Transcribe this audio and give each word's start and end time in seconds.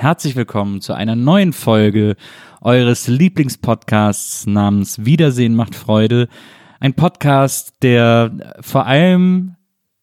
Herzlich 0.00 0.34
willkommen 0.34 0.80
zu 0.80 0.94
einer 0.94 1.14
neuen 1.14 1.52
Folge 1.52 2.16
eures 2.62 3.06
Lieblingspodcasts 3.06 4.46
namens 4.46 5.04
Wiedersehen 5.04 5.54
macht 5.54 5.74
Freude. 5.74 6.28
Ein 6.80 6.94
Podcast, 6.94 7.74
der 7.82 8.56
vor 8.62 8.86
allem 8.86 9.56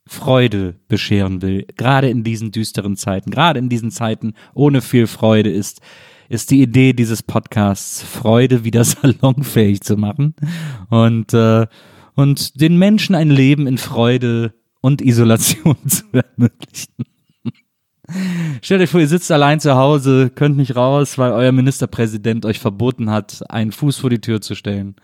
Freude 0.05 0.75
bescheren 0.87 1.41
will. 1.41 1.65
Gerade 1.77 2.11
in 2.11 2.23
diesen 2.23 2.51
düsteren 2.51 2.95
Zeiten, 2.95 3.31
gerade 3.31 3.57
in 3.57 3.69
diesen 3.69 3.89
Zeiten 3.89 4.35
ohne 4.53 4.81
viel 4.81 5.07
Freude 5.07 5.49
ist, 5.49 5.81
ist 6.29 6.51
die 6.51 6.61
Idee 6.61 6.93
dieses 6.93 7.23
Podcasts, 7.23 8.03
Freude 8.03 8.63
wieder 8.63 8.83
salonfähig 8.83 9.81
zu 9.81 9.97
machen 9.97 10.35
und, 10.91 11.33
äh, 11.33 11.65
und 12.13 12.61
den 12.61 12.77
Menschen 12.77 13.15
ein 13.15 13.31
Leben 13.31 13.65
in 13.65 13.79
Freude 13.79 14.53
und 14.79 15.01
Isolation 15.01 15.75
zu 15.87 16.03
ermöglichen. 16.11 17.16
Stellt 18.61 18.81
euch 18.81 18.89
vor, 18.89 19.01
ihr 19.01 19.07
sitzt 19.07 19.31
allein 19.31 19.59
zu 19.59 19.75
Hause, 19.75 20.31
könnt 20.33 20.57
nicht 20.57 20.75
raus, 20.75 21.17
weil 21.17 21.31
euer 21.33 21.51
Ministerpräsident 21.51 22.45
euch 22.45 22.59
verboten 22.59 23.09
hat, 23.09 23.43
einen 23.49 23.71
Fuß 23.71 23.97
vor 23.97 24.09
die 24.09 24.21
Tür 24.21 24.39
zu 24.39 24.55
stellen. 24.55 24.95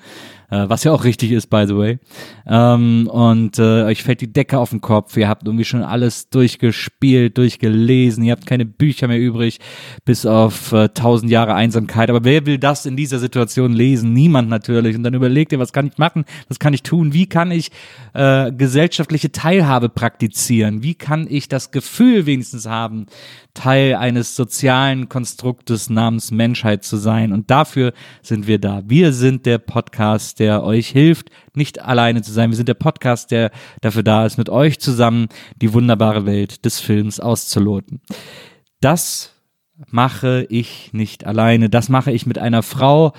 Äh, 0.53 0.69
was 0.69 0.83
ja 0.83 0.91
auch 0.91 1.03
richtig 1.03 1.31
ist, 1.31 1.47
by 1.47 1.65
the 1.67 1.75
way. 1.75 1.97
Ähm, 2.45 3.07
und 3.07 3.57
äh, 3.57 3.85
euch 3.85 4.03
fällt 4.03 4.21
die 4.21 4.31
Decke 4.31 4.59
auf 4.59 4.69
den 4.69 4.81
Kopf. 4.81 5.17
Ihr 5.17 5.27
habt 5.27 5.47
irgendwie 5.47 5.65
schon 5.65 5.81
alles 5.81 6.29
durchgespielt, 6.29 7.39
durchgelesen. 7.39 8.23
Ihr 8.23 8.33
habt 8.33 8.45
keine 8.45 8.65
Bücher 8.65 9.07
mehr 9.07 9.19
übrig, 9.19 9.59
bis 10.05 10.27
auf 10.27 10.71
äh, 10.71 10.89
tausend 10.89 11.31
Jahre 11.31 11.55
Einsamkeit. 11.55 12.11
Aber 12.11 12.23
wer 12.23 12.45
will 12.45 12.59
das 12.59 12.85
in 12.85 12.95
dieser 12.95 13.17
Situation 13.17 13.73
lesen? 13.73 14.13
Niemand 14.13 14.47
natürlich. 14.47 14.95
Und 14.95 15.01
dann 15.01 15.15
überlegt 15.15 15.51
ihr, 15.53 15.59
was 15.59 15.73
kann 15.73 15.87
ich 15.87 15.97
machen? 15.97 16.23
Was 16.49 16.59
kann 16.59 16.75
ich 16.75 16.83
tun? 16.83 17.13
Wie 17.13 17.25
kann 17.25 17.49
ich 17.49 17.71
äh, 18.13 18.51
gesellschaftliche 18.51 19.31
Teilhabe 19.31 19.89
praktizieren? 19.89 20.83
Wie 20.83 20.93
kann 20.93 21.25
ich 21.27 21.47
das 21.47 21.71
Gefühl 21.71 22.27
wenigstens 22.27 22.67
haben, 22.67 23.07
Teil 23.53 23.95
eines 23.95 24.35
sozialen 24.35 25.09
Konstruktes 25.09 25.89
namens 25.89 26.31
Menschheit 26.31 26.83
zu 26.83 26.97
sein. 26.97 27.31
Und 27.31 27.51
dafür 27.51 27.93
sind 28.21 28.47
wir 28.47 28.59
da. 28.59 28.81
Wir 28.85 29.13
sind 29.13 29.45
der 29.45 29.57
Podcast, 29.59 30.39
der 30.39 30.63
euch 30.63 30.89
hilft, 30.89 31.29
nicht 31.53 31.81
alleine 31.81 32.21
zu 32.21 32.31
sein. 32.31 32.49
Wir 32.49 32.57
sind 32.57 32.69
der 32.69 32.73
Podcast, 32.73 33.31
der 33.31 33.51
dafür 33.81 34.03
da 34.03 34.25
ist, 34.25 34.37
mit 34.37 34.49
euch 34.49 34.79
zusammen 34.79 35.27
die 35.61 35.73
wunderbare 35.73 36.25
Welt 36.25 36.65
des 36.65 36.79
Films 36.79 37.19
auszuloten. 37.19 38.01
Das 38.81 39.33
mache 39.87 40.45
ich 40.49 40.91
nicht 40.93 41.25
alleine. 41.25 41.69
Das 41.69 41.89
mache 41.89 42.11
ich 42.11 42.25
mit 42.25 42.37
einer 42.37 42.63
Frau, 42.63 43.13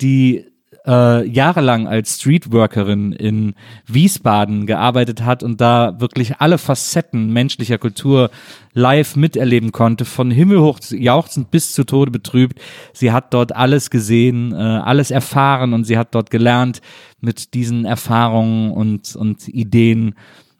die 0.00 0.49
äh, 0.90 1.24
jahrelang 1.24 1.86
als 1.86 2.16
Streetworkerin 2.16 3.12
in 3.12 3.54
Wiesbaden 3.86 4.66
gearbeitet 4.66 5.24
hat 5.24 5.44
und 5.44 5.60
da 5.60 6.00
wirklich 6.00 6.40
alle 6.40 6.58
Facetten 6.58 7.32
menschlicher 7.32 7.78
Kultur 7.78 8.30
live 8.72 9.14
miterleben 9.14 9.70
konnte, 9.70 10.04
von 10.04 10.32
himmelhoch 10.32 10.80
jauchzend 10.90 11.52
bis 11.52 11.72
zu 11.74 11.84
Tode 11.84 12.10
betrübt. 12.10 12.60
Sie 12.92 13.12
hat 13.12 13.32
dort 13.32 13.54
alles 13.54 13.90
gesehen, 13.90 14.52
äh, 14.52 14.56
alles 14.56 15.12
erfahren 15.12 15.74
und 15.74 15.84
sie 15.84 15.96
hat 15.96 16.14
dort 16.14 16.30
gelernt, 16.30 16.80
mit 17.20 17.54
diesen 17.54 17.84
Erfahrungen 17.84 18.72
und, 18.72 19.14
und 19.14 19.46
Ideen 19.46 20.14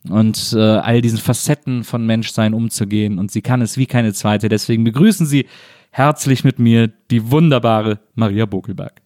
und 0.08 0.52
äh, 0.54 0.58
all 0.60 1.00
diesen 1.00 1.18
Facetten 1.18 1.82
von 1.82 2.06
Menschsein 2.06 2.54
umzugehen. 2.54 3.18
Und 3.18 3.32
sie 3.32 3.42
kann 3.42 3.62
es 3.62 3.76
wie 3.76 3.86
keine 3.86 4.12
zweite. 4.12 4.48
Deswegen 4.48 4.84
begrüßen 4.84 5.26
Sie 5.26 5.46
herzlich 5.90 6.44
mit 6.44 6.58
mir 6.58 6.88
die 7.10 7.30
wunderbare 7.30 7.98
Maria 8.14 8.46
Bokelberg. 8.46 9.00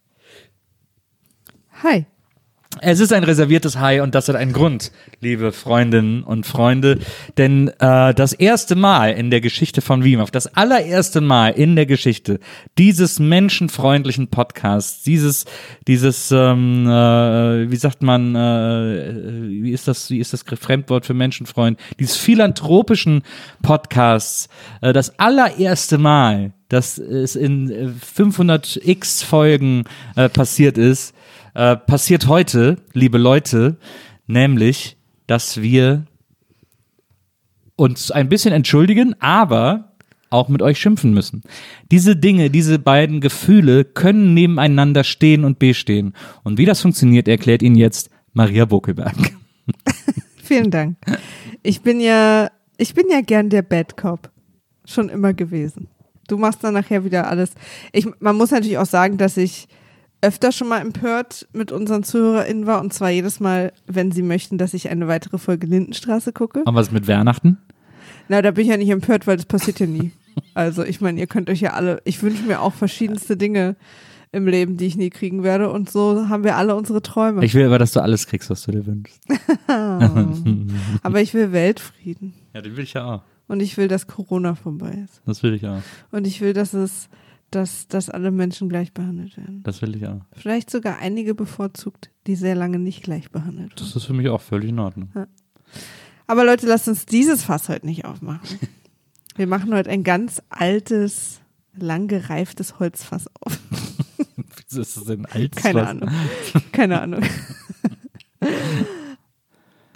Hi. 1.84 2.06
Es 2.80 2.98
ist 2.98 3.12
ein 3.12 3.24
reserviertes 3.24 3.78
Hi 3.78 4.00
und 4.00 4.14
das 4.14 4.28
hat 4.28 4.36
einen 4.36 4.54
Grund, 4.54 4.90
liebe 5.20 5.52
Freundinnen 5.52 6.24
und 6.24 6.46
Freunde. 6.46 6.98
Denn 7.36 7.68
äh, 7.78 8.14
das 8.14 8.32
erste 8.32 8.74
Mal 8.74 9.10
in 9.10 9.30
der 9.30 9.42
Geschichte 9.42 9.82
von 9.82 10.02
WIMAF, 10.02 10.30
das 10.30 10.56
allererste 10.56 11.20
Mal 11.20 11.50
in 11.50 11.76
der 11.76 11.84
Geschichte 11.84 12.40
dieses 12.78 13.20
menschenfreundlichen 13.20 14.28
Podcasts, 14.28 15.02
dieses, 15.02 15.44
dieses, 15.86 16.32
ähm, 16.32 16.86
äh, 16.86 17.70
wie 17.70 17.76
sagt 17.76 18.02
man, 18.02 18.34
äh, 18.34 19.62
wie 19.62 19.70
ist 19.70 19.86
das, 19.86 20.08
wie 20.08 20.18
ist 20.18 20.32
das 20.32 20.42
Fremdwort 20.42 21.04
für 21.04 21.14
Menschenfreund, 21.14 21.78
dieses 22.00 22.16
philanthropischen 22.16 23.22
Podcasts, 23.62 24.48
äh, 24.80 24.94
das 24.94 25.18
allererste 25.18 25.98
Mal, 25.98 26.54
dass 26.70 26.96
es 26.96 27.36
in 27.36 27.70
äh, 27.70 27.88
500 27.88 28.80
x 28.82 29.22
Folgen 29.22 29.84
äh, 30.16 30.30
passiert 30.30 30.78
ist, 30.78 31.14
äh, 31.54 31.76
passiert 31.76 32.26
heute, 32.26 32.76
liebe 32.92 33.18
Leute, 33.18 33.78
nämlich, 34.26 34.96
dass 35.26 35.60
wir 35.60 36.06
uns 37.76 38.10
ein 38.10 38.28
bisschen 38.28 38.52
entschuldigen, 38.52 39.14
aber 39.20 39.92
auch 40.30 40.48
mit 40.48 40.62
euch 40.62 40.78
schimpfen 40.78 41.14
müssen. 41.14 41.42
Diese 41.90 42.16
Dinge, 42.16 42.50
diese 42.50 42.78
beiden 42.78 43.20
Gefühle 43.20 43.84
können 43.84 44.34
nebeneinander 44.34 45.04
stehen 45.04 45.44
und 45.44 45.58
bestehen. 45.58 46.12
Und 46.42 46.58
wie 46.58 46.64
das 46.64 46.80
funktioniert, 46.80 47.28
erklärt 47.28 47.62
Ihnen 47.62 47.76
jetzt 47.76 48.10
Maria 48.32 48.64
Bokelberg. 48.64 49.14
Vielen 50.42 50.70
Dank. 50.70 50.96
Ich 51.62 51.82
bin 51.82 52.00
ja, 52.00 52.50
ich 52.76 52.94
bin 52.94 53.06
ja 53.10 53.20
gern 53.20 53.48
der 53.48 53.62
Bad 53.62 53.96
Cop. 53.96 54.30
Schon 54.84 55.08
immer 55.08 55.32
gewesen. 55.32 55.88
Du 56.28 56.36
machst 56.36 56.64
dann 56.64 56.74
nachher 56.74 57.04
wieder 57.04 57.28
alles. 57.28 57.52
Ich, 57.92 58.06
man 58.18 58.36
muss 58.36 58.50
natürlich 58.50 58.78
auch 58.78 58.86
sagen, 58.86 59.16
dass 59.16 59.36
ich 59.36 59.68
öfter 60.24 60.52
schon 60.52 60.68
mal 60.68 60.80
empört 60.80 61.46
mit 61.52 61.70
unseren 61.72 62.02
ZuhörerInnen 62.02 62.66
war 62.66 62.80
und 62.80 62.92
zwar 62.92 63.10
jedes 63.10 63.40
Mal, 63.40 63.72
wenn 63.86 64.10
sie 64.10 64.22
möchten, 64.22 64.58
dass 64.58 64.74
ich 64.74 64.88
eine 64.88 65.06
weitere 65.08 65.38
Folge 65.38 65.66
Lindenstraße 65.66 66.32
gucke. 66.32 66.62
Und 66.64 66.74
was 66.74 66.90
mit 66.90 67.06
Weihnachten? 67.06 67.58
Na, 68.28 68.40
da 68.42 68.50
bin 68.50 68.64
ich 68.64 68.70
ja 68.70 68.76
nicht 68.76 68.90
empört, 68.90 69.26
weil 69.26 69.36
das 69.36 69.46
passiert 69.46 69.80
ja 69.80 69.86
nie. 69.86 70.10
Also 70.54 70.82
ich 70.82 71.00
meine, 71.00 71.20
ihr 71.20 71.28
könnt 71.28 71.48
euch 71.48 71.60
ja 71.60 71.74
alle, 71.74 72.00
ich 72.04 72.20
wünsche 72.20 72.42
mir 72.42 72.60
auch 72.60 72.72
verschiedenste 72.74 73.36
Dinge 73.36 73.76
im 74.32 74.48
Leben, 74.48 74.76
die 74.76 74.86
ich 74.86 74.96
nie 74.96 75.08
kriegen 75.10 75.44
werde 75.44 75.70
und 75.70 75.88
so 75.88 76.28
haben 76.28 76.42
wir 76.42 76.56
alle 76.56 76.74
unsere 76.74 77.02
Träume. 77.02 77.44
Ich 77.44 77.54
will 77.54 77.64
aber, 77.66 77.78
dass 77.78 77.92
du 77.92 78.00
alles 78.00 78.26
kriegst, 78.26 78.50
was 78.50 78.62
du 78.64 78.72
dir 78.72 78.84
wünschst. 78.84 79.20
aber 81.02 81.20
ich 81.20 81.34
will 81.34 81.52
Weltfrieden 81.52 82.34
Ja, 82.52 82.62
den 82.62 82.76
will 82.76 82.82
ich 82.84 82.94
ja 82.94 83.04
auch. 83.04 83.22
und 83.46 83.60
ich 83.60 83.76
will, 83.76 83.86
dass 83.86 84.06
Corona 84.08 84.56
vorbei 84.56 85.04
ist 85.04 85.22
Das 85.24 85.42
will 85.44 85.54
ich 85.54 85.64
auch. 85.66 85.82
und 86.10 86.26
ich 86.26 86.40
will, 86.40 86.52
dass 86.52 86.72
es, 86.74 87.08
dass, 87.54 87.88
dass 87.88 88.10
alle 88.10 88.30
Menschen 88.30 88.68
gleich 88.68 88.92
behandelt 88.92 89.36
werden. 89.36 89.62
Das 89.62 89.82
will 89.82 89.94
ich 89.96 90.06
auch. 90.06 90.20
Vielleicht 90.32 90.70
sogar 90.70 90.98
einige 90.98 91.34
bevorzugt, 91.34 92.10
die 92.26 92.36
sehr 92.36 92.54
lange 92.54 92.78
nicht 92.78 93.02
gleich 93.02 93.30
behandelt 93.30 93.72
wurden. 93.72 93.86
Das 93.86 93.96
ist 93.96 94.04
für 94.04 94.12
mich 94.14 94.28
auch 94.28 94.40
völlig 94.40 94.70
in 94.70 94.78
Ordnung. 94.78 95.10
Aber 96.26 96.44
Leute, 96.44 96.66
lasst 96.66 96.88
uns 96.88 97.06
dieses 97.06 97.44
Fass 97.44 97.68
heute 97.68 97.86
nicht 97.86 98.04
aufmachen. 98.04 98.58
Wir 99.36 99.46
machen 99.46 99.74
heute 99.74 99.90
ein 99.90 100.04
ganz 100.04 100.40
altes, 100.48 101.40
lang 101.76 102.06
gereiftes 102.08 102.78
Holzfass 102.78 103.26
auf. 103.40 103.58
Wieso 104.68 104.80
ist 104.80 104.96
das 104.96 105.04
denn 105.04 105.26
alt? 105.26 105.56
Keine 105.56 105.86
Ahnung. 105.86 106.10
Keine 106.72 107.00
Ahnung. 107.00 107.22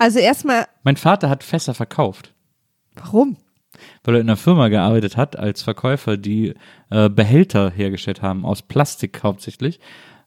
Also 0.00 0.20
erstmal, 0.20 0.66
Mein 0.84 0.96
Vater 0.96 1.28
hat 1.28 1.43
Fässer 1.43 1.75
verkauft. 1.75 2.32
warum? 2.94 3.37
Weil 4.04 4.16
er 4.16 4.20
in 4.20 4.28
einer 4.28 4.36
Firma 4.36 4.69
gearbeitet 4.69 5.16
hat 5.16 5.36
als 5.36 5.62
Verkäufer, 5.62 6.16
die 6.16 6.54
äh, 6.90 7.08
Behälter 7.08 7.70
hergestellt 7.70 8.22
haben, 8.22 8.44
aus 8.44 8.62
Plastik 8.62 9.22
hauptsächlich. 9.22 9.80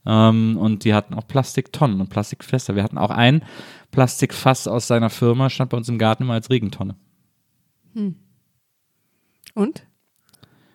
Ähm, 0.05 0.57
und 0.57 0.83
die 0.83 0.93
hatten 0.93 1.13
auch 1.13 1.27
Plastiktonnen 1.27 2.01
und 2.01 2.09
Plastikfässer. 2.09 2.75
Wir 2.75 2.83
hatten 2.83 2.97
auch 2.97 3.11
ein 3.11 3.43
Plastikfass 3.91 4.67
aus 4.67 4.87
seiner 4.87 5.09
Firma, 5.09 5.49
stand 5.49 5.71
bei 5.71 5.77
uns 5.77 5.89
im 5.89 5.99
Garten 5.99 6.23
immer 6.23 6.33
als 6.33 6.49
Regentonne. 6.49 6.95
Und? 9.53 9.83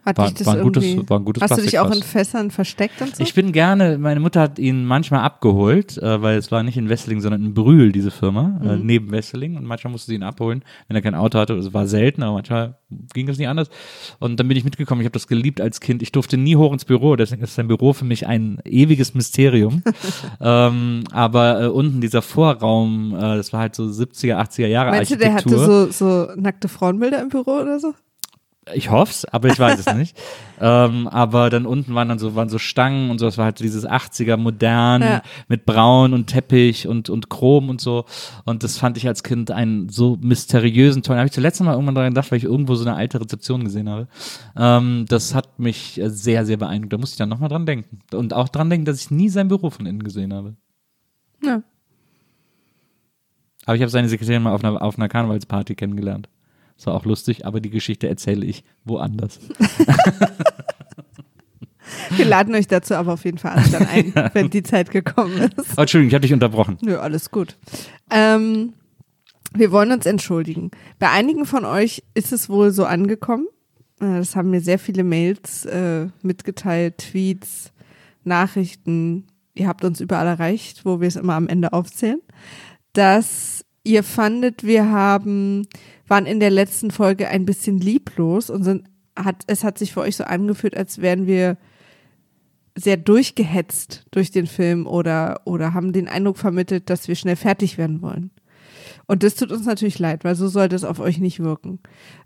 Hat 0.07 0.17
War- 0.19 0.27
dich 0.29 0.35
das 0.39 0.47
war 0.47 0.55
ein 0.55 0.63
gutes- 0.63 0.97
war 1.11 1.19
ein 1.19 1.25
gutes 1.25 1.43
Hast 1.43 1.59
du 1.59 1.63
dich 1.63 1.79
auch 1.81 1.91
in. 1.91 2.01
Fässern 2.03 2.51
versteckt 2.53 3.03
und 3.03 3.17
so? 3.17 3.23
Ich 3.23 3.35
bin 3.35 3.51
gerne, 3.53 3.99
meine 3.99 4.21
Mutter 4.21 4.41
hat 4.41 4.59
ihn 4.61 4.85
manchmal 4.85 5.21
abgeholt, 5.21 5.99
äh, 5.99 6.23
weil 6.23 6.39
es 6.39 6.53
war 6.53 6.63
nicht 6.63 6.77
in 6.77 6.89
Wesseling, 6.89 7.21
sondern 7.21 7.45
in 7.45 7.55
Brühl, 7.55 7.91
diese 7.91 8.11
Firma, 8.13 8.61
äh, 8.65 8.77
Mhm. 8.77 8.87
neben 8.87 9.11
Wesseling. 9.11 9.57
Und 9.57 9.65
manchmal 9.65 9.91
musste 9.91 10.07
sie 10.13 10.15
ihn 10.15 10.23
abholen, 10.23 10.63
wenn 10.87 10.95
er 10.97 11.03
kein 11.03 11.17
Auto 11.17 11.39
hatte. 11.41 11.55
Es 11.55 11.75
war 11.75 11.87
selten, 11.89 12.23
aber 12.23 12.35
manchmal 12.35 12.77
ging 13.13 13.27
das 13.27 13.37
nicht 13.39 13.49
anders. 13.49 13.69
Und 14.21 14.39
dann 14.39 14.47
bin 14.47 14.57
ich 14.57 14.63
mitgekommen. 14.65 15.01
Ich 15.01 15.07
habe 15.07 15.13
das 15.13 15.27
geliebt 15.27 15.61
als 15.61 15.81
Kind. 15.81 16.03
Ich 16.03 16.13
durfte 16.13 16.37
nie 16.37 16.55
hoch 16.55 16.73
ins 16.73 16.85
Büro, 16.85 17.17
deswegen 17.17 17.43
ist 17.43 17.57
sein 17.57 17.67
Büro 17.67 17.93
für 17.93 18.05
mich 18.05 18.29
ein 18.29 18.59
ewiges 18.65 19.13
Mysterium. 19.15 19.83
ähm, 20.41 21.03
aber 21.11 21.63
äh, 21.63 21.67
unten 21.67 22.01
dieser 22.01 22.23
Vorraum, 22.23 23.15
äh, 23.17 23.37
das 23.37 23.53
war 23.53 23.61
halt 23.61 23.75
so 23.75 23.85
70er, 23.85 24.37
80er 24.39 24.69
Jahre 24.69 24.91
Meinst 24.91 25.11
du, 25.11 25.17
der 25.17 25.35
hatte 25.35 25.47
Architektur. 25.51 25.87
so, 25.91 26.27
so 26.27 26.41
nackte 26.41 26.69
Frauenbilder 26.69 27.21
im 27.23 27.29
Büro 27.29 27.61
oder 27.61 27.81
so? 27.81 27.95
Ich 28.75 28.91
hoff's, 28.91 29.25
aber 29.27 29.49
ich 29.49 29.59
weiß 29.59 29.79
es 29.87 29.95
nicht. 29.95 30.17
Ähm, 30.59 31.07
aber 31.09 31.51
dann 31.51 31.67
unten 31.67 31.95
waren 31.95 32.09
dann 32.09 32.19
so, 32.19 32.35
waren 32.35 32.49
so 32.49 32.57
Stangen 32.57 33.11
und 33.11 33.19
so, 33.19 33.27
das 33.27 33.37
war 33.37 33.45
halt 33.45 33.61
dieses 33.61 33.87
80er 33.87 34.39
modern 34.39 35.03
Ja. 35.03 35.23
mit 35.49 35.67
Braun 35.67 36.15
und 36.15 36.29
Teppich 36.29 36.89
und, 36.89 37.11
und 37.11 37.29
Chrom 37.29 37.69
und 37.69 37.79
so. 37.79 38.07
Und 38.47 38.63
das 38.63 38.79
fand 38.79 38.97
ich 38.97 39.07
als 39.07 39.23
Kind 39.23 39.51
einen 39.51 39.91
so 39.91 40.17
mysteriösen, 40.19 41.03
tollen. 41.03 41.17
Da 41.17 41.21
habe 41.21 41.27
ich 41.27 41.35
zuletzt 41.35 41.61
mal 41.61 41.73
irgendwann 41.75 41.95
dran 41.95 42.09
gedacht, 42.09 42.31
weil 42.31 42.39
ich 42.39 42.45
irgendwo 42.45 42.75
so 42.75 42.87
eine 42.89 42.97
alte 42.97 43.21
Rezeption 43.21 43.65
gesehen 43.65 43.91
habe. 43.91 44.09
Ähm, 44.57 45.05
das 45.11 45.35
hat 45.35 45.59
mich 45.59 46.01
sehr, 46.07 46.47
sehr 46.47 46.57
beeindruckt. 46.57 46.95
Da 46.95 46.97
musste 46.97 47.13
ich 47.17 47.19
dann 47.19 47.29
nochmal 47.29 47.51
dran 47.51 47.67
denken. 47.67 47.99
Und 48.15 48.33
auch 48.33 48.49
dran 48.49 48.71
denken, 48.71 48.87
dass 48.87 48.99
ich 48.99 49.11
nie 49.11 49.29
sein 49.29 49.49
Büro 49.49 49.69
von 49.69 49.85
innen 49.85 50.03
gesehen 50.05 50.33
habe. 50.33 50.57
Ja. 51.45 51.61
Aber 53.67 53.77
ich 53.77 53.83
habe 53.83 53.91
seine 53.91 54.09
Sekretärin 54.09 54.43
mal 54.43 54.53
auf 54.55 54.65
einer, 54.65 54.81
auf 54.81 54.97
einer 54.97 55.11
Karnevalsparty 55.11 55.75
kennengelernt. 55.75 56.31
Das 56.77 56.87
war 56.87 56.95
auch 56.95 57.05
lustig, 57.05 57.47
aber 57.47 57.61
die 57.61 57.71
Geschichte 57.71 58.09
erzähle 58.09 58.45
ich 58.47 58.65
woanders. 58.85 59.39
Wir 62.11 62.25
laden 62.25 62.55
euch 62.55 62.67
dazu 62.67 62.95
aber 62.95 63.13
auf 63.15 63.25
jeden 63.25 63.39
Fall 63.39 63.63
dann 63.71 63.87
ein, 63.87 64.13
wenn 64.35 64.51
die 64.51 64.63
Zeit 64.63 64.91
gekommen 64.91 65.51
ist. 65.57 65.77
Oh, 65.77 65.81
Entschuldigung, 65.83 66.09
ich 66.09 66.15
habe 66.15 66.23
dich 66.23 66.33
unterbrochen. 66.33 66.79
Nö, 66.83 66.97
alles 66.99 67.31
gut. 67.31 67.57
Ähm, 68.11 68.75
wir 69.55 69.71
wollen 69.71 69.93
uns 69.93 70.05
entschuldigen. 70.07 70.71
Bei 70.99 71.11
einigen 71.11 71.47
von 71.47 71.65
euch 71.65 72.03
ist 72.15 72.33
es 72.33 72.49
wohl 72.49 72.73
so 72.73 72.85
angekommen. 72.85 73.47
Äh, 74.01 74.19
Das 74.19 74.35
haben 74.37 74.51
mir 74.51 74.61
sehr 74.61 74.79
viele 74.79 75.05
Mails 75.05 75.65
äh, 75.65 76.09
mitgeteilt, 76.23 76.99
Tweets, 76.99 77.73
Nachrichten. 78.25 79.27
Ihr 79.55 79.69
habt 79.69 79.85
uns 79.85 80.01
überall 80.01 80.27
erreicht, 80.27 80.85
wo 80.85 81.01
wir 81.01 81.09
es 81.09 81.17
immer 81.17 81.35
am 81.35 81.49
Ende 81.49 81.73
aufzählen, 81.73 82.21
dass 82.93 83.65
ihr 83.87 84.03
fandet, 84.03 84.65
wir 84.65 84.91
haben, 84.91 85.67
waren 86.09 86.27
in 86.27 86.41
der 86.41 86.51
letzten 86.51 86.91
Folge 86.91 87.29
ein 87.29 87.47
bisschen 87.47 87.79
lieblos 87.79 88.51
und 88.51 88.65
sind, 88.65 88.85
hat, 89.17 89.45
es 89.47 89.65
hat 89.65 89.79
sich 89.79 89.93
für 89.93 90.01
euch 90.01 90.17
so 90.17 90.25
angefühlt, 90.25 90.77
als 90.77 91.01
wären 91.01 91.27
wir 91.27 91.57
sehr 92.75 92.97
durchgehetzt 92.99 94.05
durch 94.11 94.31
den 94.31 94.47
Film 94.47 94.87
oder, 94.87 95.41
oder 95.45 95.73
haben 95.73 95.93
den 95.93 96.09
Eindruck 96.09 96.37
vermittelt, 96.37 96.91
dass 96.91 97.09
wir 97.09 97.15
schnell 97.15 97.37
fertig 97.37 97.79
werden 97.79 98.03
wollen. 98.03 98.31
Und 99.07 99.23
das 99.23 99.35
tut 99.37 99.51
uns 99.53 99.65
natürlich 99.65 99.99
leid, 99.99 100.25
weil 100.25 100.35
so 100.35 100.49
sollte 100.49 100.77
es 100.77 100.85
auf 100.85 100.99
euch 101.01 101.19
nicht 101.19 101.41
wirken. 101.41 101.79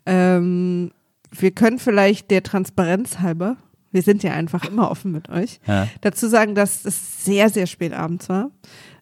Ähm, 0.07 0.91
wir 1.31 1.53
können 1.53 1.79
vielleicht 1.79 2.31
der 2.31 2.43
Transparenz 2.43 3.21
halber, 3.21 3.59
wir 3.93 4.03
sind 4.03 4.23
ja 4.23 4.33
einfach 4.33 4.65
immer 4.65 4.91
offen 4.91 5.13
mit 5.13 5.29
euch, 5.29 5.61
Ja. 5.67 5.87
dazu 6.01 6.27
sagen, 6.27 6.55
dass 6.55 6.85
es 6.85 7.25
sehr, 7.25 7.49
sehr 7.51 7.67
spät 7.67 7.93
abends 7.93 8.29
war. 8.29 8.51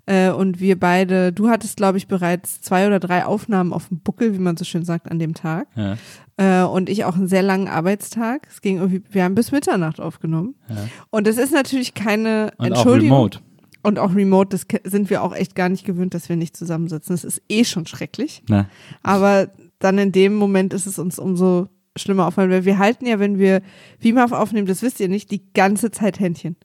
Äh, 0.09 0.31
und 0.31 0.59
wir 0.59 0.81
beide, 0.81 1.35
du 1.35 1.51
hattest, 1.51 1.77
glaube 1.77 1.99
ich, 1.99 2.09
bereits 2.09 2.63
zwei 2.63 2.87
oder 2.87 2.99
drei 2.99 3.27
Aufnahmen 3.27 3.75
auf 3.75 3.89
dem 3.89 4.01
Buckel, 4.01 4.33
wie 4.33 4.39
man 4.39 4.57
so 4.57 4.65
schön 4.65 4.83
sagt, 4.83 5.11
an 5.11 5.19
dem 5.19 5.35
Tag. 5.35 5.69
Ja. 5.77 5.97
Äh, 6.39 6.67
und 6.67 6.89
ich 6.89 7.05
auch 7.05 7.15
einen 7.15 7.29
sehr 7.29 7.43
langen 7.43 7.69
Arbeitstag. 7.69 8.47
Es 8.51 8.63
ging 8.63 8.79
irgendwie, 8.79 9.03
wir 9.11 9.23
haben 9.25 9.35
bis 9.35 9.53
Mitternacht 9.53 10.01
aufgenommen. 10.01 10.55
Ja. 10.71 10.77
Und 11.11 11.27
das 11.27 11.37
ist 11.37 11.53
natürlich 11.53 11.93
keine 11.93 12.53
Und 12.57 12.73
auch 12.73 12.77
Entschuldigung. 12.79 13.17
remote. 13.19 13.41
Und 13.83 13.99
auch 13.99 14.15
remote, 14.15 14.49
das 14.49 14.67
sind 14.91 15.11
wir 15.11 15.23
auch 15.23 15.35
echt 15.35 15.55
gar 15.55 15.69
nicht 15.69 15.85
gewöhnt, 15.85 16.15
dass 16.15 16.31
wir 16.31 16.37
nicht 16.37 16.57
zusammensitzen. 16.57 17.15
Das 17.15 17.25
ist 17.25 17.43
eh 17.51 17.65
schon 17.65 17.87
schrecklich. 17.87 18.43
Na, 18.49 18.67
Aber 19.03 19.49
dann 19.79 19.99
in 19.99 20.13
dem 20.13 20.35
Moment 20.35 20.73
ist 20.73 20.87
es 20.87 20.99
uns 20.99 21.19
umso 21.19 21.69
schlimmer 21.97 22.27
aufgefallen, 22.27 22.51
weil 22.51 22.65
wir 22.65 22.79
halten 22.79 23.07
ja, 23.07 23.19
wenn 23.19 23.39
wir 23.39 23.61
WIMAF 24.01 24.33
aufnehmen, 24.33 24.67
das 24.67 24.83
wisst 24.83 25.01
ihr 25.01 25.09
nicht, 25.09 25.31
die 25.31 25.53
ganze 25.53 25.91
Zeit 25.91 26.19
Händchen. 26.19 26.57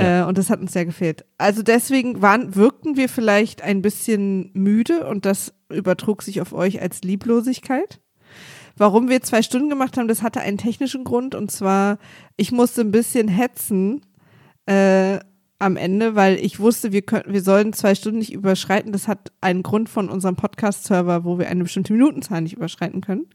Äh, 0.00 0.24
und 0.24 0.38
das 0.38 0.50
hat 0.50 0.60
uns 0.60 0.72
sehr 0.72 0.86
gefehlt. 0.86 1.24
Also 1.38 1.62
deswegen 1.62 2.22
waren, 2.22 2.54
wirkten 2.54 2.96
wir 2.96 3.08
vielleicht 3.08 3.62
ein 3.62 3.82
bisschen 3.82 4.50
müde 4.54 5.06
und 5.06 5.24
das 5.24 5.54
übertrug 5.68 6.22
sich 6.22 6.40
auf 6.40 6.52
euch 6.52 6.80
als 6.80 7.02
Lieblosigkeit. 7.02 8.00
Warum 8.76 9.08
wir 9.08 9.20
zwei 9.22 9.42
Stunden 9.42 9.68
gemacht 9.68 9.98
haben, 9.98 10.08
das 10.08 10.22
hatte 10.22 10.40
einen 10.40 10.58
technischen 10.58 11.04
Grund 11.04 11.34
und 11.34 11.50
zwar, 11.50 11.98
ich 12.36 12.52
musste 12.52 12.80
ein 12.80 12.92
bisschen 12.92 13.28
hetzen 13.28 14.00
äh, 14.66 15.18
am 15.58 15.76
Ende, 15.76 16.14
weil 16.14 16.36
ich 16.36 16.58
wusste, 16.58 16.90
wir 16.90 17.02
können, 17.02 17.32
wir 17.32 17.42
sollen 17.42 17.74
zwei 17.74 17.94
Stunden 17.94 18.18
nicht 18.18 18.32
überschreiten. 18.32 18.92
Das 18.92 19.06
hat 19.06 19.32
einen 19.42 19.62
Grund 19.62 19.88
von 19.90 20.08
unserem 20.08 20.36
Podcast-Server, 20.36 21.24
wo 21.24 21.38
wir 21.38 21.48
eine 21.48 21.64
bestimmte 21.64 21.92
Minutenzahl 21.92 22.40
nicht 22.40 22.54
überschreiten 22.54 23.02
können. 23.02 23.26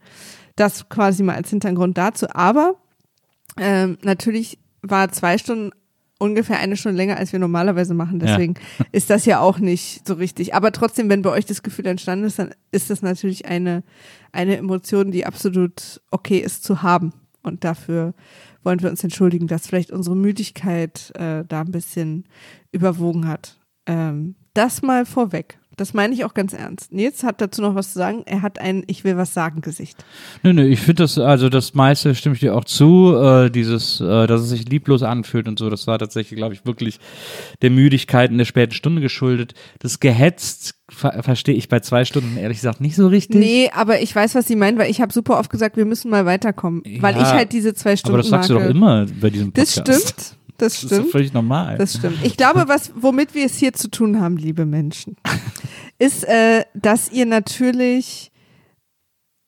Das 0.56 0.90
quasi 0.90 1.22
mal 1.22 1.36
als 1.36 1.52
Hintergrund 1.52 1.98
dazu. 1.98 2.26
Aber 2.34 2.76
ähm, 3.58 3.98
natürlich 4.02 4.58
war 4.82 5.12
zwei 5.12 5.38
Stunden 5.38 5.72
ungefähr 6.20 6.60
eine 6.60 6.78
Stunde 6.78 6.98
länger, 6.98 7.18
als 7.18 7.34
wir 7.34 7.40
normalerweise 7.40 7.94
machen. 7.94 8.20
Ja. 8.20 8.28
Deswegen 8.28 8.56
ist 8.92 9.10
das 9.10 9.26
ja 9.26 9.40
auch 9.40 9.60
nicht 9.60 10.08
so 10.08 10.14
richtig. 10.16 10.54
Aber 10.54 10.72
trotzdem, 10.72 11.10
wenn 11.10 11.22
bei 11.22 11.32
euch 11.32 11.46
das 11.46 11.64
Gefühl 11.64 11.88
entstanden 11.88 12.26
ist, 12.26 12.40
dann 12.40 12.54
ist 12.72 12.90
das 12.90 13.02
natürlich 13.02 13.46
eine, 13.46 13.84
eine 14.32 14.58
Emotion, 14.58 15.12
die 15.12 15.26
absolut 15.26 16.02
okay 16.12 16.38
ist 16.40 16.64
zu 16.64 16.82
haben. 16.82 17.14
Und 17.44 17.64
dafür 17.64 18.14
wollen 18.64 18.82
wir 18.82 18.90
uns 18.90 19.04
entschuldigen, 19.04 19.48
dass 19.48 19.68
vielleicht 19.68 19.92
unsere 19.92 20.16
Müdigkeit 20.16 21.12
äh, 21.16 21.44
da 21.48 21.62
ein 21.62 21.72
bisschen 21.72 22.26
überwogen 22.72 23.28
hat. 23.28 23.60
Ähm, 23.86 24.36
das 24.54 24.82
mal 24.82 25.06
vorweg. 25.06 25.60
Das 25.78 25.94
meine 25.94 26.14
ich 26.14 26.24
auch 26.26 26.34
ganz 26.34 26.54
ernst. 26.54 26.94
Nils 26.94 27.24
hat 27.24 27.42
dazu 27.42 27.62
noch 27.62 27.76
was 27.76 27.94
zu 27.94 28.00
sagen. 28.00 28.24
Er 28.26 28.42
hat 28.42 28.60
ein 28.60 28.84
Ich 28.88 29.04
will 29.04 29.18
was 29.18 29.34
sagen 29.34 29.62
Gesicht. 29.62 30.04
Nö, 30.44 30.54
nö, 30.54 30.66
ich 30.66 30.80
finde 30.80 31.04
das, 31.04 31.18
also 31.18 31.50
das 31.50 31.74
meiste 31.74 32.16
stimme 32.16 32.36
ich 32.36 32.42
dir 32.42 32.56
auch 32.56 32.66
zu, 32.66 33.16
äh, 33.16 33.50
dieses, 33.50 34.00
äh, 34.02 34.28
dass 34.28 34.42
es 34.42 34.50
sich 34.50 34.70
lieblos 34.70 35.04
anfühlt 35.04 35.48
und 35.48 35.60
so, 35.60 35.70
das 35.70 35.88
war 35.88 36.00
tatsächlich, 36.00 36.38
glaube 36.38 36.54
ich, 36.54 36.66
wirklich 36.66 37.00
der 37.62 37.70
Müdigkeit 37.72 38.32
in 38.32 38.38
der 38.38 38.46
späten 38.46 38.74
Stunde 38.74 39.02
geschuldet. 39.02 39.54
Das 39.80 40.00
gehetzt 40.00 40.76
ver 40.90 41.24
verstehe 41.24 41.56
ich 41.56 41.68
bei 41.68 41.80
zwei 41.80 42.06
Stunden 42.06 42.38
ehrlich 42.38 42.60
gesagt 42.60 42.80
nicht 42.80 42.96
so 42.96 43.08
richtig. 43.08 43.40
Nee, 43.40 43.72
aber 43.74 44.02
ich 44.02 44.16
weiß, 44.16 44.36
was 44.36 44.48
sie 44.48 44.56
meinen, 44.56 44.78
weil 44.78 44.90
ich 44.92 45.02
habe 45.02 45.12
super 45.12 45.40
oft 45.40 45.50
gesagt, 45.50 45.78
wir 45.78 45.86
müssen 45.86 46.12
mal 46.12 46.26
weiterkommen. 46.26 46.84
weil 47.00 47.16
Ja, 47.16 47.22
ich 47.22 47.28
halt 47.30 47.52
diese 47.54 47.74
zwei 47.74 47.96
Stunden 47.98 48.14
Aber 48.14 48.22
das 48.22 48.30
sagst 48.30 48.50
du 48.50 48.54
doch 48.54 48.66
immer 48.66 49.06
bei 49.20 49.30
diesem 49.30 49.52
Das 49.54 49.76
Podcast. 49.76 50.10
stimmt. 50.10 50.38
Das 50.58 50.74
Das 50.74 50.84
ist 50.84 50.88
stimmt. 50.88 51.12
völlig 51.12 51.34
normal. 51.34 51.78
Das 51.78 51.96
stimmt. 51.96 52.18
Ich 52.24 52.38
glaube, 52.38 52.66
was, 52.68 52.92
womit 52.96 53.34
wir 53.34 53.46
es 53.46 53.58
hier 53.58 53.74
zu 53.74 53.90
tun 53.90 54.20
haben, 54.20 54.38
liebe 54.38 54.66
Menschen, 54.66 55.18
ist, 56.00 56.24
äh, 56.24 56.64
dass 56.74 57.12
ihr 57.12 57.26
natürlich 57.26 58.32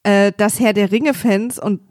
äh, 0.04 0.32
das 0.38 0.60
Herr 0.60 0.74
der 0.74 0.92
Ringe-Fans 0.92 1.60
und 1.60 1.82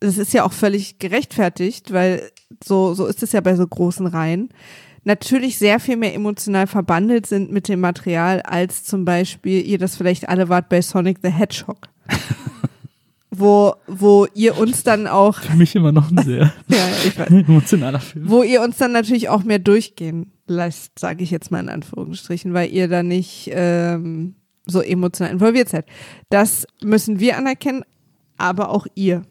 das 0.00 0.18
ist 0.18 0.32
ja 0.32 0.44
auch 0.44 0.52
völlig 0.52 0.98
gerechtfertigt, 0.98 1.92
weil 1.92 2.30
so, 2.64 2.92
so 2.94 3.06
ist 3.06 3.22
es 3.22 3.32
ja 3.32 3.40
bei 3.40 3.54
so 3.54 3.66
großen 3.66 4.06
Reihen, 4.06 4.48
natürlich 5.04 5.58
sehr 5.58 5.78
viel 5.80 5.96
mehr 5.96 6.14
emotional 6.14 6.66
verbandelt 6.66 7.26
sind 7.26 7.52
mit 7.52 7.68
dem 7.68 7.80
Material, 7.80 8.40
als 8.42 8.84
zum 8.84 9.04
Beispiel 9.04 9.64
ihr 9.64 9.78
das 9.78 9.96
vielleicht 9.96 10.28
alle 10.28 10.48
wart 10.48 10.68
bei 10.68 10.82
Sonic 10.82 11.18
the 11.22 11.30
Hedgehog. 11.30 11.88
wo, 13.34 13.74
wo 13.86 14.26
ihr 14.34 14.58
uns 14.58 14.82
dann 14.82 15.06
auch, 15.06 15.38
Für 15.40 15.56
mich 15.56 15.74
immer 15.74 15.90
noch 15.90 16.10
ein 16.10 16.18
sehr 16.18 16.52
ja, 16.68 16.88
ich 17.04 17.18
weiß, 17.18 17.30
emotionaler 17.30 17.98
Film. 18.00 18.28
wo 18.28 18.42
ihr 18.42 18.60
uns 18.60 18.76
dann 18.76 18.92
natürlich 18.92 19.30
auch 19.30 19.42
mehr 19.42 19.58
durchgehen 19.58 20.32
lasst, 20.46 20.98
sage 20.98 21.24
ich 21.24 21.30
jetzt 21.30 21.50
mal 21.50 21.60
in 21.60 21.70
Anführungsstrichen, 21.70 22.52
weil 22.52 22.70
ihr 22.70 22.88
da 22.88 23.02
nicht 23.02 23.50
ähm, 23.52 24.34
so 24.66 24.82
emotional 24.82 25.32
involviert 25.32 25.70
seid. 25.70 25.86
Das 26.28 26.66
müssen 26.84 27.20
wir 27.20 27.38
anerkennen, 27.38 27.84
aber 28.36 28.68
auch 28.68 28.86
ihr. 28.94 29.22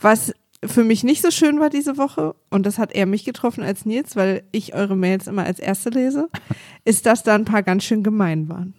Was 0.00 0.32
für 0.64 0.84
mich 0.84 1.02
nicht 1.02 1.22
so 1.22 1.32
schön 1.32 1.58
war 1.58 1.68
diese 1.68 1.98
Woche, 1.98 2.36
und 2.48 2.64
das 2.64 2.78
hat 2.78 2.92
eher 2.94 3.06
mich 3.06 3.24
getroffen 3.24 3.64
als 3.64 3.84
Nils, 3.84 4.14
weil 4.14 4.44
ich 4.52 4.74
eure 4.74 4.96
Mails 4.96 5.26
immer 5.26 5.44
als 5.44 5.58
erste 5.58 5.90
lese, 5.90 6.28
ist, 6.84 7.06
dass 7.06 7.24
da 7.24 7.34
ein 7.34 7.44
paar 7.44 7.64
ganz 7.64 7.82
schön 7.82 8.04
gemein 8.04 8.48
waren. 8.48 8.74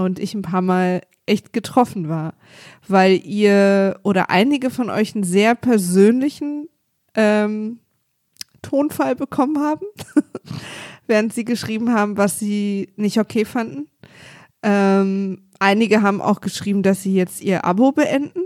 Und 0.00 0.18
ich 0.18 0.34
ein 0.34 0.42
paar 0.42 0.62
Mal 0.62 1.02
echt 1.26 1.52
getroffen 1.52 2.08
war, 2.08 2.34
weil 2.88 3.20
ihr 3.24 4.00
oder 4.02 4.30
einige 4.30 4.70
von 4.70 4.90
euch 4.90 5.14
einen 5.14 5.24
sehr 5.24 5.54
persönlichen 5.54 6.68
ähm, 7.14 7.78
Tonfall 8.62 9.16
bekommen 9.16 9.58
haben, 9.58 9.86
während 11.06 11.32
sie 11.32 11.44
geschrieben 11.44 11.92
haben, 11.92 12.16
was 12.16 12.38
sie 12.38 12.90
nicht 12.96 13.18
okay 13.18 13.44
fanden. 13.44 13.88
Ähm, 14.62 15.42
einige 15.58 16.02
haben 16.02 16.20
auch 16.20 16.40
geschrieben, 16.40 16.82
dass 16.82 17.02
sie 17.02 17.14
jetzt 17.14 17.40
ihr 17.40 17.64
Abo 17.64 17.92
beenden, 17.92 18.42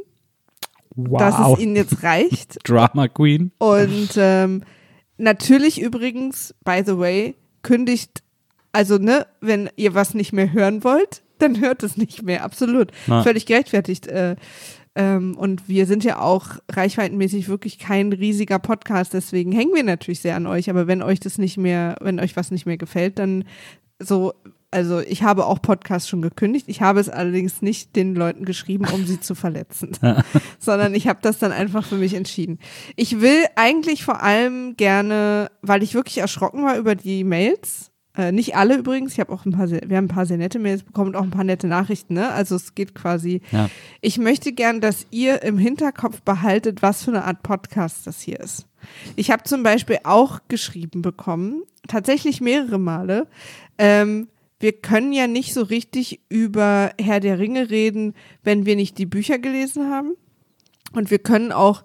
dass 0.95 1.39
Wow. 1.39 1.57
es 1.57 1.65
ihnen 1.65 1.75
jetzt 1.75 2.03
reicht. 2.05 2.59
Drama 2.69 3.09
Queen. 3.09 3.51
Und 3.59 4.11
ähm, 4.17 4.63
natürlich 5.17 5.81
übrigens, 5.81 6.55
by 6.65 6.83
the 6.87 6.99
way, 6.99 7.35
kündigt, 7.63 8.23
also 8.73 8.99
ne, 8.99 9.27
wenn 9.41 9.71
ihr 9.77 9.95
was 9.95 10.15
nicht 10.15 10.33
mehr 10.33 10.53
hören 10.53 10.85
wollt, 10.85 11.24
dann 11.39 11.61
hört 11.61 11.83
es 11.83 11.97
nicht 11.97 12.23
mehr, 12.23 12.45
absolut. 12.45 12.91
Na. 13.07 13.23
Völlig 13.23 13.47
gerechtfertigt. 13.47 14.07
Äh, 14.07 14.37
Ähm, 14.97 15.37
und 15.37 15.69
wir 15.69 15.87
sind 15.87 16.05
ja 16.05 16.21
auch 16.21 16.51
reichweitenmäßig 16.71 17.49
wirklich 17.49 17.81
kein 17.81 18.13
riesiger 18.13 18.61
Podcast, 18.61 19.13
deswegen 19.13 19.51
hängen 19.51 19.75
wir 19.75 19.83
natürlich 19.83 20.21
sehr 20.21 20.37
an 20.37 20.47
euch. 20.47 20.71
Aber 20.71 20.87
wenn 20.87 21.03
euch 21.03 21.19
das 21.19 21.37
nicht 21.37 21.57
mehr, 21.57 21.97
wenn 22.01 22.21
euch 22.21 22.37
was 22.37 22.53
nicht 22.53 22.65
mehr 22.65 22.77
gefällt, 22.77 23.19
dann 23.19 23.43
so, 23.99 24.35
also 24.71 25.01
ich 25.01 25.25
habe 25.25 25.47
auch 25.47 25.61
Podcasts 25.61 26.09
schon 26.09 26.23
gekündigt. 26.23 26.67
Ich 26.69 26.81
habe 26.81 27.01
es 27.01 27.09
allerdings 27.09 27.61
nicht 27.61 27.97
den 27.97 28.15
Leuten 28.15 28.45
geschrieben, 28.45 28.87
um 28.93 29.05
sie 29.05 29.19
zu 29.19 29.35
verletzen, 29.35 29.99
sondern 30.61 30.95
ich 30.95 31.09
habe 31.09 31.19
das 31.23 31.39
dann 31.41 31.51
einfach 31.51 31.85
für 31.85 31.97
mich 31.97 32.15
entschieden. 32.15 32.61
Ich 32.95 33.21
will 33.21 33.45
eigentlich 33.57 34.05
vor 34.05 34.23
allem 34.23 34.77
gerne, 34.77 35.51
weil 35.61 35.83
ich 35.83 35.95
wirklich 35.95 36.19
erschrocken 36.19 36.65
war 36.65 36.77
über 36.77 36.95
die 36.95 37.25
Mails, 37.25 37.91
äh, 38.17 38.33
nicht 38.33 38.57
alle 38.57 38.77
übrigens. 38.77 39.13
Ich 39.13 39.21
habe 39.21 39.33
auch 39.33 39.45
ein 39.45 39.53
paar, 39.53 39.67
sehr, 39.67 39.83
wir 39.87 39.97
haben 39.97 40.05
ein 40.05 40.09
paar 40.09 40.27
sehr 40.27 40.37
nette 40.37 40.59
Mails 40.59 40.83
bekommen 40.83 41.09
und 41.11 41.17
auch 41.17 41.23
ein 41.23 41.31
paar 41.31 41.45
nette 41.45 41.67
Nachrichten. 41.67 42.15
Ne? 42.15 42.31
Also 42.31 42.57
es 42.57 42.75
geht 42.75 42.95
quasi. 42.95 43.41
Ja. 43.51 43.69
Ich 44.01 44.19
möchte 44.19 44.53
gern, 44.53 44.81
dass 44.81 45.07
ihr 45.11 45.43
im 45.43 45.59
Hinterkopf 45.59 46.23
behaltet, 46.23 46.83
was 46.83 47.05
für 47.05 47.11
eine 47.11 47.25
Art 47.25 47.43
Podcast 47.43 48.07
das 48.07 48.21
hier 48.21 48.39
ist. 48.41 48.67
Ich 49.17 49.31
habe 49.31 49.43
zum 49.45 49.63
Beispiel 49.63 49.99
auch 50.05 50.41
geschrieben 50.49 51.03
bekommen, 51.03 51.63
tatsächlich 51.89 52.41
mehrere 52.41 52.79
Male. 52.79 53.27
Ähm, 53.79 54.29
wir 54.61 54.73
können 54.73 55.13
ja 55.13 55.27
nicht 55.27 55.53
so 55.53 55.63
richtig 55.63 56.21
über 56.29 56.93
Herr 57.01 57.21
der 57.21 57.39
Ringe 57.39 57.71
reden, 57.71 58.15
wenn 58.45 58.65
wir 58.67 58.77
nicht 58.77 58.99
die 58.99 59.07
Bücher 59.07 59.39
gelesen 59.39 59.91
haben. 59.91 60.13
Und 60.93 61.11
wir 61.11 61.19
können 61.19 61.51
auch 61.51 61.83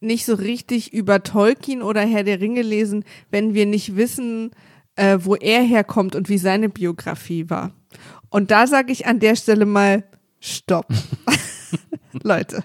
nicht 0.00 0.24
so 0.24 0.34
richtig 0.34 0.92
über 0.92 1.22
Tolkien 1.22 1.82
oder 1.82 2.02
Herr 2.02 2.24
der 2.24 2.40
Ringe 2.40 2.62
lesen, 2.62 3.04
wenn 3.30 3.54
wir 3.54 3.66
nicht 3.66 3.96
wissen, 3.96 4.50
äh, 4.96 5.18
wo 5.22 5.34
er 5.34 5.62
herkommt 5.62 6.14
und 6.14 6.28
wie 6.28 6.38
seine 6.38 6.68
Biografie 6.68 7.48
war. 7.50 7.72
Und 8.30 8.50
da 8.50 8.66
sage 8.66 8.92
ich 8.92 9.06
an 9.06 9.20
der 9.20 9.36
Stelle 9.36 9.66
mal 9.66 10.04
Stopp. 10.40 10.86
Leute. 12.22 12.64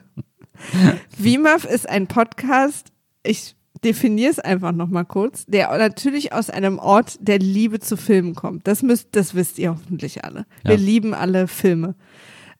WIMAF 1.17 1.65
ist 1.65 1.87
ein 1.87 2.07
Podcast, 2.07 2.91
ich 3.23 3.55
definiere 3.83 4.31
es 4.31 4.39
einfach 4.39 4.71
nochmal 4.71 5.05
kurz, 5.05 5.45
der 5.45 5.75
natürlich 5.77 6.33
aus 6.33 6.49
einem 6.49 6.79
Ort 6.79 7.17
der 7.19 7.39
Liebe 7.39 7.79
zu 7.79 7.95
Filmen 7.95 8.35
kommt. 8.35 8.67
Das 8.67 8.81
müsst, 8.81 9.09
das 9.11 9.35
wisst 9.35 9.59
ihr 9.59 9.71
hoffentlich 9.71 10.23
alle. 10.23 10.45
Ja. 10.63 10.71
Wir 10.71 10.77
lieben 10.77 11.13
alle 11.13 11.47
Filme. 11.47 11.95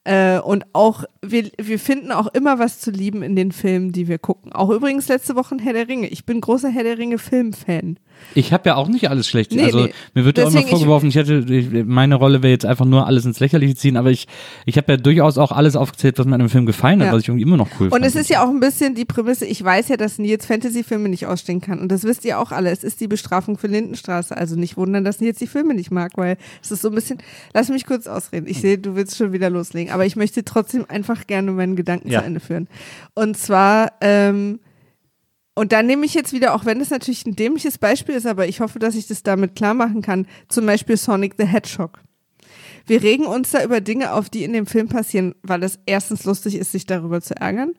Äh, 0.08 0.40
und 0.40 0.66
auch, 0.72 1.04
wir, 1.22 1.50
wir 1.62 1.80
finden 1.80 2.14
auch 2.14 2.28
immer 2.28 2.60
was 2.60 2.80
zu 2.80 2.92
lieben 2.92 3.24
in 3.24 3.36
den 3.36 3.52
Filmen, 3.52 3.92
die 3.92 4.08
wir 4.08 4.20
gucken. 4.20 4.54
Auch 4.54 4.70
übrigens 4.70 5.10
letzte 5.10 5.36
Woche 5.36 5.58
Herr 5.62 5.74
der 5.74 5.90
Ringe. 5.90 6.08
Ich 6.08 6.26
bin 6.26 6.40
großer 6.40 6.70
Herr 6.70 6.84
der 6.84 6.98
Ringe 6.98 7.18
Filmfan. 7.18 8.00
Ich 8.34 8.52
habe 8.52 8.70
ja 8.70 8.76
auch 8.78 8.88
nicht 8.88 9.10
alles 9.12 9.28
schlecht. 9.28 9.52
Nee, 9.52 9.66
also 9.66 9.84
nee. 9.86 9.94
mir 10.16 10.26
wird 10.26 10.38
ja 10.40 10.46
auch 10.46 10.48
immer 10.50 10.62
Deswegen, 10.62 10.68
ich- 10.76 10.80
vorgeworfen, 10.80 11.10
ich, 11.10 11.16
hätte 11.16 11.84
meine 11.86 12.16
Rolle 12.16 12.42
wäre 12.42 12.52
jetzt 12.52 12.66
einfach 12.66 12.86
nur 12.86 13.06
alles 13.06 13.26
ins 13.26 13.40
Lächerliche 13.40 13.76
ziehen, 13.76 13.96
aber 13.96 14.10
ich 14.10 14.28
ich 14.66 14.78
habe 14.78 14.94
ja 14.94 14.98
durchaus 14.98 15.38
auch 15.38 15.52
alles 15.52 15.76
aufgezählt, 15.76 16.18
was 16.18 16.26
mir 16.26 16.34
an 16.34 16.40
dem 16.40 16.50
Film 16.50 16.66
gefallen 16.66 17.00
hat, 17.02 17.08
Ja. 17.10 17.14
was 17.14 17.22
ich 17.24 17.28
irgendwie 17.28 17.44
immer 17.44 17.58
noch 17.58 17.68
cool 17.80 17.88
Und 17.88 17.92
fand. 17.92 18.06
es 18.06 18.16
ist 18.16 18.30
ja 18.32 18.44
auch 18.44 18.50
ein 18.50 18.60
bisschen 18.60 18.96
die 18.96 19.06
Prämisse, 19.06 19.46
ich 19.46 19.64
weiß 19.64 19.90
ja, 19.90 19.98
dass 19.98 20.18
Nils 20.18 20.48
Fantasy-Filme 20.48 21.10
nicht 21.10 21.28
ausstehen 21.28 21.62
kann. 21.62 21.80
Und 21.80 21.92
das 21.92 22.06
wisst 22.06 22.26
ihr 22.26 22.40
auch 22.40 22.52
alle. 22.52 22.72
Es 22.72 22.84
ist 22.84 23.02
die 23.02 23.08
Bestrafung 23.08 23.58
für 23.60 23.68
Lindenstraße. 23.68 24.36
Also 24.36 24.56
nicht 24.56 24.78
wundern, 24.78 25.04
dass 25.04 25.20
Nils 25.20 25.38
die 25.38 25.46
Filme 25.48 25.76
nicht 25.76 25.92
mag, 25.92 26.14
weil 26.16 26.38
es 26.64 26.72
ist 26.72 26.82
so 26.82 26.90
ein 26.90 26.96
bisschen, 26.96 27.20
lass 27.54 27.70
mich 27.70 27.86
kurz 27.86 28.08
ausreden. 28.08 28.48
Ich 28.48 28.62
sehe, 28.62 28.80
du 28.80 28.96
willst 28.96 29.16
schon 29.18 29.32
wieder 29.32 29.52
loslegen. 29.52 29.94
Aber 29.98 30.06
ich 30.06 30.16
möchte 30.16 30.46
trotzdem 30.46 30.86
einfach 30.88 31.26
gerne 31.26 31.52
meinen 31.54 31.76
Gedanken 31.76 32.08
Ja. 32.12 32.20
zu 32.20 32.26
Ende 32.28 32.40
führen. 32.40 32.68
Und 33.16 33.36
zwar, 33.36 33.94
ähm, 34.02 34.60
und 35.56 35.72
da 35.72 35.82
nehme 35.82 36.06
ich 36.06 36.14
jetzt 36.14 36.34
wieder, 36.34 36.54
auch 36.54 36.66
wenn 36.66 36.80
es 36.80 36.92
natürlich 36.92 37.26
ein 37.26 37.36
dämliches 37.36 37.80
Beispiel 37.80 38.14
ist, 38.14 38.28
aber 38.28 38.48
ich 38.48 38.60
hoffe, 38.60 38.78
dass 38.78 38.94
ich 38.94 39.08
das 39.08 39.24
damit 39.24 39.56
klar 39.56 39.74
machen 39.74 40.04
kann, 40.04 40.28
zum 40.50 40.68
Beispiel 40.68 40.98
Sonic 40.98 41.34
the 41.40 41.46
Hedgehog. 41.46 42.00
Wir 42.88 43.04
regen 43.04 43.26
uns 43.26 43.52
da 43.52 43.62
über 43.66 43.82
Dinge 43.82 44.14
auf, 44.14 44.30
die 44.30 44.46
in 44.46 44.54
dem 44.54 44.66
Film 44.66 44.88
passieren, 44.88 45.36
weil 45.44 45.62
es 45.64 45.78
erstens 45.86 46.24
lustig 46.24 46.56
ist, 46.56 46.72
sich 46.72 46.86
darüber 46.86 47.20
zu 47.20 47.36
ärgern. 47.36 47.74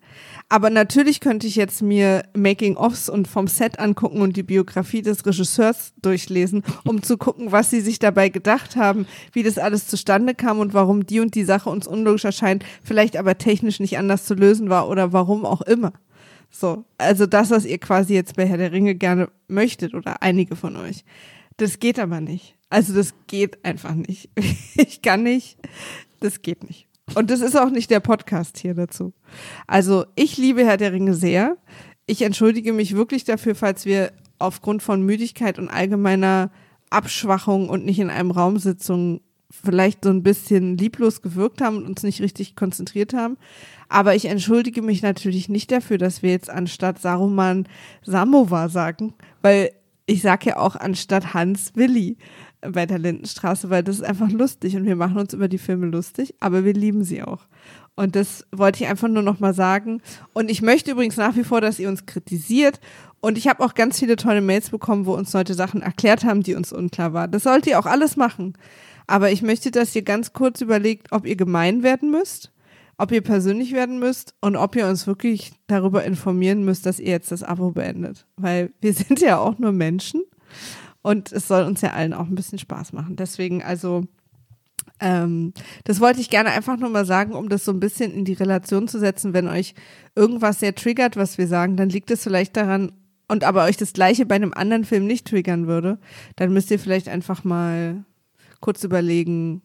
Aber 0.51 0.69
natürlich 0.69 1.21
könnte 1.21 1.47
ich 1.47 1.57
jetzt 1.57 1.81
mir 1.81 2.25
Making-ofs 2.37 3.09
und 3.09 3.27
vom 3.27 3.47
Set 3.47 3.79
angucken 3.79 4.21
und 4.21 4.37
die 4.37 4.43
Biografie 4.43 5.01
des 5.01 5.25
Regisseurs 5.25 5.95
durchlesen, 6.03 6.63
um 6.85 7.03
zu 7.03 7.17
gucken, 7.17 7.53
was 7.53 7.71
sie 7.71 7.81
sich 7.81 7.99
dabei 7.99 8.29
gedacht 8.29 8.77
haben, 8.77 9.07
wie 9.33 9.43
das 9.43 9.57
alles 9.57 9.89
zustande 9.89 10.35
kam 10.35 10.59
und 10.59 10.75
warum 10.75 11.07
die 11.07 11.21
und 11.21 11.35
die 11.35 11.45
Sache 11.45 11.71
uns 11.71 11.87
unlogisch 11.87 12.27
erscheint, 12.27 12.63
vielleicht 12.85 13.17
aber 13.17 13.39
technisch 13.39 13.81
nicht 13.81 13.97
anders 13.97 14.27
zu 14.27 14.35
lösen 14.35 14.69
war 14.69 14.91
oder 14.91 15.15
warum 15.15 15.47
auch 15.47 15.63
immer. 15.63 15.95
So, 16.51 16.85
also 16.99 17.25
das, 17.25 17.49
was 17.49 17.65
ihr 17.65 17.79
quasi 17.79 18.13
jetzt 18.13 18.37
bei 18.37 18.47
Herr 18.47 18.59
der 18.59 18.73
Ringe 18.73 18.95
gerne 18.95 19.31
möchtet 19.49 19.95
oder 19.95 20.23
einige 20.23 20.55
von 20.55 20.77
euch. 20.77 21.05
Das 21.57 21.79
geht 21.79 21.99
aber 21.99 22.21
nicht. 22.21 22.58
Also 22.71 22.95
das 22.95 23.15
geht 23.27 23.65
einfach 23.65 23.95
nicht. 23.95 24.31
Ich 24.77 25.03
kann 25.03 25.23
nicht. 25.23 25.59
Das 26.21 26.43
geht 26.43 26.65
nicht. 26.65 26.87
Und 27.15 27.31
das 27.31 27.41
ist 27.41 27.57
auch 27.57 27.71
nicht 27.71 27.91
der 27.91 28.01
Podcast 28.01 28.59
hier 28.59 28.75
dazu. 28.75 29.13
Also 29.67 30.05
ich 30.15 30.37
liebe 30.37 30.65
Herr 30.65 30.77
der 30.77 30.93
Ringe 30.93 31.15
sehr. 31.15 31.57
Ich 32.07 32.23
entschuldige 32.23 32.73
mich 32.73 32.95
wirklich 32.95 33.25
dafür, 33.25 33.55
falls 33.55 33.87
wir 33.87 34.13
aufgrund 34.39 34.83
von 34.83 35.03
Müdigkeit 35.03 35.59
und 35.59 35.69
allgemeiner 35.69 36.51
Abschwachung 36.91 37.69
und 37.69 37.85
nicht 37.85 37.99
in 37.99 38.11
einem 38.11 38.31
Raum 38.31 38.59
sitzen, 38.59 39.21
vielleicht 39.51 40.05
so 40.05 40.11
ein 40.11 40.23
bisschen 40.23 40.77
lieblos 40.77 41.23
gewirkt 41.23 41.61
haben 41.61 41.79
und 41.79 41.87
uns 41.87 42.03
nicht 42.03 42.21
richtig 42.21 42.55
konzentriert 42.55 43.15
haben. 43.15 43.37
Aber 43.89 44.15
ich 44.15 44.27
entschuldige 44.27 44.83
mich 44.83 45.03
natürlich 45.03 45.49
nicht 45.49 45.73
dafür, 45.73 45.99
dass 45.99 46.23
wir 46.23 46.31
jetzt 46.31 46.51
anstatt 46.51 47.01
Saruman 47.01 47.67
Samovar 48.03 48.69
sagen, 48.69 49.15
weil 49.41 49.71
ich 50.07 50.23
sage 50.23 50.51
ja 50.51 50.57
auch 50.59 50.77
anstatt 50.77 51.35
Hans 51.35 51.73
Willi 51.75 52.17
bei 52.61 52.87
der 52.87 52.99
Lindenstraße, 52.99 53.71
weil 53.71 53.83
das 53.83 53.97
ist 53.97 54.05
einfach 54.05 54.31
lustig 54.31 54.77
und 54.77 54.85
wir 54.85 54.97
machen 54.97 55.19
uns 55.19 55.33
über 55.33 55.49
die 55.49 55.59
Filme 55.59 55.87
lustig, 55.87 56.35
aber 56.41 56.65
wir 56.65 56.75
lieben 56.75 57.05
sie 57.05 57.23
auch. 57.23 57.43
Und 57.95 58.15
das 58.15 58.47
wollte 58.53 58.85
ich 58.85 58.89
einfach 58.89 59.09
nur 59.09 59.25
noch 59.25 59.41
mal 59.41 59.55
sagen. 59.55 60.01
Und 60.33 60.51
ich 60.51 60.63
möchte 60.63 60.93
übrigens 60.93 61.17
nach 61.17 61.35
wie 61.35 61.43
vor, 61.43 61.61
dass 61.61 61.81
ihr 61.81 61.89
uns 61.89 62.07
kritisiert. 62.07 62.79
Und 63.19 63.37
ich 63.37 63.49
habe 63.49 63.65
auch 63.65 63.75
ganz 63.75 63.99
viele 63.99 64.15
tolle 64.15 64.41
Mails 64.41 64.71
bekommen, 64.71 65.05
wo 65.05 65.15
uns 65.15 65.33
Leute 65.33 65.55
Sachen 65.55 65.83
erklärt 65.83 66.25
haben, 66.25 66.45
die 66.45 66.55
uns 66.55 66.73
unklar 66.73 67.13
waren. 67.13 67.33
Das 67.33 67.43
sollt 67.43 67.67
ihr 67.67 67.77
auch 67.77 67.87
alles 67.87 68.17
machen. 68.17 68.57
Aber 69.09 69.33
ich 69.33 69.43
möchte, 69.43 69.73
dass 69.73 69.97
ihr 69.97 70.03
ganz 70.03 70.33
kurz 70.33 70.61
überlegt, 70.61 71.11
ob 71.11 71.27
ihr 71.27 71.35
gemein 71.35 71.83
werden 71.83 72.13
müsst, 72.13 72.53
ob 72.99 73.11
ihr 73.11 73.23
persönlich 73.23 73.73
werden 73.73 73.99
müsst 73.99 74.35
und 74.41 74.55
ob 74.55 74.77
ihr 74.77 74.87
uns 74.87 75.09
wirklich 75.09 75.53
darüber 75.67 76.05
informieren 76.05 76.65
müsst, 76.65 76.87
dass 76.87 77.01
ihr 77.01 77.11
jetzt 77.11 77.33
das 77.33 77.43
Abo 77.43 77.73
beendet. 77.73 78.27
Weil 78.37 78.71
wir 78.81 78.93
sind 78.95 79.21
ja 79.21 79.39
auch 79.39 79.59
nur 79.59 79.73
Menschen 79.73 80.23
und 81.03 81.33
es 81.33 81.49
soll 81.49 81.65
uns 81.65 81.81
ja 81.81 81.93
allen 81.93 82.13
auch 82.13 82.27
ein 82.27 82.35
bisschen 82.35 82.59
Spaß 82.59 82.93
machen. 82.93 83.17
Deswegen 83.17 83.63
also, 83.63 84.05
ähm, 85.01 85.53
das 85.85 86.01
wollte 86.01 86.21
ich 86.21 86.31
gerne 86.31 86.51
einfach 86.51 86.77
nur 86.77 86.91
mal 86.91 87.07
sagen, 87.07 87.35
um 87.35 87.49
das 87.49 87.65
so 87.65 87.73
ein 87.73 87.81
bisschen 87.81 88.13
in 88.13 88.25
die 88.25 88.33
Relation 88.35 88.89
zu 88.89 88.99
setzen. 88.99 89.33
Wenn 89.33 89.49
euch 89.49 89.75
irgendwas 90.15 90.61
sehr 90.61 90.75
triggert, 90.75 91.17
was 91.17 91.39
wir 91.39 91.47
sagen, 91.47 91.77
dann 91.77 91.89
liegt 91.89 92.11
es 92.11 92.23
vielleicht 92.23 92.57
daran, 92.57 92.93
und 93.29 93.45
aber 93.45 93.65
euch 93.65 93.77
das 93.77 93.93
gleiche 93.93 94.27
bei 94.27 94.35
einem 94.35 94.55
anderen 94.55 94.85
Film 94.85 95.07
nicht 95.07 95.27
triggern 95.27 95.67
würde, 95.67 95.99
dann 96.37 96.53
müsst 96.53 96.71
ihr 96.71 96.79
vielleicht 96.79 97.09
einfach 97.09 97.45
mal 97.45 98.05
kurz 98.61 98.83
überlegen, 98.83 99.63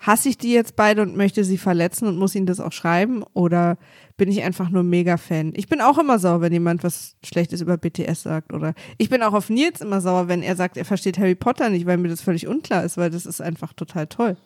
hasse 0.00 0.28
ich 0.28 0.36
die 0.36 0.52
jetzt 0.52 0.74
beide 0.74 1.02
und 1.02 1.16
möchte 1.16 1.44
sie 1.44 1.58
verletzen 1.58 2.08
und 2.08 2.18
muss 2.18 2.34
ihnen 2.34 2.46
das 2.46 2.60
auch 2.60 2.72
schreiben 2.72 3.22
oder 3.34 3.78
bin 4.16 4.30
ich 4.30 4.42
einfach 4.42 4.70
nur 4.70 4.82
mega 4.82 5.16
Fan? 5.16 5.52
Ich 5.56 5.68
bin 5.68 5.80
auch 5.80 5.98
immer 5.98 6.18
sauer, 6.18 6.40
wenn 6.40 6.52
jemand 6.52 6.84
was 6.84 7.16
Schlechtes 7.24 7.60
über 7.60 7.76
BTS 7.76 8.22
sagt 8.22 8.52
oder 8.52 8.74
ich 8.98 9.08
bin 9.08 9.22
auch 9.22 9.32
auf 9.32 9.50
Nils 9.50 9.80
immer 9.80 10.00
sauer, 10.00 10.28
wenn 10.28 10.42
er 10.42 10.56
sagt, 10.56 10.76
er 10.76 10.84
versteht 10.84 11.18
Harry 11.18 11.34
Potter 11.34 11.70
nicht, 11.70 11.86
weil 11.86 11.96
mir 11.96 12.08
das 12.08 12.20
völlig 12.20 12.46
unklar 12.46 12.84
ist, 12.84 12.96
weil 12.96 13.10
das 13.10 13.26
ist 13.26 13.40
einfach 13.40 13.72
total 13.72 14.06
toll. 14.06 14.36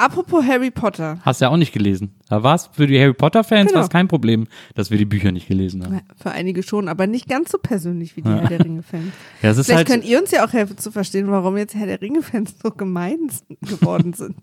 Apropos 0.00 0.44
Harry 0.46 0.70
Potter. 0.70 1.18
Hast 1.22 1.40
ja 1.40 1.48
auch 1.48 1.56
nicht 1.56 1.72
gelesen. 1.72 2.14
Da 2.28 2.42
war 2.42 2.54
es 2.54 2.68
für 2.72 2.86
die 2.86 2.98
Harry 3.00 3.12
Potter-Fans 3.12 3.68
Genau. 3.68 3.80
war's 3.80 3.90
kein 3.90 4.06
Problem, 4.08 4.46
dass 4.74 4.90
wir 4.90 4.98
die 4.98 5.04
Bücher 5.04 5.32
nicht 5.32 5.48
gelesen 5.48 5.84
haben. 5.84 6.00
Für 6.22 6.30
einige 6.30 6.62
schon, 6.62 6.88
aber 6.88 7.06
nicht 7.06 7.28
ganz 7.28 7.50
so 7.50 7.58
persönlich 7.58 8.16
wie 8.16 8.22
die 8.22 8.28
Herr 8.28 8.48
der 8.48 8.60
Ringe-Fans. 8.64 9.12
Ja, 9.42 9.50
es 9.50 9.56
Vielleicht 9.56 9.70
halt, 9.76 9.86
könnt 9.88 10.04
ihr 10.04 10.20
uns 10.20 10.30
ja 10.30 10.44
auch 10.46 10.52
helfen 10.52 10.76
zu 10.78 10.90
verstehen, 10.92 11.30
warum 11.30 11.56
jetzt 11.56 11.74
Herr 11.74 11.86
der 11.86 12.00
Ringe-Fans 12.02 12.54
so 12.62 12.70
gemein 12.70 13.18
geworden 13.62 14.12
sind. 14.12 14.36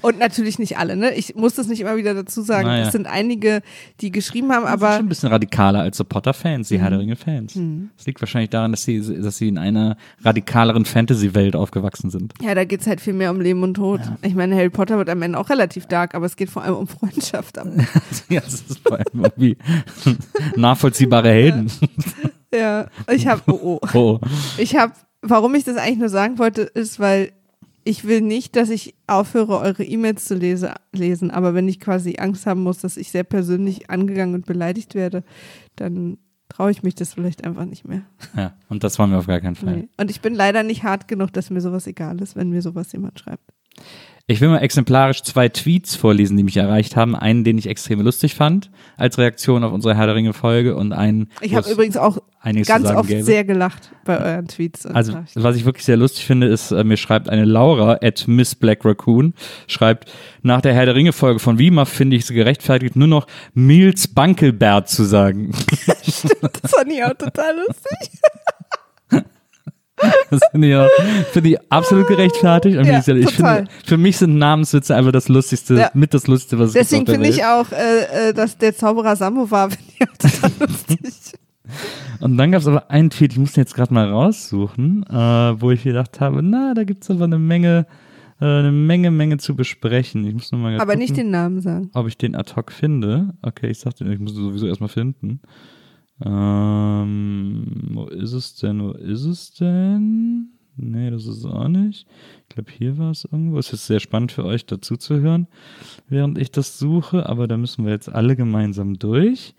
Und 0.00 0.18
natürlich 0.18 0.58
nicht 0.58 0.78
alle, 0.78 0.96
ne? 0.96 1.12
Ich 1.14 1.34
muss 1.34 1.54
das 1.54 1.66
nicht 1.66 1.80
immer 1.80 1.96
wieder 1.96 2.14
dazu 2.14 2.42
sagen. 2.42 2.66
Naja. 2.68 2.86
Es 2.86 2.92
sind 2.92 3.06
einige, 3.06 3.60
die 4.00 4.10
geschrieben 4.12 4.52
haben, 4.52 4.64
aber 4.64 4.84
aber 4.84 4.96
schon 4.96 5.06
ein 5.06 5.08
bisschen 5.08 5.28
radikaler 5.30 5.80
als 5.80 5.96
so 5.98 6.04
Potter-Fans, 6.04 6.68
die 6.68 6.78
Herr 6.78 6.86
Mhm. 6.86 6.90
der 6.92 6.98
Ringe-Fans. 7.00 7.58
Das 7.96 8.06
liegt 8.06 8.20
wahrscheinlich 8.20 8.50
daran, 8.50 8.70
dass 8.72 8.84
sie, 8.84 9.00
dass 9.20 9.36
sie 9.36 9.48
in 9.48 9.58
einer 9.58 9.96
radikaleren 10.22 10.84
Fantasy-Welt 10.84 11.54
aufgewachsen 11.56 12.10
sind. 12.10 12.34
ja, 12.42 12.54
da 12.54 12.64
geht's 12.64 12.86
halt 12.86 13.00
viel 13.00 13.12
mehr 13.14 13.30
um 13.30 13.40
Leben 13.40 13.62
und 13.62 13.74
Tod. 13.74 14.00
Ich 14.22 14.34
meine, 14.34 14.54
Harry 14.56 14.70
Potter 14.70 14.96
wird 15.04 15.10
am 15.14 15.22
Ende 15.22 15.38
auch 15.38 15.50
relativ 15.50 15.86
dark, 15.86 16.14
aber 16.14 16.26
es 16.26 16.36
geht 16.36 16.50
vor 16.50 16.62
allem 16.62 16.76
um 16.76 16.86
Freundschaft. 16.86 17.56
ja, 18.28 18.40
das 18.40 18.54
ist 18.54 18.78
vor 18.78 18.98
allem 18.98 19.24
irgendwie 19.24 19.56
nachvollziehbare 20.56 21.28
Helden. 21.28 21.70
ja, 22.52 22.88
ich 23.12 23.26
habe, 23.26 23.42
oh, 23.52 23.78
oh. 23.82 23.88
Oh. 23.94 24.20
Ich 24.56 24.76
habe, 24.76 24.92
warum 25.22 25.54
ich 25.54 25.64
das 25.64 25.76
eigentlich 25.76 25.98
nur 25.98 26.08
sagen 26.08 26.38
wollte, 26.38 26.62
ist, 26.62 26.98
weil 26.98 27.32
ich 27.84 28.04
will 28.04 28.22
nicht, 28.22 28.56
dass 28.56 28.70
ich 28.70 28.94
aufhöre, 29.06 29.58
eure 29.58 29.84
E-Mails 29.84 30.24
zu 30.24 30.34
lese, 30.34 30.72
lesen, 30.92 31.30
aber 31.30 31.52
wenn 31.52 31.68
ich 31.68 31.80
quasi 31.80 32.16
Angst 32.18 32.46
haben 32.46 32.62
muss, 32.62 32.78
dass 32.78 32.96
ich 32.96 33.10
sehr 33.10 33.24
persönlich 33.24 33.90
angegangen 33.90 34.34
und 34.34 34.46
beleidigt 34.46 34.94
werde, 34.94 35.22
dann 35.76 36.16
traue 36.48 36.70
ich 36.70 36.82
mich 36.82 36.94
das 36.94 37.12
vielleicht 37.12 37.44
einfach 37.44 37.66
nicht 37.66 37.86
mehr. 37.86 38.02
Ja, 38.34 38.54
und 38.70 38.84
das 38.84 38.98
wollen 38.98 39.10
wir 39.10 39.18
auf 39.18 39.26
gar 39.26 39.40
keinen 39.40 39.56
Fall. 39.56 39.76
Nee. 39.76 39.88
Und 39.98 40.10
ich 40.10 40.22
bin 40.22 40.34
leider 40.34 40.62
nicht 40.62 40.82
hart 40.82 41.08
genug, 41.08 41.32
dass 41.34 41.50
mir 41.50 41.60
sowas 41.60 41.86
egal 41.86 42.20
ist, 42.22 42.36
wenn 42.36 42.48
mir 42.48 42.62
sowas 42.62 42.90
jemand 42.92 43.18
schreibt. 43.18 43.52
Ich 44.26 44.40
will 44.40 44.48
mal 44.48 44.60
exemplarisch 44.60 45.22
zwei 45.22 45.50
Tweets 45.50 45.96
vorlesen, 45.96 46.38
die 46.38 46.44
mich 46.44 46.56
erreicht 46.56 46.96
haben. 46.96 47.14
Einen, 47.14 47.44
den 47.44 47.58
ich 47.58 47.66
extrem 47.66 48.00
lustig 48.00 48.34
fand, 48.34 48.70
als 48.96 49.18
Reaktion 49.18 49.62
auf 49.64 49.72
unsere 49.72 49.94
Herr 49.94 50.06
der 50.06 50.14
Ringe 50.14 50.32
Folge 50.32 50.76
und 50.76 50.94
einen. 50.94 51.28
Ich 51.42 51.54
habe 51.54 51.70
übrigens 51.70 51.98
auch 51.98 52.16
einiges 52.40 52.66
ganz 52.66 52.88
oft 52.88 53.06
gäbe. 53.06 53.22
sehr 53.22 53.44
gelacht 53.44 53.90
bei 54.06 54.18
euren 54.18 54.48
Tweets. 54.48 54.86
Also, 54.86 55.12
Nachrichten. 55.12 55.42
was 55.42 55.56
ich 55.56 55.66
wirklich 55.66 55.84
sehr 55.84 55.98
lustig 55.98 56.24
finde, 56.24 56.46
ist, 56.46 56.70
äh, 56.70 56.84
mir 56.84 56.96
schreibt 56.96 57.28
eine 57.28 57.44
Laura 57.44 57.98
at 58.00 58.26
Miss 58.26 58.54
Black 58.54 58.86
Raccoon, 58.86 59.34
schreibt, 59.66 60.10
nach 60.42 60.62
der 60.62 60.72
Herr 60.72 60.86
der 60.86 60.94
Ringe 60.94 61.12
Folge 61.12 61.38
von 61.38 61.58
Wima 61.58 61.84
finde 61.84 62.16
ich 62.16 62.22
es 62.22 62.28
gerechtfertigt, 62.28 62.96
nur 62.96 63.08
noch 63.08 63.26
Mils 63.52 64.08
Bankelbert 64.08 64.88
zu 64.88 65.04
sagen. 65.04 65.50
das 65.86 66.72
fand 66.72 66.90
ich 66.90 67.04
auch 67.04 67.12
total 67.12 67.56
lustig. 67.58 68.20
Das 70.30 70.40
finde 70.50 70.68
ich, 70.68 70.74
auch- 70.76 71.24
finde 71.32 71.48
ich 71.50 71.58
absolut 71.70 72.08
gerechtfertigt. 72.08 72.76
Ja, 72.76 72.98
ich, 72.98 73.06
ich 73.08 73.30
finde, 73.34 73.64
für 73.84 73.96
mich 73.96 74.16
sind 74.16 74.36
Namenswitze 74.36 74.94
einfach 74.96 75.12
das 75.12 75.28
Lustigste, 75.28 75.74
Ja. 75.76 75.90
mit 75.94 76.12
das 76.14 76.26
Lustigste, 76.26 76.58
was 76.58 76.68
es 76.68 76.72
Deswegen 76.74 77.06
finde 77.06 77.28
ich 77.28 77.44
auch, 77.44 77.70
äh, 77.72 78.30
äh, 78.30 78.32
dass 78.34 78.58
der 78.58 78.74
Zauberer 78.74 79.14
Sammo 79.16 79.50
war, 79.50 79.70
finde 79.70 79.84
ich 79.98 80.08
auch 80.08 80.16
total 80.16 80.50
lustig. 80.68 80.98
Und 82.20 82.36
dann 82.36 82.52
gab 82.52 82.60
es 82.60 82.66
aber 82.66 82.90
einen 82.90 83.10
Tweet, 83.10 83.32
ich 83.32 83.38
muss 83.38 83.52
den 83.52 83.62
jetzt 83.62 83.74
gerade 83.74 83.92
mal 83.94 84.08
raussuchen, 84.10 85.04
äh, 85.08 85.60
wo 85.60 85.70
ich 85.70 85.82
gedacht 85.84 86.20
habe, 86.20 86.42
na, 86.42 86.74
da 86.74 86.84
gibt 86.84 87.04
es 87.04 87.10
aber 87.10 87.24
eine 87.24 87.38
Menge, 87.38 87.86
äh, 88.40 88.44
eine 88.44 88.72
Menge, 88.72 89.10
Menge 89.10 89.38
zu 89.38 89.54
besprechen. 89.54 90.26
Ich 90.26 90.34
muss 90.34 90.50
nur 90.52 90.60
mal 90.60 90.74
Aber 90.74 90.84
gucken. 90.86 90.98
nicht 90.98 91.16
den 91.16 91.30
Namen 91.30 91.60
sagen. 91.60 91.90
ob 91.94 92.06
ich 92.08 92.16
den 92.18 92.34
ad 92.34 92.52
hoc 92.56 92.72
finde. 92.72 93.30
Okay, 93.42 93.68
ich 93.70 93.78
sagte, 93.78 94.04
ich 94.04 94.18
muss 94.18 94.32
ihn 94.32 94.44
sowieso 94.44 94.66
erstmal 94.66 94.88
finden. 94.88 95.40
Ähm, 96.24 97.90
wo 97.92 98.06
ist 98.06 98.32
es 98.32 98.56
denn? 98.56 98.82
Wo 98.82 98.92
ist 98.92 99.24
es 99.24 99.52
denn? 99.54 100.48
Nee, 100.76 101.10
das 101.10 101.26
ist 101.26 101.38
es 101.38 101.44
auch 101.44 101.68
nicht. 101.68 102.06
Ich 102.48 102.54
glaube, 102.54 102.70
hier 102.72 102.98
war 102.98 103.10
es 103.10 103.24
irgendwo. 103.30 103.58
Es 103.58 103.72
ist 103.72 103.86
sehr 103.86 104.00
spannend 104.00 104.32
für 104.32 104.44
euch 104.44 104.66
dazu 104.66 104.96
zu 104.96 105.20
hören, 105.20 105.46
während 106.08 106.38
ich 106.38 106.50
das 106.50 106.78
suche, 106.78 107.28
aber 107.28 107.46
da 107.46 107.56
müssen 107.56 107.84
wir 107.84 107.92
jetzt 107.92 108.08
alle 108.08 108.34
gemeinsam 108.36 108.98
durch. 108.98 109.54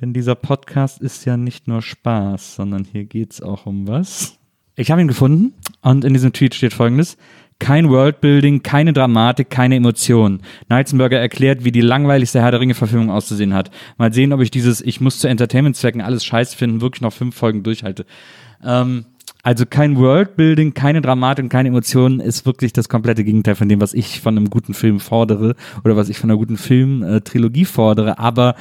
Denn 0.00 0.12
dieser 0.12 0.34
Podcast 0.34 1.00
ist 1.00 1.24
ja 1.24 1.36
nicht 1.36 1.68
nur 1.68 1.82
Spaß, 1.82 2.56
sondern 2.56 2.84
hier 2.84 3.04
geht 3.04 3.32
es 3.32 3.42
auch 3.42 3.66
um 3.66 3.86
was. 3.86 4.38
Ich 4.76 4.90
habe 4.90 5.00
ihn 5.00 5.08
gefunden 5.08 5.54
und 5.82 6.04
in 6.04 6.14
diesem 6.14 6.32
Tweet 6.32 6.54
steht 6.54 6.72
folgendes. 6.72 7.16
Kein 7.58 7.88
Worldbuilding, 7.88 8.62
keine 8.62 8.92
Dramatik, 8.92 9.48
keine 9.48 9.76
Emotionen. 9.76 10.42
Neitzenberger 10.68 11.18
erklärt, 11.18 11.64
wie 11.64 11.72
die 11.72 11.80
langweiligste 11.80 12.42
Herr 12.42 12.50
der 12.50 12.60
Ringe-Verfilmung 12.60 13.10
auszusehen 13.10 13.54
hat. 13.54 13.70
Mal 13.96 14.12
sehen, 14.12 14.32
ob 14.32 14.40
ich 14.40 14.50
dieses 14.50 14.80
Ich 14.80 15.00
muss 15.00 15.18
zu 15.18 15.28
Entertainment-Zwecken 15.28 16.00
alles 16.00 16.24
scheiß 16.24 16.54
finden, 16.54 16.80
wirklich 16.80 17.00
noch 17.00 17.12
fünf 17.12 17.36
Folgen 17.36 17.62
durchhalte. 17.62 18.06
Ähm, 18.62 19.06
also 19.44 19.66
kein 19.66 19.96
Worldbuilding, 19.96 20.72
keine 20.72 21.02
Dramatik 21.02 21.44
und 21.44 21.48
keine 21.50 21.68
Emotionen 21.68 22.18
ist 22.18 22.46
wirklich 22.46 22.72
das 22.72 22.88
komplette 22.88 23.24
Gegenteil 23.24 23.54
von 23.54 23.68
dem, 23.68 23.78
was 23.78 23.92
ich 23.92 24.22
von 24.22 24.38
einem 24.38 24.48
guten 24.48 24.72
Film 24.72 25.00
fordere 25.00 25.54
oder 25.84 25.96
was 25.96 26.08
ich 26.08 26.18
von 26.18 26.30
einer 26.30 26.38
guten 26.38 26.56
Film-Trilogie 26.56 27.66
fordere. 27.66 28.18
Aber 28.18 28.54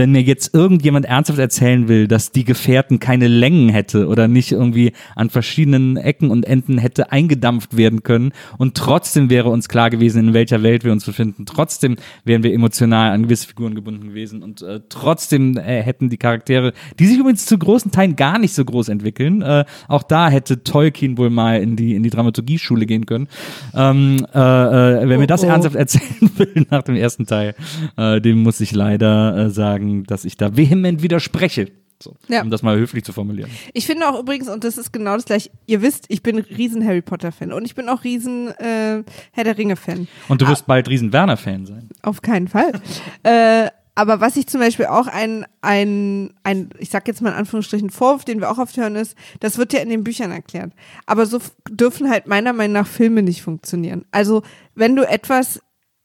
wenn 0.00 0.12
mir 0.12 0.22
jetzt 0.22 0.54
irgendjemand 0.54 1.04
ernsthaft 1.04 1.38
erzählen 1.38 1.86
will, 1.86 2.08
dass 2.08 2.32
die 2.32 2.44
Gefährten 2.44 3.00
keine 3.00 3.28
Längen 3.28 3.68
hätte 3.68 4.08
oder 4.08 4.28
nicht 4.28 4.52
irgendwie 4.52 4.92
an 5.14 5.28
verschiedenen 5.28 5.98
Ecken 5.98 6.30
und 6.30 6.46
Enden 6.46 6.78
hätte 6.78 7.12
eingedampft 7.12 7.76
werden 7.76 8.02
können 8.02 8.32
und 8.56 8.76
trotzdem 8.76 9.28
wäre 9.28 9.50
uns 9.50 9.68
klar 9.68 9.90
gewesen, 9.90 10.28
in 10.28 10.34
welcher 10.34 10.62
Welt 10.62 10.84
wir 10.84 10.92
uns 10.92 11.04
befinden, 11.04 11.44
trotzdem 11.44 11.96
wären 12.24 12.42
wir 12.42 12.54
emotional 12.54 13.12
an 13.12 13.24
gewisse 13.24 13.48
Figuren 13.48 13.74
gebunden 13.74 14.08
gewesen 14.08 14.42
und 14.42 14.62
äh, 14.62 14.80
trotzdem 14.88 15.58
äh, 15.58 15.82
hätten 15.82 16.08
die 16.08 16.16
Charaktere, 16.16 16.72
die 16.98 17.06
sich 17.06 17.18
übrigens 17.18 17.44
zu 17.44 17.58
großen 17.58 17.90
Teilen 17.90 18.16
gar 18.16 18.38
nicht 18.38 18.54
so 18.54 18.64
groß 18.64 18.88
entwickeln, 18.88 19.42
äh, 19.42 19.64
auch 19.86 20.02
da 20.02 20.30
hätte 20.30 20.64
Tolkien 20.64 21.18
wohl 21.18 21.30
mal 21.30 21.60
in 21.60 21.76
die 21.76 21.94
in 21.94 22.02
die 22.02 22.10
Dramaturgie-Schule 22.10 22.86
gehen 22.86 23.04
können. 23.04 23.28
Ähm, 23.74 24.26
äh, 24.34 24.38
äh, 24.38 25.08
wer 25.08 25.18
mir 25.18 25.26
das 25.26 25.42
Oh, 25.42 25.46
oh. 25.46 25.50
ernsthaft 25.50 25.76
erzählen 25.76 26.30
will 26.36 26.66
nach 26.70 26.82
dem 26.82 26.96
ersten 26.96 27.26
Teil, 27.26 27.54
äh, 27.96 28.20
dem 28.20 28.42
muss 28.42 28.60
ich 28.60 28.72
leider 28.72 29.36
äh, 29.36 29.50
sagen, 29.90 30.04
dass 30.04 30.24
ich 30.24 30.36
da 30.36 30.56
vehement 30.56 31.02
widerspreche. 31.02 31.72
So, 32.02 32.14
Ja. 32.28 32.40
Um 32.40 32.50
das 32.50 32.62
mal 32.62 32.78
höflich 32.78 33.04
zu 33.04 33.12
formulieren. 33.12 33.50
Ich 33.74 33.86
finde 33.86 34.08
auch 34.08 34.18
übrigens, 34.18 34.48
und 34.48 34.64
das 34.64 34.78
ist 34.78 34.90
genau 34.90 35.16
das 35.16 35.26
gleiche, 35.26 35.50
ihr 35.66 35.82
wisst, 35.82 36.06
ich 36.08 36.22
bin 36.22 36.38
riesen 36.38 36.82
Harry 36.86 37.02
Potter-Fan 37.02 37.52
und 37.52 37.66
ich 37.66 37.74
bin 37.74 37.90
auch 37.90 38.04
riesen 38.04 38.48
äh, 38.56 39.02
Herr 39.32 39.44
der 39.44 39.58
Ringe-Fan. 39.58 40.08
Und 40.28 40.40
du 40.40 40.48
wirst 40.48 40.66
bald 40.66 40.88
riesen 40.88 41.12
Werner-Fan 41.12 41.66
sein. 41.66 41.90
Auf 42.00 42.22
keinen 42.22 42.48
Fall. 42.48 42.72
äh, 43.22 43.68
aber 43.94 44.22
was 44.22 44.36
ich 44.36 44.46
zum 44.46 44.60
Beispiel 44.60 44.86
auch 44.86 45.08
ein, 45.08 45.44
ein, 45.60 46.32
ein, 46.42 46.70
ich 46.78 46.88
sag 46.88 47.06
jetzt 47.06 47.20
mal 47.20 47.30
in 47.30 47.36
Anführungsstrichen 47.36 47.90
Vorwurf, 47.90 48.24
den 48.24 48.40
wir 48.40 48.50
auch 48.50 48.56
oft 48.56 48.78
hören, 48.78 48.96
ist, 48.96 49.14
das 49.40 49.58
wird 49.58 49.74
ja 49.74 49.80
in 49.80 49.90
den 49.90 50.02
Büchern 50.02 50.30
erklärt. 50.30 50.72
Aber 51.04 51.26
so 51.26 51.38
dürfen 51.68 52.08
halt 52.08 52.26
meiner 52.26 52.54
Meinung 52.54 52.74
nach 52.74 52.86
Filme 52.86 53.22
nicht 53.22 53.42
funktionieren. 53.42 54.06
Also, 54.10 54.42
wenn 54.74 54.96
du 54.96 55.06
etwas, 55.06 55.60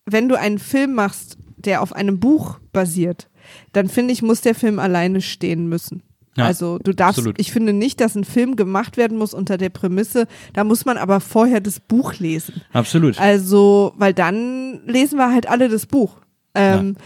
wenn 0.06 0.28
du 0.28 0.38
einen 0.38 0.60
Film 0.60 0.94
machst, 0.94 1.38
der 1.56 1.82
auf 1.82 1.94
einem 1.94 2.20
Buch 2.20 2.60
basiert, 2.74 3.30
dann 3.74 3.88
finde 3.88 4.14
ich, 4.14 4.22
muss 4.22 4.42
der 4.42 4.56
Film 4.56 4.80
alleine 4.80 5.22
stehen 5.22 5.68
müssen. 5.68 6.04
Ja, 6.38 6.46
also 6.46 6.80
du 6.80 6.94
darfst, 6.94 7.20
absolut. 7.20 7.40
ich 7.40 7.52
finde 7.52 7.72
nicht, 7.72 8.02
dass 8.02 8.16
ein 8.16 8.26
Film 8.26 8.58
gemacht 8.58 8.98
werden 8.98 9.18
muss 9.18 9.34
unter 9.34 9.58
der 9.58 9.70
Prämisse, 9.70 10.28
da 10.52 10.66
muss 10.66 10.84
man 10.84 10.98
aber 10.98 11.22
vorher 11.22 11.62
das 11.62 11.80
Buch 11.80 12.16
lesen. 12.20 12.62
Absolut. 12.74 13.20
Also, 13.20 13.94
weil 13.96 14.14
dann 14.14 14.82
lesen 14.86 15.18
wir 15.18 15.32
halt 15.32 15.48
alle 15.48 15.70
das 15.70 15.86
Buch. 15.86 16.18
Ähm, 16.54 16.98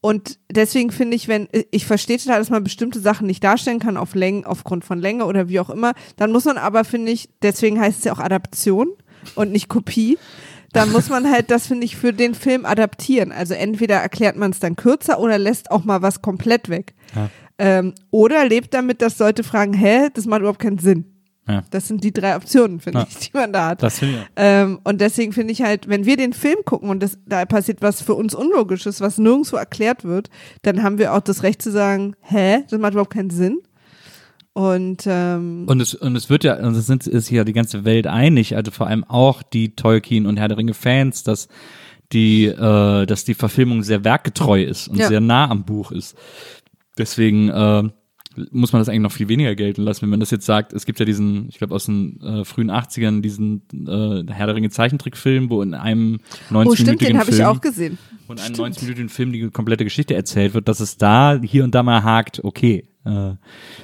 Und 0.00 0.38
deswegen 0.50 0.90
finde 0.92 1.16
ich, 1.16 1.28
wenn, 1.28 1.48
ich 1.70 1.86
verstehe 1.86 2.18
total, 2.18 2.38
dass 2.38 2.50
man 2.50 2.62
bestimmte 2.62 3.00
Sachen 3.00 3.26
nicht 3.26 3.42
darstellen 3.42 3.78
kann 3.78 3.96
auf 3.96 4.14
Längen, 4.14 4.44
aufgrund 4.44 4.84
von 4.84 4.98
Länge 4.98 5.24
oder 5.24 5.48
wie 5.48 5.60
auch 5.60 5.70
immer, 5.70 5.94
dann 6.16 6.30
muss 6.30 6.44
man 6.44 6.58
aber, 6.58 6.84
finde 6.84 7.10
ich, 7.10 7.30
deswegen 7.40 7.80
heißt 7.80 8.00
es 8.00 8.04
ja 8.04 8.12
auch 8.12 8.18
Adaption 8.18 8.88
und 9.34 9.50
nicht 9.50 9.68
Kopie. 9.68 10.18
Dann 10.74 10.92
muss 10.92 11.08
man 11.08 11.30
halt 11.30 11.50
das, 11.50 11.66
finde 11.66 11.84
ich, 11.86 11.96
für 11.96 12.12
den 12.12 12.34
Film 12.34 12.66
adaptieren. 12.66 13.32
Also 13.32 13.54
entweder 13.54 13.96
erklärt 13.96 14.36
man 14.36 14.50
es 14.50 14.60
dann 14.60 14.76
kürzer 14.76 15.18
oder 15.20 15.38
lässt 15.38 15.70
auch 15.70 15.84
mal 15.84 16.02
was 16.02 16.20
komplett 16.20 16.68
weg. 16.68 16.94
Ja. 17.14 17.30
Ähm, 17.58 17.94
oder 18.10 18.44
lebt 18.46 18.74
damit, 18.74 19.00
dass 19.00 19.18
Leute 19.18 19.44
fragen, 19.44 19.72
hä, 19.72 20.08
das 20.12 20.26
macht 20.26 20.40
überhaupt 20.40 20.58
keinen 20.60 20.78
Sinn. 20.78 21.04
Ja. 21.46 21.62
Das 21.70 21.88
sind 21.88 22.02
die 22.02 22.12
drei 22.12 22.36
Optionen, 22.36 22.80
finde 22.80 23.00
Ja. 23.00 23.06
ich, 23.08 23.16
die 23.28 23.30
man 23.36 23.52
da 23.52 23.68
hat. 23.68 23.82
Das 23.82 24.00
ich. 24.00 24.16
Ähm, 24.34 24.80
und 24.82 25.00
deswegen 25.00 25.32
finde 25.32 25.52
ich 25.52 25.62
halt, 25.62 25.88
wenn 25.88 26.06
wir 26.06 26.16
den 26.16 26.32
Film 26.32 26.56
gucken 26.64 26.88
und 26.88 27.02
das, 27.02 27.18
da 27.26 27.44
passiert 27.44 27.82
was 27.82 28.00
für 28.02 28.14
uns 28.14 28.34
Unlogisches, 28.34 29.00
was 29.00 29.18
nirgendwo 29.18 29.56
erklärt 29.56 30.04
wird, 30.04 30.30
dann 30.62 30.82
haben 30.82 30.98
wir 30.98 31.12
auch 31.14 31.20
das 31.20 31.42
Recht 31.42 31.60
zu 31.62 31.70
sagen, 31.70 32.16
hä, 32.22 32.64
das 32.70 32.80
macht 32.80 32.92
überhaupt 32.92 33.12
keinen 33.12 33.30
Sinn. 33.30 33.58
Und 34.54 35.04
ähm, 35.06 35.64
Und 35.66 35.80
es, 35.82 35.94
und 35.94 36.14
es 36.14 36.30
wird 36.30 36.44
ja, 36.44 36.54
und 36.56 36.76
es 36.76 36.86
sind, 36.86 37.06
ist 37.08 37.28
ja 37.28 37.42
die 37.42 37.52
ganze 37.52 37.84
Welt 37.84 38.06
einig, 38.06 38.54
also 38.56 38.70
vor 38.70 38.86
allem 38.86 39.02
auch 39.04 39.42
die 39.42 39.74
Tolkien 39.74 40.26
und 40.26 40.36
Herr 40.36 40.46
der 40.48 40.56
Ringe 40.56 40.74
Fans, 40.74 41.24
dass 41.24 41.48
die, 42.12 42.44
äh, 42.46 43.04
dass 43.06 43.24
die 43.24 43.34
Verfilmung 43.34 43.82
sehr 43.82 44.04
werkgetreu 44.04 44.62
ist 44.62 44.86
und 44.86 44.98
Ja. 44.98 45.08
sehr 45.08 45.20
nah 45.20 45.50
am 45.50 45.64
Buch 45.64 45.90
ist. 45.90 46.16
Deswegen 46.96 47.48
äh, 47.48 47.82
muss 48.52 48.72
man 48.72 48.80
das 48.80 48.88
eigentlich 48.88 49.00
noch 49.00 49.10
viel 49.12 49.26
weniger 49.28 49.56
gelten 49.56 49.82
lassen, 49.82 50.02
wenn 50.02 50.10
man 50.10 50.20
das 50.20 50.30
jetzt 50.30 50.46
sagt. 50.46 50.72
Es 50.72 50.86
gibt 50.86 51.00
ja 51.00 51.04
diesen, 51.04 51.48
ich 51.48 51.58
glaube 51.58 51.74
aus 51.74 51.86
den 51.86 52.20
äh, 52.20 52.44
frühen 52.44 52.70
80ern, 52.70 53.22
diesen 53.22 53.62
äh, 53.72 54.32
Herr 54.32 54.46
der 54.46 54.54
Ringe 54.54 54.70
Zeichentrickfilm, 54.70 55.50
wo 55.50 55.62
in 55.62 55.74
einem 55.74 56.20
90-minütigen 56.50 56.66
oh 56.68 56.74
stimmt, 56.76 57.00
den 57.00 57.18
habe 57.18 57.30
ich 57.32 57.44
auch 57.44 57.60
gesehen. 57.60 57.98
und 58.28 58.40
einem 58.40 58.54
90-minütigen 58.54 59.08
Film 59.08 59.32
die 59.32 59.50
komplette 59.50 59.82
Geschichte 59.82 60.14
erzählt 60.14 60.54
wird, 60.54 60.68
dass 60.68 60.78
es 60.78 60.96
da 60.96 61.40
hier 61.42 61.64
und 61.64 61.74
da 61.74 61.82
mal 61.82 62.04
hakt, 62.04 62.44
okay. 62.44 62.84
Äh, 63.04 63.34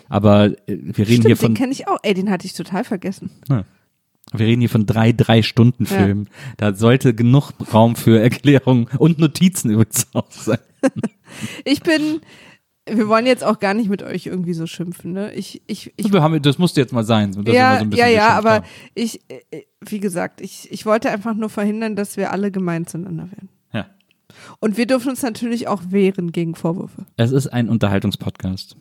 aber 0.08 0.46
äh, 0.46 0.54
wir 0.66 1.06
reden 1.06 1.26
hier 1.26 1.36
Stimmt, 1.36 1.38
von 1.38 1.54
den 1.54 1.56
kenne 1.56 1.72
ich 1.72 1.88
auch. 1.88 1.98
Ey, 2.02 2.14
den 2.14 2.30
hatte 2.30 2.46
ich 2.46 2.54
total 2.54 2.84
vergessen. 2.84 3.30
wir 3.48 4.46
reden 4.46 4.60
hier 4.60 4.70
von 4.70 4.86
drei, 4.86 5.12
drei 5.12 5.42
Stunden 5.42 5.86
Filmen. 5.86 6.28
Da 6.56 6.74
sollte 6.74 7.14
genug 7.14 7.52
Raum 7.72 7.96
für 7.96 8.20
Erklärungen 8.20 8.88
und 8.98 9.18
Notizen 9.18 9.70
übrigens 9.72 10.06
auch 10.14 10.30
sein. 10.30 10.58
Ich 11.64 11.82
bin, 11.82 12.20
wir 12.86 13.08
wollen 13.08 13.26
jetzt 13.26 13.44
auch 13.44 13.58
gar 13.58 13.74
nicht 13.74 13.90
mit 13.90 14.02
euch 14.02 14.26
irgendwie 14.26 14.54
so 14.54 14.66
schimpfen, 14.66 15.12
ne? 15.12 15.32
Ich, 15.34 15.62
ich, 15.66 15.92
ich 15.96 16.12
wir 16.12 16.22
haben, 16.22 16.40
das 16.42 16.58
musste 16.58 16.80
jetzt 16.80 16.92
mal 16.92 17.04
sein. 17.04 17.32
ja, 17.46 17.80
so 17.80 17.96
ja, 17.96 18.08
ja, 18.08 18.28
aber 18.30 18.54
haben. 18.54 18.66
ich, 18.94 19.20
wie 19.80 20.00
gesagt, 20.00 20.40
ich, 20.40 20.70
ich 20.72 20.86
wollte 20.86 21.10
einfach 21.10 21.34
nur 21.34 21.50
verhindern, 21.50 21.94
dass 21.94 22.16
wir 22.16 22.32
alle 22.32 22.50
gemein 22.50 22.86
zueinander 22.86 23.30
werden. 23.30 23.48
Ja. 23.72 23.86
Und 24.60 24.76
wir 24.76 24.86
dürfen 24.86 25.10
uns 25.10 25.22
natürlich 25.22 25.68
auch 25.68 25.82
wehren 25.90 26.32
gegen 26.32 26.54
Vorwürfe. 26.54 27.06
Es 27.16 27.32
ist 27.32 27.48
ein 27.48 27.68
Unterhaltungspodcast. 27.68 28.76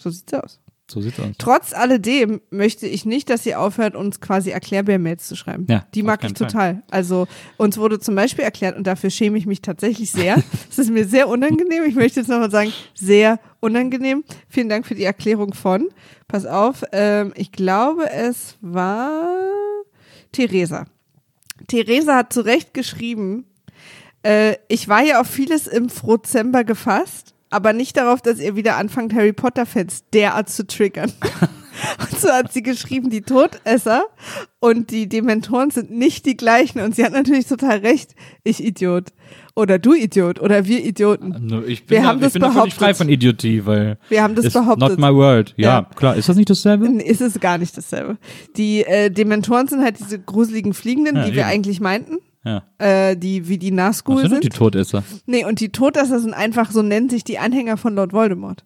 So 0.00 0.10
sieht's 0.10 0.32
aus. 0.34 0.60
So 0.90 1.00
sieht's 1.00 1.20
aus. 1.20 1.26
Trotz 1.38 1.72
alledem 1.72 2.40
möchte 2.50 2.86
ich 2.86 3.04
nicht, 3.04 3.30
dass 3.30 3.46
ihr 3.46 3.60
aufhört, 3.60 3.94
uns 3.94 4.20
quasi 4.20 4.50
Erklärbär-Mails 4.50 5.28
zu 5.28 5.36
schreiben. 5.36 5.66
Ja, 5.68 5.86
Die 5.94 6.02
mag 6.02 6.20
ich 6.24 6.34
keinen 6.34 6.36
Fall. 6.36 6.46
total. 6.48 6.82
Also 6.90 7.28
uns 7.58 7.78
wurde 7.78 8.00
zum 8.00 8.16
Beispiel 8.16 8.42
erklärt, 8.44 8.76
und 8.76 8.86
dafür 8.88 9.10
schäme 9.10 9.38
ich 9.38 9.46
mich 9.46 9.62
tatsächlich 9.62 10.10
sehr. 10.10 10.42
Es 10.70 10.78
ist 10.78 10.90
mir 10.90 11.06
sehr 11.06 11.28
unangenehm. 11.28 11.84
Ich 11.86 11.94
möchte 11.94 12.18
jetzt 12.20 12.28
nochmal 12.28 12.50
sagen, 12.50 12.72
sehr 12.94 13.38
unangenehm. 13.60 14.24
Vielen 14.48 14.68
Dank 14.68 14.84
für 14.86 14.94
die 14.96 15.04
Erklärung 15.04 15.54
von. 15.54 15.88
Pass 16.26 16.46
auf, 16.46 16.82
ähm, 16.92 17.32
ich 17.36 17.52
glaube, 17.52 18.10
es 18.10 18.56
war 18.60 19.28
Theresa. 20.32 20.86
Theresa 21.68 22.16
hat 22.16 22.32
zu 22.32 22.40
Recht 22.40 22.72
geschrieben, 22.74 23.44
äh, 24.22 24.56
ich 24.68 24.88
war 24.88 25.02
ja 25.02 25.20
auf 25.20 25.26
vieles 25.28 25.66
im 25.66 25.88
Frozember 25.88 26.64
gefasst, 26.64 27.34
aber 27.50 27.72
nicht 27.72 27.96
darauf, 27.96 28.22
dass 28.22 28.38
ihr 28.40 28.56
wieder 28.56 28.76
anfangt, 28.76 29.14
Harry 29.14 29.32
Potter-Fans 29.32 30.04
derart 30.12 30.48
zu 30.48 30.66
triggern. 30.66 31.12
Und 31.98 32.20
so 32.20 32.28
hat 32.28 32.52
sie 32.52 32.62
geschrieben, 32.62 33.08
die 33.08 33.22
Todesser 33.22 34.02
und 34.58 34.90
die 34.90 35.08
Dementoren 35.08 35.70
sind 35.70 35.90
nicht 35.90 36.26
die 36.26 36.36
gleichen. 36.36 36.80
Und 36.80 36.94
sie 36.94 37.02
hat 37.04 37.12
natürlich 37.12 37.46
total 37.46 37.78
recht. 37.78 38.14
Ich 38.44 38.62
Idiot. 38.62 39.06
Oder 39.56 39.78
du 39.78 39.94
Idiot. 39.94 40.40
Oder 40.40 40.66
wir 40.66 40.84
Idioten. 40.84 41.46
No, 41.46 41.62
Ich 41.62 41.86
bin, 41.86 41.96
Wir 41.96 42.02
da, 42.02 42.08
haben 42.08 42.18
ich 42.18 42.24
das 42.24 42.32
bin 42.34 42.42
behauptet. 42.42 42.74
frei 42.74 42.92
von 42.92 43.08
Idiotie, 43.08 43.64
weil 43.64 43.98
Wir 44.10 44.22
haben 44.22 44.34
das 44.34 44.52
behauptet. 44.52 44.90
not 44.90 44.98
my 44.98 45.14
world. 45.14 45.54
Ja, 45.56 45.68
Ja. 45.80 45.88
klar. 45.96 46.16
Ist 46.16 46.28
das 46.28 46.36
nicht 46.36 46.50
dasselbe? 46.50 46.86
Ist 47.02 47.22
es 47.22 47.40
gar 47.40 47.56
nicht 47.56 47.74
dasselbe. 47.74 48.18
Die 48.58 48.84
äh, 48.84 49.10
Dementoren 49.10 49.66
sind 49.66 49.82
halt 49.82 49.98
diese 50.00 50.18
gruseligen 50.18 50.74
Fliegenden, 50.74 51.16
Ja, 51.16 51.24
die 51.24 51.32
wir 51.34 51.42
eben. 51.42 51.50
eigentlich 51.50 51.80
meinten. 51.80 52.18
Ja. 52.44 52.62
Äh, 52.78 53.16
die 53.16 53.48
wie 53.48 53.58
die 53.58 53.70
Nazgul 53.70 54.22
sind 54.22 54.32
denn 54.32 54.40
die 54.40 54.46
sind. 54.46 54.56
Todesser? 54.56 55.04
Nee, 55.26 55.44
und 55.44 55.60
die 55.60 55.68
Todesser 55.70 56.20
sind 56.20 56.32
einfach, 56.34 56.70
so 56.70 56.80
nennen 56.82 57.10
sich 57.10 57.22
die 57.24 57.38
Anhänger 57.38 57.76
von 57.76 57.94
Lord 57.94 58.12
Voldemort. 58.12 58.64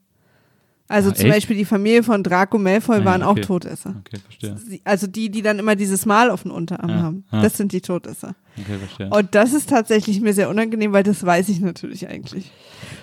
Also 0.87 1.11
Ah, 1.11 1.15
zum 1.15 1.27
echt? 1.27 1.35
Beispiel 1.37 1.57
die 1.57 1.65
Familie 1.65 2.03
von 2.03 2.23
Draco 2.23 2.59
Malfoy 2.59 2.99
Ah, 2.99 3.05
waren 3.07 3.23
okay. 3.23 3.41
auch 3.41 3.47
Todesser. 3.47 3.95
Okay, 4.01 4.19
verstehe. 4.23 4.81
Also 4.85 5.07
die, 5.07 5.31
die 5.31 5.41
dann 5.41 5.59
immer 5.59 5.77
dieses 5.77 6.05
Mal 6.05 6.31
auf 6.31 6.43
den 6.43 6.51
Unterarm 6.53 6.91
Ja, 6.91 6.97
haben. 7.03 7.25
ja. 7.33 7.41
Das 7.43 7.57
sind 7.57 7.73
die 7.73 7.81
Todesser. 7.81 8.35
Okay, 8.59 8.77
verstehe. 8.79 9.09
Und 9.09 9.35
das 9.35 9.55
ist 9.55 9.71
tatsächlich 9.71 10.21
mir 10.21 10.35
sehr 10.35 10.51
unangenehm, 10.51 10.93
weil 10.93 11.03
das 11.03 11.25
weiß 11.25 11.49
ich 11.49 11.61
natürlich 11.61 12.07
eigentlich. 12.09 12.53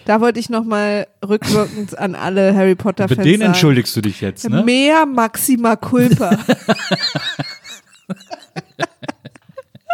Da 0.06 0.22
wollte 0.22 0.40
ich 0.40 0.50
nochmal 0.52 1.08
rückwirkend 1.28 1.98
an 1.98 2.14
alle 2.16 2.54
Harry 2.56 2.76
Potter-Fans 2.76 3.24
denen 3.24 3.40
sagen. 3.40 3.52
entschuldigst 3.54 3.96
du 3.96 4.02
dich 4.02 4.22
jetzt, 4.22 4.48
ne? 4.48 4.64
Mehr 4.64 5.06
Maxima 5.08 5.76
Culpa. 5.76 6.38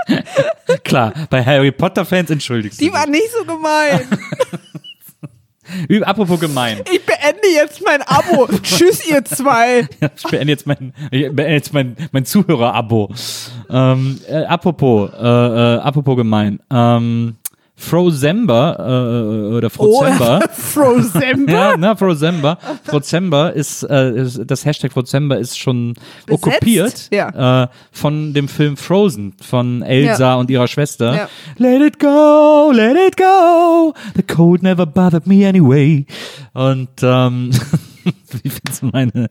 Klar, 0.84 1.14
bei 1.30 1.44
Harry 1.44 1.72
Potter-Fans 1.72 2.30
entschuldigst 2.30 2.80
Die 2.80 2.88
du 2.88 2.94
war 2.94 3.08
nicht 3.08 3.30
so 3.32 3.46
gemein. 3.46 4.02
Apropos 6.04 6.40
gemein. 6.40 6.80
Ich 6.92 7.06
beende 7.06 7.48
jetzt 7.54 7.84
mein 7.84 8.02
Abo. 8.04 8.48
Tschüss, 8.62 9.06
ihr 9.08 9.24
zwei. 9.26 9.88
Ich 10.16 10.24
beende 10.24 10.54
jetzt 10.54 10.66
mein, 10.66 10.94
ich 11.12 11.24
beende 11.24 11.54
jetzt 11.54 11.74
mein, 11.74 11.96
mein 12.12 12.26
Zuhörer-Abo. 12.26 13.14
Ähm, 13.70 14.20
äh, 14.30 14.44
apropos, 14.46 15.12
äh, 15.12 15.18
äh, 15.18 15.80
apropos 15.80 16.16
gemein. 16.16 16.60
Ähm, 16.72 17.36
Frozember 17.80 18.76
äh, 18.80 19.54
oder 19.56 19.70
Frozember. 19.70 20.40
Oh, 20.44 20.48
Frozember. 20.52 21.52
Ja, 21.52 21.78
ne, 21.78 21.96
Frozember. 21.96 22.58
Frozember 22.84 23.54
ist, 23.54 23.84
äh, 23.84 24.20
ist, 24.22 24.42
das 24.48 24.66
Hashtag 24.66 24.92
Frozember 24.92 25.38
ist 25.38 25.58
schon 25.60 25.94
Besetzt? 26.26 26.48
okkupiert 26.48 27.08
Ja. 27.12 27.64
äh, 27.64 27.68
von 27.92 28.34
dem 28.34 28.48
Film 28.48 28.78
Frozen 28.78 29.34
von 29.42 29.84
Elsa 29.84 30.30
Ja. 30.32 30.36
und 30.36 30.50
ihrer 30.50 30.68
Schwester. 30.68 31.16
Ja. 31.16 31.30
Let 31.58 31.82
it 31.84 32.00
go, 32.00 32.72
let 32.74 32.98
it 32.98 33.16
go. 33.16 33.94
The 34.16 34.24
code 34.24 34.64
never 34.64 34.86
bothered 34.88 35.28
me 35.28 35.48
anyway. 35.48 36.06
Und 36.54 36.90
ähm, 37.04 37.52
wie 38.44 38.50
findest 38.50 38.82
du 38.82 38.88
meine 38.88 39.30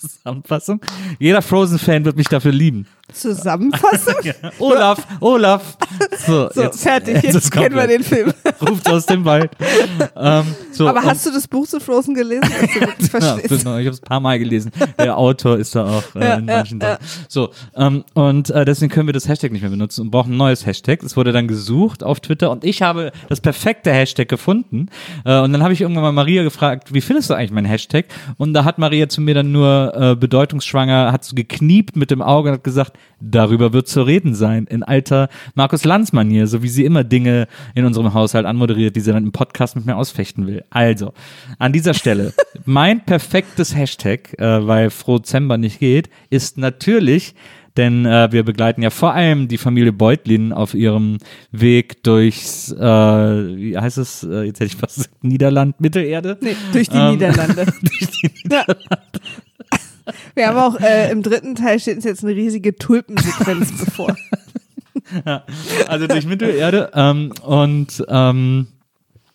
Zusammenfassung? 0.00 0.80
Jeder 1.18 1.42
Frozen-Fan 1.42 2.04
wird 2.04 2.16
mich 2.16 2.28
dafür 2.28 2.52
lieben. 2.52 2.86
Zusammenfassung? 3.12 4.14
Olaf, 4.58 5.06
Olaf. 5.20 5.78
So, 6.26 6.50
So, 6.52 6.70
fertig. 6.72 7.22
Jetzt 7.22 7.34
ist 7.34 7.50
kennen 7.50 7.74
wir 7.74 7.86
den 7.86 8.02
Film. 8.02 8.32
Ruft 8.60 8.88
aus 8.90 9.06
dem 9.06 9.24
Wald. 9.24 9.50
ähm, 10.14 10.44
so, 10.72 10.86
Aber 10.86 11.02
hast 11.02 11.24
du 11.24 11.30
das 11.30 11.48
Buch 11.48 11.66
zu 11.66 11.80
Frozen 11.80 12.14
gelesen, 12.14 12.42
du 13.10 13.18
Ja, 13.18 13.36
genau, 13.36 13.78
ich 13.78 13.86
habe 13.86 13.88
es 13.88 14.02
ein 14.02 14.04
paar 14.04 14.20
Mal 14.20 14.38
gelesen. 14.38 14.70
Der 14.98 15.16
Autor 15.16 15.56
ist 15.56 15.74
da 15.74 15.86
auch 15.86 16.14
äh, 16.16 16.20
Ja, 16.24 16.34
in 16.34 16.48
ja, 16.48 16.56
manchen 16.56 16.80
Sachen. 16.80 17.04
So, 17.28 17.50
ähm, 17.76 18.04
und 18.12 18.50
äh, 18.50 18.66
deswegen 18.66 18.92
können 18.92 19.08
wir 19.08 19.14
das 19.14 19.26
Hashtag 19.26 19.52
nicht 19.52 19.62
mehr 19.62 19.70
benutzen 19.70 20.02
und 20.02 20.10
brauchen 20.10 20.34
ein 20.34 20.36
neues 20.36 20.66
Hashtag. 20.66 21.02
Es 21.02 21.16
wurde 21.16 21.32
dann 21.32 21.48
gesucht 21.48 22.02
auf 22.04 22.20
Twitter 22.20 22.50
und 22.50 22.62
ich 22.62 22.82
habe 22.82 23.12
das 23.30 23.40
perfekte 23.40 23.90
Hashtag 23.90 24.28
gefunden. 24.28 24.90
Äh, 25.24 25.40
und 25.40 25.52
dann 25.54 25.62
habe 25.62 25.72
ich 25.72 25.80
irgendwann 25.80 26.02
mal 26.04 26.12
Maria 26.12 26.42
gefragt, 26.42 26.92
wie 26.92 27.00
findest 27.00 27.30
du 27.30 27.34
eigentlich 27.34 27.52
meinen 27.52 27.64
Hashtag? 27.64 27.77
Und 28.36 28.54
da 28.54 28.64
hat 28.64 28.78
Maria 28.78 29.08
zu 29.08 29.20
mir 29.20 29.34
dann 29.34 29.52
nur 29.52 29.92
äh, 29.94 30.16
bedeutungsschwanger, 30.16 31.12
hat 31.12 31.24
so 31.24 31.34
gekniept 31.34 31.96
mit 31.96 32.10
dem 32.10 32.22
Auge 32.22 32.50
und 32.50 32.56
hat 32.56 32.64
gesagt, 32.64 32.98
darüber 33.20 33.72
wird 33.72 33.88
zu 33.88 34.02
reden 34.02 34.34
sein. 34.34 34.66
In 34.66 34.82
alter 34.82 35.28
Markus 35.54 35.84
Lanz-Manier, 35.84 36.46
so 36.46 36.62
wie 36.62 36.68
sie 36.68 36.84
immer 36.84 37.04
Dinge 37.04 37.48
in 37.74 37.84
unserem 37.84 38.14
Haushalt 38.14 38.46
anmoderiert, 38.46 38.96
die 38.96 39.00
sie 39.00 39.12
dann 39.12 39.24
im 39.24 39.32
Podcast 39.32 39.76
mit 39.76 39.86
mir 39.86 39.96
ausfechten 39.96 40.46
will. 40.46 40.64
Also, 40.70 41.12
an 41.58 41.72
dieser 41.72 41.94
Stelle, 41.94 42.32
mein 42.64 43.04
perfektes 43.04 43.74
Hashtag, 43.74 44.38
äh, 44.38 44.66
weil 44.66 44.90
Frozember 44.90 45.58
nicht 45.58 45.78
geht, 45.78 46.10
ist 46.30 46.58
natürlich, 46.58 47.34
denn 47.78 48.04
äh, 48.04 48.30
wir 48.32 48.42
begleiten 48.42 48.82
ja 48.82 48.90
vor 48.90 49.14
allem 49.14 49.48
die 49.48 49.56
Familie 49.56 49.92
Beutlin 49.92 50.52
auf 50.52 50.74
ihrem 50.74 51.18
Weg 51.52 52.02
durchs, 52.02 52.72
äh, 52.72 52.76
wie 52.76 53.78
heißt 53.78 53.98
es, 53.98 54.24
äh, 54.24 54.42
jetzt 54.42 54.60
hätte 54.60 54.72
ich 54.72 54.76
fast 54.76 54.96
gesagt, 54.96 55.24
Niederland, 55.24 55.80
Mittelerde. 55.80 56.36
Nee, 56.40 56.56
durch 56.72 56.90
die 56.90 56.96
Ähm, 56.96 57.12
Niederlande. 57.12 57.66
durch 57.80 58.10
die 58.10 58.30
Ja. 58.50 58.64
Wir 60.34 60.48
haben 60.48 60.56
auch 60.58 60.80
äh, 60.80 61.10
im 61.12 61.22
dritten 61.22 61.54
Teil 61.54 61.78
steht 61.78 61.96
uns 61.96 62.04
jetzt 62.04 62.24
eine 62.24 62.34
riesige 62.34 62.74
Tulpensequenz 62.74 63.72
bevor. 63.84 64.16
also 65.86 66.06
durch 66.06 66.26
Mittelerde 66.26 66.90
ähm, 66.94 67.32
und 67.42 68.04
ähm, 68.08 68.68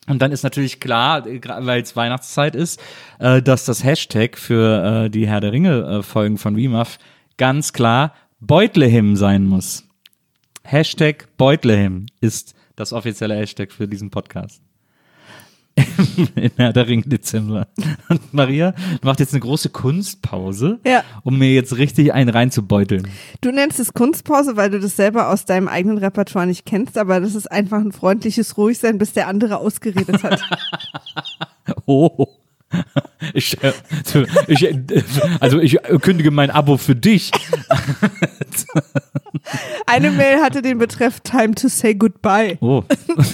und 0.05 0.21
dann 0.21 0.33
ist 0.33 0.43
natürlich 0.43 0.81
klar, 0.81 1.23
weil 1.25 1.81
es 1.81 1.95
Weihnachtszeit 1.95 2.55
ist, 2.55 2.81
äh, 3.19 3.41
dass 3.41 3.63
das 3.63 3.85
Hashtag 3.85 4.37
für 4.37 5.05
äh, 5.05 5.09
die 5.09 5.27
Herr 5.27 5.39
der 5.39 5.53
Ringe 5.53 5.99
äh, 5.99 6.03
von 6.03 6.57
WIMAF 6.57 6.99
ganz 7.37 7.71
klar 7.71 8.13
Beutlehim 8.45 9.15
sein 9.15 9.45
muss. 9.45 9.85
Hashtag 10.63 11.27
Beutlehim 11.37 12.07
ist 12.21 12.53
das 12.75 12.91
offizielle 12.93 13.35
Hashtag 13.35 13.71
für 13.71 13.87
diesen 13.87 14.09
Podcast. 14.09 14.61
In 16.35 16.51
Herr 16.57 16.71
der 16.73 16.87
Ringe 16.87 17.03
Dezember. 17.03 17.67
Und 18.09 18.33
Maria 18.33 18.75
macht 19.01 19.19
jetzt 19.19 19.33
eine 19.33 19.39
große 19.39 19.69
Kunstpause, 19.69 20.79
Ja. 20.85 21.03
um 21.23 21.37
mir 21.39 21.51
jetzt 21.53 21.77
richtig 21.77 22.13
einen 22.13 22.29
reinzubeuteln. 22.29 23.07
Du 23.41 23.51
nennst 23.51 23.79
es 23.79 23.93
Kunstpause, 23.93 24.55
weil 24.55 24.69
du 24.69 24.79
das 24.79 24.95
selber 24.95 25.29
aus 25.29 25.45
deinem 25.45 25.67
eigenen 25.67 25.97
Repertoire 25.97 26.45
nicht 26.45 26.65
kennst, 26.65 26.97
aber 26.97 27.19
das 27.21 27.33
ist 27.33 27.51
einfach 27.51 27.79
ein 27.79 27.91
freundliches 27.91 28.55
Ruhigsein, 28.57 28.97
bis 28.99 29.13
der 29.13 29.27
andere 29.27 29.57
ausgeredet 29.57 30.21
hat. 30.23 30.41
Oh. 31.85 32.27
Ich, 33.33 33.63
äh, 33.63 33.71
ich, 34.47 34.63
äh, 34.63 34.83
also 35.39 35.59
ich 35.59 35.77
kündige 36.01 36.29
mein 36.29 36.51
Abo 36.51 36.75
für 36.77 36.95
dich. 36.95 37.31
Eine 39.85 40.11
Mail 40.11 40.41
hatte 40.41 40.61
den 40.61 40.77
Betreff 40.77 41.21
Time 41.21 41.55
to 41.55 41.69
say 41.69 41.95
goodbye. 41.95 42.57
Oh. 42.59 42.83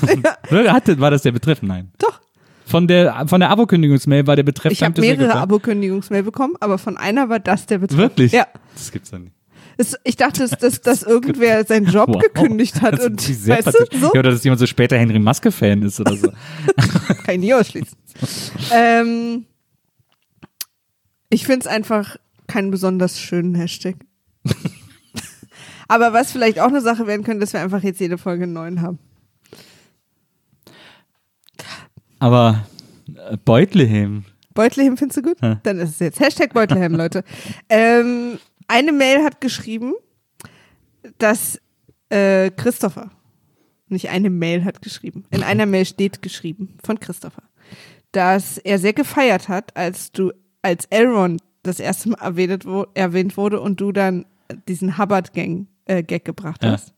Hatte, 0.52 1.00
war 1.00 1.12
das 1.12 1.24
der 1.24 1.32
Betreff? 1.32 1.62
Nein. 1.64 1.92
Doch. 1.98 2.20
Von 2.66 2.88
der, 2.88 3.28
von 3.28 3.40
der 3.40 3.50
Abo-Kündigungsmail 3.50 4.28
war 4.28 4.36
der 4.36 4.44
Betreff 4.44 4.72
Ich 4.72 4.84
habe 4.84 5.02
mehrere? 5.02 5.34
Abo-Kündigungsmail 5.34 6.24
bekommen, 6.24 6.54
aber 6.60 6.78
von 6.78 6.98
einer 6.98 7.30
war 7.30 7.40
das 7.40 7.66
der 7.66 7.80
Betreff. 7.80 7.98
Wirklich? 7.98 8.32
Ja. 8.32 8.48
Das 8.76 8.92
gibt's 8.92 9.10
doch 9.10 9.18
nicht. 9.20 9.34
Es, 9.82 9.96
ich 10.04 10.18
dachte, 10.18 10.42
dass, 10.42 10.52
dass, 10.60 10.82
dass 10.82 11.04
irgendwer 11.04 11.64
seinen 11.66 11.86
Job 11.86 12.10
Wow. 12.10 12.22
gekündigt 12.22 12.82
hat 12.82 13.00
und 13.00 13.18
weißt 13.48 13.68
du, 13.68 13.98
so 13.98 14.12
Ja, 14.14 14.20
oder 14.20 14.32
dass 14.32 14.44
jemand 14.44 14.60
so 14.60 14.66
später 14.68 14.98
Henry 14.98 15.20
Maske-Fan 15.20 15.84
ist 15.84 16.02
oder 16.02 16.18
so. 16.18 16.32
kann 17.24 17.36
ich 17.36 17.40
nie 17.40 17.54
ausschließen. 17.54 17.98
ähm, 18.74 19.46
ich 21.30 21.46
finde 21.46 21.62
es 21.62 21.68
einfach 21.68 22.18
keinen 22.48 22.72
besonders 22.72 23.20
schönen 23.22 23.56
Hashtag. 23.56 23.96
Aber 25.88 26.12
was 26.12 26.32
vielleicht 26.34 26.60
auch 26.60 26.68
eine 26.68 26.82
Sache 26.82 27.08
werden 27.08 27.24
könnte, 27.24 27.40
dass 27.40 27.54
wir 27.54 27.62
einfach 27.62 27.82
jetzt 27.82 28.00
jede 28.02 28.18
Folge 28.18 28.44
einen 28.44 28.54
neuen 28.54 28.82
haben. 28.82 29.00
Aber 32.20 32.66
äh, 33.08 33.38
Beutlehim. 33.46 34.26
Beutlehim 34.54 34.98
findest 34.98 35.18
du 35.18 35.22
gut? 35.22 35.38
Ja. 35.42 35.56
Dann 35.64 35.80
ist 35.80 35.92
es 35.92 36.00
jetzt 36.00 36.20
Hashtag 36.20 36.54
Beutlehim, 36.54 36.96
Leute. 36.96 37.24
Ähm, 37.70 38.40
eine 38.70 38.92
Mail 38.94 39.24
hat 39.24 39.42
geschrieben, 39.42 39.94
dass 41.18 41.60
äh, 42.10 42.50
Christopher, 42.52 43.12
nicht 43.88 44.10
eine 44.10 44.30
Mail 44.30 44.64
hat 44.66 44.82
geschrieben, 44.82 45.26
in 45.32 45.44
einer 45.44 45.66
Mail 45.66 45.86
steht 45.86 46.22
geschrieben 46.22 46.78
von 46.84 47.00
Christopher, 47.00 47.44
dass 48.12 48.58
er 48.58 48.80
sehr 48.80 48.94
gefeiert 48.94 49.50
hat, 49.50 49.76
als 49.76 50.12
du, 50.12 50.32
als 50.62 50.86
Elrond 50.86 51.42
das 51.64 51.80
erste 51.80 52.10
Mal 52.10 52.20
erwähnt, 52.22 52.66
wo, 52.66 52.86
erwähnt 52.94 53.36
wurde 53.38 53.60
und 53.60 53.82
du 53.82 53.92
dann 53.92 54.26
diesen 54.68 54.98
Hubbard-Gang-Gag 54.98 56.26
gebracht 56.26 56.64
Ja. 56.64 56.72
hast. 56.72 56.94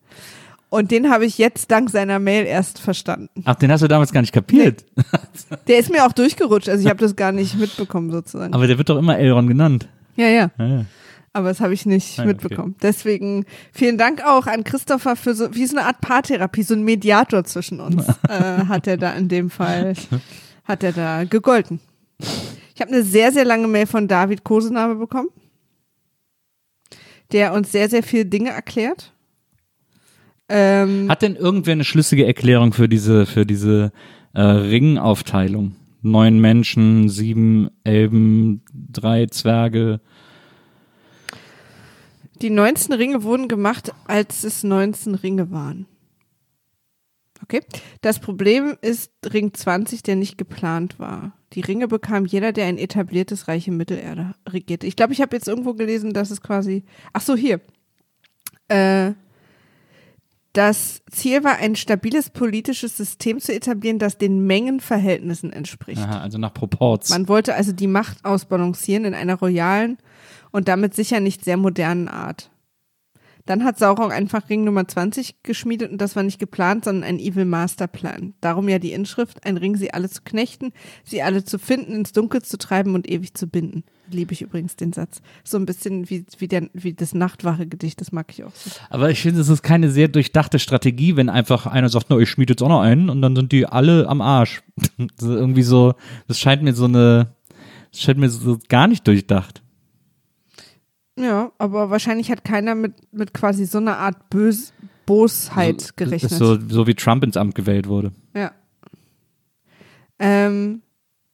Und 0.70 0.92
den 0.92 1.10
habe 1.12 1.26
ich 1.26 1.38
jetzt 1.38 1.70
dank 1.70 1.90
seiner 1.90 2.18
Mail 2.20 2.46
erst 2.46 2.80
verstanden. 2.80 3.44
Ach, 3.44 3.56
den 3.56 3.70
hast 3.72 3.82
du 3.82 3.90
damals 3.90 4.14
gar 4.14 4.22
nicht 4.22 4.32
kapiert. 4.34 4.86
Der 5.68 5.80
ist 5.80 5.92
mir 5.92 6.06
auch 6.06 6.14
durchgerutscht, 6.14 6.70
also 6.70 6.82
ich 6.82 6.90
habe 6.90 7.00
das 7.00 7.18
gar 7.18 7.34
nicht 7.34 7.58
mitbekommen 7.60 8.10
sozusagen. 8.10 8.54
Aber 8.54 8.68
der 8.68 8.78
wird 8.78 8.88
doch 8.90 8.98
immer 8.98 9.18
Elrond 9.18 9.50
genannt. 9.50 9.90
ja, 10.16 10.28
ja. 10.28 10.52
Ja, 10.58 10.66
ja. 10.68 10.86
Aber 11.34 11.48
das 11.48 11.62
habe 11.62 11.74
ich 11.74 11.86
nicht 11.86 12.17
ja, 12.17 12.26
mitbekommen. 12.26 12.76
Deswegen 12.82 13.46
vielen 13.72 13.98
Dank 13.98 14.24
auch 14.26 14.48
an 14.48 14.63
Christopher 14.63 15.15
für 15.15 15.34
so, 15.34 15.54
wie 15.56 15.65
so 15.65 15.78
eine 15.78 15.86
Art 15.86 16.02
Paartherapie, 16.02 16.63
so 16.63 16.74
ein 16.74 16.84
Mediator 16.84 17.44
zwischen 17.46 17.80
uns, 17.80 18.08
äh, 18.30 18.65
hat 18.67 18.88
er 18.88 18.98
da 18.98 19.13
in 19.13 19.30
dem 19.30 19.50
Fall, 19.50 19.94
hat 20.65 20.84
er 20.84 20.91
da 20.91 21.24
gegolten. 21.24 21.80
Ich 22.76 22.82
habe 22.82 22.91
eine 22.91 23.04
sehr, 23.04 23.32
sehr 23.32 23.46
lange 23.46 23.67
Mail 23.67 23.88
von 23.88 24.08
David 24.08 24.44
Kosenabe 24.44 24.96
bekommen, 24.96 25.30
der 27.32 27.54
uns 27.54 27.72
sehr, 27.72 27.89
sehr 27.89 28.04
viele 28.04 28.26
Dinge 28.26 28.50
erklärt. 28.50 29.13
Ähm, 30.50 31.10
Hat 31.10 31.22
denn 31.22 31.38
irgendwer 31.38 31.72
eine 31.72 31.86
schlüssige 31.86 32.26
Erklärung 32.26 32.74
für 32.74 32.89
diese, 32.89 33.26
für 33.26 33.46
diese 33.46 33.94
äh, 34.34 34.41
Ringaufteilung? 34.41 35.76
neun 36.02 36.39
Menschen, 36.39 37.10
sieben 37.10 37.70
Elben, 37.84 38.63
drei 38.74 39.28
Zwerge. 39.28 40.02
Die 42.41 42.49
19 42.49 42.93
Ringe 42.93 43.23
wurden 43.23 43.47
gemacht, 43.47 43.93
als 44.08 44.43
es 44.43 44.63
19 44.63 45.15
Ringe 45.15 45.51
waren. 45.51 45.86
Okay. 47.43 47.62
Das 48.01 48.19
Problem 48.19 48.77
ist 48.82 49.12
Ring 49.25 49.54
20, 49.54 50.04
der 50.04 50.15
nicht 50.15 50.38
geplant 50.38 50.99
war. 50.99 51.34
Die 51.54 51.62
Ringe 51.62 51.88
bekam 51.88 52.25
jeder, 52.25 52.51
der 52.51 52.65
ein 52.65 52.77
etabliertes 52.77 53.47
Reich 53.47 53.67
in 53.67 53.77
Mittelerde 53.77 54.36
regierte. 54.47 54.88
Ich 54.88 54.95
glaube, 54.95 55.13
ich 55.13 55.21
habe 55.21 55.36
jetzt 55.36 55.47
irgendwo 55.47 55.73
gelesen, 55.73 56.13
dass 56.13 56.32
es 56.32 56.41
quasi. 56.41 56.84
Ach 57.13 57.21
so, 57.21 57.36
hier. 57.36 57.60
Äh, 58.69 59.13
das 60.54 61.01
Ziel 61.10 61.43
war, 61.43 61.58
ein 61.58 61.75
stabiles 61.75 62.30
politisches 62.30 62.97
System 62.97 63.39
zu 63.39 63.54
etablieren, 63.54 63.99
das 63.99 64.17
den 64.17 64.45
Mengenverhältnissen 64.45 65.54
entspricht. 65.54 66.01
Aha, 66.01 66.21
also 66.21 66.38
nach 66.38 66.54
Proports. 66.54 67.10
Man 67.10 67.27
wollte 67.27 67.56
also 67.56 67.71
die 67.71 67.88
Macht 67.88 68.23
ausbalancieren 68.25 69.06
in 69.06 69.13
einer 69.13 69.36
royalen 69.36 69.97
und 70.52 70.68
damit 70.68 70.94
sicher 70.94 71.20
nicht 71.20 71.44
sehr 71.44 71.58
modernen 71.58 72.08
Art. 72.08 72.52
Dann 73.46 73.64
hat 73.64 73.78
Sauron 73.80 74.12
einfach 74.12 74.50
Ring 74.50 74.64
Nummer 74.64 74.88
20 74.88 75.44
geschmiedet 75.44 75.92
und 75.92 76.00
das 76.00 76.16
war 76.16 76.24
nicht 76.24 76.40
geplant, 76.40 76.86
sondern 76.86 77.04
ein 77.04 77.20
Evil 77.20 77.46
Masterplan. 77.46 78.34
Darum 78.42 78.70
ja 78.70 78.80
die 78.80 78.92
Inschrift, 78.92 79.46
ein 79.46 79.58
Ring, 79.58 79.76
sie 79.76 79.94
alle 79.94 80.10
zu 80.10 80.22
knechten, 80.24 80.74
sie 81.04 81.22
alle 81.22 81.44
zu 81.44 81.58
finden, 81.58 81.94
ins 81.94 82.12
Dunkel 82.12 82.42
zu 82.44 82.58
treiben 82.58 82.96
und 82.96 83.10
ewig 83.10 83.34
zu 83.34 83.48
binden. 83.48 83.84
Liebe 84.10 84.34
ich 84.34 84.42
übrigens 84.42 84.76
den 84.76 84.94
Satz. 84.94 85.22
So 85.44 85.58
ein 85.58 85.66
bisschen 85.66 86.10
wie, 86.10 86.26
wie, 86.38 86.48
der, 86.48 86.70
wie 86.74 86.94
das 86.94 87.14
Nachtwache-Gedicht, 87.14 88.00
das 88.02 88.12
mag 88.12 88.28
ich 88.32 88.44
auch 88.44 88.54
so. 88.54 88.70
Aber 88.90 89.10
ich 89.10 89.22
finde, 89.22 89.42
es 89.42 89.50
ist 89.50 89.64
keine 89.64 89.90
sehr 89.90 90.08
durchdachte 90.08 90.60
Strategie, 90.60 91.16
wenn 91.16 91.30
einfach 91.30 91.66
einer 91.66 91.90
sagt, 91.90 92.08
na, 92.10 92.18
ich 92.20 92.30
schmiede 92.30 92.54
jetzt 92.54 92.62
auch 92.62 92.70
noch 92.70 92.82
einen 92.82 93.10
und 93.10 93.22
dann 93.22 93.36
sind 93.36 93.52
die 93.52 93.66
alle 93.66 94.08
am 94.08 94.22
Arsch. 94.22 94.62
Irgendwie 95.22 95.64
so, 95.64 95.96
das 96.28 96.40
scheint 96.40 96.62
mir 96.62 96.74
so 96.74 96.86
eine, 96.86 97.36
das 97.92 98.02
scheint 98.02 98.20
mir 98.20 98.30
so 98.30 98.60
gar 98.68 98.88
nicht 98.88 99.08
durchdacht. 99.08 99.64
Ja, 101.17 101.52
aber 101.58 101.89
wahrscheinlich 101.89 102.32
hat 102.32 102.43
keiner 102.43 102.76
mit, 102.76 102.93
mit 103.13 103.34
quasi 103.34 103.65
so 103.65 103.78
einer 103.78 103.97
Art 103.97 104.30
Bös 104.30 104.74
Bosheit 105.06 105.82
Das 105.82 105.95
gerechnet. 105.95 106.32
so, 106.32 106.58
so 106.69 106.88
wie 106.88 106.93
Trump 106.95 107.24
ins 107.24 107.36
Amt 107.36 107.56
gewählt 107.56 107.88
wurde. 107.88 108.12
Ja. 108.36 108.52
Ähm, 110.19 110.84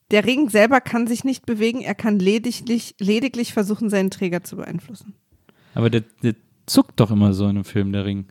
der 0.10 0.26
Ring 0.26 0.50
selber 0.50 0.82
kann 0.82 1.06
sich 1.06 1.24
nicht 1.24 1.46
bewegen, 1.46 1.82
er 1.82 1.94
kann 1.96 2.18
lediglich, 2.18 2.96
lediglich 3.00 3.54
versuchen, 3.54 3.90
seinen 3.90 4.10
Träger 4.10 4.44
zu 4.44 4.56
beeinflussen. 4.56 5.14
Aber 5.76 5.90
der, 5.90 6.04
der 6.24 6.34
zuckt 6.66 7.00
doch 7.00 7.12
immer 7.12 7.34
so 7.34 7.44
in 7.44 7.52
einem 7.52 7.66
Film, 7.66 7.92
der 7.92 8.06
Ring. 8.06 8.26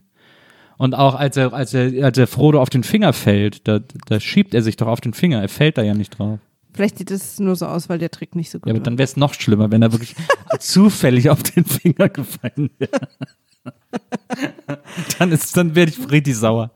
Und 0.77 0.95
auch 0.95 1.15
als 1.15 1.37
er, 1.37 1.53
als 1.53 1.73
er, 1.73 2.03
als 2.03 2.17
er 2.17 2.27
Frodo 2.27 2.61
auf 2.61 2.69
den 2.69 2.83
Finger 2.83 3.13
fällt, 3.13 3.67
da, 3.67 3.79
da 4.07 4.19
schiebt 4.19 4.53
er 4.53 4.61
sich 4.61 4.75
doch 4.75 4.87
auf 4.87 5.01
den 5.01 5.13
Finger. 5.13 5.41
Er 5.41 5.49
fällt 5.49 5.77
da 5.77 5.81
ja 5.81 5.93
nicht 5.93 6.17
drauf. 6.19 6.39
Vielleicht 6.77 6.97
sieht 6.99 7.09
es 7.11 7.39
nur 7.39 7.55
so 7.55 7.65
aus, 7.65 7.89
weil 7.89 7.97
der 7.97 8.11
Trick 8.11 8.35
nicht 8.35 8.51
so 8.51 8.59
gut 8.59 8.67
Ja, 8.67 8.71
aber 8.73 8.79
war. 8.79 8.83
dann 8.85 8.97
wäre 8.99 9.05
es 9.05 9.17
noch 9.17 9.33
schlimmer, 9.33 9.71
wenn 9.71 9.81
er 9.81 9.91
wirklich 9.91 10.15
zufällig 10.59 11.29
auf 11.31 11.43
den 11.43 11.65
Finger 11.65 12.07
gefallen 12.07 12.69
wäre. 12.77 12.91
dann 15.19 15.31
ist, 15.31 15.55
dann 15.57 15.75
werde 15.75 15.91
ich 15.91 16.11
richtig 16.11 16.35
sauer. 16.37 16.71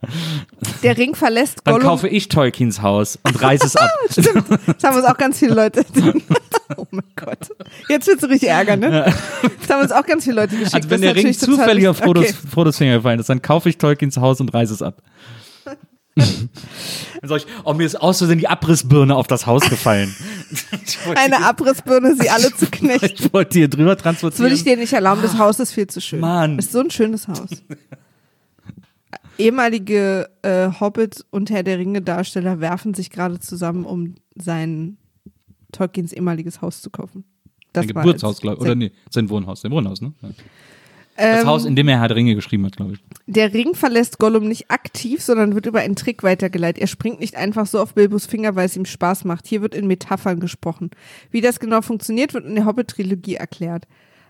Der 0.83 0.97
Ring 0.97 1.15
verlässt 1.15 1.59
Dann 1.63 1.75
Gollum. 1.75 1.87
kaufe 1.87 2.07
ich 2.07 2.27
Tolkiens 2.29 2.81
Haus 2.81 3.19
und 3.23 3.41
reiße 3.41 3.65
es 3.67 3.75
ab. 3.75 3.89
Das 4.17 4.83
haben 4.83 4.97
uns 4.97 5.05
auch 5.05 5.17
ganz 5.17 5.39
viele 5.39 5.53
Leute. 5.53 5.85
oh 6.77 6.85
mein 6.91 7.03
Gott. 7.15 7.49
Jetzt 7.87 8.07
wird's 8.07 8.23
richtig 8.23 8.49
ärgern, 8.49 8.79
ne? 8.79 9.13
Das 9.61 9.69
haben 9.69 9.81
uns 9.83 9.91
auch 9.91 10.05
ganz 10.05 10.23
viele 10.23 10.37
Leute 10.37 10.55
geschickt. 10.57 10.73
Also 10.73 10.89
wenn 10.89 11.01
der 11.01 11.15
ist 11.15 11.23
Ring 11.23 11.33
zufällig 11.33 11.87
auf. 11.87 11.97
Frodos, 11.99 12.25
Okay. 12.25 12.33
Frodos 12.49 12.77
Finger 12.77 12.97
gefallen 12.97 13.19
ist, 13.19 13.29
dann 13.29 13.41
kaufe 13.41 13.69
ich 13.69 13.77
Tolkiens 13.77 14.17
Haus 14.17 14.41
und 14.41 14.53
reiße 14.53 14.73
es 14.73 14.81
ab. 14.81 15.01
Dann 16.15 16.49
sag 17.23 17.37
ich, 17.37 17.47
oh, 17.63 17.73
mir 17.73 17.85
ist 17.85 17.95
aus 17.99 18.17
Versehen 18.17 18.39
die 18.39 18.47
Abrissbirne 18.47 19.15
auf 19.15 19.27
das 19.27 19.45
Haus 19.45 19.69
gefallen. 19.69 20.13
Eine 21.15 21.45
Abrissbirne, 21.45 22.15
sie 22.19 22.29
alle 22.29 22.53
zu 22.53 22.65
knechten. 22.67 23.05
Ich 23.13 23.33
wollte 23.33 23.59
hier 23.59 23.67
drüber 23.69 23.95
Das 23.95 24.03
transportieren. 24.03 24.43
würde 24.43 24.55
ich 24.55 24.63
dir 24.63 24.75
nicht 24.77 24.93
erlauben, 24.93 25.21
das 25.21 25.37
Haus 25.37 25.59
ist 25.59 25.71
viel 25.71 25.87
zu 25.87 26.01
schön. 26.01 26.19
Mann. 26.19 26.59
Ist 26.59 26.71
so 26.73 26.79
ein 26.79 26.91
schönes 26.91 27.27
Haus. 27.27 27.49
Ehemalige 29.37 30.29
äh, 30.41 30.69
Hobbit 30.79 31.25
und 31.31 31.49
Herr 31.49 31.63
der 31.63 31.79
Ringe 31.79 32.01
Darsteller 32.01 32.59
werfen 32.59 32.93
sich 32.93 33.09
gerade 33.09 33.39
zusammen, 33.39 33.85
um 33.85 34.15
sein 34.35 34.97
Tolkiens 35.71 36.11
ehemaliges 36.13 36.61
Haus 36.61 36.81
zu 36.81 36.89
kaufen. 36.89 37.23
Das 37.73 37.85
Sein 37.85 37.95
Geburtshaus, 37.95 38.41
glaube 38.41 38.57
ich. 38.57 38.61
Oder 38.61 38.75
nee, 38.75 38.91
sein 39.09 39.29
Wohnhaus. 39.29 39.61
Sein 39.61 39.71
Wohnhaus, 39.71 40.01
ne? 40.01 40.13
Ja. 40.21 40.29
Das 41.21 41.41
Ähm, 41.41 41.47
Haus, 41.47 41.65
in 41.65 41.75
dem 41.75 41.87
er 41.87 41.99
Herr 41.99 42.15
Ringe 42.15 42.33
geschrieben 42.33 42.65
hat, 42.65 42.77
glaube 42.77 42.93
ich. 42.93 42.99
Der 43.27 43.53
Ring 43.53 43.75
verlässt 43.75 44.17
Gollum 44.17 44.47
nicht 44.47 44.71
aktiv, 44.71 45.21
sondern 45.21 45.53
wird 45.53 45.67
über 45.67 45.79
einen 45.79 45.95
Trick 45.95 46.23
weitergeleitet. 46.23 46.81
Er 46.81 46.87
springt 46.87 47.19
nicht 47.19 47.35
einfach 47.35 47.67
so 47.67 47.79
auf 47.79 47.93
Bilbos 47.93 48.25
Finger, 48.25 48.55
weil 48.55 48.65
es 48.65 48.75
ihm 48.75 48.85
Spaß 48.85 49.25
macht. 49.25 49.45
Hier 49.45 49.61
wird 49.61 49.75
in 49.75 49.85
Metaphern 49.85 50.39
gesprochen. 50.39 50.89
Wie 51.29 51.41
das 51.41 51.59
genau 51.59 51.81
funktioniert, 51.81 52.33
wird 52.33 52.45
in 52.45 52.55
der 52.55 52.65
Hobbit-Trilogie 52.65 53.35
erklärt. 53.35 53.85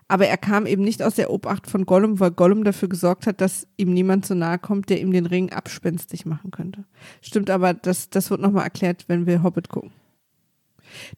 Aber 0.10 0.28
er 0.28 0.38
kam 0.38 0.66
eben 0.66 0.84
nicht 0.84 1.02
aus 1.02 1.16
der 1.16 1.32
Obacht 1.32 1.68
von 1.68 1.86
Gollum, 1.86 2.20
weil 2.20 2.32
Gollum 2.32 2.66
dafür 2.66 2.90
gesorgt 2.90 3.28
hat, 3.28 3.40
dass 3.40 3.66
ihm 3.78 3.94
niemand 3.94 4.26
so 4.26 4.34
nahe 4.34 4.60
kommt, 4.60 4.90
der 4.90 5.00
ihm 5.00 5.14
den 5.14 5.26
Ring 5.26 5.54
abspenstig 5.54 6.26
machen 6.26 6.52
könnte. 6.52 6.84
Stimmt 7.22 7.50
aber, 7.50 7.74
das, 7.74 8.10
das 8.10 8.30
wird 8.30 8.42
nochmal 8.42 8.66
erklärt, 8.66 9.06
wenn 9.08 9.26
wir 9.26 9.42
Hobbit 9.42 9.70
gucken. 9.70 9.92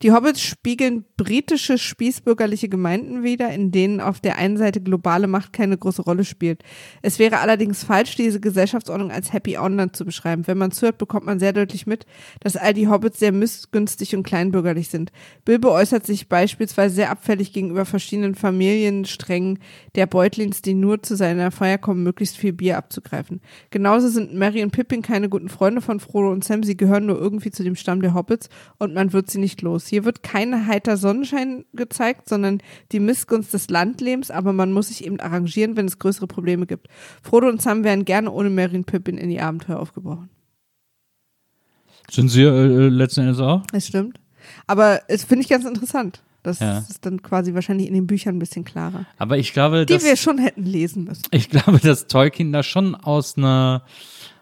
Die 0.02 0.12
Hobbits 0.12 0.42
spiegeln 0.42 1.06
britische 1.18 1.78
spießbürgerliche 1.78 2.70
Gemeinden 2.70 3.24
wider, 3.24 3.50
in 3.52 3.72
denen 3.72 4.02
auf 4.02 4.20
der 4.20 4.38
einen 4.38 4.58
Seite 4.58 4.82
globale 4.82 5.28
Macht 5.28 5.54
keine 5.54 5.78
große 5.78 6.02
Rolle 6.02 6.26
spielt. 6.26 6.64
Es 7.02 7.20
wäre 7.20 7.40
allerdings 7.40 7.84
falsch, 7.84 8.16
diese 8.16 8.40
Gesellschaftsordnung 8.40 9.12
als 9.12 9.34
Happy 9.34 9.58
Online 9.58 9.92
zu 9.92 10.06
beschreiben. 10.06 10.48
Wenn 10.48 10.58
man 10.58 10.72
zuhört, 10.72 10.98
bekommt 10.98 11.26
man 11.26 11.40
sehr 11.40 11.54
deutlich 11.54 11.88
mit, 11.88 12.06
dass 12.40 12.56
all 12.56 12.74
die 12.74 12.88
Hobbits 12.88 13.20
sehr 13.20 13.32
missgünstig 13.32 14.16
und 14.16 14.24
kleinbürgerlich 14.24 14.90
sind. 14.90 15.12
Bilbo 15.46 15.72
äußert 15.72 16.06
sich 16.06 16.30
beispielsweise 16.30 16.96
sehr 16.96 17.12
abfällig 17.12 17.54
gegenüber 17.54 17.86
verschiedenen 17.86 18.36
Familiensträngen 18.36 19.60
der 19.96 20.08
Beutlins, 20.08 20.62
die 20.62 20.74
nur 20.74 21.02
zu 21.04 21.16
seiner 21.16 21.52
Feier 21.52 21.78
kommen, 21.78 22.04
möglichst 22.04 22.38
viel 22.38 22.54
Bier 22.54 22.78
abzugreifen. 22.78 23.42
Genauso 23.70 24.08
sind 24.08 24.34
Mary 24.34 24.64
und 24.64 24.72
Pippin 24.72 25.02
keine 25.02 25.30
guten 25.30 25.50
Freunde 25.50 25.82
von 25.82 26.00
Frodo 26.00 26.32
und 26.32 26.44
Sam, 26.44 26.64
sie 26.64 26.78
gehören 26.78 27.06
nur 27.06 27.20
irgendwie 27.20 27.52
zu 27.52 27.64
dem 27.64 27.76
Stamm 27.76 28.02
der 28.02 28.14
Hobbits 28.14 28.50
und 28.78 28.94
man 28.94 29.14
wird 29.14 29.30
sie 29.30 29.40
nicht 29.40 29.62
los. 29.64 29.88
Hier 29.88 30.06
wird 30.06 30.22
kein 30.24 30.68
heiter 30.68 30.98
Sonnenschein 30.98 31.66
gezeigt, 31.74 32.30
sondern 32.30 32.60
die 32.92 33.00
Missgunst 33.00 33.54
des 33.54 33.70
Landlebens, 33.70 34.30
aber 34.30 34.54
man 34.54 34.72
muss 34.72 34.90
sich 34.90 35.04
eben 35.06 35.20
arrangieren, 35.20 35.76
wenn 35.76 35.86
es 35.88 35.98
größere 36.00 36.28
Probleme 36.28 36.68
gibt. 36.68 36.88
Frodo 37.24 37.48
und 37.48 37.62
Sam 37.62 37.84
wären 37.84 38.06
gerne 38.06 38.32
ohne 38.32 38.50
und 38.50 38.86
Pippin 38.86 39.18
in 39.18 39.30
die 39.30 39.42
Abenteuer 39.42 39.80
aufgebrochen. 39.80 40.30
Sind 42.12 42.30
sie 42.30 42.44
äh, 42.44 42.90
letzten 42.90 43.22
Endes 43.22 43.40
auch? 43.40 43.64
Das 43.72 43.88
stimmt. 43.88 44.20
Aber 44.68 45.02
es 45.08 45.24
finde 45.24 45.44
ich 45.44 45.50
ganz 45.50 45.66
interessant. 45.66 46.22
Das 46.44 46.60
Ja. 46.60 46.80
ist 46.80 47.06
dann 47.06 47.22
quasi 47.22 47.54
wahrscheinlich 47.54 47.88
in 47.88 47.94
den 47.94 48.06
Büchern 48.06 48.36
ein 48.36 48.40
bisschen 48.40 48.66
klarer. 48.66 49.06
Aber 49.18 49.38
ich 49.38 49.54
glaube, 49.54 49.86
Die 49.86 49.94
dass, 49.94 50.04
wir 50.04 50.18
schon 50.18 50.38
hätten 50.38 50.64
lesen 50.66 51.06
müssen. 51.06 51.24
ich 51.32 51.50
glaube, 51.50 51.80
dass 51.80 52.08
Tolkien 52.08 52.52
da 52.52 52.64
schon 52.64 52.96
aus 52.96 53.38
einer 53.38 53.84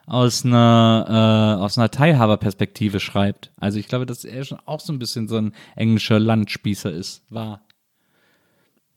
aus 0.06 0.46
einer 0.46 1.58
äh, 1.60 1.64
aus 1.64 1.78
einer 1.78 1.90
Teilhaberperspektive 1.90 3.00
schreibt. 3.00 3.52
Also 3.58 3.80
ich 3.80 3.88
glaube, 3.88 4.06
dass 4.06 4.26
er 4.26 4.44
schon 4.44 4.60
auch 4.66 4.80
so 4.80 4.92
ein 4.92 5.00
bisschen 5.00 5.28
so 5.28 5.38
ein 5.38 5.54
englischer 5.76 6.20
Landspießer 6.20 6.92
ist. 6.92 7.24
War. 7.30 7.62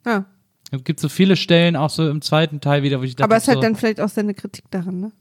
Ja. 0.07 0.27
Es 0.71 0.83
gibt 0.83 0.99
so 0.99 1.09
viele 1.09 1.37
Stellen, 1.37 1.77
auch 1.77 1.90
so 1.90 2.09
im 2.09 2.21
zweiten 2.21 2.61
Teil 2.61 2.83
wieder, 2.83 3.01
wo 3.01 3.05
ich 3.05 3.14
dachte, 3.14 3.25
Aber 3.25 3.37
es 3.37 3.47
hat 3.47 3.57
so, 3.57 3.61
dann 3.61 3.77
vielleicht 3.77 4.01
auch 4.01 4.09
seine 4.09 4.35
Kritik 4.35 4.71
daran, 4.71 5.01
ne? 5.01 5.12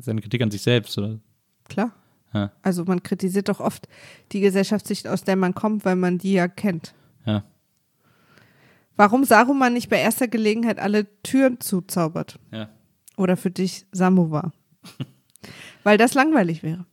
seine 0.00 0.22
Kritik 0.22 0.40
an 0.42 0.50
sich 0.50 0.62
selbst, 0.62 0.96
oder? 0.96 1.18
Klar. 1.68 1.92
Ja. 2.32 2.52
Also 2.62 2.84
man 2.84 3.02
kritisiert 3.02 3.48
doch 3.48 3.60
oft 3.60 3.88
die 4.32 4.40
Gesellschaftssicht, 4.40 5.06
aus 5.08 5.24
der 5.24 5.36
man 5.36 5.54
kommt, 5.54 5.84
weil 5.84 5.96
man 5.96 6.18
die 6.18 6.32
ja 6.32 6.48
kennt. 6.48 6.94
Ja. 7.24 7.44
Warum 8.96 9.24
Saruman 9.24 9.74
nicht 9.74 9.90
bei 9.90 9.98
erster 9.98 10.26
Gelegenheit 10.26 10.78
alle 10.78 11.06
Türen 11.22 11.60
zuzaubert? 11.60 12.38
Ja. 12.50 12.68
Oder 13.16 13.36
für 13.36 13.50
dich 13.50 13.86
Samovar? 13.92 14.52
weil 15.82 15.98
das 15.98 16.14
langweilig 16.14 16.62
wäre. 16.62 16.84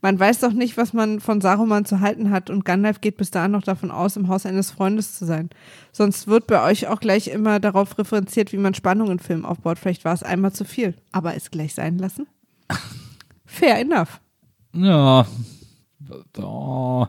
Man 0.00 0.18
weiß 0.18 0.40
doch 0.40 0.52
nicht, 0.52 0.76
was 0.76 0.92
man 0.92 1.18
von 1.18 1.40
Saruman 1.40 1.84
zu 1.84 2.00
halten 2.00 2.30
hat 2.30 2.50
und 2.50 2.64
Gandalf 2.64 3.00
geht 3.00 3.16
bis 3.16 3.32
dahin 3.32 3.50
noch 3.50 3.64
davon 3.64 3.90
aus, 3.90 4.16
im 4.16 4.28
Haus 4.28 4.46
eines 4.46 4.70
Freundes 4.70 5.18
zu 5.18 5.24
sein. 5.24 5.50
Sonst 5.92 6.28
wird 6.28 6.46
bei 6.46 6.62
euch 6.62 6.86
auch 6.86 7.00
gleich 7.00 7.28
immer 7.28 7.58
darauf 7.58 7.98
referenziert, 7.98 8.52
wie 8.52 8.58
man 8.58 8.74
Spannung 8.74 9.10
in 9.10 9.18
Filmen 9.18 9.44
aufbaut. 9.44 9.78
Vielleicht 9.78 10.04
war 10.04 10.14
es 10.14 10.22
einmal 10.22 10.52
zu 10.52 10.64
viel, 10.64 10.94
aber 11.10 11.34
es 11.34 11.50
gleich 11.50 11.74
sein 11.74 11.98
lassen? 11.98 12.28
Fair 13.44 13.78
enough. 13.80 14.20
Ja. 14.72 15.26
Oh. 16.38 17.06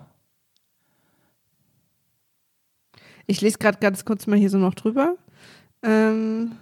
Ich 3.28 3.42
lese 3.42 3.60
gerade 3.60 3.78
ganz 3.78 4.04
kurz 4.04 4.26
mal 4.26 4.40
hier 4.40 4.50
so 4.50 4.58
noch 4.58 4.74
drüber. 4.74 5.16
Ähm. 5.84 6.54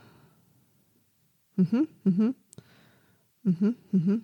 Mhm, 1.57 1.87
mhm. 2.03 2.35
Mhm, 3.43 3.75
mhm. 3.91 4.23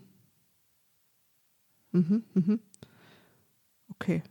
Mhm, 1.92 2.24
mhm. 2.34 2.60
Okay. 3.90 4.24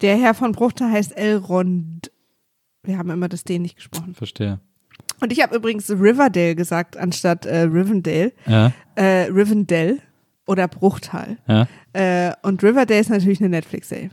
Der 0.00 0.16
Herr 0.16 0.34
von 0.34 0.52
Bruchter 0.52 0.90
heißt 0.90 1.16
Elrond. 1.16 2.10
Wir 2.82 2.96
haben 2.96 3.10
immer 3.10 3.28
das 3.28 3.44
D 3.44 3.58
nicht 3.58 3.76
gesprochen. 3.76 4.14
Verstehe. 4.14 4.60
Und 5.20 5.32
ich 5.32 5.42
habe 5.42 5.54
übrigens 5.54 5.90
Riverdale 5.90 6.54
gesagt, 6.56 6.96
anstatt 6.96 7.44
äh, 7.44 7.60
Rivendale. 7.62 8.32
Ja. 8.46 8.72
Äh, 8.94 9.24
Rivendell. 9.30 10.00
oder 10.46 10.66
Bruchtal. 10.66 11.38
Ja. 11.46 11.68
Äh, 11.92 12.32
und 12.42 12.62
Riverdale 12.62 13.00
ist 13.00 13.10
natürlich 13.10 13.40
eine 13.40 13.50
Netflix-Serie, 13.50 14.10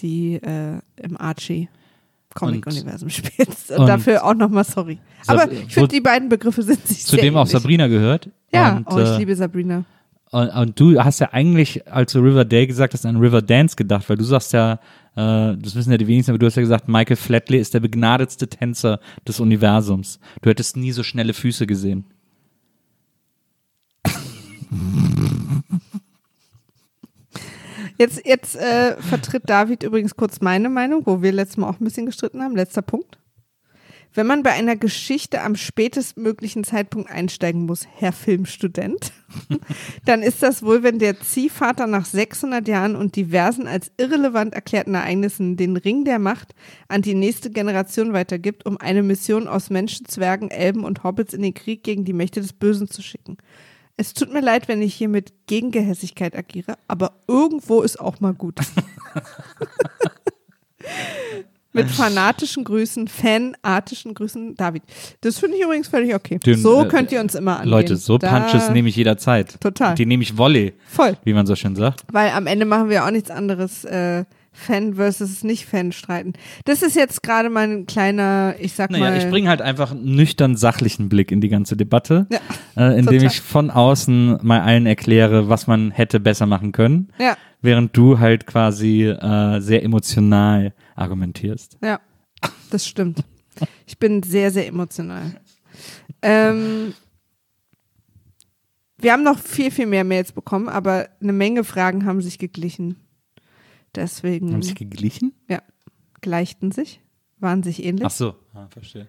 die 0.00 0.36
äh, 0.36 0.80
im 0.96 1.16
Archie 1.18 1.68
Comic-Universum 2.36 3.08
spielt. 3.10 3.48
Und, 3.70 3.78
und- 3.78 3.86
dafür 3.86 4.24
auch 4.24 4.34
nochmal 4.34 4.64
sorry. 4.64 4.98
Sab- 5.22 5.40
Aber 5.42 5.52
ich 5.52 5.72
finde, 5.74 5.88
die 5.88 6.00
beiden 6.00 6.28
Begriffe 6.28 6.62
sind 6.62 6.86
sich 6.86 7.04
sehr 7.04 7.18
Zudem 7.18 7.36
auch 7.36 7.40
ähnlich. 7.40 7.52
Sabrina 7.52 7.86
gehört. 7.88 8.30
Ja, 8.52 8.76
und, 8.76 8.86
oh, 8.92 8.98
ich 9.00 9.08
äh, 9.08 9.18
liebe 9.18 9.34
Sabrina. 9.34 9.84
Und, 10.30 10.48
und 10.48 10.80
du 10.80 11.02
hast 11.02 11.20
ja 11.20 11.32
eigentlich, 11.32 11.86
als 11.90 12.12
du 12.12 12.18
Riverdale 12.20 12.66
gesagt 12.66 12.94
hast, 12.94 13.06
an 13.06 13.16
Riverdance 13.16 13.76
gedacht, 13.76 14.08
weil 14.08 14.16
du 14.16 14.24
sagst 14.24 14.52
ja, 14.52 14.74
äh, 15.14 15.56
das 15.56 15.74
wissen 15.76 15.90
ja 15.92 15.98
die 15.98 16.06
wenigsten, 16.06 16.32
aber 16.32 16.38
du 16.38 16.46
hast 16.46 16.56
ja 16.56 16.62
gesagt, 16.62 16.88
Michael 16.88 17.16
Flatley 17.16 17.58
ist 17.58 17.74
der 17.74 17.80
begnadetste 17.80 18.48
Tänzer 18.48 19.00
des 19.26 19.38
Universums. 19.40 20.18
Du 20.42 20.50
hättest 20.50 20.76
nie 20.76 20.92
so 20.92 21.02
schnelle 21.02 21.32
Füße 21.32 21.66
gesehen. 21.66 22.04
Jetzt, 27.98 28.26
jetzt 28.26 28.56
äh, 28.56 29.00
vertritt 29.00 29.44
David 29.46 29.82
übrigens 29.82 30.16
kurz 30.16 30.40
meine 30.40 30.68
Meinung, 30.68 31.06
wo 31.06 31.22
wir 31.22 31.32
letztes 31.32 31.56
Mal 31.56 31.68
auch 31.68 31.80
ein 31.80 31.84
bisschen 31.84 32.06
gestritten 32.06 32.42
haben. 32.42 32.56
Letzter 32.56 32.82
Punkt. 32.82 33.18
Wenn 34.16 34.26
man 34.26 34.42
bei 34.42 34.52
einer 34.52 34.76
Geschichte 34.76 35.42
am 35.42 35.56
spätestmöglichen 35.56 36.64
Zeitpunkt 36.64 37.10
einsteigen 37.10 37.66
muss, 37.66 37.86
Herr 37.96 38.12
Filmstudent, 38.12 39.12
dann 40.06 40.22
ist 40.22 40.42
das 40.42 40.62
wohl, 40.62 40.82
wenn 40.82 40.98
der 40.98 41.20
Ziehvater 41.20 41.86
nach 41.86 42.06
600 42.06 42.66
Jahren 42.66 42.96
und 42.96 43.14
diversen 43.14 43.66
als 43.66 43.92
irrelevant 43.98 44.54
erklärten 44.54 44.94
Ereignissen 44.94 45.58
den 45.58 45.76
Ring 45.76 46.06
der 46.06 46.18
Macht 46.18 46.54
an 46.88 47.02
die 47.02 47.12
nächste 47.12 47.50
Generation 47.50 48.14
weitergibt, 48.14 48.64
um 48.64 48.78
eine 48.78 49.02
Mission 49.02 49.48
aus 49.48 49.68
Menschen, 49.68 50.06
Zwergen, 50.06 50.50
Elben 50.50 50.84
und 50.84 51.04
Hobbits 51.04 51.34
in 51.34 51.42
den 51.42 51.52
Krieg 51.52 51.84
gegen 51.84 52.06
die 52.06 52.14
Mächte 52.14 52.40
des 52.40 52.54
Bösen 52.54 52.88
zu 52.88 53.02
schicken. 53.02 53.36
Es 53.98 54.12
tut 54.12 54.32
mir 54.32 54.40
leid, 54.40 54.68
wenn 54.68 54.82
ich 54.82 54.94
hier 54.94 55.08
mit 55.08 55.32
Gegengehässigkeit 55.46 56.36
agiere, 56.36 56.76
aber 56.86 57.12
irgendwo 57.26 57.80
ist 57.80 57.98
auch 57.98 58.20
mal 58.20 58.34
gut. 58.34 58.58
mit 61.72 61.90
fanatischen 61.90 62.64
Grüßen, 62.64 63.08
fanatischen 63.08 64.14
Grüßen, 64.14 64.54
David. 64.54 64.82
Das 65.20 65.38
finde 65.38 65.56
ich 65.56 65.62
übrigens 65.62 65.88
völlig 65.88 66.14
okay. 66.14 66.38
Den, 66.38 66.58
so 66.58 66.82
äh, 66.84 66.88
könnt 66.88 67.10
ihr 67.12 67.20
uns 67.20 67.34
immer 67.34 67.56
angehen. 67.56 67.70
Leute, 67.70 67.96
so 67.96 68.18
Da- 68.18 68.40
Punches 68.40 68.70
nehme 68.70 68.88
ich 68.88 68.96
jederzeit. 68.96 69.58
Total. 69.60 69.94
Die 69.94 70.04
nehme 70.06 70.22
ich 70.22 70.36
Volley, 70.36 70.74
Voll. 70.88 71.16
wie 71.24 71.32
man 71.32 71.46
so 71.46 71.54
schön 71.56 71.74
sagt. 71.76 72.04
Weil 72.12 72.30
am 72.30 72.46
Ende 72.46 72.66
machen 72.66 72.90
wir 72.90 73.04
auch 73.04 73.10
nichts 73.10 73.30
anderes, 73.30 73.84
äh, 73.84 74.24
Fan 74.56 74.94
versus 74.94 75.44
Nicht-Fan 75.44 75.92
streiten. 75.92 76.32
Das 76.64 76.82
ist 76.82 76.96
jetzt 76.96 77.22
gerade 77.22 77.50
mein 77.50 77.86
kleiner, 77.86 78.54
ich 78.58 78.72
sag 78.72 78.90
Naja, 78.90 79.10
mal. 79.10 79.16
ich 79.18 79.28
bringe 79.28 79.48
halt 79.48 79.60
einfach 79.62 79.90
einen 79.92 80.14
nüchtern 80.16 80.56
sachlichen 80.56 81.08
Blick 81.08 81.30
in 81.30 81.40
die 81.40 81.48
ganze 81.48 81.76
Debatte, 81.76 82.26
Ja, 82.30 82.40
äh, 82.76 82.98
indem 82.98 83.18
total. 83.20 83.26
ich 83.26 83.40
von 83.40 83.70
außen 83.70 84.38
mal 84.42 84.60
allen 84.62 84.86
erkläre, 84.86 85.48
was 85.48 85.66
man 85.66 85.90
hätte 85.90 86.18
besser 86.20 86.46
machen 86.46 86.72
können, 86.72 87.12
ja, 87.18 87.36
während 87.62 87.96
du 87.96 88.18
halt 88.18 88.46
quasi 88.46 89.02
äh, 89.04 89.60
sehr 89.60 89.82
emotional 89.84 90.72
argumentierst. 90.94 91.78
ja, 91.82 92.00
das 92.70 92.86
stimmt. 92.86 93.20
Ich 93.86 93.98
bin 93.98 94.22
sehr, 94.22 94.50
sehr 94.50 94.66
emotional. 94.66 95.40
Ähm, 96.22 96.94
wir 98.98 99.12
haben 99.12 99.22
noch 99.22 99.38
viel, 99.38 99.70
viel 99.70 99.86
mehr 99.86 100.04
Mails 100.04 100.32
bekommen, 100.32 100.68
aber 100.68 101.08
eine 101.20 101.32
Menge 101.32 101.64
Fragen 101.64 102.04
haben 102.06 102.20
sich 102.22 102.38
geglichen. 102.38 102.96
Deswegen, 103.96 104.52
Haben 104.52 104.62
sie 104.62 104.74
geglichen? 104.74 105.32
ja, 105.48 105.62
gleichten 106.20 106.70
sich, 106.72 107.00
waren 107.38 107.62
sich 107.62 107.82
ähnlich. 107.84 108.04
Ach 108.06 108.10
so, 108.10 108.34
ah, 108.54 108.66
verstehe. 108.70 109.08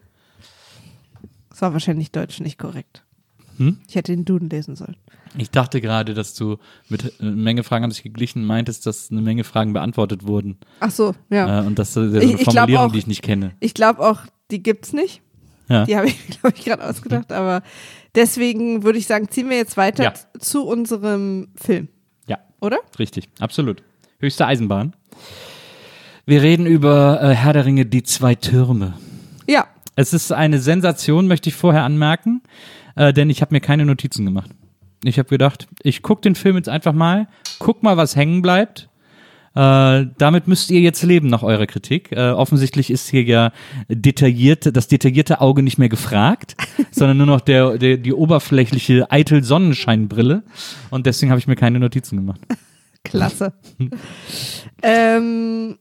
Das 1.49 1.61
war 1.61 1.73
wahrscheinlich 1.73 2.11
deutsch 2.11 2.39
nicht 2.39 2.57
korrekt. 2.57 3.03
Hm? 3.57 3.79
Ich 3.87 3.95
hätte 3.95 4.15
den 4.15 4.25
Duden 4.25 4.49
lesen 4.49 4.75
sollen. 4.75 4.95
Ich 5.37 5.49
dachte 5.49 5.81
gerade, 5.81 6.13
dass 6.13 6.35
du 6.35 6.57
mit 6.89 7.03
äh, 7.05 7.11
eine 7.19 7.31
Menge 7.31 7.63
Fragen 7.63 7.83
haben 7.83 7.91
sich 7.91 8.03
geglichen 8.03 8.45
meintest, 8.45 8.85
dass 8.85 9.09
eine 9.11 9.21
Menge 9.21 9.43
Fragen 9.43 9.73
beantwortet 9.73 10.25
wurden. 10.27 10.57
Ach 10.79 10.91
so, 10.91 11.15
ja. 11.29 11.63
Äh, 11.63 11.65
und 11.65 11.79
das 11.79 11.89
ist 11.89 11.93
so 11.95 12.01
eine 12.01 12.23
Ich- 12.23 12.33
ich 12.35 12.43
Formulierung, 12.43 12.85
auch- 12.87 12.91
die 12.91 12.99
ich 12.99 13.07
nicht 13.07 13.23
kenne. 13.23 13.55
Ich 13.59 13.73
glaube 13.73 14.01
auch, 14.07 14.21
die 14.51 14.61
gibt's 14.61 14.93
nicht. 14.93 15.21
Ja. 15.69 15.85
Die 15.85 15.97
habe 15.97 16.07
ich, 16.07 16.27
glaube 16.39 16.55
ich, 16.55 16.63
gerade 16.65 16.87
ausgedacht. 16.87 17.31
Aber 17.31 17.63
deswegen 18.15 18.83
würde 18.83 18.99
ich 18.99 19.07
sagen, 19.07 19.29
ziehen 19.29 19.49
wir 19.49 19.57
jetzt 19.57 19.75
weiter 19.75 20.03
Ja. 20.03 20.13
zu 20.39 20.65
unserem 20.65 21.49
Film, 21.55 21.87
ja, 22.27 22.37
oder? 22.61 22.77
richtig, 22.99 23.27
absolut. 23.39 23.81
Höchste 24.19 24.47
Eisenbahn. 24.47 24.93
Wir 26.25 26.41
reden 26.41 26.65
über 26.65 27.21
äh, 27.21 27.35
Herr 27.35 27.53
der 27.53 27.65
Ringe, 27.67 27.85
die 27.85 28.01
zwei 28.01 28.33
Türme. 28.33 28.93
Ja. 29.47 29.67
Es 29.95 30.11
ist 30.11 30.31
eine 30.31 30.57
Sensation, 30.57 31.27
möchte 31.27 31.49
ich 31.49 31.55
vorher 31.55 31.83
anmerken, 31.83 32.41
äh, 32.95 33.13
denn 33.13 33.29
ich 33.29 33.41
habe 33.41 33.53
mir 33.53 33.61
keine 33.61 33.85
Notizen 33.85 34.25
gemacht. 34.25 34.49
Ich 35.03 35.19
habe 35.19 35.29
gedacht, 35.29 35.67
ich 35.83 36.01
gucke 36.01 36.21
den 36.21 36.33
Film 36.33 36.55
jetzt 36.55 36.67
einfach 36.67 36.93
mal, 36.93 37.27
guck 37.59 37.83
mal, 37.83 37.95
was 37.95 38.15
hängen 38.15 38.41
bleibt. 38.41 38.89
Äh, 39.53 40.07
damit 40.17 40.47
müsst 40.47 40.71
ihr 40.71 40.79
jetzt 40.81 41.03
leben 41.03 41.27
nach 41.27 41.43
eurer 41.43 41.67
Kritik. 41.67 42.11
Äh, 42.11 42.31
offensichtlich 42.31 42.89
ist 42.89 43.09
hier 43.09 43.23
ja 43.23 43.51
detailliert, 43.87 44.75
das 44.75 44.87
detaillierte 44.87 45.41
Auge 45.41 45.61
nicht 45.61 45.77
mehr 45.77 45.89
gefragt, 45.89 46.55
sondern 46.91 47.17
nur 47.17 47.27
noch 47.27 47.41
der, 47.41 47.77
der, 47.77 47.97
die 47.97 48.13
oberflächliche 48.13 49.11
eitel 49.11 49.43
Sonnenscheinbrille. 49.43 50.41
Und 50.89 51.05
deswegen 51.05 51.29
habe 51.29 51.37
ich 51.39 51.45
mir 51.45 51.55
keine 51.55 51.79
Notizen 51.79 52.17
gemacht. 52.17 52.41
Klasse. 53.09 53.53
ähm, 54.83 55.77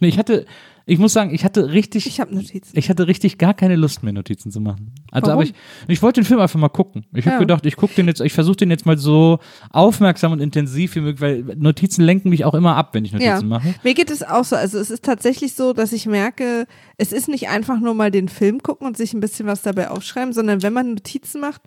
Nee, 0.00 0.08
ich 0.08 0.18
hatte, 0.18 0.46
ich 0.86 1.00
muss 1.00 1.12
sagen, 1.12 1.34
ich 1.34 1.44
hatte 1.44 1.72
richtig, 1.72 2.06
ich 2.06 2.20
habe 2.20 2.32
Notizen. 2.32 2.78
Ich 2.78 2.88
hatte 2.88 3.08
richtig 3.08 3.36
gar 3.36 3.52
keine 3.52 3.74
Lust 3.74 4.04
mehr, 4.04 4.12
Notizen 4.12 4.52
zu 4.52 4.60
machen. 4.60 4.94
Also, 5.10 5.26
Warum? 5.26 5.40
aber 5.40 5.42
ich, 5.42 5.54
ich 5.88 6.00
wollte 6.02 6.20
den 6.20 6.24
Film 6.24 6.38
einfach 6.38 6.58
mal 6.60 6.68
gucken. 6.68 7.04
Ich 7.14 7.26
habe 7.26 7.34
Ja. 7.34 7.38
gedacht, 7.40 7.66
ich 7.66 7.74
gucke 7.74 7.94
den 7.94 8.06
jetzt, 8.06 8.20
ich 8.20 8.32
versuche 8.32 8.54
den 8.58 8.70
jetzt 8.70 8.86
mal 8.86 8.96
so 8.96 9.40
aufmerksam 9.70 10.30
und 10.30 10.38
intensiv 10.40 10.94
wie 10.94 11.00
möglich, 11.00 11.20
weil 11.20 11.56
Notizen 11.56 12.02
lenken 12.04 12.28
mich 12.28 12.44
auch 12.44 12.54
immer 12.54 12.76
ab, 12.76 12.94
wenn 12.94 13.04
ich 13.04 13.10
Notizen 13.12 13.26
Ja, 13.28 13.42
mache. 13.42 13.74
mir 13.82 13.94
geht 13.94 14.10
es 14.10 14.22
auch 14.22 14.44
so. 14.44 14.54
Also 14.54 14.78
es 14.78 14.90
ist 14.90 15.04
tatsächlich 15.04 15.54
so, 15.54 15.72
dass 15.72 15.92
ich 15.92 16.06
merke, 16.06 16.66
es 16.96 17.12
ist 17.12 17.26
nicht 17.28 17.48
einfach 17.48 17.80
nur 17.80 17.94
mal 17.94 18.12
den 18.12 18.28
Film 18.28 18.62
gucken 18.62 18.86
und 18.86 18.96
sich 18.96 19.14
ein 19.14 19.20
bisschen 19.20 19.46
was 19.48 19.62
dabei 19.62 19.90
aufschreiben, 19.90 20.32
sondern 20.32 20.62
wenn 20.62 20.72
man 20.72 20.90
Notizen 20.90 21.40
macht, 21.40 21.62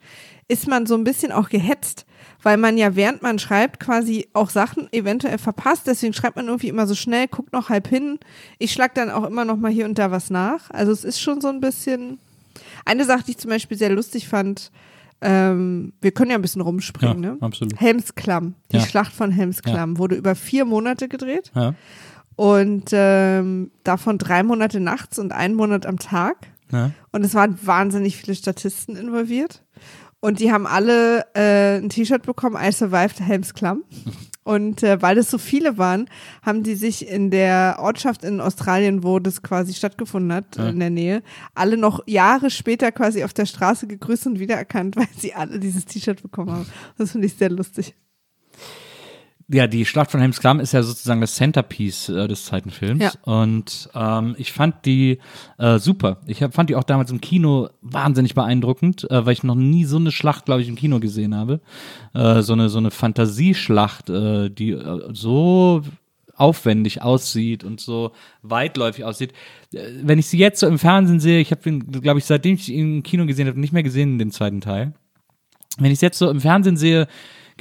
ist 0.48 0.68
man 0.70 0.86
so 0.86 0.96
ein 0.96 1.04
bisschen 1.04 1.34
auch 1.34 1.50
gehetzt, 1.50 2.06
weil 2.44 2.58
man 2.58 2.78
ja 2.78 2.96
während 2.96 3.22
man 3.22 3.40
schreibt 3.40 3.80
quasi 3.80 4.28
auch 4.34 4.50
Sachen 4.50 4.88
eventuell 4.92 5.38
verpasst. 5.38 5.88
Deswegen 5.88 6.14
schreibt 6.14 6.36
man 6.36 6.48
irgendwie 6.48 6.70
immer 6.70 6.88
so 6.88 6.96
schnell, 6.96 7.28
guckt 7.28 7.54
noch 7.54 7.70
halb 7.70 7.88
hin. 7.88 8.20
Ich 8.60 8.72
schlag 8.74 8.94
dann 8.96 9.10
auch 9.12 9.26
immer 9.26 9.46
noch 9.46 9.58
mal 9.58 9.72
hier 9.72 9.86
und 9.86 9.98
da 10.00 10.12
was 10.12 10.30
nach. 10.30 10.70
Also 10.72 10.92
es 10.92 11.04
ist 11.04 11.20
schon 11.22 11.42
so 11.42 11.48
ein 11.50 11.60
bisschen. 11.62 12.20
Eine 12.86 13.06
Sache, 13.06 13.24
die 13.26 13.32
ich 13.32 13.38
zum 13.38 13.50
Beispiel 13.50 13.78
sehr 13.78 13.92
lustig 13.92 14.28
fand, 14.28 14.72
ähm, 15.22 15.94
wir 16.02 16.12
können 16.12 16.32
ja 16.32 16.36
ein 16.38 16.42
bisschen 16.42 16.62
rumspringen, 16.62 17.24
Ja, 17.24 17.32
ne? 17.34 17.38
absolut. 17.42 17.80
Helmsklamm, 17.80 18.56
die 18.72 18.78
Ja. 18.78 18.86
Schlacht 18.86 19.14
von 19.14 19.32
Helmsklamm 19.32 19.98
wurde 20.00 20.16
über 20.16 20.34
vier 20.36 20.66
Monate 20.66 21.08
gedreht 21.08 21.52
Ja, 21.56 21.76
und 22.36 22.90
ähm, 22.92 23.72
davon 23.84 24.18
drei 24.18 24.42
Monate 24.42 24.80
nachts 24.80 25.20
und 25.20 25.32
einen 25.32 25.54
Monat 25.56 25.86
am 25.86 26.00
Tag. 26.00 26.38
ja. 26.72 26.92
Und 27.12 27.24
es 27.24 27.36
waren 27.36 27.58
wahnsinnig 27.66 28.18
viele 28.18 28.36
Statisten 28.36 28.96
involviert. 28.96 29.64
Und 30.22 30.40
die 30.40 30.52
haben 30.52 30.68
alle 30.68 31.26
äh, 31.36 31.78
ein 31.80 31.90
T-Shirt 31.90 32.24
bekommen, 32.24 32.56
I 32.62 32.72
survived 32.72 33.20
Helms 33.20 33.54
Klamm. 33.54 33.84
Und 34.44 34.82
äh, 34.84 35.02
weil 35.02 35.18
es 35.18 35.30
so 35.30 35.38
viele 35.38 35.78
waren, 35.78 36.10
haben 36.42 36.64
die 36.64 36.76
sich 36.76 37.08
in 37.08 37.30
der 37.30 37.78
Ortschaft 37.80 38.24
in 38.24 38.40
Australien, 38.42 39.04
wo 39.04 39.20
das 39.20 39.42
quasi 39.44 39.74
stattgefunden 39.74 40.34
hat, 40.34 40.56
Ja. 40.58 40.70
in 40.70 40.80
der 40.80 40.90
Nähe, 40.90 41.22
alle 41.54 41.78
noch 41.78 42.02
Jahre 42.08 42.50
später 42.50 42.92
quasi 42.92 43.24
auf 43.24 43.34
der 43.34 43.46
Straße 43.46 43.86
gegrüßt 43.88 44.28
und 44.28 44.40
wiedererkannt, 44.40 44.96
weil 44.96 45.08
sie 45.18 45.34
alle 45.34 45.60
dieses 45.60 45.86
T-Shirt 45.86 46.22
bekommen 46.22 46.52
haben. 46.52 46.66
Das 46.98 47.12
finde 47.12 47.28
ich 47.28 47.34
sehr 47.36 47.50
lustig. 47.50 47.96
Ja, 49.54 49.68
die 49.68 49.86
Schlacht 49.86 50.12
von 50.12 50.22
Helms 50.22 50.40
Klamm 50.40 50.62
ist 50.62 50.72
ja 50.72 50.82
sozusagen 50.82 51.20
das 51.20 51.36
Centerpiece 51.36 52.08
äh, 52.08 52.28
des 52.30 52.46
zweiten 52.46 52.70
Films. 52.70 53.04
Ja. 53.04 53.12
Und 53.24 53.90
ähm, 53.94 54.36
ich 54.38 54.54
fand 54.54 54.86
die 54.86 55.20
äh, 55.58 55.78
super. 55.78 56.22
Ich 56.26 56.42
hab, 56.42 56.54
fand 56.54 56.70
die 56.70 56.76
auch 56.78 56.86
damals 56.86 57.12
im 57.12 57.20
Kino 57.20 57.68
wahnsinnig 57.82 58.34
beeindruckend, 58.34 59.10
äh, 59.12 59.26
weil 59.26 59.34
ich 59.34 59.44
noch 59.44 59.56
nie 59.56 59.84
so 59.84 59.98
eine 59.98 60.12
Schlacht, 60.12 60.46
glaube 60.46 60.62
ich, 60.62 60.70
im 60.70 60.76
Kino 60.76 61.02
gesehen 61.02 61.36
habe. 61.36 61.60
Äh, 62.14 62.42
so 62.44 62.54
eine 62.54 62.70
so 62.70 62.78
eine 62.78 62.92
Fantasieschlacht, 62.92 64.10
äh, 64.10 64.50
die 64.50 64.72
äh, 64.72 65.10
so 65.12 65.82
aufwendig 66.34 67.02
aussieht 67.02 67.66
und 67.66 67.82
so 67.82 68.14
weitläufig 68.44 69.04
aussieht. 69.04 69.34
Äh, 69.74 69.82
Wenn 70.02 70.18
ich 70.18 70.28
sie 70.28 70.38
jetzt 70.38 70.62
so 70.62 70.68
im 70.68 70.80
Fernsehen 70.80 71.20
sehe, 71.20 71.42
ich 71.42 71.52
habe 71.52 71.68
ihn, 71.70 71.92
glaube 71.92 72.20
ich, 72.20 72.26
seitdem 72.26 72.56
ich 72.56 72.70
ihn 72.70 72.98
im 72.98 73.04
Kino 73.04 73.26
gesehen 73.26 73.48
habe, 73.48 73.60
nicht 73.60 73.74
mehr 73.74 73.84
gesehen 73.84 74.14
in 74.14 74.20
dem 74.20 74.32
zweiten 74.32 74.62
Teil. 74.62 74.94
Wenn 75.78 75.88
ich 75.88 75.98
es 75.98 76.02
jetzt 76.02 76.18
so 76.18 76.30
im 76.30 76.40
Fernsehen 76.40 76.78
sehe, 76.78 77.08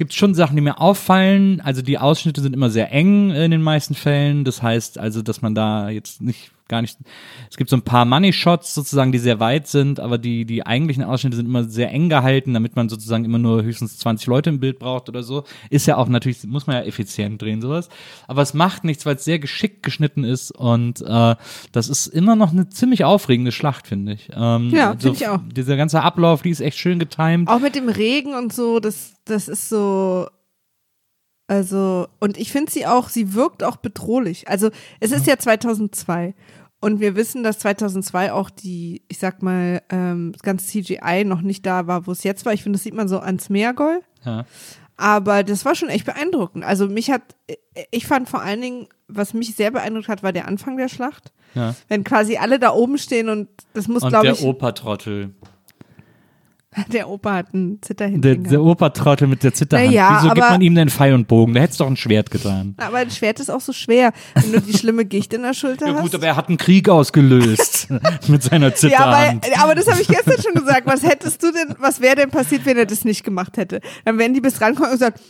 gibt 0.00 0.12
es 0.12 0.16
schon 0.16 0.32
Sachen, 0.32 0.56
die 0.56 0.62
mir 0.62 0.80
auffallen. 0.80 1.60
Also 1.60 1.82
die 1.82 1.98
Ausschnitte 1.98 2.40
sind 2.40 2.54
immer 2.54 2.70
sehr 2.70 2.90
eng 2.90 3.32
in 3.32 3.50
den 3.50 3.60
meisten 3.60 3.94
Fällen. 3.94 4.44
Das 4.44 4.62
heißt 4.62 4.96
also, 4.96 5.20
dass 5.20 5.42
man 5.42 5.54
da 5.54 5.90
jetzt 5.90 6.22
nicht 6.22 6.52
gar 6.70 6.80
nicht. 6.80 6.96
Es 7.50 7.58
gibt 7.58 7.68
so 7.68 7.76
ein 7.76 7.82
paar 7.82 8.06
Money 8.06 8.32
Shots 8.32 8.72
sozusagen, 8.74 9.12
die 9.12 9.18
sehr 9.18 9.40
weit 9.40 9.66
sind, 9.66 10.00
aber 10.00 10.16
die 10.16 10.46
die 10.46 10.64
eigentlichen 10.64 11.04
Ausschnitte 11.04 11.36
sind 11.36 11.44
immer 11.44 11.64
sehr 11.64 11.90
eng 11.90 12.08
gehalten, 12.08 12.54
damit 12.54 12.76
man 12.76 12.88
sozusagen 12.88 13.26
immer 13.26 13.38
nur 13.38 13.62
höchstens 13.62 13.98
20 13.98 14.26
Leute 14.26 14.48
im 14.48 14.60
Bild 14.60 14.78
braucht 14.78 15.10
oder 15.10 15.22
so. 15.22 15.44
Ist 15.68 15.86
ja 15.86 15.98
auch 15.98 16.08
natürlich 16.08 16.42
muss 16.44 16.66
man 16.66 16.76
ja 16.76 16.82
effizient 16.84 17.42
drehen 17.42 17.60
sowas, 17.60 17.90
aber 18.26 18.40
es 18.40 18.54
macht 18.54 18.84
nichts, 18.84 19.04
weil 19.04 19.16
es 19.16 19.24
sehr 19.24 19.38
geschickt 19.38 19.82
geschnitten 19.82 20.24
ist 20.24 20.50
und 20.52 21.02
äh, 21.02 21.34
das 21.72 21.88
ist 21.90 22.06
immer 22.06 22.36
noch 22.36 22.52
eine 22.52 22.70
ziemlich 22.70 23.04
aufregende 23.04 23.52
Schlacht, 23.52 23.86
finde 23.86 24.12
ich. 24.12 24.30
Ähm, 24.34 24.70
Ja, 24.70 24.96
finde 24.98 25.16
ich 25.16 25.28
auch. 25.28 25.40
Dieser 25.54 25.76
ganze 25.76 26.02
Ablauf, 26.02 26.42
die 26.42 26.50
ist 26.50 26.60
echt 26.60 26.78
schön 26.78 26.98
getimed. 26.98 27.48
Auch 27.48 27.58
mit 27.60 27.74
dem 27.74 27.88
Regen 27.88 28.34
und 28.34 28.52
so, 28.52 28.80
das, 28.80 29.14
das 29.24 29.48
ist 29.48 29.68
so. 29.68 30.28
Also, 31.46 32.06
und 32.20 32.38
ich 32.38 32.52
finde 32.52 32.70
sie 32.70 32.86
auch, 32.86 33.08
sie 33.08 33.34
wirkt 33.34 33.64
auch 33.64 33.76
bedrohlich. 33.76 34.46
Also, 34.46 34.70
es 35.00 35.10
ist 35.10 35.26
ja 35.26 35.36
2002. 35.36 36.34
Und 36.80 37.00
wir 37.00 37.14
wissen, 37.14 37.42
dass 37.42 37.58
2002 37.58 38.32
auch 38.32 38.48
die, 38.48 39.02
ich 39.08 39.18
sag 39.18 39.42
mal, 39.42 39.82
ähm, 39.90 40.32
das 40.32 40.42
ganze 40.42 40.66
CGI 40.66 41.24
noch 41.24 41.42
nicht 41.42 41.66
da 41.66 41.86
war, 41.86 42.06
wo 42.06 42.12
es 42.12 42.22
jetzt 42.22 42.46
war. 42.46 42.54
Ich 42.54 42.62
finde, 42.62 42.78
das 42.78 42.84
sieht 42.84 42.94
man 42.94 43.06
so 43.06 43.18
ans 43.20 43.50
Meergol. 43.50 44.00
Ja. 44.24 44.46
Aber 44.96 45.44
das 45.44 45.64
war 45.64 45.74
schon 45.74 45.88
echt 45.88 46.06
beeindruckend. 46.06 46.64
Also 46.64 46.86
mich 46.86 47.10
hat, 47.10 47.22
ich 47.90 48.06
fand 48.06 48.28
vor 48.28 48.42
allen 48.42 48.60
Dingen, 48.60 48.86
was 49.08 49.34
mich 49.34 49.54
sehr 49.54 49.70
beeindruckt 49.70 50.08
hat, 50.08 50.22
war 50.22 50.32
der 50.32 50.46
Anfang 50.46 50.76
der 50.76 50.88
Schlacht. 50.88 51.32
Ja. 51.54 51.74
Wenn 51.88 52.04
quasi 52.04 52.36
alle 52.36 52.58
da 52.58 52.72
oben 52.72 52.98
stehen 52.98 53.28
und 53.28 53.48
das 53.72 53.88
muss, 53.88 54.02
Und 54.02 54.10
glaube 54.10 54.26
der 54.26 54.34
ich, 54.34 54.44
Opertrottel. 54.44 55.34
der 56.92 57.08
Opa 57.08 57.34
hat 57.34 57.46
einen 57.52 57.82
Zitter 57.82 58.08
Der, 58.08 58.36
der 58.36 58.62
Opertrottel 58.62 59.26
mit 59.26 59.42
der 59.42 59.52
Zitterhand. 59.52 59.88
Naja, 59.88 60.18
Wieso 60.20 60.28
gibt 60.34 60.42
aber- 60.44 60.52
man 60.52 60.60
ihm 60.62 60.74
denn 60.76 60.88
Pfeil 60.88 61.14
und 61.14 61.26
Bogen? 61.26 61.52
Da 61.54 61.60
hättest 61.62 61.80
du 61.80 61.84
doch 61.84 61.90
ein 61.90 61.96
Schwert 61.96 62.30
getan. 62.30 62.74
Aber 62.76 62.98
ein 62.98 63.10
Schwert 63.10 63.40
ist 63.40 63.50
auch 63.50 63.60
so 63.60 63.72
schwer, 63.72 64.12
wenn 64.34 64.52
du 64.52 64.60
die 64.60 64.76
schlimme 64.78 65.04
Gicht 65.04 65.34
in 65.34 65.42
der 65.42 65.52
Schulter 65.54 65.88
Ja 65.88 65.94
hast. 65.94 66.02
gut, 66.02 66.14
aber 66.14 66.26
er 66.26 66.36
hat 66.36 66.48
einen 66.48 66.58
Krieg 66.58 66.88
ausgelöst 66.88 67.88
mit 68.28 68.42
seiner 68.44 68.68
ja, 68.68 68.74
Zitterhand. 68.74 69.44
aber, 69.52 69.64
aber 69.64 69.74
das 69.74 69.88
habe 69.90 70.00
ich 70.00 70.06
gestern 70.08 70.40
schon 70.40 70.54
gesagt. 70.54 70.82
Was 70.86 71.02
hättest 71.02 71.42
du 71.42 71.50
denn, 71.50 71.74
was 71.80 72.00
wäre 72.00 72.14
denn 72.16 72.30
passiert, 72.30 72.64
wenn 72.66 72.76
er 72.76 72.86
das 72.86 73.04
nicht 73.04 73.24
gemacht 73.24 73.56
hätte? 73.56 73.80
Dann 74.04 74.18
wären 74.18 74.32
die 74.34 74.40
bis 74.40 74.60
rankommen 74.60 74.90
und 74.92 74.98
gesagt, 74.98 75.20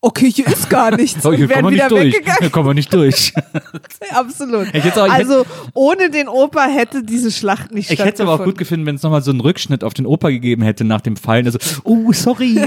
okay, 0.00 0.30
hier 0.30 0.46
ist 0.46 0.68
gar 0.70 0.96
nichts. 0.96 1.24
Oh, 1.24 1.28
und 1.30 1.36
hier 1.36 1.48
wären 1.48 1.62
kommen 1.62 1.76
wir 1.76 1.84
wieder 1.84 1.88
nicht 1.88 1.90
durch. 2.02 2.14
weggegangen. 2.14 2.40
Hier 2.40 2.50
kommen 2.50 2.68
wir 2.68 2.74
nicht 2.74 2.92
durch. 2.92 3.32
Absolut. 4.10 4.68
Auch- 4.96 5.10
also 5.10 5.44
ohne 5.74 6.10
den 6.10 6.28
Opa 6.28 6.66
hätte 6.66 7.02
diese 7.02 7.30
Schlacht 7.30 7.72
nicht 7.72 7.90
Ich 7.90 7.98
hätte 7.98 8.14
es 8.14 8.20
aber 8.20 8.34
auch 8.34 8.44
gut 8.44 8.58
gefunden, 8.58 8.86
wenn 8.86 8.96
es 8.96 9.02
nochmal 9.02 9.22
so 9.22 9.30
einen 9.30 9.40
Rückschnitt 9.40 9.84
auf 9.84 9.94
den 9.94 10.06
Opa 10.06 10.30
gegeben 10.30 10.62
hätte 10.62 10.84
nach 10.84 11.00
dem 11.00 11.16
Fallen. 11.16 11.46
Also, 11.46 11.58
oh, 11.84 12.12
sorry. 12.12 12.54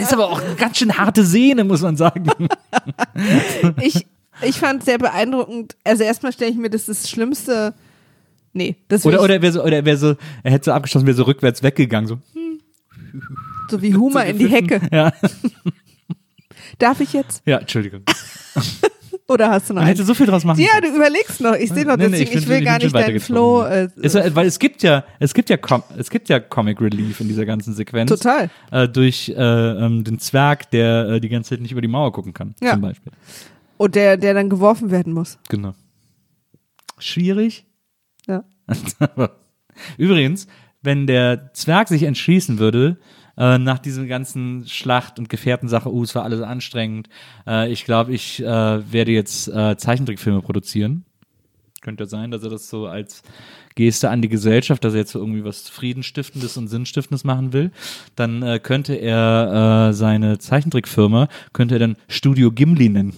Ist 0.00 0.12
aber 0.12 0.30
auch 0.30 0.40
eine 0.40 0.54
ganz 0.56 0.78
schön 0.78 0.96
harte 0.96 1.24
Sehne, 1.24 1.64
muss 1.64 1.82
man 1.82 1.96
sagen. 1.96 2.24
Ich, 3.80 4.06
ich 4.42 4.56
fand 4.58 4.80
es 4.80 4.86
sehr 4.86 4.98
beeindruckend. 4.98 5.76
Also 5.84 6.02
erstmal 6.04 6.32
stelle 6.32 6.50
ich 6.50 6.56
mir 6.56 6.70
das 6.70 6.86
das 6.86 7.08
Schlimmste. 7.08 7.74
Nee, 8.52 8.76
das 8.88 9.04
Oder, 9.04 9.20
oder 9.22 9.34
er 9.34 9.42
wäre 9.42 9.52
so, 9.52 9.62
oder 9.64 9.76
er 9.76 9.84
wäre 9.84 9.96
so, 9.96 10.14
er 10.44 10.52
hätte 10.52 10.66
so 10.66 10.72
abgeschossen, 10.72 11.06
wäre 11.06 11.16
so 11.16 11.24
rückwärts 11.24 11.62
weggegangen. 11.62 12.06
So. 12.08 12.18
Ich, 13.66 13.70
so 13.70 13.82
wie 13.82 13.94
Humor 13.94 14.22
in 14.24 14.38
die 14.38 14.48
Hecke. 14.48 14.80
Ja, 14.92 15.12
Darf 16.78 17.00
ich 17.00 17.12
jetzt? 17.12 17.42
ja, 17.46 17.58
Entschuldigung. 17.58 18.02
Oder 19.26 19.48
hast 19.50 19.70
du 19.70 19.74
noch 19.74 19.80
Man 19.80 19.88
einen? 19.88 19.96
hätte 19.96 20.04
so 20.04 20.12
viel 20.12 20.26
draus 20.26 20.44
machen 20.44 20.60
Ja, 20.60 20.72
können. 20.80 20.92
du 20.92 20.96
überlegst 20.98 21.40
noch. 21.40 21.54
Ich 21.54 21.70
sehe 21.70 21.86
noch, 21.86 21.96
Nee, 21.96 22.08
nee, 22.08 22.10
deswegen, 22.18 22.30
ich, 22.30 22.30
find, 22.44 22.48
will 22.48 22.62
gar 22.64 22.78
nicht 22.78 22.94
deinen 22.94 23.20
Flow. 23.20 23.62
Äh, 23.62 23.88
weitergezogen. 23.88 24.02
Ist, 24.26 24.34
weil 24.36 24.46
es 24.46 24.58
gibt 24.58 24.82
ja, 24.82 25.04
es 25.18 25.32
gibt 25.32 25.48
ja, 25.48 25.56
Com 25.56 25.82
es 25.96 26.10
gibt 26.10 26.28
ja 26.28 26.40
Comic 26.40 26.78
Relief 26.80 27.20
in 27.20 27.28
dieser 27.28 27.46
ganzen 27.46 27.72
Sequenz. 27.74 28.10
total. 28.10 28.50
Äh, 28.70 28.86
durch 28.88 29.30
äh, 29.30 29.32
ähm, 29.34 30.04
den 30.04 30.18
Zwerg, 30.18 30.70
der 30.72 31.08
äh, 31.08 31.20
die 31.20 31.30
ganze 31.30 31.50
Zeit 31.50 31.60
nicht 31.62 31.72
über 31.72 31.80
die 31.80 31.88
Mauer 31.88 32.12
gucken 32.12 32.34
kann, 32.34 32.54
Ja. 32.60 32.72
zum 32.72 32.82
Beispiel. 32.82 33.12
Und 33.78 33.94
der, 33.94 34.18
der 34.18 34.34
dann 34.34 34.50
geworfen 34.50 34.90
werden 34.90 35.12
muss. 35.14 35.38
Genau. 35.48 35.72
Schwierig. 36.98 37.64
Ja. 38.26 38.44
Übrigens, 39.96 40.46
wenn 40.82 41.06
der 41.06 41.50
Zwerg 41.54 41.88
sich 41.88 42.02
entschließen 42.02 42.58
würde, 42.58 42.98
äh, 43.36 43.58
nach 43.58 43.78
diesem 43.78 44.06
ganzen 44.06 44.66
Schlacht- 44.68 45.18
und 45.18 45.28
Gefährtensache, 45.28 45.92
uh, 45.92 46.02
es 46.02 46.14
war 46.14 46.24
alles 46.24 46.40
anstrengend, 46.40 47.08
äh, 47.46 47.70
ich 47.70 47.84
glaube, 47.84 48.12
ich 48.12 48.40
äh, 48.40 48.46
werde 48.92 49.12
jetzt 49.12 49.48
äh, 49.48 49.76
Zeichentrickfilme 49.76 50.42
produzieren. 50.42 51.04
Könnte 51.80 52.06
sein, 52.06 52.30
dass 52.30 52.42
er 52.42 52.50
das 52.50 52.70
so 52.70 52.86
als 52.86 53.22
Geste 53.74 54.08
an 54.08 54.22
die 54.22 54.28
Gesellschaft, 54.28 54.84
dass 54.84 54.94
er 54.94 55.00
jetzt 55.00 55.12
so 55.12 55.18
irgendwie 55.18 55.44
was 55.44 55.68
Friedensstiftendes 55.68 56.56
und 56.56 56.68
Sinnstiftendes 56.68 57.24
machen 57.24 57.52
will, 57.52 57.72
dann 58.16 58.42
äh, 58.42 58.58
könnte 58.58 58.94
er 58.94 59.88
äh, 59.90 59.92
seine 59.92 60.38
Zeichentrickfirma, 60.38 61.28
könnte 61.52 61.74
er 61.74 61.80
dann 61.80 61.96
Studio 62.08 62.52
Gimli 62.52 62.88
nennen. 62.88 63.14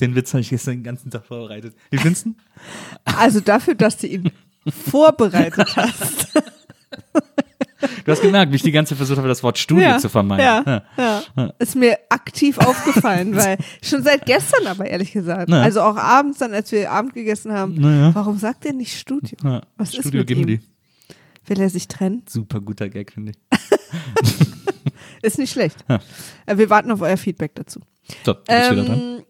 Den 0.00 0.14
Witz 0.14 0.32
habe 0.32 0.40
ich 0.40 0.48
gestern 0.50 0.78
den 0.78 0.84
ganzen 0.84 1.10
Tag 1.10 1.26
vorbereitet. 1.26 1.74
Wie 1.90 1.98
findest 1.98 2.26
du? 2.26 2.34
Also 3.04 3.40
dafür, 3.40 3.74
dass 3.74 3.98
du 3.98 4.06
ihn 4.06 4.32
vorbereitet 4.68 5.76
hast. 5.76 6.42
Du 8.10 8.16
hast 8.16 8.22
gemerkt, 8.22 8.50
wie 8.50 8.56
ich 8.56 8.62
die 8.62 8.72
ganze 8.72 8.90
Zeit 8.90 8.96
versucht 8.98 9.18
habe, 9.18 9.28
das 9.28 9.42
Wort 9.44 9.56
Studio 9.56 9.96
zu 9.98 10.08
vermeiden. 10.08 10.64
Ja, 10.66 10.82
ja. 11.36 11.52
Ist 11.60 11.76
mir 11.76 11.96
aktiv 12.08 12.58
aufgefallen, 12.58 13.36
weil 13.36 13.56
schon 13.82 14.02
seit 14.02 14.26
gestern 14.26 14.66
aber 14.66 14.86
ehrlich 14.86 15.12
gesagt. 15.12 15.48
Ja. 15.48 15.62
Also 15.62 15.80
auch 15.82 15.96
abends 15.96 16.38
dann, 16.38 16.52
als 16.52 16.72
wir 16.72 16.90
Abend 16.90 17.14
gegessen 17.14 17.52
haben. 17.52 17.74
Naja. 17.74 18.12
Warum 18.12 18.36
sagt 18.36 18.66
er 18.66 18.72
nicht 18.72 18.98
Studio? 18.98 19.36
Ja. 19.44 19.60
Was 19.76 19.90
ist 19.90 20.00
Studio 20.00 20.22
mit 20.22 20.26
Gimli. 20.26 20.54
ihm? 20.54 20.60
Will 21.46 21.60
er 21.60 21.70
sich 21.70 21.86
trennen? 21.86 22.24
Super 22.28 22.60
guter 22.60 22.88
Gag, 22.88 23.12
finde 23.12 23.32
ich. 23.32 23.58
Ist 25.22 25.38
nicht 25.38 25.52
schlecht. 25.52 25.76
Äh, 26.46 26.56
Wir 26.56 26.68
warten 26.68 26.90
auf 26.90 27.00
euer 27.02 27.16
Feedback 27.16 27.54
dazu. 27.54 27.80
So. 28.24 28.34
Ähm, 28.48 29.22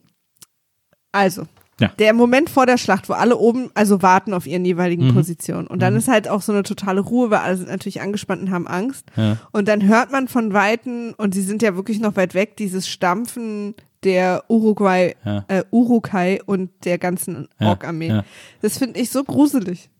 also, 1.12 1.46
Ja. 1.80 1.88
der 1.98 2.12
Moment 2.12 2.50
vor 2.50 2.66
der 2.66 2.76
Schlacht, 2.78 3.08
wo 3.08 3.14
alle 3.14 3.36
oben 3.36 3.70
also 3.74 4.02
warten 4.02 4.34
auf 4.34 4.46
ihren 4.46 4.64
jeweiligen 4.64 5.08
Mhm. 5.08 5.14
Positionen. 5.14 5.66
Und 5.66 5.80
dann 5.80 5.96
ist 5.96 6.08
halt 6.08 6.28
auch 6.28 6.42
so 6.42 6.52
eine 6.52 6.62
totale 6.62 7.00
Ruhe, 7.00 7.30
weil 7.30 7.38
alle 7.38 7.56
sind 7.56 7.68
natürlich 7.70 8.00
angespannt 8.02 8.42
und 8.42 8.50
haben 8.50 8.68
Angst. 8.68 9.06
Ja. 9.16 9.38
Und 9.52 9.66
dann 9.66 9.88
hört 9.88 10.12
man 10.12 10.28
von 10.28 10.52
Weitem, 10.52 11.14
und 11.16 11.34
sie 11.34 11.42
sind 11.42 11.62
ja 11.62 11.74
wirklich 11.76 11.98
noch 11.98 12.16
weit 12.16 12.34
weg, 12.34 12.56
dieses 12.56 12.86
Stampfen 12.88 13.74
der 14.04 14.44
Uruguay, 14.48 15.14
Ja. 15.24 15.44
äh, 15.48 15.64
Urukai 15.70 16.40
und 16.46 16.70
der 16.84 16.98
ganzen 16.98 17.48
Ork-Armee. 17.60 18.20
Das 18.62 18.78
finde 18.78 19.00
ich 19.00 19.10
so 19.10 19.24
gruselig. 19.24 19.90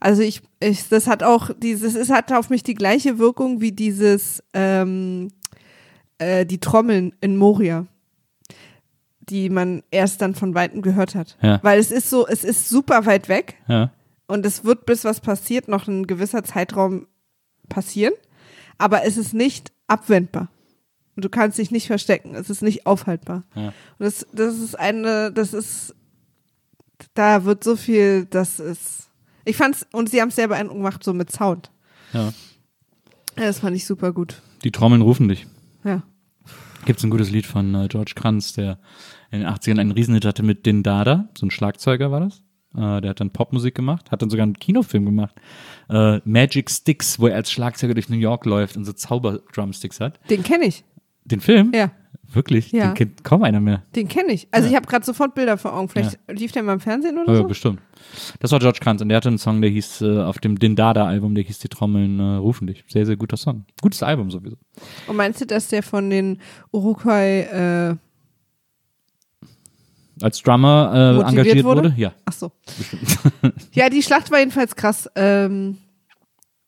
Also 0.00 0.22
ich, 0.22 0.40
ich, 0.60 0.88
das 0.88 1.06
hat 1.06 1.22
auch 1.22 1.50
dieses, 1.58 1.94
es 1.94 2.10
hat 2.10 2.32
auf 2.32 2.50
mich 2.50 2.62
die 2.64 2.74
gleiche 2.74 3.18
Wirkung 3.18 3.60
wie 3.60 3.72
dieses, 3.72 4.42
ähm, 4.54 5.28
äh, 6.18 6.44
die 6.46 6.58
Trommeln 6.58 7.12
in 7.20 7.36
Moria, 7.36 7.86
die 9.30 9.48
man 9.48 9.82
erst 9.90 10.20
dann 10.20 10.34
von 10.34 10.54
Weitem 10.54 10.82
gehört 10.82 11.14
hat. 11.14 11.36
Ja. 11.42 11.60
Weil 11.62 11.78
es 11.78 11.90
ist 11.90 12.10
so, 12.10 12.26
es 12.26 12.44
ist 12.44 12.68
super 12.68 13.06
weit 13.06 13.28
weg 13.28 13.56
Ja. 13.68 13.90
und 14.26 14.44
es 14.44 14.64
wird, 14.64 14.84
bis 14.86 15.04
was 15.04 15.20
passiert, 15.20 15.68
noch 15.68 15.86
ein 15.88 16.06
gewisser 16.06 16.42
Zeitraum 16.44 17.06
passieren, 17.68 18.14
aber 18.78 19.04
es 19.04 19.16
ist 19.16 19.32
nicht 19.34 19.72
abwendbar. 19.86 20.48
Und 21.16 21.24
du 21.24 21.28
kannst 21.28 21.58
dich 21.58 21.70
nicht 21.70 21.86
verstecken, 21.86 22.34
es 22.34 22.50
ist 22.50 22.62
nicht 22.62 22.86
aufhaltbar. 22.86 23.44
Ja. 23.54 23.66
Und 23.68 23.74
das, 23.98 24.26
das 24.32 24.58
ist 24.58 24.78
eine, 24.78 25.30
das 25.32 25.52
ist, 25.54 25.94
da 27.14 27.44
wird 27.44 27.62
so 27.64 27.76
viel, 27.76 28.26
das 28.26 28.58
ist, 28.60 29.08
ich 29.44 29.56
fand's, 29.56 29.86
und 29.92 30.10
sie 30.10 30.20
haben 30.20 30.28
es 30.28 30.36
sehr 30.36 30.48
beeindruckend 30.48 30.82
gemacht, 30.82 31.04
so 31.04 31.12
mit 31.14 31.30
Sound. 31.32 31.70
ja. 32.12 32.32
Das 33.36 33.60
fand 33.60 33.74
ich 33.76 33.86
super 33.86 34.12
gut. 34.12 34.42
Die 34.64 34.72
Trommeln 34.72 35.00
rufen 35.00 35.28
dich. 35.28 35.46
Ja. 35.84 36.02
Gibt 36.84 36.98
es 36.98 37.04
ein 37.04 37.10
gutes 37.10 37.30
Lied 37.30 37.46
von 37.46 37.74
äh, 37.74 37.88
George 37.88 38.12
Kranz, 38.14 38.52
der 38.52 38.78
in 39.30 39.40
den 39.40 39.48
80ern 39.48 39.78
einen 39.78 39.92
Riesenhit 39.92 40.24
hatte 40.24 40.42
mit 40.42 40.66
Din 40.66 40.82
Dada, 40.82 41.28
so 41.36 41.46
ein 41.46 41.50
Schlagzeuger 41.50 42.10
war 42.10 42.20
das. 42.20 42.42
Äh, 42.76 43.00
der 43.00 43.10
hat 43.10 43.20
dann 43.20 43.30
Popmusik 43.30 43.74
gemacht, 43.74 44.10
hat 44.10 44.22
dann 44.22 44.30
sogar 44.30 44.44
einen 44.44 44.58
Kinofilm 44.58 45.04
gemacht. 45.04 45.34
Äh, 45.88 46.20
Magic 46.24 46.70
Sticks, 46.70 47.18
wo 47.18 47.26
er 47.26 47.36
als 47.36 47.50
Schlagzeuger 47.50 47.94
durch 47.94 48.08
New 48.08 48.16
York 48.16 48.44
läuft 48.44 48.76
und 48.76 48.84
so 48.84 48.92
Zauber-Drumsticks 48.92 50.00
hat. 50.00 50.20
Den 50.30 50.42
kenne 50.42 50.66
ich. 50.66 50.84
Den 51.24 51.40
Film? 51.40 51.72
Ja, 51.74 51.90
Wirklich? 52.32 52.70
Ja. 52.70 52.88
Den 52.88 52.94
kennt 52.94 53.24
kaum 53.24 53.42
einer 53.42 53.60
mehr. 53.60 53.82
den 53.96 54.06
kenne 54.06 54.32
ich. 54.32 54.46
Also 54.52 54.68
ich 54.68 54.76
habe 54.76 54.86
gerade 54.86 55.04
sofort 55.04 55.34
Bilder 55.34 55.58
vor 55.58 55.74
Augen. 55.74 55.88
Vielleicht 55.88 56.18
lief 56.28 56.52
der 56.52 56.62
mal 56.62 56.74
im 56.74 56.80
Fernsehen 56.80 57.18
oder 57.18 57.32
ja, 57.32 57.38
so? 57.38 57.44
bestimmt. 57.44 57.80
Das 58.38 58.52
war 58.52 58.60
George 58.60 58.78
Kranz 58.80 59.00
und 59.02 59.08
der 59.08 59.16
hatte 59.16 59.28
einen 59.28 59.38
Song, 59.38 59.60
der 59.60 59.70
hieß 59.70 60.02
äh, 60.02 60.20
auf 60.22 60.38
dem 60.38 60.58
Din 60.58 60.76
Dada 60.76 61.06
Album, 61.06 61.34
der 61.34 61.42
hieß 61.44 61.58
Die 61.58 61.68
Trommeln 61.68 62.20
äh, 62.20 62.36
rufen 62.36 62.68
dich. 62.68 62.84
Sehr, 62.86 63.04
sehr 63.04 63.16
guter 63.16 63.36
Song. 63.36 63.64
Gutes 63.82 64.02
Album 64.02 64.30
sowieso. 64.30 64.56
Und 65.08 65.16
meinst 65.16 65.40
du, 65.40 65.46
dass 65.46 65.68
der 65.68 65.82
von 65.82 66.08
den 66.08 66.38
Uruguay, 66.72 67.40
äh, 67.40 67.96
Als 70.22 70.42
Drummer 70.42 71.22
äh, 71.24 71.28
engagiert 71.28 71.64
wurde? 71.64 71.84
wurde? 71.84 71.94
Ja. 71.96 72.12
ach 72.24 72.32
so. 72.32 72.52
ja, 73.72 73.88
die 73.88 74.02
Schlacht 74.02 74.30
war 74.30 74.38
jedenfalls 74.38 74.76
krass. 74.76 75.08
Ähm, 75.16 75.78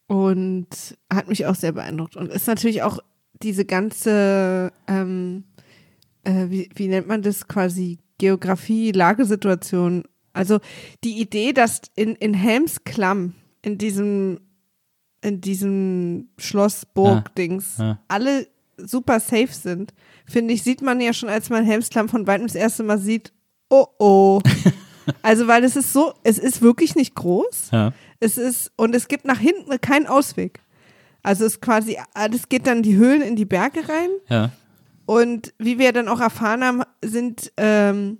und 0.06 0.68
hat 1.12 1.28
mich 1.28 1.46
auch 1.46 1.54
sehr 1.54 1.72
beeindruckt. 1.72 2.16
Und 2.16 2.30
ist 2.30 2.46
natürlich 2.46 2.82
auch 2.82 2.98
diese 3.42 3.64
ganze, 3.64 4.72
ähm, 4.86 5.44
äh, 6.24 6.48
wie, 6.48 6.68
wie 6.74 6.88
nennt 6.88 7.08
man 7.08 7.22
das 7.22 7.48
quasi, 7.48 7.98
Geografie, 8.18 8.92
Lagesituation. 8.92 10.04
Also 10.32 10.60
die 11.02 11.20
Idee, 11.20 11.52
dass 11.52 11.82
in, 11.96 12.14
in 12.14 12.34
Helms 12.34 12.84
Klamm, 12.84 13.34
in 13.62 13.78
diesem, 13.78 14.38
in 15.22 15.40
diesem 15.40 16.28
Schloss, 16.38 16.86
Burg, 16.86 17.34
Dings, 17.34 17.78
ja. 17.78 17.98
alle 18.06 18.46
super 18.76 19.18
safe 19.18 19.52
sind, 19.52 19.92
finde 20.24 20.54
ich, 20.54 20.62
sieht 20.62 20.82
man 20.82 21.00
ja 21.00 21.12
schon, 21.12 21.28
als 21.28 21.50
man 21.50 21.64
Helms 21.64 21.90
Klamm 21.90 22.08
von 22.08 22.26
weitem 22.28 22.46
das 22.46 22.54
erste 22.54 22.84
Mal 22.84 22.98
sieht, 22.98 23.32
oh 23.72 23.86
oh. 23.98 24.40
Also, 25.22 25.48
weil 25.48 25.64
es 25.64 25.74
ist 25.74 25.92
so, 25.92 26.14
es 26.22 26.38
ist 26.38 26.62
wirklich 26.62 26.94
nicht 26.94 27.16
groß. 27.16 27.70
Ja. 27.72 27.92
Es 28.20 28.38
ist, 28.38 28.70
und 28.76 28.94
es 28.94 29.08
gibt 29.08 29.24
nach 29.24 29.38
hinten 29.38 29.80
keinen 29.80 30.06
Ausweg. 30.06 30.60
Also 31.24 31.44
es 31.44 31.54
ist 31.54 31.60
quasi, 31.60 31.98
alles 32.14 32.48
geht 32.48 32.68
dann 32.68 32.82
die 32.82 32.96
Höhlen 32.96 33.20
in 33.20 33.34
die 33.34 33.44
Berge 33.44 33.80
rein. 33.88 34.10
Ja. 34.28 34.50
Und 35.06 35.54
wie 35.58 35.78
wir 35.78 35.92
dann 35.92 36.06
auch 36.06 36.20
erfahren 36.20 36.62
haben, 36.64 36.82
sind, 37.04 37.52
ähm, 37.56 38.18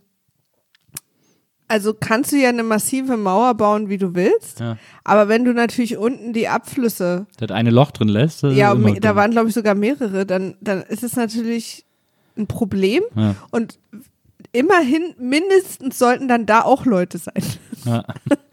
also 1.69 1.95
kannst 1.95 2.33
du 2.33 2.37
ja 2.37 2.49
eine 2.49 2.65
massive 2.65 3.17
Mauer 3.17 3.55
bauen, 3.55 3.89
wie 3.89 3.99
du 3.99 4.15
willst. 4.15 4.61
Ja. 4.61 4.77
Aber 5.05 5.29
wenn 5.29 5.45
du 5.45 5.53
natürlich 5.55 5.97
unten 5.97 6.33
die 6.33 6.49
Abflüsse, 6.49 7.27
Das 7.39 7.51
eine 7.51 7.71
Loch 7.71 7.93
drin 7.93 8.09
lässt. 8.09 8.43
ja, 8.43 8.75
da 8.75 9.17
waren 9.17 9.31
glaube 9.31 9.49
ich 9.49 9.55
sogar 9.55 9.75
mehrere, 9.75 10.27
dann, 10.27 10.57
dann 10.61 10.83
ist 10.83 11.03
es 11.05 11.17
natürlich 11.17 11.85
ein 12.37 12.47
Problem. 12.47 13.03
Ja. 13.15 13.37
Und 13.51 13.79
immerhin, 14.53 15.15
mindestens 15.19 15.99
sollten 15.99 16.29
dann 16.29 16.47
da 16.47 16.63
auch 16.63 16.85
Leute 16.85 17.19
sein. 17.19 17.43
Ja. 17.85 18.05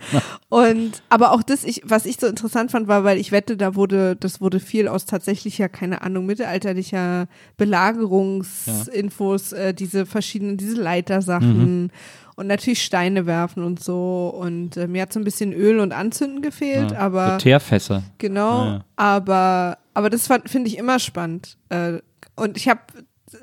Und 0.49 1.03
aber 1.09 1.33
auch 1.33 1.43
das, 1.43 1.63
ich, 1.63 1.81
was 1.85 2.05
ich 2.05 2.17
so 2.19 2.25
interessant 2.27 2.71
fand, 2.71 2.87
war, 2.87 3.03
weil 3.03 3.17
ich 3.19 3.31
wette, 3.31 3.57
da 3.57 3.75
wurde, 3.75 4.15
das 4.15 4.41
wurde 4.41 4.59
viel 4.59 4.87
aus 4.87 5.05
tatsächlicher, 5.05 5.69
keine 5.69 6.01
Ahnung, 6.01 6.25
mittelalterlicher 6.25 7.27
Belagerungsinfos, 7.57 9.53
äh, 9.53 9.73
diese 9.73 10.05
verschiedenen, 10.05 10.57
diese 10.57 10.81
Leitersachen 10.81 11.91
und 12.35 12.47
natürlich 12.47 12.83
Steine 12.83 13.25
werfen 13.25 13.63
und 13.63 13.83
so. 13.83 14.33
Und 14.35 14.77
äh, 14.77 14.87
mir 14.87 15.01
hat 15.03 15.13
so 15.13 15.19
ein 15.19 15.23
bisschen 15.25 15.53
Öl 15.53 15.79
und 15.79 15.91
Anzünden 15.91 16.41
gefehlt, 16.41 16.91
Ja. 16.91 16.99
aber 16.99 17.33
So 17.33 17.37
Teerfässer. 17.39 18.03
genau, 18.17 18.63
Ja, 18.65 18.71
ja. 18.73 18.85
aber 18.95 19.77
aber 19.93 20.09
das 20.09 20.27
finde 20.45 20.69
ich 20.69 20.77
immer 20.77 20.97
spannend. 20.99 21.57
Äh, 21.69 21.99
und 22.35 22.55
ich 22.55 22.69
habe, 22.69 22.79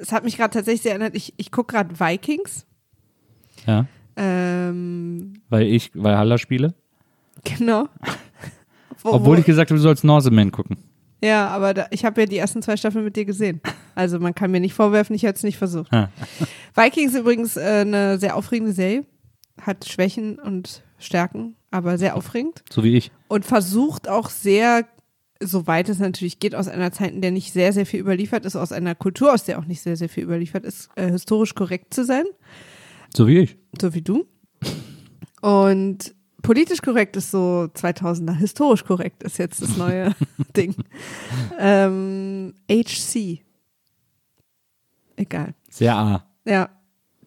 es 0.01 0.12
hat 0.12 0.24
mich 0.24 0.37
gerade 0.37 0.53
tatsächlich 0.55 0.82
sehr 0.82 0.93
erinnert, 0.93 1.14
ich, 1.14 1.34
ich 1.37 1.51
gucke 1.51 1.74
gerade 1.74 1.99
Vikings. 1.99 2.66
Ja. 3.66 3.87
Ähm, 4.16 5.34
Weil 5.49 5.66
ich, 5.66 5.91
weil 5.95 6.16
Haller 6.16 6.39
spiele. 6.39 6.74
genau. 7.45 7.89
Wo- 9.03 9.11
Obwohl 9.12 9.37
wo- 9.37 9.41
ich 9.41 9.47
gesagt 9.47 9.70
habe, 9.70 9.76
du 9.78 9.82
sollst 9.82 10.05
Norseman 10.05 10.51
gucken. 10.53 10.76
Ja, 11.22 11.49
aber 11.49 11.72
da, 11.74 11.87
ich 11.91 12.05
habe 12.05 12.20
ja 12.20 12.26
die 12.26 12.37
ersten 12.37 12.62
zwei 12.62 12.76
Staffeln 12.76 13.05
mit 13.05 13.16
dir 13.16 13.24
gesehen. 13.24 13.61
Also 13.95 14.18
man 14.18 14.34
kann 14.34 14.51
mir 14.51 14.61
nicht 14.61 14.74
vorwerfen, 14.74 15.16
ich 15.16 15.22
hätte 15.22 15.37
es 15.39 15.43
nicht 15.43 15.57
versucht. 15.59 15.93
Ah. 15.93 16.11
Vikings 16.74 17.12
ist 17.14 17.20
übrigens 17.20 17.57
äh, 17.57 17.80
eine 17.80 18.18
sehr 18.18 18.37
aufregende 18.37 18.72
Serie. 18.72 19.05
Hat 19.61 19.87
Schwächen 19.89 20.39
und 20.39 20.82
Stärken, 20.99 21.57
aber 21.70 21.97
sehr 21.97 22.16
aufregend. 22.16 22.62
So 22.70 22.84
wie 22.84 22.97
ich. 22.97 23.11
Und 23.28 23.45
versucht 23.47 24.09
auch 24.09 24.28
sehr, 24.28 24.84
soweit 25.41 25.89
es 25.89 25.99
natürlich 25.99 26.39
geht, 26.39 26.55
aus 26.55 26.68
einer 26.68 26.93
Zeit, 26.93 27.12
in 27.12 27.20
der 27.20 27.30
nicht 27.30 27.53
sehr, 27.53 27.72
sehr 27.72 27.87
viel 27.87 28.01
überliefert 28.01 28.45
ist, 28.45 28.57
aus 28.57 28.72
einer 28.72 28.95
Kultur, 28.95 29.32
aus 29.32 29.45
der 29.45 29.59
auch 29.59 29.64
nicht 29.64 29.82
sehr, 29.82 29.97
sehr 29.97 30.09
viel 30.09 30.24
überliefert 30.24 30.64
ist, 30.64 30.89
äh, 30.97 31.11
historisch 31.11 31.55
korrekt 31.55 31.95
zu 31.95 32.05
sein. 32.05 32.24
So 33.14 33.26
wie 33.26 33.39
ich. 33.39 33.57
So 33.80 33.95
wie 33.95 34.03
du. 34.03 34.26
Und 35.41 36.14
politisch 36.43 36.82
korrekt 36.82 37.16
ist 37.16 37.30
so 37.30 37.68
2000er, 37.74 38.34
historisch 38.34 38.84
korrekt 38.84 39.22
ist 39.22 39.39
jetzt 39.39 39.62
das 39.62 39.76
neue 39.76 40.14
Ding. 40.57 40.74
Ähm, 41.59 42.55
HC. 42.70 43.43
Egal. 45.16 45.55
Sehr 45.70 45.97
A. 45.97 46.24
Ja, 46.45 46.70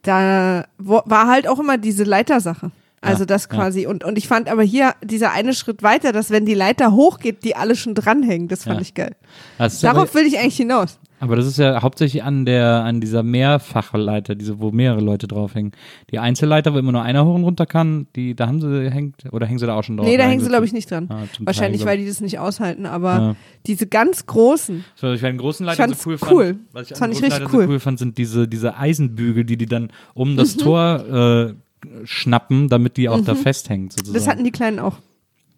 da 0.01 0.66
war 0.78 1.28
halt 1.28 1.47
auch 1.47 1.60
immer 1.60 1.78
diese 1.78 2.03
Leitersache. 2.03 2.72
Also 3.02 3.22
Ja, 3.22 3.26
das 3.28 3.43
ja. 3.50 3.56
quasi. 3.58 3.86
Und, 3.88 4.04
und 4.04 4.18
ich 4.18 4.28
fand 4.28 4.50
aber 4.50 4.64
hier 4.64 4.93
dieser 5.04 5.32
eine 5.32 5.54
Schritt 5.54 5.84
weiter, 5.84 6.12
dass 6.12 6.32
wenn 6.32 6.45
die 6.45 6.54
Leiter 6.54 6.91
hochgeht, 6.93 7.43
die 7.43 7.56
alle 7.56 7.76
schon 7.76 7.95
dranhängen. 7.95 8.47
Das 8.47 8.64
fand 8.64 8.78
Ja. 8.78 8.82
ich 8.82 8.93
geil. 8.93 9.16
Ist 9.60 9.84
Darauf 9.84 10.10
aber, 10.10 10.14
will 10.16 10.26
ich 10.28 10.38
eigentlich 10.39 10.58
hinaus. 10.58 11.00
aber 11.22 11.36
das 11.36 11.45
ist 11.45 11.58
ja 11.60 11.82
hauptsächlich 11.82 12.24
an 12.24 12.45
der, 12.45 12.84
an 12.84 13.00
dieser 13.02 13.24
Mehrfachleiter, 13.24 14.36
diese, 14.36 14.60
wo 14.60 14.72
mehrere 14.72 15.00
Leute 15.02 15.28
draufhängen. 15.28 15.72
Die 16.12 16.20
Einzelleiter, 16.20 16.74
wo 16.74 16.78
immer 16.78 16.91
nur 16.91 17.02
einer 17.04 17.26
hoch 17.26 17.36
und 17.36 17.43
runter 17.43 17.66
kann, 17.66 18.08
die, 18.16 18.36
da 18.36 18.47
haben 18.47 18.60
sie, 18.62 18.89
hängt, 18.89 19.24
oder 19.32 19.45
hängen 19.45 19.60
sie 19.60 19.66
da 19.68 19.76
auch 19.76 19.84
schon 19.84 19.97
drauf? 19.97 20.06
nee, 20.08 20.18
da 20.18 20.24
hängen 20.26 20.41
sie, 20.41 20.50
glaube 20.50 20.66
ich, 20.66 20.74
nicht 20.74 20.89
dran. 20.91 21.08
Ah, 21.10 21.24
Wahrscheinlich, 21.39 21.82
Teil, 21.82 21.89
weil 21.91 21.97
die 22.00 22.08
das 22.08 22.22
nicht 22.22 22.39
aushalten. 22.39 22.86
Aber 22.86 23.10
Ja. 23.20 23.36
diese 23.66 23.88
ganz 23.88 24.26
großen, 24.26 24.84
So, 24.95 25.12
ich 25.14 25.22
bei 25.22 25.30
den 25.30 25.38
großen 25.38 25.66
fand's 25.68 26.04
so 26.04 26.10
cool, 26.10 26.18
cool. 26.30 26.45
fand. 26.45 26.60
Was 26.74 26.84
ich 26.84 26.89
Das 26.89 27.02
an 27.02 27.10
fand 27.12 27.14
ich 27.14 27.24
richtig 27.32 27.54
cool. 27.54 27.64
so 27.66 27.70
cool 27.72 27.80
fand, 27.80 28.00
sind 28.00 28.18
diese, 28.18 28.47
diese 28.47 28.78
Eisenbügel, 28.78 29.45
die 29.45 29.58
die 29.58 29.66
dann 29.68 29.91
um 30.14 30.34
Mhm. 30.34 30.38
das 30.38 30.58
Tor 30.58 31.50
äh, 31.50 31.54
schnappen, 32.03 32.67
damit 32.69 32.97
die 32.97 33.09
auch 33.09 33.21
da 33.21 33.36
festhängt, 33.36 33.93
sozusagen. 33.93 34.13
das 34.13 34.27
hatten 34.27 34.43
die 34.43 34.51
Kleinen 34.51 34.80
auch. 34.80 34.97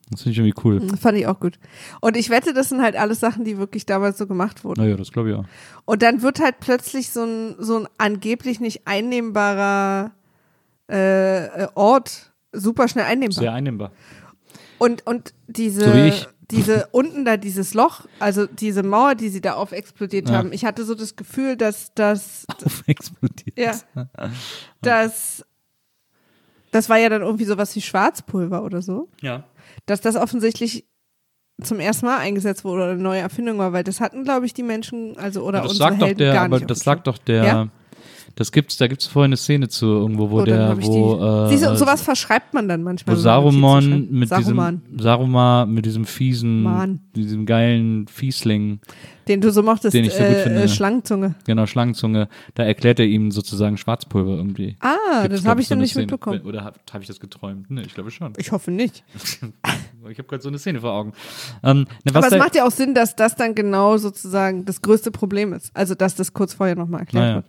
das 0.09 0.21
finde 0.23 0.31
ich 0.33 0.37
irgendwie 0.39 0.61
cool. 0.63 0.79
Das 0.81 0.99
fand 0.99 1.17
ich 1.17 1.27
auch 1.27 1.39
gut. 1.39 1.57
Und 1.99 2.17
ich 2.17 2.29
wette, 2.29 2.53
das 2.53 2.69
sind 2.69 2.81
halt 2.81 2.95
alles 2.95 3.19
Sachen, 3.19 3.43
die 3.45 3.57
wirklich 3.57 3.85
damals 3.85 4.17
so 4.17 4.27
gemacht 4.27 4.63
wurden. 4.63 4.81
Naja, 4.81 4.95
das 4.97 5.11
glaube 5.11 5.29
ich 5.31 5.35
auch. 5.35 5.45
Und 5.85 6.01
dann 6.03 6.21
wird 6.21 6.39
halt 6.39 6.59
plötzlich 6.59 7.09
so 7.11 7.23
ein, 7.23 7.55
so 7.59 7.79
ein 7.79 7.87
angeblich 7.97 8.59
nicht 8.59 8.81
einnehmbarer 8.85 10.11
äh, 10.89 11.45
äh, 11.45 11.67
Ort 11.75 12.31
super 12.51 12.87
schnell 12.87 13.05
einnehmbar. 13.05 13.41
Sehr 13.41 13.53
einnehmbar. 13.53 13.91
Und, 14.77 15.05
und 15.07 15.33
diese, 15.47 16.11
So 16.11 16.25
diese 16.49 16.87
unten 16.91 17.23
da, 17.23 17.37
dieses 17.37 17.73
Loch, 17.73 18.05
also 18.19 18.45
diese 18.47 18.83
Mauer, 18.83 19.15
die 19.15 19.29
sie 19.29 19.39
da 19.39 19.53
auf 19.53 19.71
explodiert 19.71 20.27
Ja. 20.29 20.35
haben, 20.37 20.51
ich 20.51 20.65
hatte 20.65 20.83
so 20.83 20.95
das 20.95 21.15
Gefühl, 21.15 21.55
dass 21.55 21.93
das, 21.93 22.45
Auf 22.65 22.83
explodiert. 22.87 23.57
ja, 23.57 23.73
dass, 24.81 25.45
das 26.71 26.89
war 26.89 26.97
ja 26.97 27.09
dann 27.09 27.21
irgendwie 27.21 27.45
sowas 27.45 27.75
wie 27.75 27.81
Schwarzpulver 27.81 28.63
oder 28.63 28.81
so, 28.81 29.09
ja. 29.21 29.43
dass 29.85 30.01
das 30.01 30.15
offensichtlich 30.15 30.87
zum 31.61 31.79
ersten 31.79 32.05
Mal 32.07 32.17
eingesetzt 32.17 32.63
wurde 32.63 32.83
oder 32.83 32.91
eine 32.93 33.01
neue 33.01 33.19
Erfindung 33.19 33.57
war, 33.59 33.71
weil 33.73 33.83
das 33.83 33.99
hatten, 34.01 34.23
glaube 34.23 34.45
ich, 34.45 34.53
die 34.53 34.63
Menschen, 34.63 35.17
also 35.17 35.43
oder 35.43 35.61
das 35.61 35.71
unsere 35.71 35.89
sagt 35.89 36.01
doch 36.01 36.07
Helden 36.07 36.17
der, 36.19 36.33
gar 36.33 36.45
aber 36.45 36.57
nicht. 36.57 36.69
das 36.69 36.79
sagt 36.79 37.07
doch 37.07 37.17
der, 37.17 37.43
Ja? 37.43 37.67
Das 38.35 38.51
gibt's, 38.51 38.77
da 38.77 38.87
gibt's 38.87 39.05
vorhin 39.07 39.29
eine 39.29 39.37
Szene 39.37 39.67
zu 39.69 39.85
irgendwo, 39.85 40.29
wo 40.29 40.41
Oh, 40.41 40.45
der, 40.45 40.75
wo, 40.81 41.15
die, 41.17 41.23
äh, 41.23 41.49
Siehst 41.57 41.69
du, 41.69 41.75
sowas 41.75 42.01
verschreibt 42.01 42.53
man 42.53 42.67
dann 42.67 42.81
wo 42.81 42.85
manchmal. 42.85 43.15
Notizen 43.15 43.23
Saruman 43.23 44.07
mit 44.11 44.29
Saruman, 44.29 44.81
diesem, 44.85 44.99
Saruma 44.99 45.65
mit 45.65 45.85
diesem 45.85 46.05
fiesen, 46.05 46.63
Mann. 46.63 46.99
diesem 47.15 47.45
geilen 47.45 48.07
Fiesling, 48.07 48.79
den 49.27 49.41
du 49.41 49.51
so 49.51 49.63
mochtest, 49.63 49.93
den 49.93 50.05
ich 50.05 50.13
so 50.13 50.19
gut 50.23 50.27
äh, 50.27 50.43
finde. 50.43 50.61
äh, 50.63 50.67
Schlangenzunge. 50.67 51.35
genau, 51.45 51.65
Schlangenzunge, 51.65 52.27
da 52.55 52.63
erklärt 52.63 52.99
er 52.99 53.05
ihm 53.05 53.31
sozusagen 53.31 53.77
Schwarzpulver 53.77 54.31
irgendwie. 54.31 54.77
Ah, 54.79 55.23
Gibt's, 55.23 55.41
das 55.41 55.49
habe 55.49 55.61
ich 55.61 55.67
so 55.67 55.75
noch 55.75 55.81
nicht 55.81 55.91
Szene. 55.91 56.03
mitbekommen. 56.07 56.41
Oder 56.41 56.63
habe 56.63 56.79
hab 56.91 57.01
ich 57.01 57.07
das 57.07 57.19
geträumt? 57.19 57.69
Ne, 57.71 57.83
ich 57.83 57.93
glaube 57.93 58.11
schon. 58.11 58.33
Ich 58.37 58.51
hoffe 58.51 58.71
nicht. 58.71 59.03
Ich 60.09 60.17
habe 60.17 60.27
gerade 60.27 60.41
so 60.41 60.49
eine 60.49 60.57
Szene 60.59 60.81
vor 60.81 60.91
Augen. 60.93 61.13
Ähm, 61.63 61.87
ne, 62.03 62.15
Aber 62.15 62.27
es 62.27 62.37
macht 62.37 62.55
ja 62.55 62.65
auch 62.65 62.71
Sinn, 62.71 62.93
dass 62.95 63.15
das 63.15 63.35
dann 63.35 63.55
genau 63.55 63.97
sozusagen 63.97 64.65
das 64.65 64.81
größte 64.81 65.11
Problem 65.11 65.53
ist. 65.53 65.71
Also, 65.75 65.95
dass 65.95 66.15
das 66.15 66.33
kurz 66.33 66.53
vorher 66.53 66.75
nochmal 66.75 67.01
erklärt 67.01 67.23
Naja. 67.25 67.35
wird. 67.35 67.45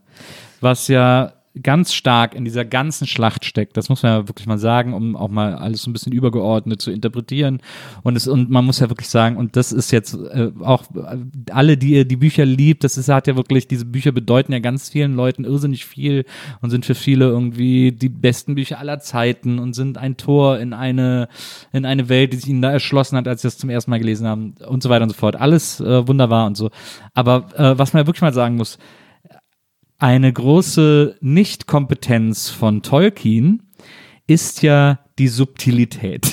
was 0.61 0.89
ja 0.89 1.33
ganz 1.61 1.93
stark 1.93 2.35
in 2.35 2.45
dieser 2.45 2.65
ganzen 2.65 3.07
Schlacht 3.07 3.45
steckt. 3.45 3.77
Das 3.77 3.89
muss 3.89 4.03
man 4.03 4.13
ja 4.13 4.29
wirklich 4.29 4.47
mal 4.47 4.59
sagen, 4.59 4.95
um 4.95 5.17
auch 5.17 5.29
mal 5.29 5.55
alles 5.55 5.83
so 5.83 5.91
ein 5.91 5.93
bisschen 5.93 6.13
übergeordnet 6.13 6.81
zu 6.81 6.91
interpretieren. 6.91 7.61
Und 8.03 8.17
es, 8.17 8.27
und 8.27 8.51
man 8.51 8.65
muss 8.65 8.81
ja 8.81 8.89
wirklich 8.89 9.09
sagen, 9.09 9.37
und 9.37 9.57
das 9.57 9.71
ist 9.71 9.91
jetzt 9.91 10.15
äh, 10.15 10.51
auch 10.61 10.85
äh, 10.95 11.19
alle, 11.51 11.77
die 11.77 11.93
ihr 11.93 12.05
die 12.07 12.17
Bücher 12.17 12.47
liebt, 12.47 12.85
das 12.85 12.97
ist, 12.97 13.09
hat 13.09 13.27
ja 13.27 13.37
wirklich, 13.37 13.69
diese 13.69 13.85
Bücher 13.85 14.13
bedeuten 14.13 14.53
ja 14.53 14.61
ganz 14.61 14.89
vielen 14.89 15.15
Leuten 15.15 15.45
irrsinnig 15.45 15.85
viel 15.85 16.25
und 16.63 16.71
sind 16.71 16.87
für 16.87 16.95
viele 16.95 17.27
irgendwie 17.27 17.93
die 17.93 18.09
besten 18.09 18.55
Bücher 18.55 18.79
aller 18.79 19.01
Zeiten 19.01 19.59
und 19.59 19.75
sind 19.75 19.99
ein 19.99 20.17
Tor 20.17 20.59
in 20.59 20.73
eine, 20.73 21.29
in 21.73 21.85
eine 21.85 22.09
Welt, 22.09 22.33
die 22.33 22.39
sich 22.39 22.49
ihnen 22.49 22.63
da 22.63 22.71
erschlossen 22.71 23.19
hat, 23.19 23.29
als 23.29 23.43
sie 23.43 23.49
das 23.49 23.59
zum 23.59 23.69
ersten 23.69 23.91
Mal 23.91 23.99
gelesen 23.99 24.27
haben 24.27 24.55
und 24.67 24.83
so 24.83 24.89
weiter 24.89 25.03
und 25.03 25.11
so 25.11 25.17
fort. 25.17 25.37
Alles 25.37 25.81
äh, 25.81 26.09
wunderbar 26.09 26.47
und 26.47 26.57
so. 26.57 26.71
Aber 27.13 27.49
äh, 27.57 27.79
was 27.79 27.93
man 27.93 28.03
ja 28.03 28.07
wirklich 28.07 28.23
mal 28.23 28.33
sagen 28.33 28.57
muss, 28.57 28.79
eine 30.03 30.33
große 30.33 31.17
Nichtkompetenz 31.21 32.51
von 32.51 32.83
Tolkien 32.83 33.63
ist 34.27 34.63
ja 34.63 34.99
die 35.19 35.29
Subtilität. 35.29 36.27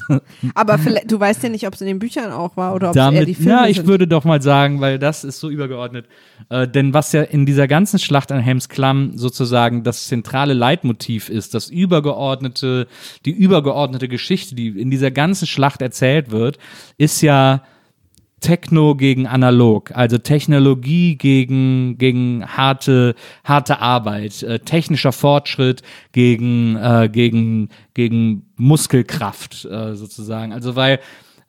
Aber 0.54 0.78
vielleicht, 0.78 1.10
du 1.10 1.18
weißt 1.18 1.42
ja 1.42 1.48
nicht, 1.48 1.66
ob 1.66 1.74
es 1.74 1.80
in 1.80 1.88
den 1.88 1.98
Büchern 1.98 2.30
auch 2.30 2.56
war 2.56 2.76
oder 2.76 2.90
ob 2.90 2.96
es 2.96 3.02
eher 3.02 3.10
die 3.10 3.16
Damit, 3.16 3.36
Filme 3.36 3.50
ja, 3.50 3.66
ich 3.66 3.78
sind. 3.78 3.88
würde 3.88 4.06
doch 4.06 4.24
mal 4.24 4.40
sagen, 4.40 4.80
weil 4.80 5.00
das 5.00 5.24
ist 5.24 5.40
so 5.40 5.50
übergeordnet. 5.50 6.06
Äh, 6.48 6.68
denn 6.68 6.94
was 6.94 7.12
ja 7.12 7.22
in 7.22 7.44
dieser 7.44 7.66
ganzen 7.66 7.98
Schlacht 7.98 8.30
an 8.30 8.38
Helms 8.38 8.68
Klamm 8.68 9.16
sozusagen 9.16 9.82
das 9.82 10.06
zentrale 10.06 10.54
Leitmotiv 10.54 11.28
ist, 11.28 11.54
das 11.54 11.70
übergeordnete, 11.70 12.86
die 13.24 13.32
übergeordnete 13.32 14.06
Geschichte, 14.06 14.54
die 14.54 14.68
in 14.68 14.92
dieser 14.92 15.10
ganzen 15.10 15.48
Schlacht 15.48 15.82
erzählt 15.82 16.30
wird, 16.30 16.58
ist 16.98 17.20
ja 17.22 17.64
Techno 18.40 18.94
gegen 18.94 19.26
analog, 19.26 19.90
also 19.94 20.18
Technologie 20.18 21.16
gegen, 21.16 21.98
gegen 21.98 22.44
harte, 22.46 23.14
harte 23.44 23.80
Arbeit, 23.80 24.42
äh, 24.42 24.60
technischer 24.60 25.12
Fortschritt 25.12 25.82
gegen, 26.12 26.76
äh, 26.76 27.08
gegen, 27.10 27.68
gegen 27.94 28.46
Muskelkraft 28.56 29.64
äh, 29.64 29.94
sozusagen. 29.94 30.52
Also 30.52 30.76
weil, 30.76 31.00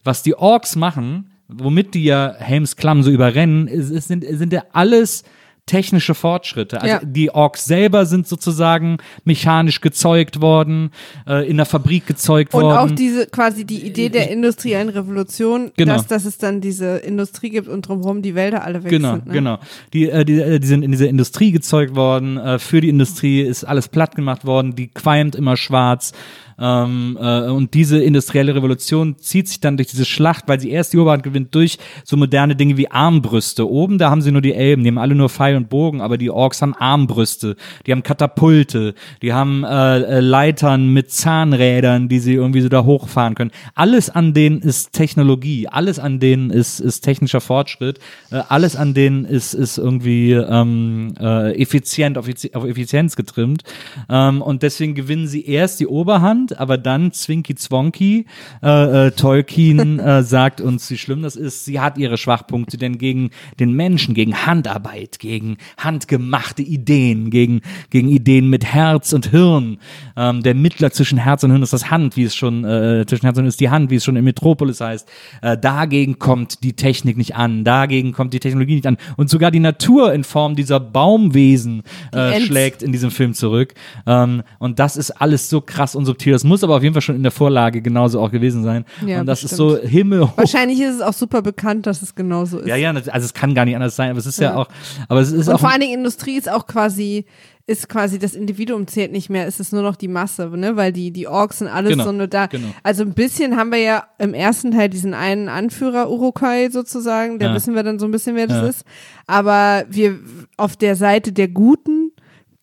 was 0.03 0.23
die 0.23 0.35
Orks 0.35 0.75
machen, 0.75 1.31
womit 1.47 1.93
die 1.93 2.03
ja 2.03 2.33
Helms 2.37 2.75
Klamm 2.75 3.03
so 3.03 3.11
überrennen, 3.11 3.67
ist, 3.67 3.89
ist, 3.89 4.07
sind, 4.07 4.25
sind 4.27 4.53
ja 4.53 4.63
alles 4.71 5.23
technische 5.70 6.15
Fortschritte. 6.15 6.82
Also 6.82 6.95
Ja. 6.95 7.01
die 7.03 7.30
Orks 7.30 7.65
selber 7.65 8.05
sind 8.07 8.28
sozusagen 8.28 8.97
mechanisch 9.24 9.82
gezeugt 9.82 10.41
worden, 10.41 10.89
äh, 11.28 11.47
in 11.47 11.57
der 11.57 11.65
Fabrik 11.67 12.07
gezeugt 12.07 12.53
Und 12.55 12.63
worden. 12.63 12.78
auch 12.78 12.95
diese 12.95 13.28
quasi 13.28 13.65
die 13.65 13.86
Idee 13.86 14.09
der 14.09 14.32
industriellen 14.32 14.89
Revolution, 14.89 15.72
Genau. 15.78 15.93
dass, 15.93 16.07
dass 16.07 16.26
es 16.26 16.38
dann 16.39 16.59
diese 16.59 16.97
Industrie 16.97 17.51
gibt 17.51 17.67
und 17.67 17.88
drumherum 17.88 18.22
die 18.22 18.34
Wälder 18.34 18.63
alle 18.63 18.84
weg 18.84 18.89
Genau, 18.89 19.13
sind. 19.15 19.28
Ne? 19.28 19.34
genau. 19.34 19.59
Die, 19.93 20.09
äh, 20.09 20.26
die, 20.26 20.39
äh, 20.41 20.59
die 20.59 20.67
sind 20.67 20.82
in 20.84 20.91
dieser 20.91 21.07
Industrie 21.07 21.51
gezeugt 21.51 21.95
worden. 21.95 22.38
Äh, 22.38 22.57
für 22.59 22.82
die 22.82 22.89
Industrie 22.89 23.41
ist 23.41 23.63
alles 23.63 23.88
platt 23.88 24.15
gemacht 24.15 24.45
worden. 24.45 24.76
Die 24.76 24.88
qualmt 24.88 25.36
immer 25.36 25.55
schwarz. 25.55 26.13
Ähm, 26.60 27.18
äh, 27.20 27.49
und 27.49 27.74
diese 27.74 28.01
industrielle 28.01 28.55
Revolution 28.55 29.18
zieht 29.18 29.47
sich 29.47 29.60
dann 29.60 29.78
durch 29.78 29.88
diese 29.88 30.05
Schlacht, 30.05 30.47
weil 30.47 30.60
sie 30.60 30.72
erst 30.72 30.93
die 30.93 30.97
Oberhand 30.97 31.24
gewinnt 31.24 31.55
durch 31.55 31.78
so 32.03 32.18
moderne 32.18 32.55
Dinge 32.55 32.78
wie 32.78 32.91
Armbrüste. 32.91 33.70
Oben, 33.70 33.97
da 33.97 34.10
haben 34.10 34.22
sie 34.22 34.32
nur 34.32 34.41
die 34.41 34.53
Elben, 34.53 34.84
die 34.84 34.89
haben 34.89 34.97
alle 34.97 35.16
nur 35.16 35.30
Pfeil 35.30 35.55
und 35.55 35.70
Bogen, 35.70 36.01
aber 36.01 36.18
die 36.18 36.30
Orks 36.30 36.62
haben 36.62 36.74
Armbrüste, 36.74 37.55
die 37.86 37.91
haben 37.91 38.03
Katapulte, 38.03 38.93
die 39.22 39.34
haben 39.34 39.64
äh, 39.64 39.99
äh, 39.99 40.20
Leitern 40.20 40.91
mit 40.93 41.12
Zahnrädern, 41.12 42.10
die 42.10 42.20
sie 42.20 42.34
irgendwie 42.34 42.62
so 42.62 42.70
da 42.70 42.84
hochfahren 42.84 43.36
können. 43.36 43.51
Alles 43.76 44.10
an 44.10 44.34
denen 44.34 44.60
ist 44.60 44.93
Technologie, 44.93 45.68
alles 45.68 45.99
an 45.99 46.20
denen 46.20 46.49
ist, 46.49 46.80
ist 46.80 47.01
technischer 47.01 47.41
Fortschritt, 47.41 47.99
äh, 48.32 48.41
alles 48.49 48.76
an 48.76 48.93
denen 48.93 49.26
ist, 49.26 49.53
ist 49.53 49.78
irgendwie 49.78 50.34
ähm, 50.34 51.14
äh, 51.20 51.62
effizient, 51.62 52.18
auf, 52.18 52.28
Effizi- 52.28 52.55
auf 52.55 52.66
Effizienz 52.66 53.16
getrimmt. 53.16 53.64
Ähm, 54.10 54.41
und 54.41 54.64
deswegen 54.64 54.95
gewinnen 54.95 55.28
sie 55.28 55.45
erst 55.45 55.80
die 55.80 55.88
Oberhand, 55.88 56.49
aber 56.58 56.78
dann 56.78 57.12
Zwinky 57.12 57.56
Zwonky, 57.56 58.26
äh, 58.64 59.08
äh, 59.08 59.12
Tolkien 59.12 60.00
äh, 60.00 60.24
sagt 60.24 60.62
uns, 60.62 60.89
wie 60.89 60.97
schlimm 60.97 61.22
das 61.22 61.36
ist. 61.36 61.66
Sie 61.66 61.80
hat 61.80 61.97
ihre 61.97 62.18
Schwachpunkte, 62.18 62.78
denn 62.78 62.97
gegen 62.97 63.32
den 63.60 63.74
Menschen, 63.74 64.14
gegen 64.14 64.45
Handarbeit, 64.45 65.20
gegen 65.20 65.58
handgemachte 65.78 66.62
Ideen, 66.62 67.30
gegen, 67.30 67.62
gegen 67.89 68.10
Ideen 68.10 68.50
mit 68.50 68.66
Herz 68.66 69.14
und 69.14 69.28
Hirn. 69.28 69.78
Ähm, 70.16 70.41
der 70.43 70.56
Mittler 70.56 70.91
zwischen 70.91 71.18
Herz 71.18 71.43
und 71.43 71.52
Hirn 71.52 71.64
ist 71.64 71.74
das 71.74 71.91
Hand, 71.91 72.16
wie 72.16 72.24
es 72.24 72.36
schon, 72.36 72.64
äh, 72.64 73.06
zwischen 73.08 73.26
Herz 73.26 73.38
und 73.38 73.43
Hirn 73.43 73.50
ist 73.50 73.60
die 73.60 73.70
Hand, 73.70 73.89
wie 73.91 73.95
es 73.95 74.06
schon 74.06 74.16
in 74.16 74.24
Metropolis 74.24 74.82
heißt. 74.82 75.08
Äh, 75.41 75.58
dagegen 75.58 76.20
kommt 76.20 76.64
die 76.64 76.74
Technik 76.74 77.18
nicht 77.18 77.36
an, 77.36 77.64
dagegen 77.64 78.14
kommt 78.14 78.34
die 78.34 78.39
Technologie 78.39 78.76
nicht 78.76 78.88
an. 78.88 78.97
Und 79.18 79.30
sogar 79.30 79.52
die 79.52 79.60
Natur 79.60 80.14
in 80.14 80.24
Form 80.24 80.56
dieser 80.56 80.80
Baumwesen 80.80 81.84
äh, 82.12 82.39
schlägt 82.39 82.82
in 82.84 82.91
diesem 82.91 83.12
Film 83.12 83.34
zurück. 83.34 83.74
Ähm, 84.06 84.43
und 84.58 84.80
das 84.80 84.97
ist 84.97 85.12
alles 85.12 85.50
so 85.50 85.62
krass 85.62 85.95
und 85.95 86.06
subtil. 86.06 86.38
Das 86.39 86.43
muss 86.45 86.63
aber 86.63 86.77
auf 86.77 86.83
jeden 86.83 86.93
Fall 86.93 87.01
schon 87.01 87.15
in 87.17 87.23
der 87.23 87.31
Vorlage 87.31 87.81
genauso 87.81 88.19
auch 88.21 88.31
gewesen 88.31 88.63
sein. 88.63 88.85
Ja, 89.05 89.19
und 89.19 89.25
das 89.25 89.43
ist 89.43 89.51
bestimmt. 89.57 89.81
so 89.83 89.87
himmelhoch. 89.87 90.37
Wahrscheinlich 90.37 90.79
ist 90.79 90.95
es 90.95 91.01
auch 91.01 91.13
super 91.13 91.41
bekannt, 91.41 91.85
dass 91.85 92.01
es 92.01 92.15
genauso 92.15 92.59
ist. 92.59 92.67
Ja, 92.67 92.75
ja, 92.77 92.91
also 92.91 93.09
es 93.25 93.33
kann 93.33 93.53
gar 93.53 93.65
nicht 93.65 93.75
anders 93.75 93.95
sein, 93.95 94.09
aber 94.09 94.19
es 94.19 94.25
ist 94.25 94.39
ja, 94.39 94.51
Ja. 94.51 94.55
auch, 94.55 94.67
aber 95.09 95.19
es 95.19 95.31
ist 95.31 95.47
Und 95.49 95.55
auch. 95.55 95.59
vor 95.59 95.69
allen 95.71 95.81
Dingen 95.81 95.93
Industrie 95.99 96.37
ist 96.37 96.49
auch 96.49 96.65
quasi, 96.65 97.25
ist 97.67 97.89
quasi 97.89 98.17
das 98.17 98.33
Individuum 98.33 98.87
zählt 98.87 99.11
nicht 99.11 99.29
mehr, 99.29 99.45
es 99.47 99.59
ist 99.59 99.73
nur 99.73 99.81
noch 99.83 99.95
die 99.95 100.07
Masse, 100.07 100.47
ne? 100.55 100.75
Weil 100.75 100.91
die, 100.93 101.11
die 101.11 101.27
Orks 101.27 101.59
sind 101.59 101.67
alles 101.67 101.91
Genau, 101.91 102.05
so 102.05 102.11
nur 102.13 102.27
da. 102.27 102.47
genau. 102.47 102.69
Also 102.83 103.03
ein 103.03 103.13
bisschen 103.13 103.57
haben 103.57 103.71
wir 103.71 103.79
ja 103.79 104.03
im 104.17 104.33
ersten 104.33 104.71
Teil 104.71 104.89
diesen 104.89 105.13
einen 105.13 105.49
Anführer 105.49 106.09
Urukai 106.09 106.69
sozusagen, 106.71 107.37
da 107.37 107.47
Ja. 107.47 107.53
wissen 107.53 107.75
wir 107.75 107.83
dann 107.83 107.99
so 107.99 108.05
ein 108.05 108.11
bisschen, 108.11 108.35
wer 108.35 108.47
das 108.47 108.57
Ja. 108.63 108.67
ist. 108.67 108.85
Aber 109.27 109.83
wir 109.89 110.17
auf 110.57 110.77
der 110.77 110.95
Seite 110.95 111.31
der 111.31 111.47
Guten 111.49 112.11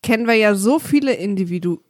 kennen 0.03 0.27
wir 0.27 0.35
ja 0.35 0.55
so 0.55 0.79
viele 0.79 1.13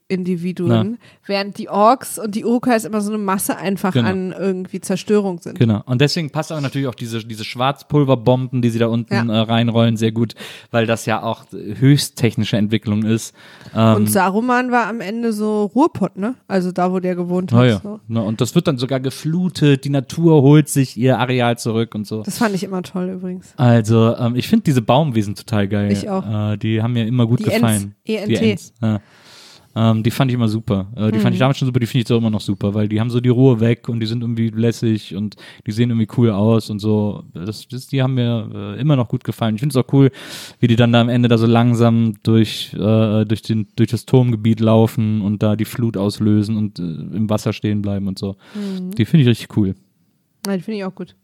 Individu 0.09 0.65
Individuen, 0.67 0.97
während 1.25 1.57
die 1.57 1.67
Orks 1.69 2.17
und 2.17 2.33
die 2.35 2.45
Urukais 2.45 2.85
immer 2.85 3.01
so 3.01 3.11
eine 3.11 3.17
Masse 3.21 3.57
einfach 3.57 3.91
Genau. 3.93 4.07
an 4.09 4.31
irgendwie 4.37 4.79
Zerstörung 4.79 5.39
sind. 5.41 5.59
Genau. 5.59 5.81
Und 5.85 5.99
deswegen 5.99 6.29
passt 6.29 6.51
aber 6.51 6.61
natürlich 6.61 6.87
auch 6.87 6.95
diese, 6.95 7.25
diese 7.25 7.43
Schwarzpulverbomben, 7.43 8.61
die 8.61 8.69
sie 8.69 8.79
da 8.79 8.87
unten 8.87 9.13
Ja. 9.13 9.23
äh, 9.23 9.39
reinrollen, 9.39 9.97
sehr 9.97 10.11
gut, 10.11 10.35
weil 10.71 10.85
das 10.85 11.05
ja 11.05 11.23
auch 11.23 11.43
höchst 11.51 12.15
technische 12.17 12.57
Entwicklung 12.57 13.03
ist. 13.03 13.35
Ähm, 13.75 13.95
Und 13.95 14.11
Saruman 14.11 14.71
war 14.71 14.87
am 14.87 15.01
Ende 15.01 15.33
so 15.33 15.65
Ruhrpott, 15.65 16.17
ne? 16.17 16.35
Also 16.47 16.71
da, 16.71 16.91
wo 16.91 16.99
der 16.99 17.15
gewohnt 17.15 17.51
hat. 17.51 17.65
ja. 17.65 17.79
So. 17.83 17.99
Ne, 18.07 18.21
Und 18.21 18.39
das 18.41 18.55
wird 18.55 18.67
dann 18.67 18.77
sogar 18.77 18.99
geflutet, 18.99 19.83
die 19.83 19.89
Natur 19.89 20.41
holt 20.41 20.69
sich 20.69 20.97
ihr 20.97 21.19
Areal 21.19 21.57
zurück 21.57 21.95
und 21.95 22.07
so. 22.07 22.23
Das 22.23 22.37
fand 22.37 22.55
ich 22.55 22.63
immer 22.63 22.81
toll 22.83 23.09
übrigens. 23.09 23.53
Also, 23.57 24.15
ähm, 24.17 24.35
ich 24.35 24.47
finde 24.47 24.63
diese 24.63 24.81
Baumwesen 24.81 25.35
total 25.35 25.67
geil. 25.67 25.91
Ich 25.91 26.09
auch. 26.09 26.51
Äh, 26.53 26.57
die 26.57 26.81
haben 26.81 26.93
mir 26.93 27.05
immer 27.07 27.27
gut 27.27 27.39
Die 27.39 27.43
gefallen. 27.45 27.95
Ents, 28.05 28.05
Die 28.07 28.15
ENT. 28.15 28.41
Ents, 28.41 28.73
ja. 28.81 28.99
Ähm, 29.79 30.01
die 30.01 30.09
fand 30.09 30.31
ich 30.31 30.35
immer 30.35 30.47
super. 30.47 30.87
Äh, 30.95 31.11
die 31.11 31.19
fand 31.19 31.25
Mhm. 31.25 31.33
ich 31.33 31.39
damals 31.39 31.57
schon 31.59 31.67
super, 31.67 31.79
die 31.79 31.85
finde 31.85 32.03
ich 32.05 32.11
auch 32.11 32.17
immer 32.17 32.31
noch 32.31 32.41
super, 32.41 32.73
weil 32.73 32.89
die 32.89 32.99
haben 32.99 33.11
so 33.11 33.19
die 33.19 33.29
Ruhe 33.29 33.59
weg 33.59 33.87
und 33.89 33.99
die 33.99 34.07
sind 34.07 34.21
irgendwie 34.23 34.49
lässig 34.49 35.15
und 35.15 35.35
die 35.67 35.71
sehen 35.71 35.91
irgendwie 35.91 36.07
cool 36.17 36.31
aus 36.31 36.69
und 36.71 36.79
so. 36.79 37.23
Das, 37.33 37.67
das, 37.67 37.85
die 37.87 38.01
haben 38.01 38.15
mir 38.15 38.49
äh, 38.53 38.81
immer 38.81 38.95
noch 38.95 39.07
gut 39.07 39.23
gefallen. 39.23 39.55
Ich 39.55 39.61
finde 39.61 39.77
es 39.77 39.85
auch 39.85 39.93
cool, 39.93 40.09
wie 40.59 40.67
die 40.67 40.75
dann 40.75 40.91
da 40.93 41.01
am 41.01 41.09
Ende 41.09 41.29
da 41.29 41.37
so 41.37 41.45
langsam 41.45 42.15
durch, 42.23 42.73
äh, 42.73 43.25
durch, 43.25 43.43
den, 43.43 43.67
durch 43.75 43.89
das 43.91 44.05
Turmgebiet 44.05 44.59
laufen 44.59 45.21
und 45.21 45.43
da 45.43 45.55
die 45.55 45.65
Flut 45.65 45.95
auslösen 45.97 46.57
und 46.57 46.79
äh, 46.79 46.81
im 46.81 47.29
Wasser 47.29 47.53
stehen 47.53 47.81
bleiben 47.83 48.07
und 48.07 48.17
so. 48.17 48.35
Mhm. 48.55 48.91
Die 48.91 49.05
finde 49.05 49.21
ich 49.23 49.29
richtig 49.29 49.55
cool. 49.57 49.75
Nein, 50.45 50.61
finde 50.61 50.79
ich 50.79 50.85
auch 50.85 50.95
gut. 50.95 51.15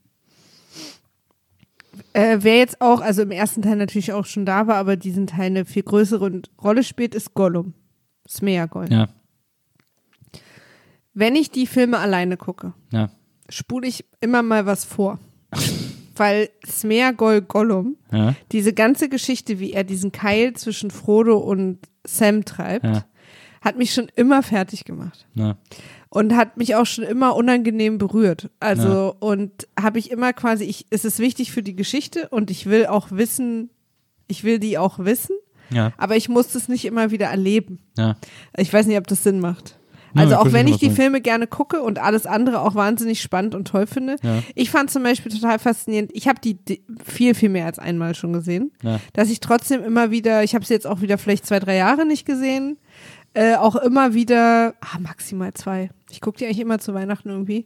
Äh, 2.13 2.37
wer 2.41 2.57
jetzt 2.57 2.81
auch, 2.81 3.01
also 3.01 3.21
im 3.21 3.31
ersten 3.31 3.61
Teil 3.61 3.75
natürlich 3.77 4.13
auch 4.13 4.25
schon 4.25 4.45
da 4.45 4.67
war, 4.67 4.75
aber 4.75 4.95
diesen 4.95 5.27
Teil 5.27 5.47
eine 5.47 5.65
viel 5.65 5.83
größere 5.83 6.41
Rolle 6.61 6.83
spielt, 6.83 7.15
ist 7.15 7.33
Gollum. 7.33 7.73
Smeagol. 8.37 8.91
Ja, 8.91 9.07
Wenn 11.13 11.35
ich 11.35 11.51
die 11.51 11.67
Filme 11.67 11.99
alleine 11.99 12.37
gucke, 12.37 12.73
ja, 12.91 13.09
spule 13.49 13.87
ich 13.87 14.05
immer 14.21 14.41
mal 14.41 14.65
was 14.65 14.85
vor. 14.85 15.19
Weil 16.15 16.49
Smeagol 16.67 17.41
Gollum, 17.41 17.97
ja, 18.11 18.35
diese 18.51 18.73
ganze 18.73 19.09
Geschichte, 19.09 19.59
wie 19.59 19.73
er 19.73 19.83
diesen 19.83 20.11
Keil 20.11 20.53
zwischen 20.53 20.91
Frodo 20.91 21.37
und 21.37 21.79
Sam 22.05 22.45
treibt, 22.45 22.85
Ja. 22.85 23.05
hat 23.61 23.77
mich 23.77 23.93
schon 23.93 24.09
immer 24.15 24.43
fertig 24.43 24.85
gemacht. 24.85 25.25
ja. 25.35 25.57
und 26.09 26.35
hat 26.35 26.57
mich 26.57 26.75
auch 26.75 26.85
schon 26.85 27.03
immer 27.05 27.35
unangenehm 27.35 27.97
berührt. 27.97 28.51
Also 28.59 29.15
und 29.19 29.67
habe 29.79 29.97
ich 29.97 30.11
immer 30.11 30.31
quasi, 30.33 30.63
ich, 30.65 30.85
es 30.91 31.03
ist 31.05 31.17
wichtig 31.17 31.51
für 31.51 31.63
die 31.63 31.75
Geschichte 31.75 32.29
und 32.29 32.51
ich 32.51 32.67
will 32.67 32.85
auch 32.85 33.09
wissen, 33.09 33.71
ich 34.27 34.43
will 34.43 34.59
die 34.59 34.77
auch 34.77 34.99
wissen, 34.99 35.35
ja, 35.69 35.91
aber 35.97 36.15
ich 36.15 36.29
muss 36.29 36.49
das 36.49 36.67
nicht 36.67 36.85
immer 36.85 37.11
wieder 37.11 37.27
erleben. 37.27 37.79
ja. 37.97 38.15
Ich 38.57 38.71
weiß 38.73 38.85
nicht, 38.87 38.97
ob 38.97 39.07
das 39.07 39.23
Sinn 39.23 39.39
macht. 39.39 39.77
Ja, 40.15 40.21
Also 40.21 40.33
ich 40.35 40.39
auch 40.39 40.53
wenn 40.53 40.67
ich 40.67 40.77
die. 40.77 40.91
Filme 40.91 41.21
gerne 41.21 41.47
gucke 41.47 41.81
und 41.81 41.97
alles 41.97 42.27
andere 42.27 42.61
auch 42.61 42.75
wahnsinnig 42.75 43.19
spannend 43.21 43.55
und 43.55 43.67
toll 43.67 43.87
finde. 43.87 44.17
Ja. 44.21 44.43
Ich 44.53 44.69
fand 44.69 44.91
zum 44.91 45.01
Beispiel 45.01 45.31
total 45.31 45.57
faszinierend, 45.57 46.11
ich 46.13 46.27
habe 46.27 46.39
die 46.39 46.53
di- 46.53 46.83
viel, 47.03 47.33
viel 47.33 47.49
mehr 47.49 47.65
als 47.65 47.79
einmal 47.79 48.13
schon 48.13 48.31
gesehen, 48.33 48.71
Ja. 48.83 48.99
dass 49.13 49.29
ich 49.31 49.39
trotzdem 49.39 49.83
immer 49.83 50.11
wieder, 50.11 50.43
ich 50.43 50.53
habe 50.53 50.65
sie 50.65 50.73
jetzt 50.75 50.85
auch 50.85 51.01
wieder 51.01 51.17
vielleicht 51.17 51.47
zwei, 51.47 51.59
drei 51.59 51.75
Jahre 51.77 52.05
nicht 52.05 52.25
gesehen, 52.27 52.77
äh, 53.33 53.55
auch 53.55 53.75
immer 53.75 54.13
wieder, 54.13 54.75
ah, 54.81 54.99
maximal 54.99 55.51
zwei, 55.55 55.89
ich 56.11 56.21
gucke 56.21 56.37
die 56.37 56.45
eigentlich 56.45 56.59
immer 56.59 56.77
zu 56.77 56.93
Weihnachten 56.93 57.29
irgendwie, 57.29 57.65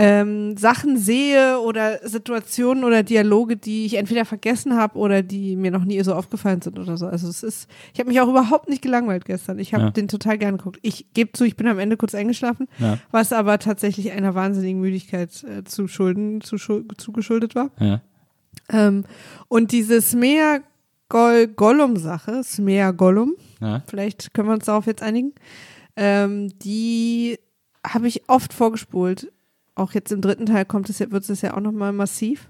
ähm, 0.00 0.56
Sachen 0.56 0.96
sehe 0.96 1.58
oder 1.60 1.98
Situationen 2.06 2.84
oder 2.84 3.02
Dialoge, 3.02 3.56
die 3.56 3.84
ich 3.84 3.94
entweder 3.94 4.24
vergessen 4.24 4.76
habe 4.76 4.96
oder 4.96 5.22
die 5.22 5.56
mir 5.56 5.72
noch 5.72 5.84
nie 5.84 6.00
so 6.04 6.14
aufgefallen 6.14 6.62
sind 6.62 6.78
oder 6.78 6.96
so. 6.96 7.06
Also 7.06 7.26
es 7.28 7.42
ist, 7.42 7.68
ich 7.92 7.98
habe 7.98 8.08
mich 8.08 8.20
auch 8.20 8.28
überhaupt 8.28 8.68
nicht 8.68 8.80
gelangweilt 8.82 9.24
gestern. 9.24 9.58
Ich 9.58 9.74
habe 9.74 9.84
Ja. 9.84 9.90
den 9.90 10.06
total 10.06 10.38
gern 10.38 10.56
geguckt. 10.58 10.78
Ich 10.82 11.12
gebe 11.14 11.32
zu, 11.32 11.42
ich 11.44 11.56
bin 11.56 11.66
am 11.66 11.80
Ende 11.80 11.96
kurz 11.96 12.14
eingeschlafen, 12.14 12.68
Ja. 12.78 12.98
was 13.10 13.32
aber 13.32 13.58
tatsächlich 13.58 14.12
einer 14.12 14.36
wahnsinnigen 14.36 14.80
Müdigkeit 14.80 15.30
äh, 15.44 15.64
zu 15.64 15.88
Schulden 15.88 16.42
zu, 16.42 16.56
schul- 16.58 16.86
zugeschuldet 16.96 17.54
war. 17.56 17.70
ja. 17.80 18.00
Ähm, 18.70 19.04
und 19.48 19.72
diese 19.72 20.00
Smeagol-Gollum-Sache, 20.02 22.42
Smeagolum, 22.44 23.34
ja. 23.60 23.82
vielleicht 23.86 24.34
können 24.34 24.48
wir 24.48 24.54
uns 24.54 24.64
darauf 24.66 24.86
jetzt 24.86 25.02
einigen, 25.02 25.32
ähm, 25.96 26.52
die 26.60 27.38
habe 27.86 28.08
ich 28.08 28.28
oft 28.28 28.52
vorgespult. 28.52 29.32
Auch 29.78 29.92
jetzt 29.92 30.12
im 30.12 30.20
dritten 30.20 30.46
Teil 30.46 30.64
kommt 30.64 30.90
es 30.90 30.98
ja, 30.98 31.10
wird 31.10 31.28
es 31.28 31.40
ja 31.40 31.56
auch 31.56 31.60
nochmal 31.60 31.92
massiv, 31.92 32.48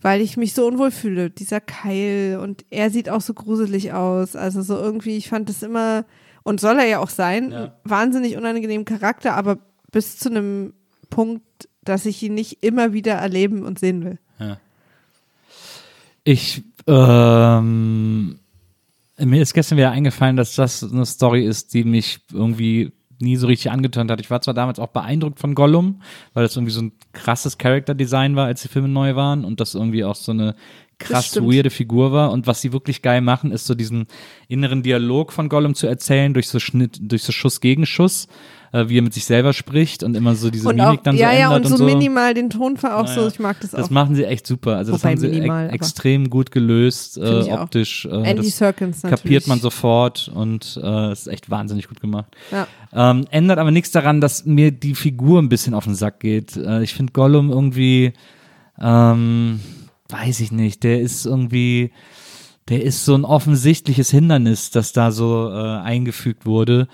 weil 0.00 0.20
ich 0.20 0.36
mich 0.36 0.54
so 0.54 0.66
unwohl 0.66 0.90
fühle. 0.90 1.30
Dieser 1.30 1.60
Keil 1.60 2.38
und 2.42 2.64
er 2.70 2.90
sieht 2.90 3.08
auch 3.08 3.20
so 3.20 3.34
gruselig 3.34 3.92
aus. 3.92 4.34
Also 4.34 4.62
so 4.62 4.76
irgendwie, 4.78 5.16
ich 5.16 5.28
fand 5.28 5.48
das 5.48 5.62
immer, 5.62 6.04
und 6.42 6.60
soll 6.60 6.78
er 6.78 6.86
ja 6.86 6.98
auch 6.98 7.10
sein, 7.10 7.52
Ja. 7.52 7.76
wahnsinnig 7.84 8.36
unangenehmen 8.36 8.84
Charakter, 8.84 9.34
aber 9.36 9.58
bis 9.92 10.18
zu 10.18 10.30
einem 10.30 10.72
Punkt, 11.10 11.68
dass 11.84 12.06
ich 12.06 12.22
ihn 12.22 12.34
nicht 12.34 12.62
immer 12.64 12.92
wieder 12.92 13.12
erleben 13.14 13.64
und 13.64 13.78
sehen 13.78 14.04
will. 14.04 14.18
Ich, 16.24 16.62
ähm, 16.86 18.38
mir 19.18 19.42
ist 19.42 19.54
gestern 19.54 19.76
wieder 19.78 19.90
eingefallen, 19.90 20.36
dass 20.36 20.54
das 20.54 20.82
eine 20.82 21.04
Story 21.04 21.44
ist, 21.44 21.74
die 21.74 21.84
mich 21.84 22.20
irgendwie 22.32 22.92
nie 23.22 23.36
so 23.36 23.46
richtig 23.46 23.70
angetönt 23.70 24.10
hat. 24.10 24.20
Ich 24.20 24.30
war 24.30 24.40
zwar 24.40 24.54
damals 24.54 24.78
auch 24.78 24.88
beeindruckt 24.88 25.38
von 25.38 25.54
Gollum, 25.54 26.02
weil 26.34 26.42
das 26.42 26.56
irgendwie 26.56 26.72
so 26.72 26.82
ein 26.82 26.92
krasses 27.12 27.58
Charakter-Design 27.58 28.36
war, 28.36 28.46
als 28.46 28.62
die 28.62 28.68
Filme 28.68 28.88
neu 28.88 29.14
waren 29.16 29.44
und 29.44 29.60
das 29.60 29.74
irgendwie 29.74 30.04
auch 30.04 30.16
so 30.16 30.32
eine 30.32 30.54
krass 30.98 31.36
weirde 31.36 31.70
Figur 31.70 32.12
war. 32.12 32.32
Und 32.32 32.46
was 32.46 32.60
sie 32.60 32.72
wirklich 32.72 33.02
geil 33.02 33.20
machen, 33.20 33.52
ist 33.52 33.66
so 33.66 33.74
diesen 33.74 34.06
inneren 34.48 34.82
Dialog 34.82 35.32
von 35.32 35.48
Gollum 35.48 35.74
zu 35.74 35.86
erzählen, 35.86 36.34
durch 36.34 36.48
so 36.48 36.60
Schnitt, 36.60 36.98
durch 37.00 37.22
so 37.22 37.32
Schuss 37.32 37.60
gegen 37.60 37.86
Schuss, 37.86 38.28
äh, 38.72 38.88
wie 38.88 38.98
er 38.98 39.02
mit 39.02 39.12
sich 39.14 39.24
selber 39.26 39.52
spricht 39.52 40.02
und 40.02 40.16
immer 40.16 40.34
so 40.34 40.50
diese 40.50 40.68
Und 40.68 40.76
Mimik 40.76 41.00
auch, 41.00 41.02
dann 41.02 41.16
ja, 41.16 41.30
so 41.30 41.36
ja, 41.36 41.44
ändert 41.54 41.56
und 41.64 41.66
so, 41.78 41.84
und 41.84 41.90
so. 41.90 41.96
minimal 41.96 42.34
den 42.34 42.50
Tonfall 42.50 42.92
auch 42.92 43.04
Naja. 43.04 43.22
so. 43.22 43.28
Ich 43.28 43.38
mag 43.38 43.60
das, 43.60 43.70
Das 43.72 43.86
auch. 43.86 43.90
machen 43.90 44.14
sie 44.14 44.24
echt 44.24 44.46
super. 44.46 44.76
Also 44.76 44.92
das 44.92 45.02
Wobei 45.02 45.10
haben 45.12 45.18
sie 45.20 45.28
minimal, 45.28 45.64
e 45.64 45.66
aber- 45.66 45.74
extrem 45.74 46.30
gut 46.30 46.50
gelöst, 46.50 47.18
äh, 47.18 47.52
optisch. 47.52 48.06
Äh, 48.06 48.08
Andy 48.30 48.36
das 48.46 48.56
Serkins 48.58 49.02
natürlich. 49.02 49.22
kapiert 49.22 49.46
man 49.46 49.60
sofort 49.60 50.30
und 50.34 50.80
äh, 50.82 51.10
es 51.12 51.20
ist 51.20 51.26
echt 51.28 51.50
wahnsinnig 51.50 51.88
gut 51.88 52.00
gemacht. 52.00 52.34
Ja. 52.50 52.66
Ähm, 52.94 53.26
ändert 53.30 53.58
aber 53.58 53.70
nichts 53.70 53.90
daran, 53.90 54.20
dass 54.20 54.44
mir 54.46 54.70
die 54.70 54.94
Figur 54.94 55.40
ein 55.40 55.48
bisschen 55.48 55.74
auf 55.74 55.84
den 55.84 55.94
Sack 55.94 56.20
geht. 56.20 56.56
Äh, 56.56 56.82
ich 56.82 56.94
finde 56.94 57.12
Gollum 57.12 57.50
irgendwie, 57.50 58.12
ähm, 58.80 59.60
weiß 60.08 60.40
ich 60.40 60.52
nicht, 60.52 60.82
der 60.82 61.00
ist 61.00 61.26
irgendwie, 61.26 61.92
der 62.68 62.82
ist 62.82 63.04
so 63.04 63.14
ein 63.14 63.24
offensichtliches 63.24 64.10
Hindernis, 64.10 64.70
das 64.70 64.92
da 64.92 65.10
so 65.10 65.50
äh, 65.50 65.78
eingefügt 65.80 66.46
wurde, 66.46 66.88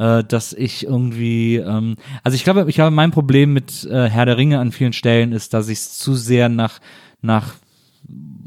äh, 0.00 0.24
dass 0.24 0.54
ich 0.54 0.86
irgendwie, 0.86 1.56
ähm, 1.56 1.96
also 2.24 2.34
ich 2.34 2.42
glaube, 2.42 2.64
ich 2.66 2.74
glaube, 2.74 2.90
mein 2.90 3.10
Problem 3.10 3.52
mit 3.52 3.84
äh, 3.84 4.08
Herr 4.08 4.24
der 4.24 4.38
Ringe 4.38 4.58
an 4.58 4.72
vielen 4.72 4.94
Stellen 4.94 5.32
ist, 5.32 5.52
dass 5.52 5.68
ich 5.68 5.78
es 5.78 5.98
zu 5.98 6.14
sehr 6.14 6.48
nach 6.48 6.80
nach 7.20 7.54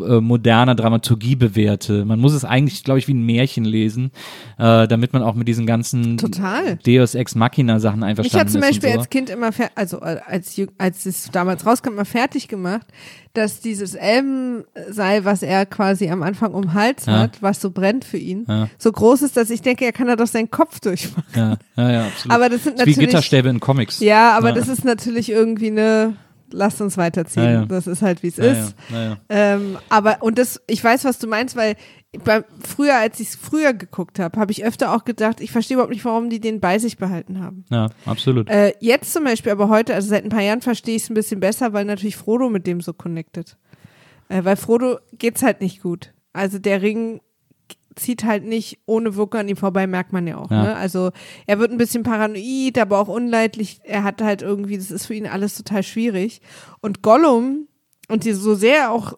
äh, 0.02 0.20
moderner 0.20 0.74
Dramaturgie 0.76 1.36
bewerte. 1.36 2.04
Man 2.04 2.20
muss 2.20 2.34
es 2.34 2.44
eigentlich, 2.44 2.84
glaube 2.84 2.98
ich, 3.00 3.08
wie 3.08 3.14
ein 3.14 3.26
Märchen 3.26 3.64
lesen, 3.64 4.12
äh, 4.58 4.88
damit 4.88 5.14
man 5.14 5.22
auch 5.22 5.36
mit 5.36 5.48
diesen 5.48 5.66
ganzen 5.68 6.18
Total. 6.18 6.78
Deus 6.86 7.14
Ex 7.16 7.36
Machina 7.36 7.80
Sachen 7.80 8.00
Mich 8.00 8.10
einverstanden 8.10 8.46
hat 8.48 8.52
zum. 8.52 8.62
Beispiel 8.62 8.92
so. 8.94 8.98
als 9.00 9.10
Kind 9.10 9.30
immer, 9.30 9.52
also 9.76 10.02
äh, 10.02 10.18
als, 10.26 10.60
als 10.80 11.06
es 11.06 11.30
damals 11.32 11.66
rauskam, 11.66 11.90
immer 11.94 12.06
fertig 12.06 12.48
gemacht, 12.48 12.88
dass 13.34 13.62
dieses 13.62 13.96
Elbenseil, 13.96 15.26
was 15.26 15.44
er 15.44 15.66
quasi 15.66 16.10
am 16.10 16.24
Anfang 16.24 16.54
um 16.54 16.74
Hals 16.74 17.06
Ja. 17.06 17.20
hat, 17.20 17.42
was 17.42 17.62
so 17.62 17.72
brennt 17.72 18.04
für 18.06 18.18
ihn, 18.18 18.46
Ja. 18.48 18.70
so 18.78 18.92
groß 18.92 19.22
ist, 19.22 19.38
dass 19.38 19.50
ich 19.50 19.62
denke, 19.62 19.86
er 19.86 19.92
kann 19.92 20.08
da 20.08 20.16
doch 20.16 20.28
seinen 20.28 20.52
Kopf 20.52 20.80
durchmachen. 20.80 21.24
ja, 21.36 21.58
ja, 21.78 21.92
ja, 21.92 22.06
absolut. 22.08 22.36
Aber 22.36 22.50
das 22.50 22.64
sind 22.64 22.74
wie 22.76 22.80
natürlich- 22.80 23.00
Gitterstäbe 23.00 23.50
in 23.50 23.60
Comics. 23.60 24.00
Ja, 24.00 24.36
aber 24.38 24.52
das 24.54 24.68
ist 24.68 24.86
natürlich 24.86 25.30
irgendwie 25.30 25.68
eine, 25.68 26.16
lasst 26.54 26.80
uns 26.82 26.98
weiterziehen. 26.98 27.44
Ja. 27.44 27.66
Das 27.66 27.88
ist 27.88 28.02
halt, 28.02 28.24
wie 28.24 28.28
es 28.28 28.38
ist. 28.38 28.76
Ähm, 29.30 29.78
aber, 29.90 30.18
und 30.22 30.38
das, 30.38 30.62
ich 30.68 30.84
weiß, 30.84 31.04
was 31.06 31.20
du 31.20 31.28
meinst, 31.28 31.56
weil 31.56 31.76
beim, 32.24 32.44
früher, 32.62 32.96
als 32.96 33.20
ich 33.20 33.30
es 33.30 33.36
früher 33.36 33.74
geguckt 33.74 34.20
habe, 34.20 34.40
habe 34.40 34.52
ich 34.52 34.64
öfter 34.64 34.96
auch 34.96 35.04
gedacht, 35.04 35.42
ich 35.42 35.52
verstehe 35.52 35.76
überhaupt 35.76 35.92
nicht, 35.92 36.06
warum 36.06 36.30
die 36.30 36.40
den 36.40 36.60
bei 36.60 36.78
sich 36.78 36.98
behalten 36.98 37.40
haben. 37.40 37.66
ja, 37.70 37.90
absolut. 38.06 38.50
Äh, 38.50 38.74
jetzt 38.80 39.12
zum 39.14 39.24
Beispiel, 39.24 39.52
aber 39.52 39.68
heute, 39.70 39.96
also 39.96 40.10
seit 40.10 40.24
ein 40.24 40.30
paar 40.30 40.42
Jahren 40.42 40.62
verstehe 40.62 40.96
ich 40.96 41.04
es 41.04 41.10
ein 41.10 41.16
bisschen 41.16 41.40
besser, 41.40 41.74
weil 41.74 41.86
natürlich 41.86 42.16
Frodo 42.16 42.50
mit 42.50 42.68
dem 42.68 42.82
so 42.82 42.94
connected. 42.94 43.58
Äh, 44.30 44.44
weil 44.44 44.56
Frodo 44.56 45.00
geht's 45.14 45.42
halt 45.42 45.62
nicht 45.62 45.82
gut. 45.82 46.14
Also 46.34 46.60
der 46.60 46.82
Ring 46.82 47.22
zieht 47.96 48.24
halt 48.24 48.44
nicht 48.46 48.80
ohne 48.86 49.16
Wirkung 49.16 49.42
an 49.42 49.50
ihm 49.50 49.58
vorbei, 49.58 49.88
merkt 49.88 50.14
man 50.14 50.28
ja 50.28 50.38
auch. 50.38 50.52
Ja. 50.52 50.64
Ne? 50.64 50.76
Also 50.76 51.12
er 51.48 51.60
wird 51.60 51.72
ein 51.72 51.78
bisschen 51.78 52.04
paranoid, 52.04 52.78
aber 52.78 53.00
auch 53.00 53.08
unleidlich. 53.08 53.80
Er 53.84 54.04
hat 54.04 54.22
halt 54.22 54.42
irgendwie, 54.42 54.78
das 54.78 54.92
ist 54.92 55.06
für 55.06 55.14
ihn 55.16 55.28
alles 55.28 55.56
total 55.56 55.84
schwierig. 55.84 56.42
Und 56.82 57.02
Gollum, 57.02 57.68
und 58.10 58.26
die, 58.26 58.34
so 58.34 58.56
sehr 58.56 58.92
auch 58.92 59.14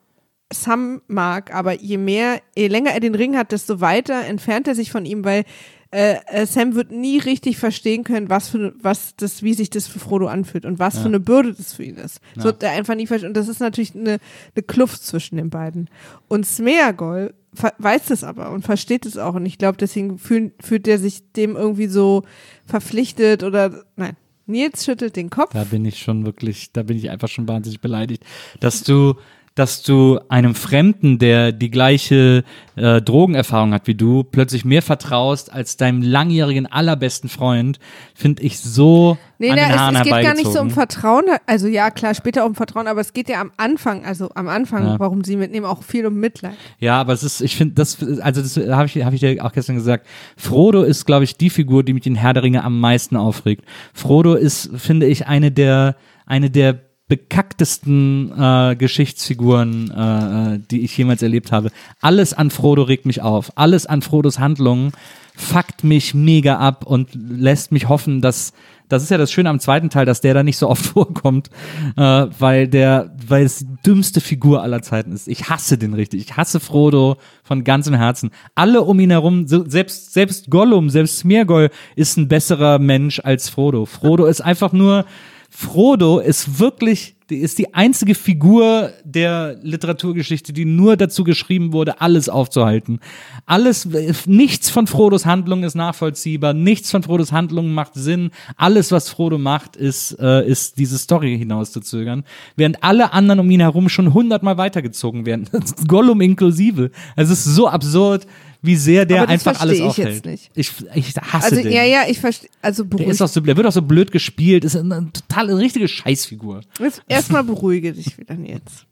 Sam 0.53 1.01
mag, 1.07 1.53
aber 1.53 1.73
je 1.73 1.97
mehr, 1.97 2.39
je 2.55 2.67
länger 2.67 2.91
er 2.91 2.99
den 2.99 3.15
Ring 3.15 3.35
hat, 3.35 3.51
desto 3.51 3.81
weiter 3.81 4.25
entfernt 4.25 4.67
er 4.67 4.75
sich 4.75 4.91
von 4.91 5.05
ihm, 5.05 5.25
weil 5.25 5.43
äh, 5.91 6.17
äh, 6.27 6.45
Sam 6.45 6.75
wird 6.75 6.91
nie 6.91 7.17
richtig 7.19 7.57
verstehen 7.57 8.03
können, 8.03 8.29
was 8.29 8.49
für 8.49 8.73
was 8.81 9.15
das, 9.15 9.43
wie 9.43 9.53
sich 9.53 9.69
das 9.69 9.87
für 9.87 9.99
Frodo 9.99 10.27
anfühlt 10.27 10.65
und 10.65 10.77
was 10.77 10.99
für 10.99 11.05
eine 11.07 11.19
Bürde 11.19 11.53
das 11.53 11.73
für 11.73 11.83
ihn 11.83 11.95
ist. 11.95 12.19
Das 12.35 12.43
Ja. 12.43 12.43
wird 12.45 12.63
er 12.63 12.71
einfach 12.71 12.95
nie 12.95 13.07
verstehen. 13.07 13.29
Und 13.29 13.37
das 13.37 13.47
ist 13.47 13.59
natürlich 13.59 13.95
eine, 13.95 14.17
eine 14.55 14.63
Kluft 14.67 15.03
zwischen 15.03 15.37
den 15.37 15.49
beiden. 15.49 15.89
Und 16.27 16.45
Smeagol 16.45 17.33
weiß 17.77 18.05
das 18.07 18.23
aber 18.23 18.51
und 18.51 18.63
versteht 18.63 19.05
es 19.05 19.17
auch. 19.17 19.35
Und 19.35 19.45
ich 19.45 19.57
glaube, 19.57 19.77
deswegen 19.77 20.17
fühlt, 20.17 20.53
fühlt 20.63 20.87
er 20.87 20.97
sich 20.97 21.31
dem 21.33 21.55
irgendwie 21.55 21.87
so 21.87 22.23
verpflichtet 22.65 23.43
oder 23.43 23.83
nein. 23.95 24.15
Nils 24.47 24.85
schüttelt 24.85 25.15
den 25.15 25.31
Kopf. 25.31 25.53
Da 25.53 25.63
bin 25.63 25.85
ich 25.85 25.99
schon 25.99 26.25
wirklich, 26.25 26.71
da 26.71 26.83
bin 26.83 26.97
ich 26.97 27.09
einfach 27.09 27.29
schon 27.29 27.47
wahnsinnig 27.47 27.81
beleidigt, 27.81 28.23
dass 28.59 28.83
du, 28.83 29.15
dass 29.55 29.83
du 29.83 30.19
einem 30.27 30.53
Fremden, 30.53 31.17
der 31.17 31.53
die 31.53 31.71
gleiche 31.71 32.43
äh, 32.75 33.01
Drogenerfahrung 33.01 33.73
hat 33.73 33.87
wie 33.87 33.95
du, 33.95 34.23
plötzlich 34.23 34.65
mehr 34.65 34.81
vertraust 34.81 35.51
als 35.51 35.77
deinem 35.77 36.01
langjährigen 36.01 36.65
allerbesten 36.65 37.29
Freund, 37.29 37.79
finde 38.13 38.43
ich 38.43 38.59
so 38.59 39.17
Nee, 39.37 39.51
an 39.51 39.59
Haaren 39.59 39.95
es, 39.95 40.01
es 40.01 40.07
geht 40.07 40.23
gar 40.23 40.33
nicht 40.33 40.51
so 40.51 40.59
um. 40.59 40.69
Vertrauen. 40.69 41.23
Also 41.45 41.67
ja, 41.67 41.89
klar, 41.89 42.13
später 42.15 42.45
um 42.45 42.53
Vertrauen, 42.53 42.87
aber 42.87 42.99
es 42.99 43.13
geht 43.13 43.29
ja 43.29 43.39
am 43.39 43.51
Anfang, 43.55 44.03
also 44.05 44.29
am 44.35 44.49
Anfang, 44.49 44.85
Ja. 44.85 44.99
warum 44.99 45.23
sie 45.23 45.37
mitnehmen, 45.37 45.65
auch 45.65 45.83
viel 45.83 46.05
um 46.05 46.15
Mitleid. 46.15 46.53
Ja, 46.79 46.99
aber 46.99 47.13
es 47.13 47.23
ist, 47.23 47.39
ich 47.41 47.55
finde, 47.55 47.75
das, 47.75 47.97
also 48.21 48.41
das 48.41 48.57
habe 48.57 48.87
ich, 48.87 49.03
hab 49.05 49.13
ich 49.13 49.21
dir 49.21 49.43
auch 49.43 49.53
gestern 49.53 49.75
gesagt. 49.77 50.05
Frodo 50.35 50.83
ist, 50.83 51.05
glaube 51.05 51.23
ich, 51.23 51.37
die 51.37 51.49
Figur, 51.49 51.83
die 51.83 51.93
mich 51.93 52.05
in 52.05 52.15
Herr 52.15 52.33
der 52.33 52.43
Ringe 52.43 52.63
am 52.63 52.79
meisten 52.79 53.15
aufregt. 53.15 53.63
Frodo 53.93 54.35
ist, 54.35 54.69
finde 54.75 55.05
ich, 55.05 55.27
eine 55.27 55.51
der, 55.51 55.95
eine 56.25 56.49
der 56.49 56.79
bekacktesten 57.07 58.31
äh, 58.37 58.75
Geschichtsfiguren, 58.75 59.91
äh, 59.91 60.55
äh, 60.55 60.59
die 60.71 60.81
ich 60.81 60.97
jemals 60.97 61.21
erlebt 61.21 61.51
habe. 61.51 61.69
Alles 62.01 62.33
an 62.33 62.49
Frodo 62.49 62.83
regt 62.83 63.05
mich 63.05 63.21
auf. 63.21 63.51
Alles 63.57 63.85
an 63.85 64.01
Frodos 64.01 64.39
Handlungen 64.39 64.91
fuckt 65.35 65.83
mich 65.83 66.13
mega 66.13 66.57
ab 66.57 66.85
und 66.85 67.09
lässt 67.13 67.71
mich 67.71 67.89
hoffen, 67.89 68.21
dass 68.21 68.53
das 68.87 69.01
ist 69.01 69.09
ja 69.09 69.17
das 69.17 69.31
Schöne 69.31 69.49
am 69.49 69.59
zweiten 69.59 69.89
Teil, 69.89 70.05
dass 70.05 70.21
der 70.21 70.33
da 70.35 70.43
nicht 70.43 70.57
so 70.57 70.69
oft 70.69 70.85
vorkommt, 70.85 71.49
äh, 71.97 72.01
weil 72.01 72.67
der, 72.67 73.15
weil 73.27 73.43
es 73.43 73.59
die 73.59 73.67
dümmste 73.85 74.21
Figur 74.21 74.61
aller 74.61 74.81
Zeiten 74.81 75.11
ist. 75.11 75.27
Ich 75.27 75.49
hasse 75.49 75.77
den 75.77 75.93
richtig. 75.93 76.21
Ich 76.21 76.37
hasse 76.37 76.59
Frodo 76.59 77.17
von 77.43 77.63
ganzem 77.63 77.95
Herzen. 77.95 78.31
Alle 78.53 78.83
um 78.83 78.99
ihn 78.99 79.09
herum, 79.09 79.47
selbst, 79.47 80.13
selbst 80.13 80.49
Gollum, 80.49 80.89
selbst 80.89 81.19
Smeargol 81.19 81.69
ist 81.95 82.17
ein 82.17 82.27
besserer 82.27 82.79
Mensch 82.79 83.19
als 83.23 83.49
Frodo. 83.49 83.85
Frodo 83.85 84.25
ist 84.25 84.41
einfach 84.41 84.71
nur, 84.71 85.05
Frodo 85.49 86.19
ist 86.19 86.59
wirklich, 86.59 87.15
ist 87.29 87.57
die 87.57 87.73
einzige 87.73 88.13
Figur 88.13 88.91
der 89.03 89.57
Literaturgeschichte, 89.61 90.53
die 90.53 90.65
nur 90.65 90.97
dazu 90.97 91.23
geschrieben 91.23 91.73
wurde, 91.73 92.01
alles 92.01 92.29
aufzuhalten. 92.29 92.99
Alles, 93.45 93.87
nichts 94.25 94.69
von 94.69 94.87
Frodos 94.87 95.25
Handlungen 95.25 95.63
ist 95.63 95.75
nachvollziehbar, 95.75 96.53
nichts 96.53 96.91
von 96.91 97.03
Frodos 97.03 97.31
Handlungen 97.31 97.73
macht 97.73 97.93
Sinn. 97.95 98.31
Alles, 98.57 98.91
was 98.91 99.09
Frodo 99.09 99.37
macht, 99.37 99.75
ist, 99.75 100.17
äh, 100.19 100.47
ist 100.47 100.77
diese 100.77 100.97
Story 100.97 101.37
hinauszuzögern. 101.37 102.23
Während 102.55 102.83
alle 102.83 103.13
anderen 103.13 103.39
um 103.39 103.49
ihn 103.49 103.61
herum 103.61 103.89
schon 103.89 104.13
hundertmal 104.13 104.57
weitergezogen 104.57 105.25
werden. 105.25 105.49
Gollum 105.87 106.21
inklusive. 106.21 106.91
Es 107.15 107.29
ist 107.29 107.43
so 107.45 107.67
absurd, 107.67 108.27
wie 108.65 108.75
sehr 108.75 109.05
der 109.05 109.21
das 109.21 109.29
einfach 109.29 109.61
alles 109.61 109.79
verstehe 109.79 109.85
ich 109.85 109.89
aufhält. 109.89 110.25
jetzt 110.25 110.25
nicht. 110.25 110.51
Ich, 110.55 110.71
ich 110.95 111.15
hasse 111.17 111.45
Also 111.45 111.55
den. 111.63 111.71
ja, 111.71 111.83
ja, 111.83 112.03
ich 112.07 112.19
verstehe, 112.19 112.49
also 112.61 112.83
Der 112.83 112.97
beruhig, 112.97 113.09
ist 113.09 113.21
auch 113.21 113.27
so, 113.27 113.39
der 113.39 113.55
wird 113.57 113.67
auch 113.67 113.71
so 113.71 113.81
blöd 113.81 114.11
gespielt, 114.11 114.63
ist 114.63 114.75
eine, 114.75 114.95
eine 114.95 115.11
total 115.11 115.49
eine 115.49 115.59
richtige 115.59 115.87
Scheißfigur. 115.87 116.61
Erstmal 117.07 117.43
beruhige 117.43 117.93
dich 117.93 118.17
wieder 118.17 118.35
jetzt. 118.35 118.85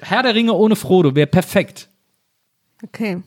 Herr 0.00 0.22
der 0.22 0.34
Ringe 0.34 0.52
ohne 0.52 0.76
Frodo 0.76 1.14
wäre 1.14 1.26
perfekt. 1.26 1.88
Okay. 2.82 3.22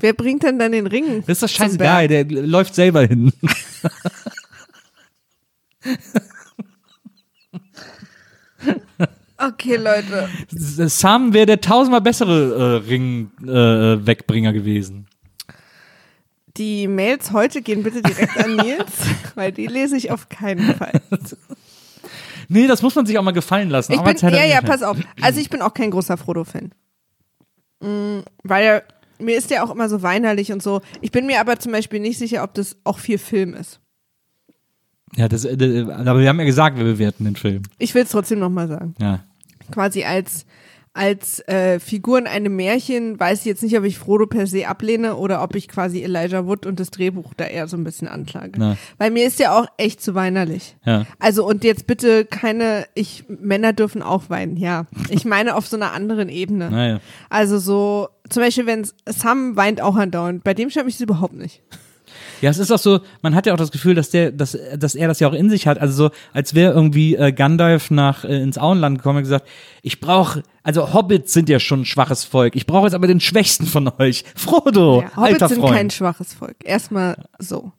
Wer 0.00 0.12
bringt 0.12 0.42
denn 0.42 0.58
dann 0.58 0.72
den 0.72 0.86
Ring? 0.86 1.24
Das 1.26 1.42
ist 1.42 1.56
zum 1.56 1.64
scheißegal, 1.64 2.08
der 2.08 2.24
läuft 2.24 2.74
selber 2.74 3.06
hin. 3.06 3.32
Okay, 9.38 9.76
Leute. 9.76 10.28
Sam 10.50 11.32
wäre 11.32 11.46
der 11.46 11.60
tausendmal 11.60 12.00
bessere 12.00 12.82
äh, 12.84 12.88
Ring-Wegbringer 12.88 14.52
gewesen. 14.52 15.06
Die 16.56 16.88
Mails 16.88 17.32
heute 17.32 17.62
gehen 17.62 17.84
bitte 17.84 18.02
direkt 18.02 18.36
an 18.36 18.56
Nils, 18.56 18.92
weil 19.36 19.52
die 19.52 19.68
lese 19.68 19.96
ich 19.96 20.10
auf 20.10 20.28
keinen 20.28 20.74
Fall. 20.74 21.00
Nee, 22.48 22.66
das 22.66 22.82
muss 22.82 22.96
man 22.96 23.06
sich 23.06 23.16
auch 23.16 23.22
mal 23.22 23.30
gefallen 23.30 23.70
lassen. 23.70 23.92
Ich 23.92 23.98
auch 24.00 24.04
bin, 24.04 24.16
ja, 24.16 24.44
ja, 24.44 24.60
pass 24.60 24.82
auf. 24.82 24.96
Also 25.20 25.38
ich 25.38 25.50
bin 25.50 25.62
auch 25.62 25.74
kein 25.74 25.90
großer 25.90 26.16
Frodo-Fan. 26.16 26.72
Mm, 27.80 28.20
weil 28.42 28.64
er, 28.64 28.82
mir 29.20 29.36
ist 29.36 29.50
der 29.50 29.62
auch 29.62 29.70
immer 29.70 29.88
so 29.88 30.02
weinerlich 30.02 30.50
und 30.50 30.62
so. 30.62 30.80
Ich 31.00 31.12
bin 31.12 31.26
mir 31.26 31.40
aber 31.40 31.60
zum 31.60 31.70
Beispiel 31.70 32.00
nicht 32.00 32.18
sicher, 32.18 32.42
ob 32.42 32.54
das 32.54 32.76
auch 32.82 32.98
viel 32.98 33.18
Film 33.18 33.54
ist. 33.54 33.80
Ja, 35.14 35.28
das, 35.28 35.44
äh, 35.44 35.86
aber 35.90 36.20
wir 36.20 36.28
haben 36.28 36.40
ja 36.40 36.44
gesagt, 36.44 36.76
wir 36.76 36.84
bewerten 36.84 37.24
den 37.24 37.36
Film. 37.36 37.62
Ich 37.78 37.94
will 37.94 38.02
es 38.02 38.10
trotzdem 38.10 38.40
nochmal 38.40 38.66
sagen. 38.66 38.94
Ja. 39.00 39.24
Quasi 39.72 40.04
als, 40.04 40.46
als 40.92 41.40
äh, 41.48 41.78
Figur 41.80 42.18
in 42.18 42.26
einem 42.26 42.56
Märchen 42.56 43.18
weiß 43.18 43.40
ich 43.40 43.44
jetzt 43.44 43.62
nicht, 43.62 43.76
ob 43.78 43.84
ich 43.84 43.98
Frodo 43.98 44.26
per 44.26 44.46
se 44.46 44.66
ablehne 44.66 45.16
oder 45.16 45.42
ob 45.42 45.54
ich 45.54 45.68
quasi 45.68 46.02
Elijah 46.02 46.46
Wood 46.46 46.66
und 46.66 46.80
das 46.80 46.90
Drehbuch 46.90 47.34
da 47.34 47.44
eher 47.44 47.68
so 47.68 47.76
ein 47.76 47.84
bisschen 47.84 48.08
anklage. 48.08 48.52
Na. 48.56 48.76
Weil 48.98 49.10
mir 49.10 49.26
ist 49.26 49.38
der 49.38 49.54
auch 49.54 49.66
echt 49.76 50.02
zu 50.02 50.14
weinerlich. 50.14 50.76
Ja. 50.84 51.06
Also 51.18 51.46
und 51.46 51.64
jetzt 51.64 51.86
bitte 51.86 52.24
keine, 52.24 52.86
ich, 52.94 53.24
Männer 53.28 53.72
dürfen 53.72 54.02
auch 54.02 54.28
weinen, 54.28 54.56
ja. 54.56 54.86
Ich 55.10 55.24
meine 55.24 55.54
auf 55.54 55.66
so 55.66 55.76
einer 55.76 55.92
anderen 55.92 56.28
Ebene. 56.28 56.70
Naja. 56.70 57.00
Also 57.28 57.58
so, 57.58 58.08
zum 58.28 58.42
Beispiel, 58.42 58.66
wenn 58.66 58.86
Sam 59.06 59.56
weint 59.56 59.80
auch 59.80 59.96
andauernd. 59.96 60.42
Bei 60.44 60.54
dem 60.54 60.70
stört 60.70 60.86
mich 60.86 60.96
das 60.96 61.02
überhaupt 61.02 61.34
nicht. 61.34 61.62
Ja, 62.40 62.50
es 62.50 62.58
ist 62.58 62.70
auch 62.70 62.78
so, 62.78 63.00
man 63.22 63.34
hat 63.34 63.46
ja 63.46 63.52
auch 63.52 63.58
das 63.58 63.70
Gefühl, 63.70 63.94
dass 63.94 64.10
der, 64.10 64.30
dass, 64.32 64.56
dass 64.76 64.94
er 64.94 65.08
das 65.08 65.20
ja 65.20 65.28
auch 65.28 65.32
in 65.32 65.50
sich 65.50 65.66
hat. 65.66 65.80
Also 65.80 66.04
so, 66.08 66.10
als 66.32 66.54
wäre 66.54 66.72
irgendwie 66.72 67.16
äh, 67.16 67.32
Gandalf 67.32 67.90
nach 67.90 68.24
äh, 68.24 68.40
ins 68.42 68.58
Auenland 68.58 68.98
gekommen 68.98 69.18
und 69.18 69.24
gesagt, 69.24 69.46
ich 69.82 70.00
brauche, 70.00 70.42
also 70.62 70.92
Hobbits 70.94 71.32
sind 71.32 71.48
ja 71.48 71.58
schon 71.60 71.80
ein 71.80 71.84
schwaches 71.84 72.24
Volk. 72.24 72.54
Ich 72.56 72.66
brauche 72.66 72.84
jetzt 72.86 72.94
aber 72.94 73.06
den 73.06 73.20
Schwächsten 73.20 73.66
von 73.66 73.90
euch. 73.98 74.24
Frodo, 74.34 75.02
Ja, 75.02 75.16
Hobbits 75.16 75.32
alter 75.34 75.48
sind 75.48 75.60
Freund. 75.60 75.74
kein 75.76 75.90
schwaches 75.90 76.34
Volk. 76.34 76.56
Erstmal 76.64 77.24
so. 77.38 77.72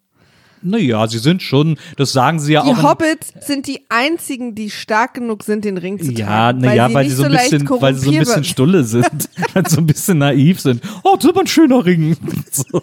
Naja, 0.62 1.08
sie 1.08 1.20
sind 1.20 1.42
schon, 1.42 1.78
das 1.98 2.12
sagen 2.14 2.40
sie 2.40 2.54
ja 2.54 2.64
Die 2.64 2.70
auch. 2.72 2.78
in- 2.78 2.84
Hobbits 2.84 3.34
sind 3.46 3.68
die 3.68 3.82
einzigen, 3.90 4.56
die 4.56 4.70
stark 4.70 5.16
genug 5.16 5.44
sind, 5.44 5.66
den 5.66 5.78
Ring 5.78 5.98
zu 6.00 6.06
tragen. 6.14 6.18
ja, 6.20 6.54
naja, 6.54 6.94
weil, 6.94 7.08
sie 7.10 7.16
so 7.16 7.24
ein 7.24 7.32
leicht 7.32 7.52
bisschen, 7.52 7.70
weil 7.82 7.96
sie 7.96 8.06
so 8.06 8.12
ein 8.12 8.20
bisschen 8.20 8.44
stulle 8.44 8.84
sind, 8.84 9.06
weil 9.54 9.68
sie 9.68 9.76
so 9.76 9.82
ein 9.82 9.86
bisschen 9.88 10.18
naiv 10.20 10.60
sind. 10.60 10.82
Oh, 11.04 11.16
das 11.16 11.26
ist 11.26 11.30
aber 11.32 11.42
ein 11.42 11.48
schöner 11.48 11.86
Ring. 11.86 12.16
So. 12.52 12.64
So 12.72 12.82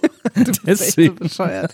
Deswegen. 0.67 1.17
bescheuert. 1.17 1.73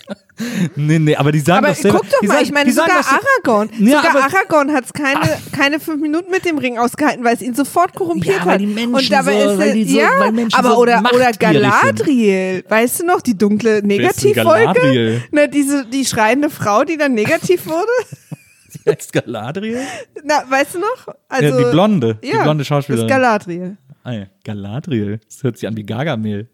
Nee, 0.76 0.98
nee, 0.98 1.14
aber 1.16 1.30
die 1.30 1.40
sagen 1.40 1.64
Aber 1.64 1.74
doch 1.74 1.80
selber, 1.80 1.98
guck 1.98 2.10
doch 2.10 2.20
die 2.20 2.26
mal, 2.26 2.34
sagen, 2.34 2.46
ich 2.46 2.52
meine, 2.52 2.64
die 2.66 2.72
sogar 2.72 3.02
so- 3.02 3.10
Aragorn, 3.44 3.70
Ja, 3.78 4.02
sogar 4.02 4.24
Aragorn 4.24 4.72
hat 4.72 4.84
es 4.86 4.92
keine, 4.92 5.20
keine 5.52 5.78
fünf 5.80 6.00
Minuten 6.00 6.30
mit 6.30 6.44
dem 6.44 6.58
Ring 6.58 6.78
ausgehalten, 6.78 7.22
weil 7.24 7.34
es 7.34 7.42
ihn 7.42 7.54
sofort 7.54 7.94
korrumpiert 7.94 8.38
Ja, 8.38 8.46
weil 8.46 8.54
hat. 8.54 8.60
die 8.60 8.66
Menschen 8.66 8.94
Und 8.94 9.10
dabei 9.12 9.42
so- 9.44 9.50
ist 9.52 9.58
weil 9.58 9.68
er, 9.68 9.74
die 9.74 9.84
so- 9.84 9.98
ja, 9.98 10.08
weil 10.18 10.32
Menschen 10.32 10.58
aber 10.58 10.70
so 10.70 10.78
oder, 10.78 11.02
oder 11.14 11.32
Galadriel, 11.32 12.64
weißt 12.68 13.00
du 13.00 13.06
noch, 13.06 13.20
die 13.20 13.36
dunkle 13.36 13.82
Negativfolge? 13.82 15.22
Na, 15.30 15.46
diese, 15.46 15.84
die 15.92 16.04
schreiende 16.04 16.50
Frau, 16.50 16.84
die 16.84 16.96
dann 16.96 17.14
negativ 17.14 17.66
wurde? 17.66 17.86
Die 18.74 18.90
heißt 18.90 19.12
Galadriel? 19.12 19.82
Na, 20.24 20.44
weißt 20.48 20.76
du 20.76 20.78
noch? 20.78 21.14
Also, 21.28 21.44
ja, 21.44 21.56
die 21.58 21.70
Blonde, 21.70 22.18
die 22.22 22.28
ja, 22.28 22.42
blonde 22.42 22.62
Das 22.62 22.68
Schauspielerin. 22.68 23.06
ist 23.06 23.12
Galadriel. 23.14 23.76
Ah, 24.02 24.12
ja. 24.12 24.26
Galadriel. 24.44 25.20
Das 25.28 25.42
hört 25.42 25.58
sich 25.58 25.68
an 25.68 25.76
wie 25.76 25.84
Gargamel. 25.84 26.48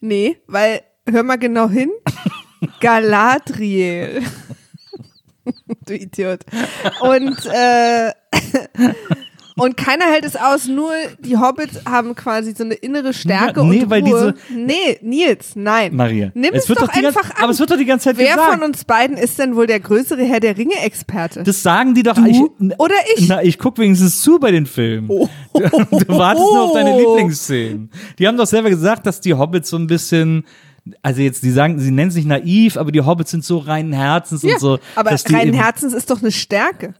Nee, 0.00 0.38
weil, 0.48 0.82
hör 1.08 1.22
mal 1.22 1.36
genau 1.36 1.68
hin. 1.68 1.90
Galadriel. 2.80 4.20
du 5.86 5.94
Idiot. 5.94 6.40
Und, 7.00 7.38
äh, 7.46 8.10
und 9.58 9.76
keiner 9.76 10.04
hält 10.06 10.24
es 10.24 10.36
aus, 10.36 10.66
nur 10.68 10.90
die 11.20 11.36
Hobbits 11.36 11.80
haben 11.84 12.14
quasi 12.14 12.54
so 12.56 12.64
eine 12.64 12.74
innere 12.74 13.12
Stärke 13.12 13.60
Ja, 13.60 13.66
nee, 13.66 13.82
und 13.82 13.90
weil 13.90 14.02
Ruhe. 14.02 14.34
diese- 14.48 14.58
nee, 14.58 14.98
Nils, 15.02 15.52
nein. 15.54 15.94
Maria. 15.94 16.30
Nimm 16.34 16.54
es 16.54 16.64
es, 16.64 16.68
wird 16.68 16.80
doch, 16.80 16.88
die 16.88 17.00
ganze- 17.02 17.18
einfach 17.18 17.36
an. 17.36 17.42
aber 17.44 17.52
es 17.52 17.58
wird 17.60 17.70
doch 17.70 17.76
die 17.76 17.84
ganze 17.84 18.04
Zeit 18.10 18.18
Wer 18.18 18.34
gesagt. 18.36 18.52
von 18.52 18.62
uns 18.62 18.84
beiden 18.84 19.16
ist 19.16 19.38
denn 19.38 19.54
wohl 19.56 19.66
der 19.66 19.80
größere 19.80 20.22
Herr 20.24 20.40
der 20.40 20.56
Ringe-Experte? 20.56 21.42
Das 21.42 21.62
sagen 21.62 21.94
die 21.94 22.02
doch. 22.02 22.14
Du 22.14 22.26
Ich, 22.26 22.40
oder 22.78 22.94
ich? 23.16 23.28
Na, 23.28 23.42
ich 23.42 23.58
guck 23.58 23.78
wenigstens 23.78 24.20
zu 24.22 24.38
bei 24.38 24.50
den 24.50 24.66
Filmen. 24.66 25.08
Du, 25.08 25.28
du 25.54 26.08
wartest 26.08 26.46
nur 26.46 26.62
auf 26.62 26.72
deine 26.72 26.96
Lieblingsszenen. 26.98 27.90
Die 28.18 28.26
haben 28.26 28.36
doch 28.36 28.46
selber 28.46 28.70
gesagt, 28.70 29.06
dass 29.06 29.20
die 29.20 29.34
Hobbits 29.34 29.68
so 29.70 29.76
ein 29.76 29.86
bisschen 29.86 30.44
also 31.02 31.20
jetzt, 31.20 31.42
die 31.42 31.50
sagen, 31.50 31.78
sie 31.78 31.90
nennen 31.90 32.10
sich 32.10 32.24
naiv, 32.24 32.78
aber 32.78 32.90
die 32.92 33.02
Hobbits 33.02 33.30
sind 33.30 33.44
so 33.44 33.58
reinen 33.58 33.92
Herzens 33.92 34.42
ja, 34.42 34.54
und 34.54 34.60
so. 34.60 34.78
aber 34.94 35.10
reinen 35.30 35.52
Herzens 35.52 35.92
ist 35.92 36.10
doch 36.10 36.22
eine 36.22 36.32
Stärke. 36.32 36.94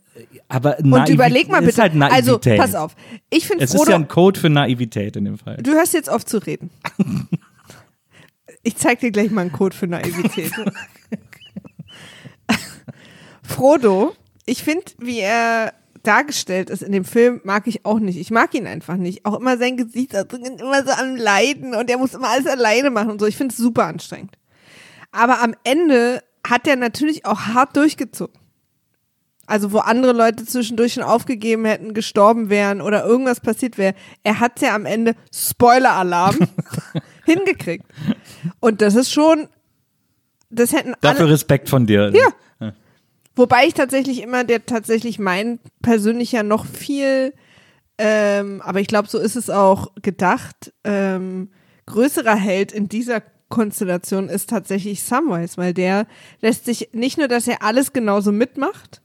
Aber 0.49 0.79
Und 0.79 0.91
Naivi- 0.91 1.13
überleg 1.13 1.49
mal 1.49 1.63
ist 1.65 1.77
bitte. 1.77 2.01
Halt 2.01 2.13
also, 2.13 2.39
pass 2.39 2.75
auf. 2.75 2.95
Ich 3.31 3.47
finde 3.47 3.65
Es 3.65 3.71
ist 3.71 3.77
Frodo, 3.77 3.91
ja 3.93 3.97
ein 3.97 4.09
Code 4.09 4.39
für 4.39 4.51
Naivität 4.51 5.17
in 5.17 5.25
dem 5.25 5.39
Fall. 5.39 5.57
du 5.59 5.73
hörst 5.73 5.95
jetzt 5.95 6.11
auf 6.11 6.25
zu 6.25 6.39
reden. 6.39 6.71
Ich 8.65 8.77
zeig 8.77 8.99
dir 9.01 9.13
gleich 9.13 9.31
mal 9.31 9.43
einen 9.43 9.53
Code 9.53 9.75
für 9.75 9.87
Naivität. 9.87 10.53
Frodo, 13.43 14.15
ich 14.47 14.63
finde, 14.63 14.85
wie 14.99 15.21
er 15.21 15.73
dargestellt 16.03 16.71
ist 16.71 16.83
in 16.83 16.93
dem 16.93 17.05
Film, 17.05 17.41
mag 17.45 17.67
ich 17.67 17.85
auch 17.87 17.99
nicht. 17.99 18.19
Ich 18.19 18.31
mag 18.31 18.55
ihn 18.55 18.67
einfach 18.67 18.97
nicht. 18.97 19.25
Auch 19.25 19.39
immer 19.39 19.57
sein 19.59 19.77
Gesichtsausdruck 19.77 20.41
ist 20.43 20.61
immer 20.61 20.85
so 20.85 20.91
am 20.91 21.17
Leiden 21.17 21.75
und 21.75 21.91
er 21.91 21.99
muss 21.99 22.15
immer 22.15 22.29
alles 22.29 22.47
alleine 22.47 22.91
machen 22.91 23.11
und 23.11 23.21
so. 23.21 23.27
Ich 23.27 23.37
finde 23.37 23.53
es 23.53 23.59
super 23.59 23.87
anstrengend. 23.87 24.33
Aber 25.13 25.43
am 25.43 25.55
Ende 25.65 26.23
hat 26.47 26.67
er 26.67 26.77
natürlich 26.77 27.25
auch 27.27 27.41
hart 27.41 27.77
durchgezogen. 27.77 28.35
Also 29.49 29.73
wo 29.73 29.79
andere 29.79 30.13
Leute 30.13 30.45
zwischendurch 30.45 30.95
schon 30.95 31.03
aufgegeben 31.03 31.65
hätten, 31.65 31.95
gestorben 31.95 32.51
wären 32.51 32.81
oder 32.81 33.05
irgendwas 33.05 33.41
passiert 33.41 33.79
wäre. 33.79 33.95
Er 34.23 34.41
hat 34.41 34.61
ja 34.61 34.75
am 34.75 34.85
Ende, 34.85 35.15
Spoiler-Alarm, 35.35 36.37
hingekriegt. 37.25 37.87
Und 38.61 38.83
das 38.83 38.95
ist 38.95 39.11
schon, 39.11 39.49
das 40.51 40.73
hätten 40.73 40.95
Dafür 41.01 41.25
alle, 41.25 41.33
Respekt 41.33 41.69
von 41.69 41.87
dir. 41.87 42.13
Ja. 42.15 42.73
Wobei 43.39 43.67
ich 43.67 43.75
tatsächlich 43.75 44.21
immer 44.23 44.43
der 44.43 44.67
tatsächlich 44.67 45.21
mein 45.21 45.61
persönlicher 45.81 46.43
noch 46.43 46.67
viel, 46.67 47.33
ähm, 47.97 48.61
aber 48.65 48.81
ich 48.81 48.89
glaube, 48.89 49.09
so 49.09 49.19
ist 49.19 49.37
es 49.37 49.49
auch 49.49 49.93
gedacht, 50.03 50.73
ähm, 50.83 51.51
größerer 51.87 52.35
Held 52.35 52.73
in 52.73 52.89
dieser 52.89 53.23
Konstellation 53.49 54.29
ist 54.29 54.51
tatsächlich 54.51 55.05
Samwise, 55.05 55.57
weil 55.57 55.73
der 55.73 56.07
lässt 56.41 56.65
sich 56.65 56.91
nicht 56.93 57.17
nur, 57.17 57.29
dass 57.29 57.47
er 57.47 57.63
alles 57.63 57.93
genauso 57.93 58.33
mitmacht, 58.33 59.03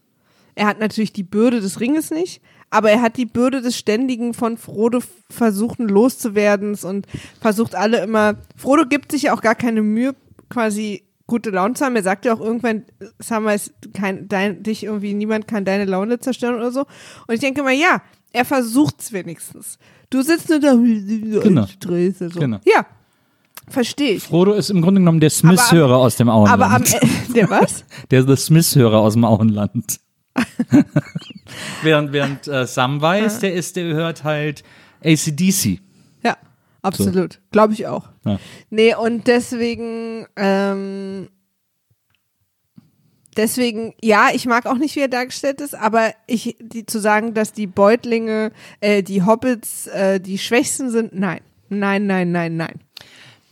er 0.56 0.68
hat 0.68 0.80
natürlich 0.80 1.14
die 1.14 1.24
Bürde 1.24 1.62
des 1.62 1.80
Ringes 1.80 2.12
nicht, 2.12 2.42
aber 2.70 2.92
er 2.92 3.02
hat 3.02 3.18
die 3.18 3.26
Bürde 3.26 3.62
des 3.62 3.78
ständigen 3.78 4.34
von 4.34 4.58
Frodo 4.58 5.00
versuchen 5.30 5.88
loszuwerdens 5.88 6.84
und 6.84 7.08
versucht 7.40 7.76
alle 7.76 8.04
immer. 8.04 8.36
Frodo 8.56 8.86
gibt 8.88 9.12
sich 9.12 9.24
ja 9.24 9.36
auch 9.36 9.42
gar 9.42 9.56
keine 9.56 9.82
Mühe, 9.82 10.16
quasi 10.50 11.04
gute 11.28 11.52
Laune 11.52 11.74
zu 11.76 11.86
haben. 11.86 11.96
Er 11.96 12.04
sagt 12.04 12.26
ja 12.26 12.34
auch 12.34 12.40
irgendwann, 12.40 12.84
Samwise, 13.20 13.72
kein, 13.94 14.28
dein, 14.28 14.64
dich 14.64 14.84
irgendwie, 14.84 15.14
niemand 15.14 15.48
kann 15.48 15.66
deine 15.66 15.86
Laune 15.86 16.20
zerstören 16.20 16.56
oder 16.56 16.72
so. 16.72 16.82
Und 17.28 17.34
ich 17.34 17.40
denke 17.40 17.62
immer, 17.62 17.72
ja, 17.72 18.02
er 18.32 18.46
versucht's 18.46 19.14
wenigstens. 19.14 19.78
Du 20.10 20.22
sitzt 20.22 20.50
nur 20.50 20.60
da, 20.60 20.74
Genau. 20.74 21.66
Stress, 21.68 22.20
so. 22.20 22.40
Genau. 22.40 22.60
Ja, 22.66 22.86
verstehe 23.68 24.14
ich. 24.14 24.24
Frodo 24.24 24.54
ist 24.54 24.70
im 24.70 24.82
Grunde 24.82 25.02
genommen 25.02 25.20
der 25.20 25.30
Smith-Hörer 25.30 25.98
aus 25.98 26.18
dem 26.18 26.30
Auenland. 26.30 26.54
Aber 26.54 26.74
am 26.74 26.84
Ende, 26.84 27.34
der 27.34 27.50
was? 27.50 27.86
der 28.12 28.28
The 28.28 28.36
Smith-Hörer 28.36 29.00
aus 29.00 29.14
dem 29.14 29.26
Auenland. 29.26 30.00
während 31.84 32.12
während 32.12 32.48
äh, 32.48 32.66
Samwise, 32.66 33.40
der 33.40 33.54
ist, 33.54 33.76
der 33.76 33.94
hört 33.94 34.24
halt 34.24 34.64
ACDC. 35.04 35.80
Ja, 36.24 36.38
absolut. 36.82 37.40
Glaube 37.52 37.74
ich 37.74 37.88
auch. 37.88 38.10
Ja. 38.26 38.40
Nee, 38.70 38.96
und 38.96 39.28
deswegen, 39.28 40.26
ähm, 40.36 41.30
deswegen, 43.38 43.94
ja, 44.02 44.30
ich 44.34 44.46
mag 44.46 44.66
auch 44.66 44.78
nicht, 44.78 44.96
wie 44.96 45.02
er 45.02 45.08
dargestellt 45.08 45.62
ist, 45.62 45.76
aber 45.76 46.14
ich, 46.28 46.56
die, 46.60 46.86
zu 46.86 47.00
sagen, 47.00 47.34
dass 47.34 47.54
die 47.54 47.68
Beutlinge, 47.68 48.52
äh, 48.80 49.04
die 49.04 49.24
Hobbits, 49.24 49.88
äh, 49.88 50.20
die 50.20 50.38
Schwächsten 50.38 50.90
sind, 50.90 51.14
nein. 51.14 51.42
Nein, 51.70 52.06
nein, 52.06 52.32
nein, 52.32 52.56
nein. 52.56 52.80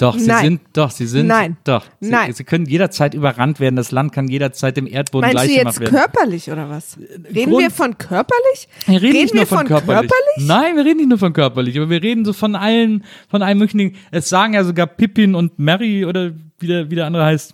Doch, 0.01 0.17
sie 0.17 0.25
Nein. 0.25 0.43
sind, 0.43 0.61
doch, 0.73 0.89
sie 0.89 1.05
sind, 1.05 1.27
Nein. 1.27 1.57
doch. 1.63 1.85
Sie, 1.99 2.09
Nein. 2.09 2.33
sie 2.33 2.43
können 2.43 2.65
jederzeit 2.65 3.13
überrannt 3.13 3.59
werden. 3.59 3.75
Das 3.75 3.91
Land 3.91 4.11
kann 4.13 4.27
jederzeit 4.27 4.75
dem 4.75 4.87
Erdboden 4.87 5.27
Meinst 5.31 5.43
du 5.43 5.47
gleich 5.47 5.59
gemacht 5.59 5.79
jetzt 5.79 5.89
körperlich 5.91 6.51
oder 6.51 6.69
was? 6.71 6.97
Reden 7.31 7.51
Grund- 7.51 7.63
wir 7.63 7.69
von 7.69 7.97
körperlich? 7.99 8.67
Wir 8.87 8.99
reden, 8.99 9.13
nicht 9.13 9.33
wir 9.33 9.41
nur 9.41 9.45
von, 9.45 9.67
körperlich. 9.67 10.09
Nein, 10.37 10.75
wir 10.75 10.85
reden 10.85 10.97
nicht 10.97 11.09
nur 11.09 11.19
von 11.19 11.33
körperlich, 11.33 11.77
aber 11.77 11.91
wir 11.91 12.01
reden 12.01 12.25
so 12.25 12.33
von 12.33 12.55
allen, 12.55 13.03
von 13.29 13.43
allen 13.43 13.59
möglichen 13.59 13.77
Dingen. 13.77 13.95
Es 14.09 14.27
sagen 14.27 14.53
ja 14.55 14.63
sogar 14.63 14.87
Pippin 14.87 15.35
und 15.35 15.59
Mary 15.59 16.03
oder 16.03 16.31
wie 16.57 16.65
der, 16.67 16.89
wie 16.89 16.95
der 16.95 17.05
andere 17.05 17.25
heißt, 17.25 17.53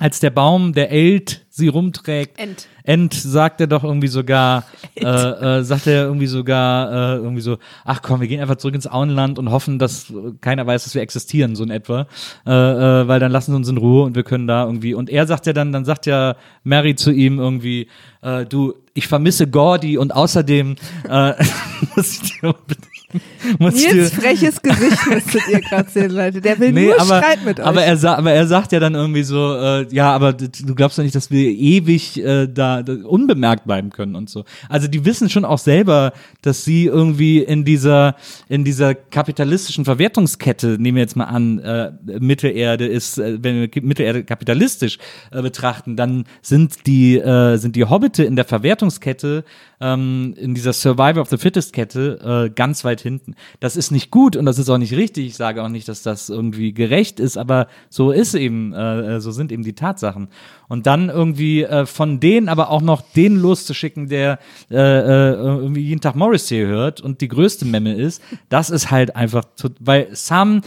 als 0.00 0.18
der 0.18 0.30
Baum, 0.30 0.72
der 0.72 0.90
Elt 0.90 1.44
sie 1.50 1.68
rumträgt. 1.68 2.38
Ent. 2.38 2.66
Ent 2.84 3.12
sagt 3.12 3.60
er 3.60 3.66
doch 3.66 3.84
irgendwie 3.84 4.08
sogar, 4.08 4.64
äh, 4.96 5.04
äh, 5.04 5.62
sagt 5.62 5.86
er 5.86 6.04
irgendwie 6.04 6.26
sogar, 6.26 6.90
äh, 6.90 7.16
irgendwie 7.16 7.42
so, 7.42 7.58
ach 7.84 8.00
komm, 8.00 8.20
wir 8.22 8.26
gehen 8.26 8.40
einfach 8.40 8.56
zurück 8.56 8.74
ins 8.74 8.86
Auenland 8.86 9.38
und 9.38 9.50
hoffen, 9.50 9.78
dass 9.78 10.10
keiner 10.40 10.66
weiß, 10.66 10.84
dass 10.84 10.94
wir 10.94 11.02
existieren, 11.02 11.54
so 11.54 11.62
in 11.64 11.70
etwa. 11.70 12.06
Äh, 12.46 12.50
äh, 12.50 13.08
weil 13.08 13.20
dann 13.20 13.30
lassen 13.30 13.52
sie 13.52 13.56
uns 13.56 13.68
in 13.68 13.76
Ruhe 13.76 14.04
und 14.04 14.16
wir 14.16 14.22
können 14.22 14.46
da 14.46 14.64
irgendwie. 14.64 14.94
Und 14.94 15.10
er 15.10 15.26
sagt 15.26 15.44
ja 15.46 15.52
dann, 15.52 15.70
dann 15.70 15.84
sagt 15.84 16.06
ja 16.06 16.34
Mary 16.64 16.96
zu 16.96 17.12
ihm 17.12 17.38
irgendwie, 17.38 17.88
äh, 18.22 18.46
du, 18.46 18.74
ich 18.94 19.06
vermisse 19.06 19.48
Gordy 19.48 19.98
und 19.98 20.14
außerdem 20.14 20.76
äh, 21.10 21.32
muss 21.94 22.22
ich 22.22 22.40
dir 22.40 22.54
Nils 23.58 24.12
freches 24.12 24.62
Gesicht 24.62 25.06
müsstet 25.08 25.42
ihr 25.50 25.60
gerade 25.60 25.90
sehen, 25.90 26.10
Leute. 26.10 26.40
Der 26.40 26.58
will 26.58 26.72
Nee, 26.72 26.86
nur 26.86 27.00
aber, 27.00 27.18
Streit 27.18 27.44
mit 27.44 27.60
euch. 27.60 27.66
aber 27.66 27.82
er 27.82 28.04
aber 28.04 28.32
er 28.32 28.46
sagt 28.46 28.72
ja 28.72 28.80
dann 28.80 28.94
irgendwie 28.94 29.22
so, 29.22 29.54
äh, 29.54 29.86
ja, 29.90 30.12
aber 30.12 30.32
du 30.32 30.74
glaubst 30.74 30.98
doch 30.98 31.02
nicht, 31.02 31.14
dass 31.14 31.30
wir 31.30 31.50
ewig 31.50 32.22
äh, 32.22 32.46
da, 32.46 32.82
da 32.82 32.94
unbemerkt 33.04 33.64
bleiben 33.64 33.90
können 33.90 34.14
und 34.14 34.30
so. 34.30 34.44
Also 34.68 34.88
die 34.88 35.04
wissen 35.04 35.28
schon 35.28 35.44
auch 35.44 35.58
selber, 35.58 36.12
dass 36.42 36.64
sie 36.64 36.86
irgendwie 36.86 37.40
in 37.40 37.64
dieser 37.64 38.14
in 38.48 38.64
dieser 38.64 38.94
kapitalistischen 38.94 39.84
Verwertungskette, 39.84 40.76
nehmen 40.78 40.96
wir 40.96 41.02
jetzt 41.02 41.16
mal 41.16 41.24
an, 41.24 41.58
äh, 41.58 41.92
Mittelerde 42.20 42.86
ist, 42.86 43.18
äh, 43.18 43.38
wenn 43.42 43.60
wir 43.60 43.82
Mittelerde 43.82 44.24
kapitalistisch 44.24 44.98
äh, 45.32 45.42
betrachten, 45.42 45.96
dann 45.96 46.24
sind 46.42 46.86
die 46.86 47.18
äh, 47.18 47.56
sind 47.56 47.76
die 47.76 47.84
Hobbite 47.84 48.24
in 48.24 48.36
der 48.36 48.44
Verwertungskette 48.44 49.44
ähm, 49.80 50.34
in 50.36 50.54
dieser 50.54 50.72
Survivor 50.72 51.22
of 51.22 51.28
the 51.28 51.36
Fittest 51.36 51.72
Kette 51.72 52.46
äh, 52.46 52.50
ganz 52.50 52.84
weit 52.84 53.00
hinten. 53.00 53.34
Das 53.60 53.76
ist 53.76 53.90
nicht 53.90 54.10
gut 54.10 54.36
und 54.36 54.46
das 54.46 54.58
ist 54.58 54.68
auch 54.68 54.78
nicht 54.78 54.94
richtig. 54.94 55.26
Ich 55.26 55.36
sage 55.36 55.62
auch 55.62 55.68
nicht, 55.68 55.88
dass 55.88 56.02
das 56.02 56.28
irgendwie 56.28 56.72
gerecht 56.72 57.20
ist, 57.20 57.36
aber 57.36 57.68
so 57.88 58.10
ist 58.10 58.34
eben, 58.34 58.72
äh, 58.72 59.20
so 59.20 59.30
sind 59.30 59.52
eben 59.52 59.62
die 59.62 59.74
Tatsachen. 59.74 60.28
Und 60.68 60.86
dann 60.86 61.08
irgendwie 61.08 61.62
äh, 61.62 61.86
von 61.86 62.20
denen 62.20 62.48
aber 62.48 62.70
auch 62.70 62.82
noch 62.82 63.02
den 63.02 63.36
loszuschicken, 63.36 64.08
der 64.08 64.38
äh, 64.70 64.76
äh, 64.76 65.34
irgendwie 65.34 65.82
jeden 65.82 66.00
Tag 66.00 66.14
Morrissey 66.14 66.60
hört 66.60 67.00
und 67.00 67.20
die 67.20 67.28
größte 67.28 67.64
Memme 67.64 67.94
ist, 67.94 68.22
das 68.48 68.70
ist 68.70 68.90
halt 68.90 69.16
einfach, 69.16 69.44
weil 69.80 70.08
Sam 70.12 70.62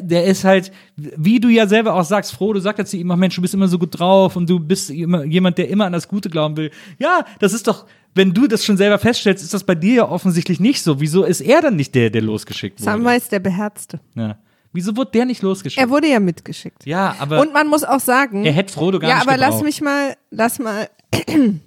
der 0.00 0.24
ist 0.24 0.44
halt, 0.44 0.70
wie 0.96 1.40
du 1.40 1.48
ja 1.48 1.66
selber 1.66 1.94
auch 1.94 2.04
sagst, 2.04 2.32
Frodo 2.32 2.60
sagt 2.60 2.78
ja 2.78 2.84
zu 2.84 2.96
ihm, 2.96 3.10
ach 3.10 3.16
Mensch, 3.16 3.34
du 3.36 3.42
bist 3.42 3.54
immer 3.54 3.68
so 3.68 3.78
gut 3.78 3.98
drauf 3.98 4.36
und 4.36 4.48
du 4.48 4.60
bist 4.60 4.90
immer, 4.90 5.24
jemand, 5.24 5.58
der 5.58 5.68
immer 5.68 5.86
an 5.86 5.92
das 5.92 6.08
Gute 6.08 6.28
glauben 6.30 6.56
will. 6.56 6.70
Ja, 6.98 7.24
das 7.40 7.52
ist 7.52 7.66
doch, 7.66 7.86
wenn 8.14 8.34
du 8.34 8.46
das 8.46 8.64
schon 8.64 8.76
selber 8.76 8.98
feststellst, 8.98 9.42
ist 9.44 9.54
das 9.54 9.64
bei 9.64 9.74
dir 9.74 9.94
ja 9.94 10.08
offensichtlich 10.08 10.60
nicht 10.60 10.82
so. 10.82 11.00
Wieso 11.00 11.24
ist 11.24 11.40
er 11.40 11.60
dann 11.62 11.76
nicht 11.76 11.94
der, 11.94 12.10
der 12.10 12.22
losgeschickt 12.22 12.80
wurde? 12.80 12.84
Samwise 12.90 13.30
der 13.30 13.40
Beherzte. 13.40 14.00
Ja. 14.14 14.38
Wieso 14.72 14.96
wurde 14.96 15.12
der 15.12 15.24
nicht 15.24 15.40
losgeschickt? 15.42 15.80
Er 15.82 15.88
wurde 15.90 16.08
ja 16.08 16.20
mitgeschickt. 16.20 16.84
ja, 16.84 17.16
aber 17.18 17.40
Und 17.40 17.52
man 17.54 17.68
muss 17.68 17.84
auch 17.84 18.00
sagen, 18.00 18.44
er 18.44 18.52
hätte 18.52 18.72
Frodo 18.72 18.98
gar 18.98 19.08
ja, 19.08 19.16
nicht 19.16 19.26
aber 19.26 19.36
lass 19.38 19.48
gebraucht. 19.50 19.64
mich 19.64 19.80
mal, 19.80 20.14
lass 20.30 20.58
mal 20.58 20.88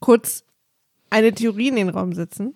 kurz 0.00 0.44
eine 1.10 1.32
Theorie 1.32 1.68
in 1.68 1.76
den 1.76 1.88
Raum 1.88 2.12
setzen. 2.12 2.54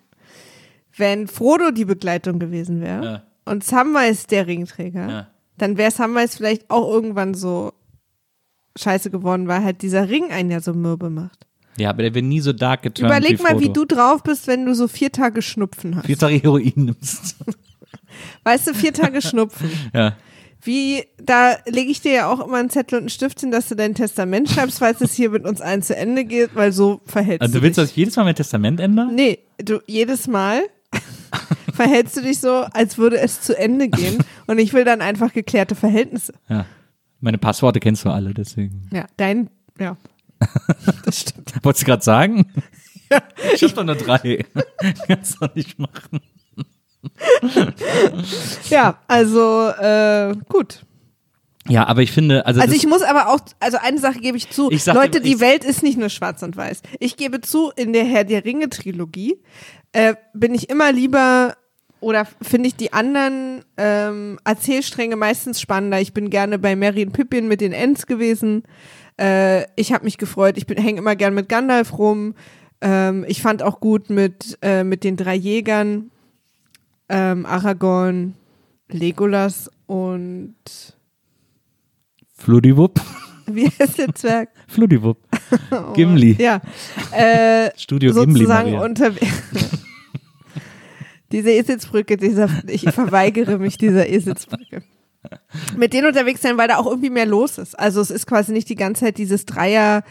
Wenn 0.97 1.27
Frodo 1.27 1.71
die 1.71 1.85
Begleitung 1.85 2.39
gewesen 2.39 2.81
wäre 2.81 3.03
Ja. 3.05 3.23
Und 3.51 3.63
Samwise 3.63 4.27
der 4.27 4.47
Ringträger, 4.47 5.09
Ja. 5.09 5.27
dann 5.57 5.77
wäre 5.77 5.91
Samwise 5.91 6.37
vielleicht 6.37 6.69
auch 6.69 6.89
irgendwann 6.91 7.33
so 7.33 7.73
scheiße 8.77 9.09
geworden, 9.11 9.47
weil 9.47 9.63
halt 9.63 9.81
dieser 9.81 10.09
Ring 10.09 10.31
einen 10.31 10.49
ja 10.51 10.61
so 10.61 10.73
mürbe 10.73 11.09
macht. 11.09 11.45
Ja, 11.77 11.89
aber 11.89 12.03
der 12.03 12.13
wird 12.13 12.25
nie 12.25 12.39
so 12.41 12.53
dark 12.53 12.81
geturnt 12.83 13.09
Überleg 13.11 13.39
wie 13.39 13.43
mal, 13.43 13.59
wie 13.59 13.65
Frodo. 13.65 13.85
du 13.85 13.95
drauf 13.95 14.23
bist, 14.23 14.47
wenn 14.47 14.65
du 14.65 14.73
so 14.75 14.87
vier 14.87 15.11
Tage 15.11 15.41
Schnupfen 15.41 15.95
hast. 15.95 16.05
vier 16.05 16.17
Tage 16.17 16.35
Heroin 16.35 16.73
nimmst. 16.75 17.35
Weißt 18.43 18.67
du, 18.67 18.73
vier 18.73 18.93
Tage 18.93 19.21
Schnupfen. 19.21 19.69
ja. 19.93 20.15
Wie, 20.63 21.03
da 21.17 21.57
lege 21.65 21.89
ich 21.89 22.01
dir 22.01 22.11
ja 22.11 22.31
auch 22.31 22.45
immer 22.45 22.57
einen 22.57 22.69
Zettel 22.69 22.95
und 22.97 23.03
einen 23.03 23.09
Stift 23.09 23.39
hin, 23.39 23.49
dass 23.51 23.67
du 23.69 23.75
dein 23.75 23.95
Testament 23.95 24.47
schreibst, 24.49 24.77
falls 24.79 25.01
es 25.01 25.13
hier 25.15 25.31
mit 25.31 25.43
uns 25.45 25.59
allen 25.59 25.81
zu 25.81 25.95
Ende 25.95 26.23
geht, 26.23 26.51
weil 26.55 26.71
so 26.71 27.01
verhältst 27.05 27.41
Also 27.41 27.53
du 27.53 27.59
du 27.59 27.63
willst, 27.63 27.77
dich. 27.77 27.83
dass 27.83 27.89
ich 27.91 27.95
jedes 27.97 28.15
Mal 28.15 28.25
mein 28.25 28.35
Testament 28.35 28.79
ändere? 28.79 29.11
Nee, 29.11 29.39
du 29.57 29.79
jedes 29.87 30.27
Mal 30.27 30.61
verhältst 31.81 32.17
du 32.17 32.21
dich 32.21 32.39
so, 32.39 32.49
als 32.73 32.97
würde 32.97 33.19
es 33.19 33.41
zu 33.41 33.57
Ende 33.57 33.87
gehen 33.89 34.23
und 34.47 34.59
ich 34.59 34.73
will 34.73 34.83
dann 34.85 35.01
einfach 35.01 35.33
geklärte 35.33 35.75
Verhältnisse. 35.75 36.33
Ja. 36.49 36.65
Meine 37.19 37.37
Passworte 37.37 37.79
kennst 37.79 38.05
du 38.05 38.09
alle, 38.09 38.33
deswegen. 38.33 38.89
Ja, 38.91 39.05
dein, 39.17 39.49
ja. 39.79 39.97
Das 41.05 41.19
stimmt. 41.21 41.53
Wolltest 41.63 41.83
du 41.83 41.85
gerade 41.87 42.03
sagen? 42.03 42.45
Ich 43.53 43.63
hab 43.63 43.73
doch 43.75 43.83
nur 43.83 43.95
drei. 43.95 44.45
Kannst 45.07 45.37
du 45.41 45.47
nicht 45.53 45.77
machen. 45.77 46.19
Ja, 48.69 48.99
also 49.07 49.67
äh, 49.69 50.35
gut. 50.49 50.85
Ja, 51.67 51.85
aber 51.87 52.01
ich 52.01 52.11
finde, 52.11 52.45
also, 52.45 52.59
Also 52.61 52.73
ich 52.73 52.87
muss 52.87 53.01
aber 53.03 53.29
auch, 53.29 53.39
also 53.59 53.77
eine 53.81 53.99
Sache 53.99 54.19
gebe 54.19 54.37
ich 54.37 54.49
zu. 54.49 54.71
Ich 54.71 54.85
Leute, 54.87 55.17
immer, 55.17 55.25
die 55.25 55.33
ich- 55.33 55.39
Welt 55.39 55.63
ist 55.63 55.83
nicht 55.83 55.97
nur 55.97 56.09
schwarz 56.09 56.41
und 56.41 56.55
weiß. 56.57 56.81
Ich 56.99 57.17
gebe 57.17 57.41
zu, 57.41 57.71
in 57.75 57.93
der 57.93 58.05
Herr 58.05 58.23
der 58.23 58.45
Ringe 58.45 58.69
Trilogie 58.69 59.37
äh, 59.91 60.15
bin 60.33 60.55
ich 60.55 60.69
immer 60.69 60.91
lieber 60.91 61.55
oder 62.01 62.25
finde 62.41 62.67
ich 62.67 62.75
die 62.75 62.93
anderen 62.93 63.63
ähm, 63.77 64.39
Erzählstränge 64.43 65.15
meistens 65.15 65.61
spannender. 65.61 66.01
Ich 66.01 66.13
bin 66.13 66.29
gerne 66.29 66.59
bei 66.59 66.75
Merry 66.75 67.05
und 67.05 67.13
Pippin 67.13 67.47
mit 67.47 67.61
den 67.61 67.71
Ents 67.71 68.07
gewesen. 68.07 68.63
Äh, 69.19 69.65
ich 69.75 69.93
habe 69.93 70.05
mich 70.05 70.17
gefreut. 70.17 70.57
Ich 70.57 70.65
hänge 70.67 70.99
immer 70.99 71.15
gern 71.15 71.33
mit 71.33 71.47
Gandalf 71.47 71.97
rum. 71.97 72.33
Ähm, 72.81 73.23
ich 73.27 73.41
fand 73.41 73.61
auch 73.61 73.79
gut 73.79 74.09
mit, 74.09 74.57
äh, 74.61 74.83
mit 74.83 75.03
den 75.03 75.15
drei 75.15 75.35
Jägern. 75.35 76.11
Ähm, 77.07 77.45
Aragorn, 77.45 78.33
Legolas 78.89 79.69
und 79.85 80.55
Fludiwupp. 82.33 82.99
wie 83.45 83.67
heißt 83.67 83.99
der 83.99 84.15
Zwerg? 84.15 84.49
Fludiwupp. 84.67 85.19
Gimli. 85.93 86.35
Ja. 86.39 86.61
Äh, 87.11 87.69
Studio 87.77 88.11
Gimli. 88.13 88.39
sozusagen 88.39 88.71
Maria. 88.71 88.81
Diese 91.31 91.51
Eselsbrücke, 91.51 92.17
dieser 92.17 92.49
ich 92.67 92.83
verweigere 92.89 93.57
mich 93.57 93.77
dieser 93.77 94.07
Eselsbrücke. 94.07 94.83
Mit 95.77 95.93
denen 95.93 96.07
unterwegs 96.07 96.41
sein, 96.41 96.57
weil 96.57 96.67
da 96.67 96.77
auch 96.77 96.87
irgendwie 96.87 97.09
mehr 97.09 97.25
los 97.25 97.57
ist. 97.57 97.77
Also 97.77 98.01
es 98.01 98.09
ist 98.09 98.25
quasi 98.25 98.51
nicht 98.51 98.69
die 98.69 98.75
ganze 98.75 99.05
Zeit 99.05 99.17
dieses 99.17 99.45
Dreier. 99.45 100.03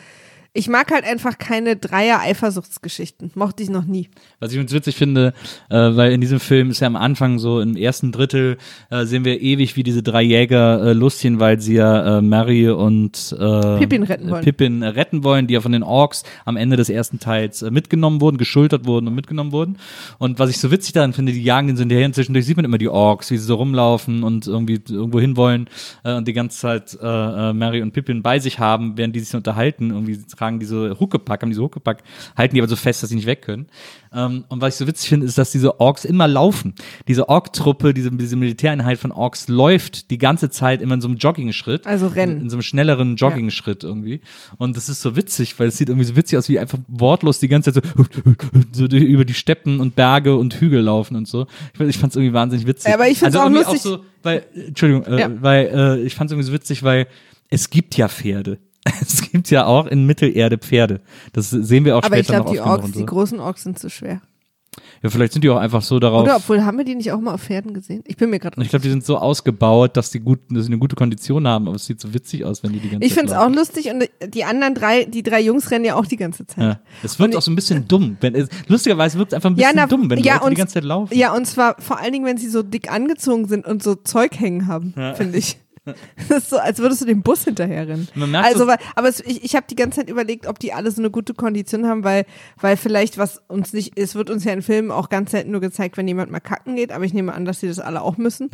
Ich 0.53 0.69
mag 0.69 0.91
halt 0.91 1.05
einfach 1.05 1.39
keine 1.39 1.77
Dreier-Eifersuchtsgeschichten. 1.77 3.31
Mochte 3.35 3.63
ich 3.63 3.71
noch 3.71 3.85
nie. 3.85 4.09
Was 4.41 4.53
ich 4.53 4.59
uns 4.59 4.73
witzig 4.73 4.97
finde, 4.97 5.33
äh, 5.69 5.77
weil 5.77 6.11
in 6.11 6.21
diesem 6.21 6.41
Film 6.41 6.71
ist 6.71 6.81
ja 6.81 6.89
am 6.89 6.97
Anfang 6.97 7.39
so 7.39 7.61
im 7.61 7.77
ersten 7.77 8.11
Drittel 8.11 8.59
äh, 8.91 9.05
sehen 9.05 9.25
wir 9.25 9.41
ewig, 9.41 9.77
wie 9.77 9.85
diese 9.85 10.03
drei 10.03 10.23
Jäger 10.23 10.83
äh, 10.87 10.93
lustchen, 10.93 11.39
weil 11.39 11.61
sie 11.61 11.75
ja 11.75 12.19
äh, 12.19 12.23
Mary 12.23 12.69
und 12.69 13.33
äh, 13.39 13.79
Pippin 13.79 14.03
retten 14.03 14.31
wollen. 14.31 14.45
Pippin 14.45 14.83
äh, 14.83 14.89
retten 14.89 15.23
wollen, 15.23 15.47
die 15.47 15.55
ja 15.55 15.61
von 15.61 15.71
den 15.71 15.85
Orks 15.85 16.25
am 16.45 16.57
Ende 16.57 16.77
des 16.77 16.91
ersten 16.91 17.21
Teils 17.21 17.63
äh, 17.63 17.71
mitgenommen 17.71 18.21
wurden, 18.21 18.37
geschultert 18.37 18.87
wurden 18.87 19.07
und 19.07 19.15
mitgenommen 19.15 19.53
wurden. 19.53 19.79
Und 20.19 20.41
was 20.41 20.51
ich 20.51 20.59
so 20.59 20.73
witzig 20.73 20.95
daran 20.95 21.13
finde, 21.13 21.33
die 21.33 21.43
jagen 21.43 21.69
den 21.69 21.77
so 21.77 21.83
hinterher 21.83 22.07
und 22.07 22.15
zwischendurch 22.15 22.47
sieht 22.47 22.57
man 22.57 22.65
immer 22.65 22.79
die 22.79 22.89
Orks, 22.89 23.31
wie 23.31 23.37
sie 23.37 23.45
so 23.45 23.55
rumlaufen 23.55 24.25
und 24.25 24.49
irgendwie 24.49 24.81
irgendwo 24.89 25.21
hinwollen 25.21 25.69
äh, 26.03 26.15
und 26.15 26.27
die 26.27 26.33
ganze 26.33 26.59
Zeit 26.59 26.99
äh, 27.01 27.07
äh, 27.07 27.53
Mary 27.53 27.83
und 27.83 27.93
Pippin 27.93 28.23
bei 28.23 28.41
sich 28.41 28.59
haben, 28.59 28.97
während 28.97 29.15
die 29.15 29.21
sich 29.21 29.35
unterhalten. 29.35 29.91
Irgendwie 29.91 30.19
tragen 30.41 30.59
diese 30.59 30.99
Huckepack, 30.99 31.43
haben 31.43 31.51
diese 31.51 31.63
Huckepack, 31.63 32.03
halten 32.37 32.55
die 32.55 32.61
aber 32.63 32.69
so 32.69 32.77
fest, 32.77 33.03
dass 33.03 33.11
sie 33.11 33.17
nicht 33.17 33.27
weg 33.27 33.43
können. 33.43 33.67
Ähm, 34.13 34.45
und 34.49 34.61
was 34.63 34.75
ich 34.75 34.79
so 34.79 34.87
witzig 34.87 35.09
finde, 35.11 35.27
ist, 35.27 35.37
dass 35.37 35.53
diese 35.53 35.81
Orks 35.81 36.05
immer 36.07 36.27
laufen. 36.27 36.75
Diese 37.09 37.29
Ork-Truppe, 37.29 37.93
diese, 37.93 38.11
diese 38.11 38.37
Militäreinheit 38.37 38.99
von 38.99 39.13
Orks 39.13 39.49
läuft 39.49 40.11
die 40.11 40.17
gange 40.17 40.31
Zeit 40.51 40.81
immer 40.81 40.95
in 40.95 41.01
so 41.03 41.09
einem 41.09 41.19
Jogging-Schritt. 41.19 41.87
Also 41.87 42.07
rennen. 42.07 42.37
In, 42.39 42.43
in 42.45 42.51
so 42.51 42.57
einem 42.57 42.63
schnelleren 42.63 43.17
Jogging-Schritt 43.17 43.85
irgendwie. 43.85 44.23
Und 44.57 44.77
das 44.77 44.89
ist 44.89 45.03
so 45.03 45.15
witzig, 45.15 45.59
weil 45.61 45.69
es 45.69 45.77
sieht 45.77 45.91
irgendwie 45.91 46.07
so 46.07 46.17
witzig 46.17 46.39
aus, 46.39 46.49
wie 46.49 46.59
einfach 46.59 46.79
wortlos 46.89 47.39
die 47.39 47.49
ganze 47.49 47.73
Zeit 47.75 47.85
so, 47.95 48.05
so 48.89 48.97
über 48.97 49.27
die 49.27 49.35
Steppen 49.35 49.79
und 49.81 49.95
Berge 49.95 50.37
und 50.37 50.55
Hügel 50.55 50.81
laufen 50.81 51.17
und 51.17 51.29
so. 51.29 51.47
Ich, 51.75 51.81
ich 51.81 51.99
fand 51.99 52.13
es 52.13 52.17
irgendwie 52.17 52.33
wahnsinnig 52.33 52.67
witzig. 52.67 52.89
Ja, 52.89 52.95
aber 52.95 53.09
ich 53.09 53.19
find's 53.19 53.37
also 53.37 53.47
auch 53.47 53.53
lustig. 53.53 53.83
so, 53.83 53.99
weil, 54.23 54.45
Entschuldigung, 54.55 55.05
äh, 55.05 55.21
Ja. 55.21 55.31
weil 55.43 55.67
äh, 55.67 56.01
ich 56.01 56.15
fand 56.15 56.31
es 56.31 56.33
irgendwie 56.33 56.47
so 56.47 56.53
witzig, 56.55 56.83
weil 56.83 57.09
es 57.51 57.69
gibt 57.69 57.97
ja 57.97 58.09
Pferde. 58.09 58.59
Es 59.01 59.31
gibt 59.31 59.51
ja 59.51 59.67
auch 59.67 59.87
in 59.87 60.07
Mittelerde 60.07 60.59
Pferde. 60.59 61.01
Das 61.33 61.51
sehen 61.51 61.85
wir 61.85 61.97
auch 61.97 62.03
Aber 62.03 62.19
ich 62.19 62.27
später 62.27 62.43
glaube, 62.43 62.51
die 62.53 62.59
noch 62.59 62.67
oft 62.67 62.75
genug 62.83 62.85
Orks, 62.85 62.95
so. 62.95 63.01
die 63.01 63.07
großen 63.07 63.41
Orks 63.41 63.63
sind 63.65 63.79
zu 63.79 63.91
schwer. 63.91 64.21
Ja, 65.03 65.11
vielleicht 65.11 65.33
sind 65.33 65.43
die 65.43 65.51
auch 65.51 65.57
einfach 65.57 65.83
so 65.83 65.99
darauf. 65.99 66.23
Oder 66.23 66.37
obwohl, 66.37 66.63
haben 66.63 66.79
wir 66.79 66.85
die 66.85 66.95
nicht 66.95 67.11
auch 67.11 67.21
mal 67.21 67.35
auf 67.35 67.43
Pferden 67.43 67.75
gesehen? 67.75 68.05
Ich 68.07 68.17
bin 68.17 68.31
mir 68.31 68.39
gerade 68.39 68.61
ich 68.63 68.69
glaube, 68.69 68.83
die 68.83 68.91
sind 68.91 69.05
so 69.05 69.17
ausgebaut, 69.19 69.97
dass 69.97 70.11
die, 70.11 70.21
gut, 70.21 70.39
dass 70.51 70.67
sie 70.67 70.71
eine 70.71 70.79
gute 70.79 70.95
Kondition 70.95 71.49
haben, 71.49 71.67
aber 71.67 71.77
es 71.77 71.87
sieht 71.87 72.01
so 72.01 72.15
witzig 72.15 72.45
aus, 72.45 72.63
wenn 72.63 72.73
die 72.73 72.79
die 72.79 72.91
ganze 72.91 73.05
Ich 73.05 73.15
Zeit 73.15 73.21
finde 73.21 73.33
es 73.33 73.39
auch 73.39 73.51
lustig 73.51 73.91
und 73.91 74.09
die 74.33 74.45
anderen 74.45 74.75
drei, 74.75 75.05
die 75.05 75.23
drei 75.23 75.41
Jungs 75.41 75.71
rennen 75.71 75.85
ja 75.87 75.97
auch 75.97 76.07
die 76.07 76.17
ganze 76.17 76.47
Zeit. 76.47 76.63
Ja. 76.63 76.81
Es 77.03 77.19
wirkt 77.19 77.35
Und 77.35 77.39
auch 77.39 77.43
so 77.43 77.51
ein 77.51 77.57
bisschen 77.57 77.89
dumm. 77.89 78.17
Wenn 78.21 78.35
es, 78.35 78.49
lustigerweise 78.69 79.19
wirkt 79.19 79.33
es 79.33 79.37
einfach 79.37 79.51
ein 79.51 79.57
bisschen 79.57 79.73
na, 79.75 79.87
dumm, 79.87 80.09
wenn 80.11 80.19
ja, 80.21 80.35
Leute 80.35 80.45
die 80.45 80.51
und- 80.51 80.59
ganze 80.59 80.75
Zeit 80.75 80.85
laufen. 80.85 81.17
Ja, 81.17 81.35
und 81.35 81.47
zwar 81.47 81.77
vor 81.81 81.99
allen 81.99 82.13
Dingen, 82.13 82.27
wenn 82.27 82.37
sie 82.37 82.49
so 82.49 82.63
dick 82.63 82.93
angezogen 82.93 83.49
sind 83.49 83.67
und 83.67 83.83
so 83.83 83.97
Zeug 83.97 84.39
hängen 84.39 84.67
haben, 84.69 84.95
finde 85.17 85.37
ich. 85.39 85.59
Das 86.29 86.39
ist 86.45 86.51
so, 86.51 86.59
als 86.59 86.79
würdest 86.79 87.01
du 87.01 87.07
dem 87.07 87.23
Bus 87.23 87.45
hinterherrennen. 87.45 88.09
Also, 88.45 88.61
so- 88.61 88.67
weil, 88.67 88.79
aber 88.97 89.09
es, 89.09 89.21
ich, 89.21 89.43
ich 89.45 89.57
habe 89.57 89.67
die 89.69 89.77
ganze 89.77 90.01
Zeit 90.01 90.11
überlegt, 90.11 90.47
ob 90.47 90.59
die 90.59 90.73
alle 90.73 90.91
so 90.91 91.01
eine 91.01 91.11
gute 91.11 91.35
Kondition 91.35 91.87
haben, 91.87 92.05
weil, 92.05 92.27
weil 92.61 92.77
vielleicht 92.77 93.19
was 93.19 93.43
uns 93.49 93.73
nicht, 93.73 93.99
es 93.99 94.15
wird 94.15 94.31
uns 94.31 94.45
ja 94.45 94.53
in 94.53 94.63
Filmen 94.63 94.91
auch 94.91 95.09
ganz 95.09 95.31
selten 95.31 95.51
nur 95.51 95.61
gezeigt, 95.61 95.97
wenn 95.97 96.07
jemand 96.09 96.31
mal 96.31 96.41
kacken 96.41 96.77
geht, 96.77 96.93
aber 96.93 97.05
ich 97.05 97.15
nehme 97.15 97.33
an, 97.35 97.45
dass 97.45 97.61
sie 97.61 97.69
das 97.69 97.79
alle 97.79 98.03
auch 98.03 98.17
müssen. 98.19 98.49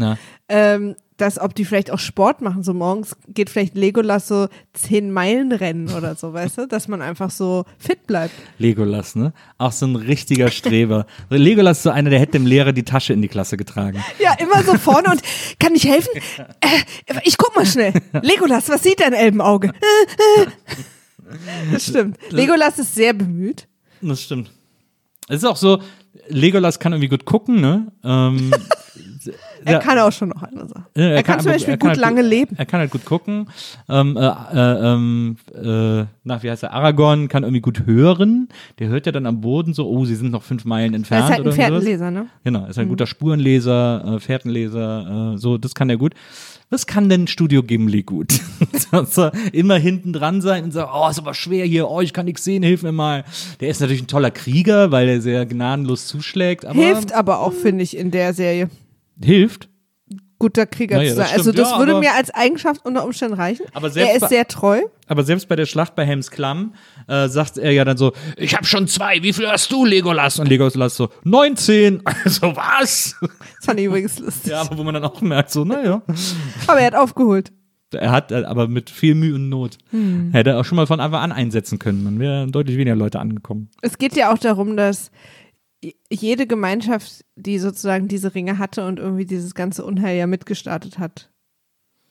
Ähm, 0.48 0.94
dass 1.16 1.38
ob 1.38 1.54
die 1.54 1.64
vielleicht 1.64 1.90
auch 1.90 1.98
Sport 1.98 2.42
machen, 2.42 2.62
so 2.62 2.74
morgens 2.74 3.16
geht 3.28 3.50
vielleicht 3.50 3.76
Legolas 3.76 4.28
so 4.28 4.48
zehn 4.72 5.10
Meilen 5.10 5.52
rennen 5.52 5.88
oder 5.90 6.14
so, 6.14 6.32
weißt 6.32 6.58
du, 6.58 6.66
dass 6.66 6.88
man 6.88 7.02
einfach 7.02 7.30
so 7.30 7.64
fit 7.78 8.06
bleibt. 8.06 8.34
Legolas, 8.58 9.14
ne? 9.16 9.32
Auch 9.58 9.72
so 9.72 9.86
ein 9.86 9.96
richtiger 9.96 10.50
Streber. 10.50 11.06
Legolas 11.30 11.78
ist 11.78 11.82
so 11.84 11.90
einer, 11.90 12.10
der 12.10 12.20
hätte 12.20 12.32
dem 12.32 12.46
Lehrer 12.46 12.72
die 12.72 12.84
Tasche 12.84 13.12
in 13.12 13.22
die 13.22 13.28
Klasse 13.28 13.56
getragen. 13.56 14.04
Ja, 14.18 14.34
immer 14.38 14.62
so 14.62 14.74
vorne 14.74 15.10
und 15.10 15.22
kann 15.58 15.74
ich 15.74 15.86
helfen? 15.86 16.10
Äh, 16.60 17.14
ich 17.24 17.38
guck 17.38 17.54
mal 17.56 17.66
schnell. 17.66 17.92
Legolas, 18.22 18.68
was 18.68 18.82
sieht 18.82 19.00
dein 19.00 19.12
Elbenauge? 19.12 19.72
Das 21.72 21.86
stimmt. 21.86 22.18
Legolas 22.30 22.78
ist 22.78 22.94
sehr 22.94 23.12
bemüht. 23.12 23.66
Das 24.00 24.22
stimmt. 24.22 24.50
Es 25.28 25.38
ist 25.38 25.44
auch 25.44 25.56
so, 25.56 25.80
Legolas 26.28 26.78
kann 26.78 26.92
irgendwie 26.92 27.08
gut 27.08 27.24
gucken, 27.24 27.60
ne? 27.60 27.92
Ähm, 28.04 28.52
Er 29.64 29.72
ja, 29.74 29.78
kann 29.78 29.98
auch 29.98 30.12
schon 30.12 30.30
noch 30.30 30.42
andere 30.42 30.68
Sachen. 30.68 30.86
Ja, 30.96 31.04
er, 31.08 31.22
kann 31.22 31.40
zum 31.40 31.48
aber- 31.48 31.54
Beispiel 31.54 31.74
er 31.74 31.78
kann 31.78 31.88
gut 31.90 31.98
halt 31.98 32.00
lange 32.00 32.22
leben. 32.22 32.56
Er 32.58 32.66
kann 32.66 32.80
halt 32.80 32.90
gut 32.90 33.04
gucken. 33.04 33.48
Ähm, 33.88 34.16
äh, 34.16 34.26
äh, 34.26 34.92
ähm, 34.94 35.36
äh, 35.54 36.04
nach, 36.24 36.42
wie 36.42 36.50
heißt 36.50 36.62
er? 36.62 36.72
Aragorn 36.72 37.28
kann 37.28 37.42
irgendwie 37.42 37.60
gut 37.60 37.86
hören. 37.86 38.48
Der 38.78 38.88
hört 38.88 39.06
ja 39.06 39.12
dann 39.12 39.26
am 39.26 39.40
Boden 39.40 39.74
so, 39.74 39.88
oh, 39.88 40.04
sie 40.04 40.16
sind 40.16 40.30
noch 40.30 40.42
fünf 40.42 40.64
Meilen 40.64 40.92
Er 40.92 40.96
entfernt. 40.96 41.24
ist 41.24 41.36
halt 41.36 41.46
ein. 41.46 41.52
Pferdenleser, 41.52 42.10
ne? 42.10 42.26
Genau, 42.44 42.66
ist 42.66 42.78
ein 42.78 42.88
guter 42.88 43.06
Spurenleser, 43.06 44.16
äh, 44.16 44.20
Fährtenleser, 44.20 45.34
äh, 45.34 45.38
so, 45.38 45.58
das 45.58 45.74
kann 45.74 45.88
er 45.90 45.96
gut. 45.96 46.14
Was 46.68 46.86
kann 46.86 47.08
denn 47.08 47.28
Studio 47.28 47.62
Gimli 47.62 48.02
gut? 48.02 48.40
Er 48.92 49.32
immer 49.52 49.76
hinten 49.76 50.12
dran 50.12 50.40
sein 50.40 50.64
und 50.64 50.72
sagt, 50.72 50.90
oh, 50.94 51.08
ist 51.08 51.18
aber 51.18 51.34
schwer 51.34 51.64
hier, 51.66 51.88
oh, 51.88 52.00
ich 52.00 52.12
kann 52.12 52.24
nichts 52.26 52.44
sehen, 52.44 52.62
hilf 52.62 52.82
mir 52.82 52.92
mal. 52.92 53.24
Der 53.60 53.68
ist 53.68 53.80
natürlich 53.80 54.02
ein 54.02 54.06
toller 54.06 54.30
Krieger, 54.30 54.90
weil 54.90 55.08
er 55.08 55.20
sehr 55.20 55.44
gnadenlos 55.44 56.06
zuschlägt, 56.06 56.64
aber 56.64 56.74
Hilft 56.78 57.12
aber 57.12 57.40
auch, 57.40 57.52
finde 57.52 57.82
ich, 57.82 57.96
in 57.96 58.10
der 58.10 58.32
Serie. 58.32 58.68
Hilft. 59.22 59.68
guter 60.38 60.66
Krieger 60.66 60.98
Naja, 60.98 61.10
zu 61.12 61.16
das 61.16 61.28
sein. 61.30 61.38
Also 61.38 61.52
das 61.52 61.70
Ja, 61.70 61.78
würde 61.78 61.98
mir 61.98 62.12
als 62.12 62.30
Eigenschaft 62.30 62.84
unter 62.84 63.04
Umständen 63.04 63.34
reichen. 63.34 63.64
Aber 63.72 63.88
selbst 63.88 64.08
er 64.10 64.14
ist 64.16 64.20
bei- 64.22 64.28
sehr 64.28 64.46
treu. 64.48 64.80
Aber 65.08 65.22
selbst 65.22 65.48
bei 65.48 65.56
der 65.56 65.64
Schlacht 65.66 65.94
bei 65.94 66.04
Helms 66.04 66.30
Klamm 66.30 66.74
äh, 67.08 67.28
sagt 67.28 67.56
er 67.58 67.70
ja 67.72 67.84
dann 67.86 67.96
so, 67.96 68.12
ich 68.36 68.54
habe 68.54 68.66
schon 68.66 68.86
zwei, 68.88 69.22
wie 69.22 69.32
viel 69.32 69.48
hast 69.48 69.70
du, 69.72 69.84
Legolas? 69.86 70.38
Und 70.38 70.48
Legolas 70.48 70.96
so, 70.96 71.08
19. 71.24 72.02
Also 72.24 72.54
was? 72.56 73.16
Das 73.20 73.64
fand 73.64 73.80
ich 73.80 73.86
übrigens 73.86 74.18
lustig. 74.18 74.50
Ja, 74.52 74.60
aber 74.62 74.76
wo 74.76 74.82
man 74.84 74.94
dann 74.94 75.04
auch 75.04 75.20
merkt, 75.22 75.50
so, 75.50 75.64
naja. 75.64 76.02
Aber 76.66 76.80
er 76.80 76.86
hat 76.88 76.94
aufgeholt. 76.96 77.52
Er 77.94 78.10
hat 78.10 78.32
äh, 78.32 78.42
aber 78.44 78.66
mit 78.68 78.90
viel 78.90 79.14
Mühe 79.14 79.36
und 79.36 79.48
Not. 79.48 79.78
Hm. 79.90 80.30
Hätte 80.32 80.50
er 80.50 80.60
auch 80.60 80.64
schon 80.64 80.76
mal 80.76 80.86
von 80.88 80.98
Anfang 81.00 81.20
an 81.22 81.32
einsetzen 81.32 81.78
können. 81.78 82.04
Dann 82.04 82.18
wären 82.18 82.50
deutlich 82.52 82.76
weniger 82.76 82.96
Leute 82.96 83.20
angekommen. 83.20 83.70
Es 83.80 83.96
geht 83.96 84.16
ja 84.16 84.32
auch 84.34 84.38
darum, 84.38 84.76
dass 84.76 85.12
jede 86.10 86.46
Gemeinschaft, 86.46 87.24
die 87.36 87.58
sozusagen 87.58 88.08
diese 88.08 88.34
Ringe 88.34 88.58
hatte 88.58 88.86
und 88.86 88.98
irgendwie 88.98 89.26
dieses 89.26 89.54
ganze 89.54 89.84
Unheil 89.84 90.16
ja 90.16 90.26
mitgestartet 90.26 90.98
hat, 90.98 91.32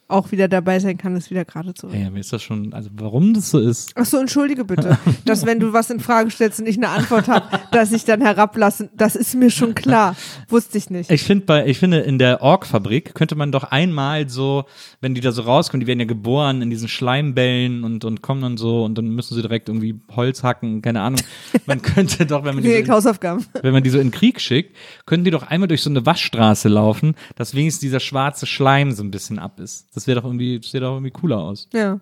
auch 0.08 0.32
wieder 0.32 0.48
dabei 0.48 0.80
sein 0.80 0.98
kann, 0.98 1.16
es 1.16 1.32
wieder 1.32 1.46
gerade 1.46 1.74
zu 1.74 1.88
rücken. 1.88 2.00
Ja, 2.00 2.10
mir 2.12 2.20
ist 2.20 2.32
das 2.32 2.44
schon, 2.44 2.74
also 2.74 2.90
warum 2.94 3.34
das 3.34 3.50
so 3.50 3.60
ist. 3.60 3.92
Ach 3.96 4.06
so, 4.06 4.18
entschuldige 4.20 4.64
bitte, 4.64 5.00
dass 5.26 5.46
wenn 5.48 5.60
du 5.60 5.74
was 5.74 5.90
in 5.90 6.00
Frage 6.00 6.30
stellst 6.30 6.60
und 6.60 6.68
ich 6.68 6.78
eine 6.78 6.90
Antwort 6.90 7.28
habe, 7.28 7.60
dass 7.72 7.92
ich 7.92 8.06
dann 8.06 8.22
herablasse, 8.22 8.90
das 8.96 9.16
ist 9.16 9.34
mir 9.34 9.50
schon 9.50 9.74
klar. 9.74 10.16
Wusste 10.48 10.78
ich 10.78 10.92
nicht. 10.92 11.10
Ich 11.10 11.24
finde 11.24 11.46
bei, 11.46 11.66
ich 11.66 11.80
finde 11.80 12.02
in 12.02 12.20
der 12.20 12.44
Ork-Fabrik 12.44 13.16
könnte 13.16 13.36
man 13.36 13.52
doch 13.52 13.64
einmal 13.64 14.30
so, 14.30 14.66
wenn 15.02 15.16
die 15.16 15.22
da 15.22 15.32
so 15.32 15.42
rauskommen, 15.42 15.82
die 15.82 15.88
werden 15.88 16.00
ja 16.00 16.06
geboren 16.06 16.62
in 16.62 16.70
diesen 16.70 16.88
Schleimbällen 16.88 17.84
und, 17.84 18.06
und 18.06 18.22
kommen 18.22 18.42
dann 18.42 18.58
so 18.58 18.86
und 18.86 18.98
dann 18.98 19.10
müssen 19.10 19.34
sie 19.34 19.42
direkt 19.42 19.70
irgendwie 19.70 20.00
Holz 20.16 20.44
hacken, 20.44 20.84
keine 20.84 21.02
Ahnung. 21.02 21.20
Man 21.66 21.82
könnte 21.82 22.28
doch, 22.28 22.46
wenn 22.46 22.54
man 22.54 22.64
die 22.64 22.70
so 22.70 22.78
in, 22.78 22.90
Hausaufgaben. 22.92 23.44
wenn 23.60 23.74
man 23.74 23.82
die 23.82 23.90
so 23.90 24.00
in 24.00 24.12
Krieg 24.12 24.40
schickt, 24.40 24.76
könnten 25.08 25.26
die 25.26 25.32
doch 25.32 25.44
einmal 25.44 25.68
durch 25.68 25.82
so 25.82 25.90
eine 25.90 26.06
Waschstraße 26.06 26.70
laufen, 26.70 27.16
dass 27.36 27.56
wenigstens 27.56 27.82
dieser 27.82 28.00
schwarze 28.00 28.46
Schleim 28.46 28.92
so 28.92 29.04
ein 29.04 29.10
bisschen 29.10 29.40
ab 29.40 29.60
ist. 29.60 29.88
Das 29.96 30.06
wäre 30.08 30.20
doch 30.20 30.26
irgendwie, 30.26 30.62
sähe 30.64 30.82
doch 30.82 30.94
irgendwie 30.94 31.12
cooler 31.12 31.40
aus. 31.40 31.68
Ja. 31.74 32.00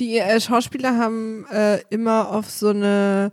Die 0.00 0.18
äh, 0.18 0.40
Schauspieler 0.40 0.96
haben 0.96 1.44
äh, 1.52 1.80
immer 1.90 2.30
auf 2.30 2.50
so 2.50 2.68
eine 2.68 3.32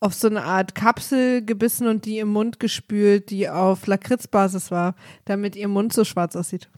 auf 0.00 0.14
so 0.14 0.28
eine 0.28 0.44
Art 0.44 0.76
Kapsel 0.76 1.44
gebissen 1.44 1.88
und 1.88 2.04
die 2.04 2.18
im 2.18 2.28
Mund 2.28 2.60
gespült, 2.60 3.30
die 3.30 3.48
auf 3.48 3.86
Lakritzbasis 3.86 4.70
war, 4.70 4.94
damit 5.24 5.56
ihr 5.56 5.66
Mund 5.66 5.92
so 5.92 6.04
schwarz 6.04 6.36
aussieht. 6.36 6.68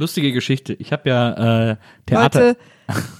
Lustige 0.00 0.32
Geschichte. 0.32 0.72
Ich 0.72 0.92
habe 0.92 1.10
ja 1.10 1.72
äh, 1.72 1.76
Theater. 2.06 2.40
Leute, 2.40 2.58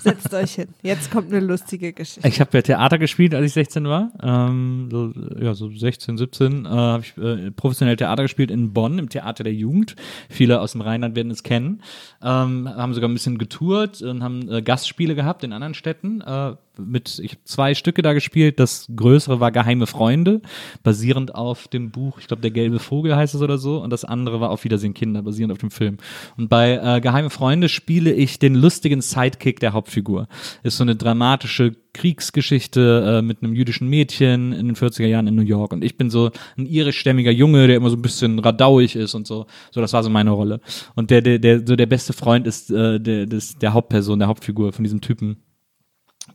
setzt 0.00 0.32
euch 0.32 0.54
hin. 0.54 0.68
Jetzt 0.82 1.10
kommt 1.10 1.30
eine 1.30 1.44
lustige 1.44 1.92
Geschichte. 1.92 2.26
Ich 2.26 2.40
habe 2.40 2.56
ja 2.56 2.62
Theater 2.62 2.98
gespielt, 2.98 3.34
als 3.34 3.46
ich 3.46 3.52
16 3.52 3.86
war. 3.86 4.10
Ähm, 4.22 4.88
so, 4.90 5.12
ja, 5.38 5.52
so 5.52 5.70
16, 5.70 6.16
17 6.16 6.64
äh, 6.64 6.68
habe 6.68 7.02
ich 7.02 7.16
äh, 7.18 7.50
professionell 7.50 7.96
Theater 7.96 8.22
gespielt 8.22 8.50
in 8.50 8.72
Bonn, 8.72 8.98
im 8.98 9.10
Theater 9.10 9.44
der 9.44 9.52
Jugend. 9.52 9.94
Viele 10.30 10.60
aus 10.60 10.72
dem 10.72 10.80
Rheinland 10.80 11.16
werden 11.16 11.30
es 11.30 11.42
kennen. 11.42 11.82
Ähm, 12.22 12.68
haben 12.68 12.94
sogar 12.94 13.10
ein 13.10 13.14
bisschen 13.14 13.38
getourt 13.38 14.00
und 14.02 14.22
haben 14.22 14.50
äh, 14.50 14.62
Gastspiele 14.62 15.14
gehabt 15.14 15.44
in 15.44 15.52
anderen 15.52 15.74
Städten. 15.74 16.22
Äh, 16.22 16.54
mit, 16.78 17.18
ich 17.18 17.32
habe 17.32 17.44
zwei 17.44 17.74
Stücke 17.74 18.02
da 18.02 18.12
gespielt. 18.12 18.58
Das 18.58 18.86
größere 18.94 19.40
war 19.40 19.52
Geheime 19.52 19.86
Freunde, 19.86 20.40
basierend 20.82 21.34
auf 21.34 21.68
dem 21.68 21.90
Buch, 21.90 22.18
ich 22.18 22.26
glaube, 22.26 22.42
Der 22.42 22.50
gelbe 22.50 22.78
Vogel 22.78 23.14
heißt 23.14 23.34
es 23.34 23.42
oder 23.42 23.58
so. 23.58 23.82
Und 23.82 23.90
das 23.90 24.04
andere 24.04 24.40
war 24.40 24.50
Auf 24.50 24.64
Wiedersehen 24.64 24.94
Kinder, 24.94 25.22
basierend 25.22 25.52
auf 25.52 25.58
dem 25.58 25.70
Film. 25.70 25.98
Und 26.36 26.48
bei 26.48 26.69
äh, 26.76 27.00
Geheime 27.00 27.30
Freunde 27.30 27.68
spiele 27.68 28.12
ich 28.12 28.38
den 28.38 28.54
lustigen 28.54 29.00
Sidekick 29.00 29.60
der 29.60 29.72
Hauptfigur. 29.72 30.28
Ist 30.62 30.76
so 30.76 30.84
eine 30.84 30.96
dramatische 30.96 31.74
Kriegsgeschichte 31.92 33.18
äh, 33.18 33.22
mit 33.22 33.42
einem 33.42 33.54
jüdischen 33.54 33.88
Mädchen 33.88 34.52
in 34.52 34.66
den 34.66 34.76
40er 34.76 35.06
Jahren 35.06 35.26
in 35.26 35.34
New 35.34 35.42
York. 35.42 35.72
Und 35.72 35.84
ich 35.84 35.96
bin 35.96 36.10
so 36.10 36.30
ein 36.56 36.66
irischstämmiger 36.66 37.32
Junge, 37.32 37.66
der 37.66 37.76
immer 37.76 37.90
so 37.90 37.96
ein 37.96 38.02
bisschen 38.02 38.38
radauig 38.38 38.96
ist 38.96 39.14
und 39.14 39.26
so. 39.26 39.46
So, 39.70 39.80
das 39.80 39.92
war 39.92 40.02
so 40.02 40.10
meine 40.10 40.30
Rolle. 40.30 40.60
Und 40.94 41.10
der, 41.10 41.20
der, 41.20 41.38
der, 41.38 41.66
so 41.66 41.76
der 41.76 41.86
beste 41.86 42.12
Freund 42.12 42.46
ist 42.46 42.70
äh, 42.70 43.00
der, 43.00 43.26
des, 43.26 43.58
der 43.58 43.72
Hauptperson, 43.72 44.18
der 44.18 44.28
Hauptfigur 44.28 44.72
von 44.72 44.84
diesem 44.84 45.00
Typen 45.00 45.38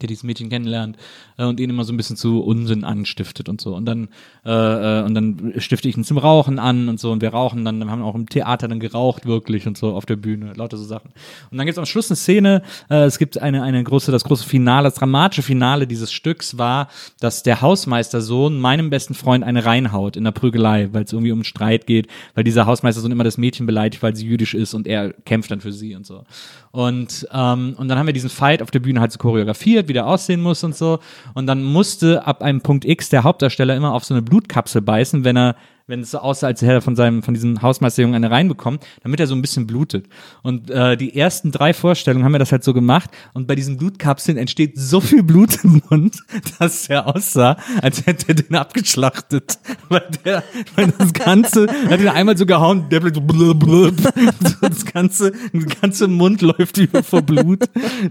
der 0.02 0.08
dieses 0.08 0.24
Mädchen 0.24 0.50
kennenlernt 0.50 0.98
äh, 1.38 1.46
und 1.46 1.60
ihn 1.60 1.70
immer 1.70 1.84
so 1.84 1.93
ein 1.93 1.98
bisschen 1.98 2.16
zu 2.16 2.41
Unsinn 2.41 2.84
anstiftet 2.84 3.50
und 3.50 3.62
so. 3.62 3.76
Und 3.76 3.86
dann, 3.86 4.10
äh, 4.46 4.52
äh, 4.52 5.04
und 5.04 5.16
dann 5.16 5.54
stifte 5.58 5.88
ich 5.88 5.98
ihn 5.98 6.04
zum 6.04 6.18
Rauchen 6.18 6.60
an 6.60 6.89
und 6.89 7.00
so 7.00 7.12
und 7.12 7.22
wir 7.22 7.30
rauchen 7.30 7.66
dann, 7.66 7.80
wir 7.80 7.89
haben 7.89 8.02
auch 8.02 8.16
im 8.16 8.30
Theater 8.30 8.68
dann 8.68 8.80
geraucht 8.80 9.26
wirklich 9.26 9.68
und 9.68 9.78
so 9.78 9.93
auf 9.93 10.06
der 10.06 10.16
Bühne, 10.16 10.54
lauter 10.56 10.78
so 10.78 10.84
Sachen. 10.84 11.12
Und 11.52 11.58
dann 11.58 11.66
gibt 11.66 11.78
es 11.78 11.80
am 11.80 11.86
Schluss 11.86 12.10
eine 12.10 12.16
Szene, 12.16 12.62
äh, 12.89 13.04
es 13.04 13.18
gibt 13.18 13.38
eine, 13.38 13.64
eine 13.64 13.84
große, 13.84 14.12
das 14.12 14.24
große 14.24 14.48
Finale, 14.48 14.86
das 14.88 14.96
dramatische 14.96 15.43
Finale 15.43 15.88
dieses 15.88 16.12
Stücks 16.12 16.58
war, 16.58 16.89
dass 17.20 17.43
der 17.43 17.62
Hausmeistersohn 17.62 18.60
meinem 18.60 18.89
besten 18.89 19.14
Freund 19.14 19.43
eine 19.43 19.66
reinhaut 19.66 20.16
in 20.18 20.24
der 20.24 20.32
Prügelei, 20.32 20.89
weil 20.91 21.04
es 21.04 21.14
irgendwie 21.14 21.32
um 21.32 21.43
Streit 21.43 21.88
geht, 21.88 22.08
weil 22.34 22.43
dieser 22.43 22.66
Hausmeistersohn 22.66 23.12
immer 23.12 23.24
das 23.24 23.38
Mädchen 23.38 23.66
beleidigt, 23.66 24.04
weil 24.04 24.16
sie 24.16 24.26
jüdisch 24.26 24.54
ist 24.54 24.74
und 24.74 24.88
er 24.88 25.14
kämpft 25.26 25.52
dann 25.52 25.62
für 25.62 25.72
sie 25.72 25.96
und 25.96 26.06
so. 26.06 26.24
Und, 26.72 27.26
ähm, 27.32 27.76
und 27.78 27.88
dann 27.88 27.98
haben 27.98 28.06
wir 28.06 28.14
diesen 28.14 28.30
Fight 28.30 28.62
auf 28.62 28.70
der 28.70 28.82
Bühne 28.82 29.00
halt 29.00 29.12
so 29.12 29.18
choreografiert, 29.18 29.85
wie 29.88 29.94
der 29.94 30.08
aussehen 30.08 30.42
muss 30.42 30.64
und 30.64 30.76
so. 30.76 31.00
Und 31.34 31.48
dann 31.48 31.64
musste 31.64 32.26
ab 32.26 32.42
einem 32.42 32.62
Punkt 32.62 32.86
X 32.86 33.10
der 33.10 33.24
Hauptdarsteller 33.24 33.76
immer 33.76 33.94
auf 33.94 34.06
so 34.06 34.14
eine 34.14 34.22
Blutkapsel 34.22 34.82
beißen, 34.82 35.24
wenn 35.24 35.38
er 35.38 35.56
wenn 35.88 36.00
es 36.00 36.12
so 36.12 36.18
aussah, 36.18 36.48
als 36.48 36.62
hätte 36.62 36.74
er 36.74 36.82
von 36.82 36.96
seinem, 36.96 37.22
von 37.22 37.34
diesem 37.36 37.62
Hausmeisterjungen 37.62 38.16
eine 38.16 38.32
reinbekommen, 38.32 38.80
damit 39.04 39.20
er 39.20 39.28
so 39.28 39.36
ein 39.36 39.42
bisschen 39.42 39.68
blutet. 39.68 40.08
Und 40.42 40.72
äh, 40.72 40.98
die 40.98 41.16
ersten 41.16 41.52
drei 41.52 41.74
Vorstellungen 41.74 42.26
haben 42.26 42.32
wir 42.32 42.40
das 42.40 42.52
halt 42.52 42.64
so 42.64 42.74
gemacht. 42.74 43.12
Und 43.34 43.46
bei 43.46 43.54
diesen 43.54 43.78
Blutkapseln 43.78 44.38
entsteht 44.38 44.80
so 44.80 45.00
viel 45.00 45.22
Blut 45.22 45.64
im 45.64 45.82
Mund, 45.90 46.18
dass 46.60 46.90
er 46.90 47.08
aussah, 47.08 47.58
als 47.82 48.06
hätte 48.08 48.30
er 48.30 48.36
den 48.36 48.56
abgeschlachtet. 48.56 49.60
Weil 49.90 50.10
der, 50.26 50.44
weil 50.76 50.92
das 50.98 51.14
Ganze, 51.14 51.68
hat 51.90 52.00
ihn 52.00 52.08
einmal 52.08 52.36
so 52.36 52.46
gehauen, 52.46 52.90
der 52.90 53.00
blub, 53.02 53.60
blub. 53.60 53.94
So 54.02 54.68
das 54.68 54.86
ganze, 54.86 55.32
der 55.54 55.76
ganze 55.82 56.08
Mund 56.08 56.42
läuft 56.42 56.78
über 56.78 57.04
vor 57.04 57.22
Blut. 57.22 57.60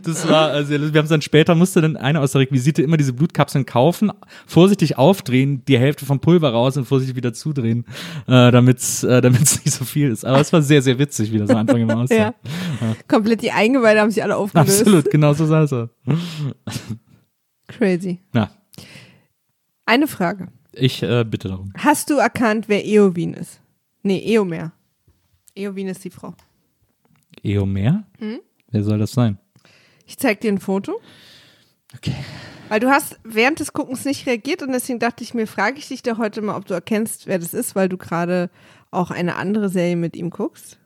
Das 0.03 0.29
war, 0.29 0.51
also 0.51 0.71
wir 0.71 0.79
haben 0.79 1.05
es 1.05 1.09
dann 1.09 1.23
später, 1.23 1.55
musste 1.55 1.81
dann 1.81 1.97
einer 1.97 2.21
aus 2.21 2.33
der 2.33 2.43
Requisite 2.43 2.83
immer 2.83 2.97
diese 2.97 3.13
Blutkapseln 3.13 3.67
kaufen, 3.67 4.13
vorsichtig 4.47 4.99
aufdrehen, 4.99 5.65
die 5.67 5.79
Hälfte 5.79 6.07
vom 6.07 6.21
Pulver 6.21 6.51
raus 6.51 6.77
und 6.77 6.85
vorsichtig 6.85 7.17
wieder 7.17 7.33
zudrehen, 7.33 7.64
äh, 7.65 7.85
damit 8.27 8.79
es 8.79 9.03
äh, 9.05 9.21
damit's 9.21 9.59
nicht 9.65 9.75
so 9.75 9.85
viel 9.85 10.11
ist. 10.11 10.25
Aber 10.25 10.41
es 10.41 10.53
war 10.53 10.63
sehr, 10.63 10.83
sehr 10.83 10.99
witzig, 10.99 11.33
wie 11.33 11.39
das 11.39 11.51
am 11.51 11.57
Anfang 11.59 11.81
immer 11.81 11.97
aussah. 11.99 12.15
Ja. 12.15 12.35
Komplett 13.09 13.43
die 13.43 13.51
Eingeweide 13.51 14.01
haben 14.01 14.11
sich 14.11 14.23
alle 14.23 14.37
aufgelöst. 14.37 14.81
Absolut, 14.81 15.11
genau 15.11 15.33
so 15.35 15.47
sah 15.47 15.63
es 15.63 15.73
aus. 15.73 15.89
Crazy. 17.69 18.21
Ja, 18.35 18.51
Eine 19.87 20.07
Frage. 20.07 20.49
ich 20.73 21.03
äh, 21.03 21.25
bitte 21.25 21.49
darum. 21.49 21.73
Hast 21.77 22.11
du 22.11 22.15
erkannt, 22.19 22.69
wer 22.69 22.85
Eowyn 22.85 23.35
ist? 23.35 23.61
Nee, 24.03 24.23
Eomer. 24.35 24.73
Eowyn 25.57 25.89
ist 25.89 26.05
die 26.05 26.11
Frau. 26.11 26.35
Eomer? 27.43 28.05
Hm? 28.19 28.41
Wer 28.71 28.83
soll 28.83 28.99
das 28.99 29.13
sein? 29.13 29.39
Ich 30.07 30.19
zeig 30.19 30.41
dir 30.41 30.53
ein 30.53 30.59
Foto. 30.59 31.01
Okay. 31.97 32.15
Weil 32.69 32.81
du 32.81 32.89
hast 32.89 33.19
während 33.25 33.61
des 33.61 33.73
Guckens 33.73 34.05
nicht 34.05 34.27
reagiert 34.27 34.63
und 34.63 34.73
deswegen 34.73 34.99
dachte 34.99 35.23
ich 35.23 35.35
mir, 35.35 35.47
frage 35.47 35.79
ich 35.79 35.89
dich 35.89 36.03
doch 36.03 36.19
heute 36.19 36.41
mal, 36.43 36.57
ob 36.57 36.65
du 36.67 36.75
erkennst, 36.75 37.27
wer 37.27 37.39
das 37.39 37.55
ist, 37.55 37.75
weil 37.77 37.89
du 37.89 37.97
gerade 37.97 38.51
auch 38.91 39.11
eine 39.11 39.37
andere 39.37 39.69
Serie 39.69 39.97
mit 39.97 40.17
ihm 40.17 40.31
guckst. 40.31 40.79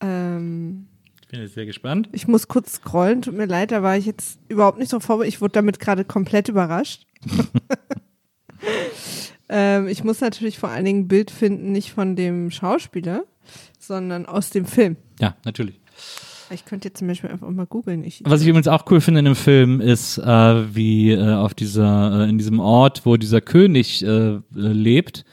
Ähm, 0.00 0.86
Ich 1.22 1.28
bin 1.28 1.40
jetzt 1.40 1.54
sehr 1.54 1.66
gespannt. 1.66 2.08
ich 2.12 2.28
muss 2.28 2.48
kurz 2.48 2.74
scrollen, 2.74 3.22
tut 3.22 3.34
mir 3.34 3.46
leid, 3.46 3.70
da 3.72 3.82
war 3.82 3.96
ich 3.96 4.06
jetzt 4.06 4.38
überhaupt 4.48 4.78
nicht 4.78 4.90
so 4.90 5.00
vorbereitet. 5.00 5.34
Ich 5.34 5.40
wurde 5.40 5.52
damit 5.52 5.80
gerade 5.80 6.04
komplett 6.04 6.48
überrascht. 6.48 7.06
ähm, 9.48 9.88
ich 9.88 10.04
muss 10.04 10.20
natürlich 10.20 10.58
vor 10.58 10.68
allen 10.70 10.84
Dingen 10.84 11.00
ein 11.00 11.08
Bild 11.08 11.30
finden, 11.30 11.72
nicht 11.72 11.92
von 11.92 12.16
dem 12.16 12.50
Schauspieler, 12.50 13.24
sondern 13.78 14.26
aus 14.26 14.50
dem 14.50 14.66
Film. 14.66 14.96
Ja, 15.20 15.36
natürlich. 15.44 15.80
Ich 16.52 16.64
könnte 16.64 16.88
jetzt 16.88 16.98
zum 16.98 17.06
Beispiel 17.08 17.30
einfach 17.30 17.48
mal 17.50 17.66
googeln. 17.66 18.04
Was 18.24 18.42
ich 18.42 18.48
übrigens 18.48 18.66
auch 18.68 18.84
cool 18.90 19.00
finde 19.00 19.20
in 19.20 19.24
dem 19.24 19.36
Film 19.36 19.80
ist, 19.80 20.18
äh, 20.18 20.74
wie 20.74 21.12
äh, 21.12 21.34
auf 21.34 21.54
dieser, 21.54 22.22
äh, 22.26 22.28
in 22.28 22.38
diesem 22.38 22.58
Ort, 22.60 23.06
wo 23.06 23.16
dieser 23.16 23.40
König 23.40 24.04
äh, 24.04 24.38
lebt, 24.52 25.24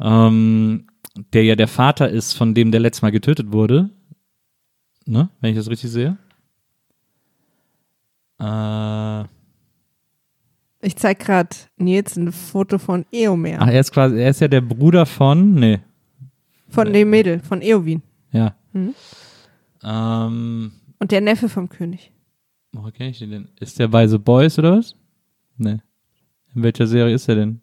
ähm, 0.00 0.86
der 1.32 1.44
ja 1.44 1.56
der 1.56 1.68
Vater 1.68 2.08
ist, 2.10 2.34
von 2.34 2.54
dem 2.54 2.70
der 2.70 2.80
letztes 2.80 3.02
Mal 3.02 3.10
getötet 3.10 3.52
wurde. 3.52 3.90
Ne? 5.06 5.30
Wenn 5.40 5.50
ich 5.50 5.56
das 5.56 5.68
richtig 5.70 5.90
sehe. 5.90 6.16
Äh, 8.40 9.22
ich 10.82 10.94
zeige 10.96 11.24
gerade 11.24 11.48
Nils 11.78 12.16
ein 12.16 12.30
Foto 12.30 12.78
von 12.78 13.04
Eomer. 13.10 13.56
ach, 13.60 13.68
er 13.68 13.80
ist 13.80 13.92
quasi, 13.92 14.16
er 14.20 14.30
ist 14.30 14.40
ja 14.40 14.48
der 14.48 14.60
Bruder 14.60 15.06
von, 15.06 15.54
nee, 15.54 15.80
Von 16.68 16.92
dem 16.92 17.10
Mädel, 17.10 17.40
von 17.40 17.62
Eowyn. 17.62 18.02
ja. 18.32 18.54
Mhm. 18.72 18.94
Ähm, 19.86 20.72
Und 20.98 21.12
der 21.12 21.20
Neffe 21.20 21.48
vom 21.48 21.68
König. 21.68 22.10
woher 22.72 22.90
kenne 22.92 23.10
ich 23.10 23.18
den 23.20 23.30
denn? 23.30 23.48
Ist 23.60 23.78
der 23.78 23.88
bei 23.88 24.06
The 24.08 24.18
Boys 24.18 24.58
oder 24.58 24.76
was? 24.78 24.94
Nee. 25.56 25.78
In 26.54 26.62
welcher 26.62 26.86
Serie 26.86 27.14
ist 27.14 27.28
er 27.28 27.36
denn? 27.36 27.60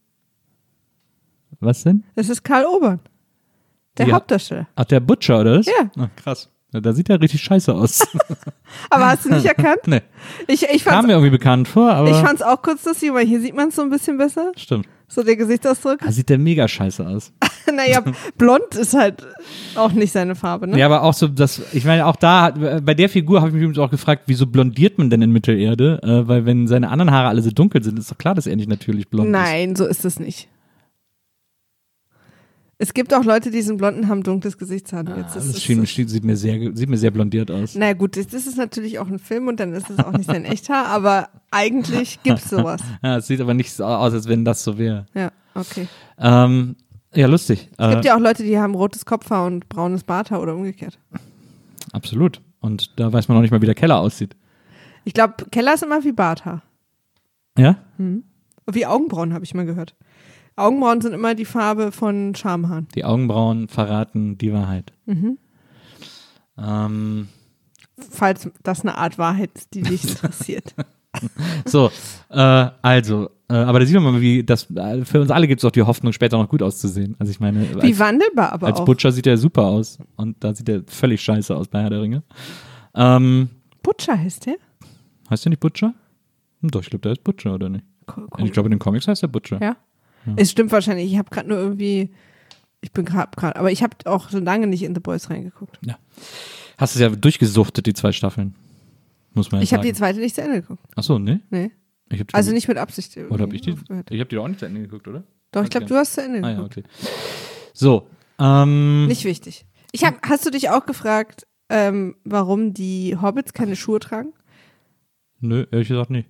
Was 1.59 1.83
denn? 1.83 2.03
Das 2.15 2.29
ist 2.29 2.43
Karl 2.43 2.65
Obern. 2.65 2.99
Der 3.97 4.07
Ja. 4.07 4.15
Hauptdarsteller. 4.15 4.67
Ach, 4.75 4.85
der 4.85 4.99
Butcher, 4.99 5.41
oder 5.41 5.59
was? 5.59 5.65
Ja. 5.67 5.91
Ach, 5.97 6.09
krass. 6.15 6.49
Ja, 6.73 6.79
da 6.81 6.93
sieht 6.93 7.09
er 7.09 7.21
richtig 7.21 7.41
scheiße 7.43 7.71
aus. 7.73 8.01
Aber 8.89 9.05
hast 9.07 9.25
du 9.25 9.29
nicht 9.29 9.45
erkannt? 9.45 9.81
nee. 9.85 10.01
Ich, 10.47 10.63
ich 10.63 10.83
Kam 10.83 10.93
fand's, 10.93 11.07
mir 11.07 11.13
irgendwie 11.13 11.29
bekannt 11.29 11.67
vor, 11.67 11.91
aber. 11.91 12.09
ich 12.09 12.15
fand's 12.17 12.41
auch 12.41 12.61
kurz 12.63 12.83
lustig, 12.85 13.13
weil 13.13 13.27
hier 13.27 13.39
sieht 13.39 13.53
man 13.55 13.69
es 13.69 13.75
so 13.75 13.83
ein 13.83 13.91
bisschen 13.91 14.17
besser. 14.17 14.51
stimmt. 14.55 14.87
So 15.13 15.21
der 15.21 15.35
Gesichtsausdruck. 15.35 15.99
Da 15.99 16.11
sieht 16.11 16.29
der 16.29 16.39
mega 16.39 16.67
scheiße 16.67 17.05
aus. 17.05 17.31
naja, 17.75 18.03
blond 18.35 18.73
ist 18.73 18.95
halt 18.95 19.27
auch 19.75 19.91
nicht 19.91 20.11
seine 20.11 20.33
Farbe, 20.33 20.65
ne? 20.65 20.79
Ja, 20.79 20.87
aber 20.87 21.03
auch 21.03 21.13
so, 21.13 21.27
das, 21.27 21.61
ich 21.71 21.85
meine, 21.85 22.07
auch 22.07 22.15
da, 22.15 22.49
bei 22.49 22.95
der 22.95 23.09
Figur 23.09 23.39
habe 23.39 23.49
ich 23.49 23.53
mich 23.53 23.61
übrigens 23.61 23.77
auch 23.77 23.91
gefragt, 23.91 24.23
wieso 24.25 24.47
blondiert 24.47 24.97
man 24.97 25.11
denn 25.11 25.21
in 25.21 25.31
Mittelerde? 25.31 25.99
Äh, 26.01 26.27
weil 26.27 26.47
wenn 26.47 26.67
seine 26.67 26.89
anderen 26.89 27.11
Haare 27.11 27.27
alle 27.27 27.43
so 27.43 27.51
dunkel 27.51 27.83
sind, 27.83 27.99
ist 27.99 28.09
doch 28.09 28.17
klar, 28.17 28.33
dass 28.33 28.47
er 28.47 28.55
nicht 28.55 28.69
natürlich 28.69 29.07
blond 29.07 29.27
ist. 29.27 29.31
Nein, 29.31 29.75
so 29.75 29.85
ist 29.85 30.03
es 30.03 30.19
nicht. 30.19 30.47
Es 32.83 32.93
gibt 32.93 33.13
auch 33.13 33.23
Leute, 33.23 33.49
die 33.49 33.55
diesen 33.55 33.77
blonden 33.77 34.09
haben 34.09 34.23
dunkles 34.23 34.57
Gesichtshaar. 34.57 35.05
Jetzt 35.07 35.31
Ah, 35.31 35.35
das 35.35 35.45
es- 35.45 35.63
schien, 35.63 35.87
schien, 35.87 36.05
sieht, 36.09 36.25
mir 36.25 36.35
sehr, 36.35 36.75
sieht 36.75 36.89
mir 36.89 36.97
sehr 36.97 37.11
blondiert 37.11 37.49
aus. 37.49 37.75
Na 37.75 37.93
gut, 37.93 38.17
das, 38.17 38.27
das 38.27 38.45
ist 38.45 38.57
natürlich 38.57 38.99
auch 38.99 39.07
ein 39.07 39.19
Film 39.19 39.47
und 39.47 39.61
dann 39.61 39.71
ist 39.71 39.89
es 39.89 39.99
auch 39.99 40.11
nicht 40.11 40.25
sein 40.29 40.43
Echthaar, 40.43 40.87
aber 40.87 41.29
eigentlich 41.49 42.21
gibt's 42.23 42.49
sowas. 42.49 42.81
Ja, 43.01 43.17
es 43.19 43.27
sieht 43.27 43.39
aber 43.39 43.53
nicht 43.53 43.71
so 43.71 43.85
aus, 43.85 44.11
als 44.11 44.27
wenn 44.27 44.43
das 44.43 44.65
so 44.65 44.77
wäre. 44.77 45.05
Ja, 45.13 45.31
okay. 45.55 45.87
Ähm, 46.17 46.75
ja, 47.15 47.27
lustig. 47.27 47.69
Es 47.77 47.89
gibt 47.89 48.03
Äh, 48.03 48.07
ja 48.09 48.15
auch 48.17 48.19
Leute, 48.19 48.43
die 48.43 48.59
haben 48.59 48.75
rotes 48.75 49.05
Kopfhaar 49.05 49.45
und 49.45 49.69
braunes 49.69 50.03
Barthaar 50.03 50.41
oder 50.41 50.53
umgekehrt. 50.53 50.99
absolut. 51.93 52.41
Und 52.59 52.99
da 52.99 53.13
weiß 53.13 53.29
man 53.29 53.37
noch 53.37 53.41
nicht 53.43 53.51
mal, 53.51 53.61
wie 53.61 53.65
der 53.65 53.75
Keller 53.75 53.99
aussieht. 53.99 54.35
Ich 55.05 55.13
glaube, 55.13 55.35
Keller 55.51 55.73
ist 55.73 55.83
immer 55.83 56.03
wie 56.03 56.11
Barthaar. 56.11 56.63
Ja? 57.57 57.77
Wie 58.71 58.85
Augenbrauen, 58.85 59.33
habe 59.33 59.45
ich 59.45 59.53
mal 59.53 59.65
gehört. 59.65 59.95
Augenbrauen 60.55 61.01
sind 61.01 61.13
immer 61.13 61.35
die 61.35 61.45
Farbe 61.45 61.91
von 61.91 62.35
Schamhaaren. 62.35 62.87
Die 62.95 63.03
Augenbrauen 63.05 63.67
verraten 63.67 64.37
die 64.37 64.53
Wahrheit. 64.53 64.93
Mhm. 65.05 65.37
Ähm, 66.57 67.27
Falls 68.09 68.49
das 68.63 68.81
eine 68.81 68.97
Art 68.97 69.17
Wahrheit 69.17 69.51
ist, 69.55 69.73
die 69.73 69.81
dich 69.81 70.03
interessiert. 70.07 70.73
so, 71.65 71.91
äh, 72.29 72.67
also, 72.81 73.29
äh, 73.49 73.53
aber 73.53 73.79
da 73.79 73.85
sieht 73.85 73.95
man 73.95 74.03
mal, 74.13 74.21
wie 74.21 74.43
das, 74.43 74.69
äh, 74.71 75.05
für 75.05 75.21
uns 75.21 75.29
alle 75.31 75.47
gibt 75.47 75.61
es 75.61 75.65
auch 75.65 75.71
die 75.71 75.83
Hoffnung, 75.83 76.11
später 76.11 76.37
noch 76.37 76.49
gut 76.49 76.63
auszusehen. 76.63 77.15
Also 77.19 77.31
ich 77.31 77.39
meine, 77.39 77.67
Wie 77.81 77.89
als, 77.91 77.99
wandelbar 77.99 78.51
aber 78.53 78.67
als 78.67 78.79
auch. 78.79 78.85
Butcher 78.85 79.11
sieht 79.11 79.27
er 79.27 79.37
super 79.37 79.63
aus. 79.65 79.99
Und 80.15 80.43
da 80.43 80.53
sieht 80.55 80.69
er 80.69 80.83
völlig 80.87 81.21
scheiße 81.21 81.55
aus 81.55 81.67
bei 81.67 81.81
Herr 81.81 81.89
der 81.91 82.01
Ringe. 82.01 82.23
Ähm, 82.95 83.49
Butcher 83.83 84.17
heißt 84.17 84.47
der? 84.47 84.55
heißt 85.29 85.45
der 85.45 85.51
nicht 85.51 85.59
Butcher? 85.59 85.93
Hm, 86.61 86.71
doch, 86.71 86.81
ich 86.81 86.89
glaube, 86.89 87.03
der 87.03 87.11
ist 87.13 87.23
Butcher, 87.23 87.53
oder 87.55 87.69
nicht? 87.69 87.85
Ko- 88.07 88.27
Ich 88.43 88.51
glaube, 88.51 88.67
in 88.67 88.71
den 88.71 88.79
Comics 88.79 89.07
heißt 89.07 89.21
der 89.21 89.27
Butcher. 89.27 89.59
Ja. 89.61 89.77
Es 90.35 90.51
stimmt 90.51 90.71
wahrscheinlich. 90.71 91.11
Ich 91.11 91.17
habe 91.17 91.29
gerade 91.29 91.49
nur 91.49 91.57
irgendwie. 91.57 92.11
Ich 92.81 92.91
bin 92.91 93.05
gerade, 93.05 93.31
grad, 93.35 93.55
aber 93.55 93.71
ich 93.71 93.81
habe 93.81 93.95
auch 94.05 94.29
schon 94.29 94.43
lange 94.43 94.67
nicht 94.67 94.83
in 94.83 94.93
The 94.93 94.99
Boys 94.99 95.29
reingeguckt. 95.29 95.79
Hast 96.77 96.95
du 96.95 96.99
es 96.99 97.01
ja 97.01 97.09
durchgesuchtet, 97.09 97.85
die 97.85 97.93
zwei 97.93 98.11
Staffeln. 98.11 98.55
Muss 99.33 99.51
man 99.51 99.61
ja 99.61 99.63
Ich 99.63 99.73
habe 99.73 99.83
die 99.83 99.93
zweite 99.93 100.19
nicht 100.19 100.35
zu 100.35 100.41
Ende 100.41 100.61
geguckt. 100.61 100.83
Achso, 100.95 101.17
ne? 101.17 101.41
Nee. 101.49 101.71
Ich 102.09 102.19
hab 102.19 102.27
die, 102.27 102.33
Also 102.33 102.51
nicht 102.51 102.67
mit 102.67 102.77
Absicht. 102.77 103.15
Oder 103.17 103.43
habe 103.43 103.55
ich 103.55 103.61
die? 103.61 103.71
Ich 103.71 104.19
habe 104.19 104.25
die 104.29 104.35
doch 104.35 104.43
auch 104.43 104.47
nicht 104.47 104.59
zu 104.59 104.65
Ende 104.65 104.81
geguckt, 104.81 105.07
oder? 105.07 105.23
Doch, 105.51 105.63
ich 105.63 105.69
glaube, 105.69 105.85
Okay. 105.85 105.93
du 105.93 105.99
hast 105.99 106.13
zu 106.13 106.21
Ende 106.23 106.43
Ah 106.43 106.49
ja, 106.49 106.55
geguckt. 106.57 106.77
okay. 106.77 106.87
So, 107.73 108.07
ähm, 108.39 109.07
Nicht 109.07 109.23
wichtig. 109.23 109.65
Ich 109.93 110.03
hab, 110.03 110.27
hast 110.27 110.45
du 110.45 110.49
dich 110.51 110.69
auch 110.69 110.85
gefragt, 110.85 111.47
ähm, 111.69 112.15
warum 112.25 112.73
die 112.73 113.15
Hobbits 113.19 113.53
keine 113.53 113.75
Schuhe 113.75 113.99
tragen? 113.99 114.33
nö, 115.39 115.65
ehrlich 115.71 115.87
gesagt 115.87 116.09
nicht. 116.09 116.29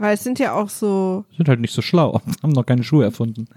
Weil 0.00 0.14
es 0.14 0.24
sind 0.24 0.38
ja 0.38 0.52
auch 0.54 0.68
so, 0.68 1.24
Sind 1.36 1.48
halt 1.48 1.60
nicht 1.60 1.74
so 1.74 1.82
schlau. 1.82 2.20
Haben 2.42 2.52
noch 2.52 2.66
keine 2.66 2.82
Schuhe 2.82 3.04
erfunden. 3.04 3.48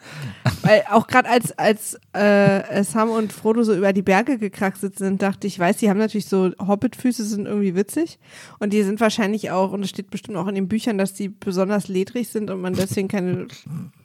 weil 0.64 0.84
auch 0.92 1.08
gerade 1.08 1.30
als, 1.30 1.58
als 1.58 2.00
äh, 2.14 2.84
Sam 2.84 3.10
und 3.10 3.32
Frodo 3.32 3.64
so 3.64 3.76
über 3.76 3.94
die 3.94 4.02
Berge 4.02 4.38
gekraxelt 4.38 4.98
sind, 4.98 5.22
dachte 5.22 5.48
ich, 5.48 5.58
weiß, 5.60 5.78
die 5.78 5.90
haben 5.90 5.98
natürlich 5.98 6.28
so 6.28 6.52
Hobbitfüße, 6.60 7.24
sind 7.24 7.46
irgendwie 7.46 7.76
witzig. 7.76 8.20
Und 8.60 8.74
die 8.74 8.84
sind 8.84 9.00
wahrscheinlich 9.00 9.52
auch, 9.52 9.72
und 9.72 9.84
es 9.84 9.90
steht 9.90 10.10
bestimmt 10.10 10.38
auch 10.38 10.48
in 10.48 10.56
den 10.56 10.68
Büchern, 10.68 10.98
dass 10.98 11.14
die 11.14 11.30
besonders 11.30 11.88
ledrig 11.88 12.30
sind 12.30 12.50
und 12.50 12.62
man 12.62 12.74
deswegen 12.74 13.08
keine 13.08 13.48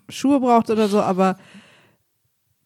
Schuhe 0.08 0.40
braucht 0.40 0.70
oder 0.70 0.88
so, 0.88 1.00
aber 1.00 1.36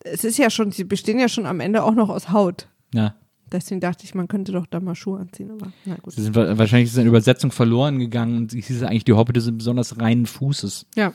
es 0.05 0.25
ist 0.25 0.39
ja 0.39 0.51
schon, 0.51 0.73
sie 0.73 0.85
bestehen 0.85 1.19
ja 1.19 1.29
schon 1.29 1.47
am 1.47 1.61
Ende 1.61 1.83
auch 1.83 1.95
noch 1.95 2.09
aus 2.09 2.31
Haut. 2.31 2.69
Ja. 2.95 3.15
Deswegen 3.53 3.81
dachte 3.81 4.05
ich, 4.05 4.15
man 4.15 4.29
könnte 4.29 4.53
doch 4.53 4.67
da 4.67 4.79
mal 4.81 4.95
Schuhe 4.95 5.19
anziehen, 5.21 5.51
aber 5.51 5.73
na 5.85 5.97
gut. 5.97 6.13
Sie 6.15 6.23
sind 6.23 6.37
wa- 6.37 6.57
wahrscheinlich 6.57 6.89
ist 6.91 6.99
eine 6.99 7.09
Übersetzung 7.09 7.51
verloren 7.51 7.99
gegangen 7.99 8.37
und 8.37 8.55
es 8.55 8.67
hieß 8.67 8.83
eigentlich, 8.85 9.05
die 9.05 9.13
Hobbite 9.13 9.41
sind 9.41 9.59
besonders 9.59 10.01
reinen 10.01 10.27
Fußes. 10.27 10.87
Ja. 10.97 11.13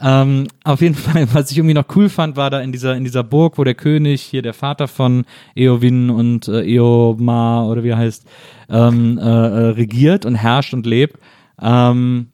Ähm, 0.00 0.46
auf 0.64 0.80
jeden 0.80 0.94
Fall, 0.94 1.26
was 1.34 1.50
ich 1.50 1.58
irgendwie 1.58 1.74
noch 1.74 1.86
cool 1.96 2.08
fand, 2.08 2.36
war 2.36 2.50
da 2.50 2.60
in 2.60 2.72
dieser, 2.72 2.96
in 2.96 3.04
dieser 3.04 3.24
Burg, 3.24 3.58
wo 3.58 3.64
der 3.64 3.74
König, 3.74 4.22
hier 4.22 4.42
der 4.42 4.54
Vater 4.54 4.86
von 4.88 5.24
Eowyn 5.56 6.10
und 6.10 6.46
äh, 6.48 6.62
Eomar 6.76 7.68
oder 7.68 7.82
wie 7.82 7.88
er 7.88 7.98
heißt, 7.98 8.24
ähm, 8.68 9.18
äh, 9.18 9.22
äh, 9.22 9.26
regiert 9.70 10.24
und 10.24 10.34
herrscht 10.36 10.72
und 10.74 10.86
lebt. 10.86 11.18
Ähm, 11.60 12.28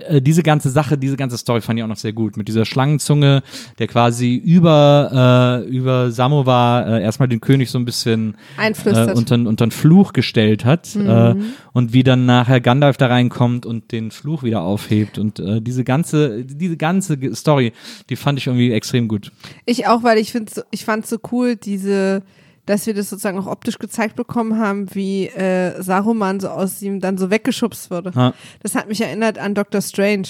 äh, 0.00 0.20
diese 0.20 0.42
ganze 0.42 0.70
Sache, 0.70 0.98
diese 0.98 1.16
ganze 1.16 1.38
Story 1.38 1.60
fand 1.60 1.78
ich 1.78 1.84
auch 1.84 1.88
noch 1.88 1.96
sehr 1.96 2.12
gut. 2.12 2.36
Mit 2.36 2.48
dieser 2.48 2.64
Schlangenzunge, 2.64 3.42
der 3.78 3.86
quasi 3.86 4.34
über, 4.34 5.62
äh, 5.64 5.68
über 5.68 6.10
Samovar 6.10 6.86
äh, 6.86 7.02
erstmal 7.02 7.28
den 7.28 7.40
König 7.40 7.70
so 7.70 7.78
ein 7.78 7.84
bisschen 7.84 8.36
äh, 8.58 9.12
unter, 9.12 9.34
unter 9.34 9.64
einen 9.64 9.70
Fluch 9.70 10.12
gestellt 10.12 10.64
hat 10.64 10.94
äh, 10.96 11.34
und 11.72 11.92
wie 11.92 12.02
dann 12.02 12.26
nachher 12.26 12.60
Gandalf 12.60 12.96
da 12.96 13.06
reinkommt 13.06 13.66
und 13.66 13.92
den 13.92 14.10
Fluch 14.10 14.42
wieder 14.42 14.62
aufhebt 14.62 15.18
und 15.18 15.38
äh, 15.40 15.60
diese 15.60 15.84
ganze 15.84 16.44
diese 16.44 16.76
ganze 16.76 17.18
Story, 17.34 17.72
die 18.08 18.16
fand 18.16 18.38
ich 18.38 18.46
irgendwie 18.46 18.72
extrem 18.72 19.08
gut. 19.08 19.32
Ich 19.64 19.86
auch, 19.86 20.02
weil 20.02 20.18
ich 20.18 20.32
finde, 20.32 20.52
ich 20.70 20.84
fand 20.84 21.06
so 21.06 21.18
cool, 21.30 21.56
diese, 21.56 22.22
dass 22.66 22.86
wir 22.86 22.94
das 22.94 23.10
sozusagen 23.10 23.38
auch 23.38 23.46
optisch 23.46 23.78
gezeigt 23.78 24.16
bekommen 24.16 24.58
haben, 24.58 24.94
wie 24.94 25.26
äh, 25.26 25.80
Saruman 25.82 26.40
so 26.40 26.48
aus 26.48 26.80
ihm 26.82 27.00
dann 27.00 27.18
so 27.18 27.30
weggeschubst 27.30 27.90
wurde. 27.90 28.12
Ja. 28.14 28.32
Das 28.62 28.74
hat 28.74 28.88
mich 28.88 29.00
erinnert 29.00 29.38
an 29.38 29.54
Doctor 29.54 29.80
Strange. 29.82 30.28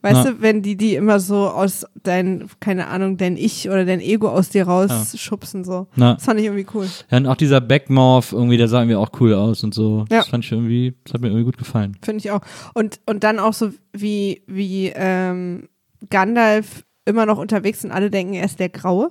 Weißt 0.00 0.24
Ja. 0.26 0.30
du, 0.30 0.40
wenn 0.40 0.62
die 0.62 0.76
die 0.76 0.94
immer 0.94 1.18
so 1.18 1.48
aus 1.48 1.84
dein, 2.04 2.48
keine 2.60 2.86
Ahnung, 2.86 3.16
dein 3.16 3.36
Ich 3.36 3.68
oder 3.68 3.84
dein 3.84 4.00
Ego 4.00 4.28
aus 4.28 4.48
dir 4.48 4.64
rausschubsen 4.68 5.64
so. 5.64 5.88
Ja. 5.96 6.14
Das 6.14 6.24
fand 6.24 6.38
ich 6.38 6.46
irgendwie 6.46 6.66
cool. 6.72 6.86
Ja, 7.10 7.18
und 7.18 7.26
auch 7.26 7.34
dieser 7.34 7.60
Backmorph 7.60 8.32
irgendwie, 8.32 8.56
der 8.56 8.68
sah 8.68 8.78
irgendwie 8.78 8.94
auch 8.94 9.10
cool 9.18 9.34
aus 9.34 9.64
und 9.64 9.74
so. 9.74 10.04
Ja. 10.08 10.18
Das 10.18 10.28
fand 10.28 10.44
ich 10.44 10.52
irgendwie, 10.52 10.94
das 11.02 11.14
hat 11.14 11.20
mir 11.20 11.26
irgendwie 11.28 11.44
gut 11.46 11.58
gefallen. 11.58 11.96
Finde 12.02 12.20
ich 12.20 12.30
auch. 12.30 12.42
Und, 12.74 13.00
und 13.06 13.24
dann 13.24 13.40
auch 13.40 13.52
so 13.54 13.72
wie, 13.92 14.42
wie 14.46 14.92
ähm, 14.94 15.68
Gandalf 16.10 16.84
immer 17.04 17.26
noch 17.26 17.38
unterwegs 17.38 17.80
sind, 17.80 17.90
alle 17.90 18.08
denken, 18.08 18.34
er 18.34 18.44
ist 18.44 18.60
der 18.60 18.68
Graue. 18.68 19.08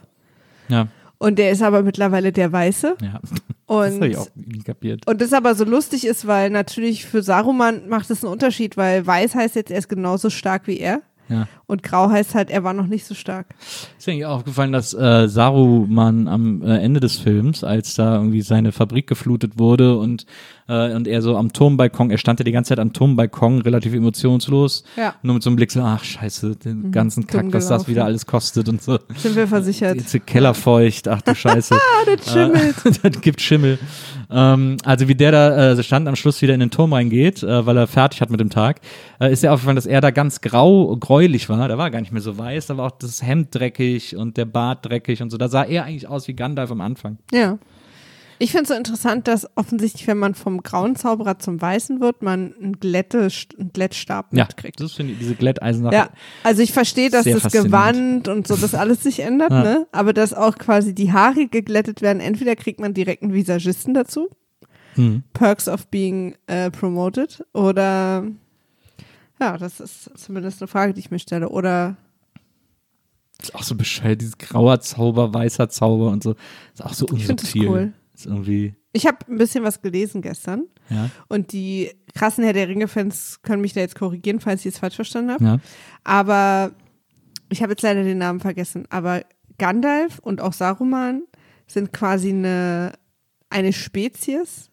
Ja, 0.69 0.88
Und 1.19 1.39
der 1.39 1.52
ist 1.52 1.61
aber 1.61 1.84
mittlerweile 1.84 2.31
der 2.31 2.52
Weiße. 2.52 2.98
ja. 3.02 3.19
das 3.68 3.94
Und 3.94 3.95
habe 3.95 4.07
ich 4.07 4.18
auch 4.18 4.30
nie 4.35 4.60
kapiert. 4.60 5.06
Und 5.07 5.19
das 5.22 5.34
aber 5.34 5.53
so 5.56 5.65
lustig 5.65 6.06
ist, 6.06 6.26
weil 6.26 6.49
natürlich 6.49 7.06
für 7.06 7.22
Saruman 7.22 7.89
macht 7.89 8.10
es 8.10 8.23
einen 8.23 8.31
Unterschied, 8.31 8.77
weil 8.77 9.06
Weiß 9.06 9.35
heißt 9.35 9.56
jetzt, 9.56 9.72
er 9.72 9.80
ist 9.80 9.89
genauso 9.89 10.30
stark 10.30 10.68
wie 10.68 10.80
er. 10.80 11.02
Ja. 11.29 11.47
Und 11.65 11.83
Grau 11.83 12.09
heißt 12.09 12.35
halt, 12.35 12.49
er 12.49 12.63
war 12.63 12.73
noch 12.73 12.87
nicht 12.87 13.05
so 13.05 13.13
stark. 13.13 13.47
Ist 13.97 14.07
mir 14.07 14.13
eigentlich 14.13 14.25
auch 14.25 14.37
aufgefallen, 14.37 14.71
dass 14.71 14.93
äh, 14.93 15.27
Saruman 15.27 16.27
am 16.27 16.61
äh, 16.61 16.77
Ende 16.77 16.99
des 16.99 17.17
Films, 17.17 17.63
als 17.63 17.95
da 17.95 18.15
irgendwie 18.15 18.41
seine 18.41 18.71
Fabrik 18.71 19.07
geflutet 19.07 19.59
wurde 19.59 19.97
und, 19.97 20.25
äh, 20.69 20.93
und 20.93 21.07
er 21.07 21.21
so 21.21 21.35
am 21.35 21.51
Turmbalkon, 21.51 22.09
er 22.11 22.17
stand 22.17 22.39
ja 22.39 22.45
die 22.45 22.51
ganze 22.53 22.69
Zeit 22.69 22.79
am 22.79 22.93
Turmbalkon, 22.93 23.61
relativ 23.61 23.93
emotionslos, 23.93 24.83
Ja. 24.95 25.15
nur 25.23 25.33
mit 25.35 25.43
so 25.43 25.49
einem 25.49 25.57
Blick 25.57 25.71
so, 25.71 25.81
ach 25.81 26.03
scheiße, 26.03 26.55
den 26.55 26.91
ganzen 26.93 27.27
Kack, 27.27 27.41
dumm 27.41 27.53
was 27.53 27.67
das 27.67 27.87
wieder 27.87 28.05
alles 28.05 28.25
kostet 28.25 28.69
und 28.69 28.81
so. 28.81 28.97
Sind 29.17 29.35
wir 29.35 29.47
versichert. 29.47 29.97
Jetzt 29.97 30.25
Kellerfeucht, 30.25 31.07
ach 31.09 31.21
du 31.21 31.35
Scheiße. 31.35 31.75
Ah, 31.87 32.15
das 32.15 32.31
schimmelt. 32.31 32.75
Äh, 32.85 32.91
das 33.11 33.21
gibt 33.21 33.41
Schimmel. 33.41 33.79
Ähm, 34.29 34.77
also 34.83 35.07
wie 35.07 35.15
der 35.15 35.31
da 35.31 35.71
äh, 35.71 35.83
stand 35.83 36.07
am 36.07 36.15
Schluss 36.15 36.41
wieder 36.41 36.53
in 36.53 36.59
den 36.59 36.71
Turm 36.71 36.93
reingeht, 36.93 37.43
äh, 37.43 37.65
weil 37.65 37.77
er 37.77 37.87
fertig 37.87 38.21
hat 38.21 38.29
mit 38.29 38.39
dem 38.39 38.49
Tag, 38.49 38.81
äh, 39.19 39.31
ist 39.31 39.43
ja 39.43 39.53
aufgefallen, 39.53 39.75
dass 39.75 39.85
er 39.85 40.01
da 40.01 40.11
ganz 40.11 40.41
grau, 40.41 40.95
gräulich 40.97 41.49
war. 41.49 41.67
Da 41.67 41.77
war 41.77 41.91
gar 41.91 42.01
nicht 42.01 42.11
mehr 42.11 42.21
so 42.21 42.37
weiß, 42.37 42.67
da 42.67 42.77
war 42.77 42.87
auch 42.87 42.97
das 42.97 43.21
Hemd 43.23 43.55
dreckig 43.55 44.15
und 44.15 44.37
der 44.37 44.45
Bart 44.45 44.85
dreckig 44.85 45.21
und 45.21 45.29
so. 45.29 45.37
Da 45.37 45.47
sah 45.47 45.63
er 45.63 45.85
eigentlich 45.85 46.07
aus 46.07 46.27
wie 46.27 46.33
Gandalf 46.33 46.71
am 46.71 46.81
Anfang. 46.81 47.17
Ja. 47.31 47.57
Ich 48.39 48.51
finde 48.51 48.64
es 48.64 48.69
so 48.69 48.76
interessant, 48.76 49.27
dass 49.27 49.47
offensichtlich, 49.57 50.05
wenn 50.07 50.19
man 50.19 50.35
vom 50.35 50.61
grauen 50.61 50.95
Zauberer 50.95 51.39
zum 51.39 51.59
weißen 51.61 51.99
wird, 51.99 52.22
man 52.22 52.53
einen, 52.61 52.80
Glätte, 52.80 53.27
einen 53.57 53.72
Glättstab 53.73 54.27
Ja, 54.31 54.45
mitkriegt. 54.45 54.80
das 54.80 54.93
finde 54.93 55.14
ich, 55.14 55.19
diese 55.19 55.34
Glätteisensache. 55.35 55.95
Ja, 55.95 56.09
also 56.43 56.61
ich 56.61 56.72
verstehe, 56.72 57.09
dass 57.09 57.26
das. 57.26 57.51
Gewand 57.51 58.27
und 58.27 58.47
so, 58.47 58.55
das 58.55 58.76
alles 58.76 59.01
sich 59.01 59.22
ändert, 59.22 59.51
Ja. 59.51 59.64
ne? 59.64 59.88
Aber 59.91 60.14
dass 60.14 60.34
auch 60.35 60.57
quasi 60.57 60.93
die 60.93 61.11
Haare 61.14 61.47
geglättet 61.47 62.01
werden. 62.03 62.19
Entweder 62.19 62.55
kriegt 62.55 62.80
man 62.80 62.93
direkt 62.93 63.23
einen 63.23 63.34
Visagisten 63.34 63.93
dazu, 63.93 64.30
Hm. 64.95 65.23
Perks 65.34 65.68
of 65.68 65.88
being 65.88 66.35
äh, 66.47 66.69
promoted, 66.72 67.43
oder 67.53 68.26
ja, 69.39 69.57
das 69.57 69.80
ist 69.80 70.11
zumindest 70.18 70.61
eine 70.61 70.68
Frage, 70.68 70.93
die 70.93 70.99
ich 70.99 71.11
mir 71.11 71.19
stelle. 71.19 71.49
Oder 71.49 71.95
Ist 73.41 73.53
auch 73.53 73.61
so 73.64 73.76
bescheuert, 73.76 74.22
dieses 74.22 74.38
grauer 74.39 74.80
Zauber, 74.81 75.34
weißer 75.34 75.69
Zauber 75.69 76.09
und 76.09 76.23
so. 76.23 76.35
Ist 76.73 76.84
auch 76.84 76.93
so 76.93 77.05
Ich 77.15 77.26
find 77.27 77.41
das 77.41 77.49
unsubtil. 77.49 77.69
cool. 77.69 77.93
Ist 78.18 78.26
irgendwie, 78.26 78.73
ich 78.94 79.06
habe 79.06 79.18
ein 79.30 79.38
bisschen 79.38 79.64
was 79.64 79.81
gelesen 79.81 80.22
gestern 80.22 80.64
ja, 80.89 81.11
und 81.27 81.52
die 81.52 81.91
krassen 82.15 82.44
Herr 82.44 82.53
der 82.53 82.68
Ringe-Fans 82.68 83.41
können 83.44 83.61
mich 83.61 83.73
da 83.73 83.81
jetzt 83.81 83.95
korrigieren, 83.95 84.39
falls 84.39 84.65
ich 84.65 84.73
es 84.73 84.80
falsch 84.80 84.95
verstanden 84.95 85.31
habe. 85.31 85.44
ja. 85.44 85.57
Aber 86.03 86.72
ich 87.49 87.61
habe 87.61 87.73
jetzt 87.73 87.84
leider 87.84 88.03
den 88.03 88.18
Namen 88.18 88.39
vergessen. 88.39 88.85
Aber 88.89 89.23
Gandalf 89.57 90.19
und 90.19 90.41
auch 90.41 90.53
Saruman 90.53 91.23
sind 91.68 91.94
quasi 91.94 92.30
eine, 92.30 92.94
eine 93.49 93.73
Spezies, 93.73 94.72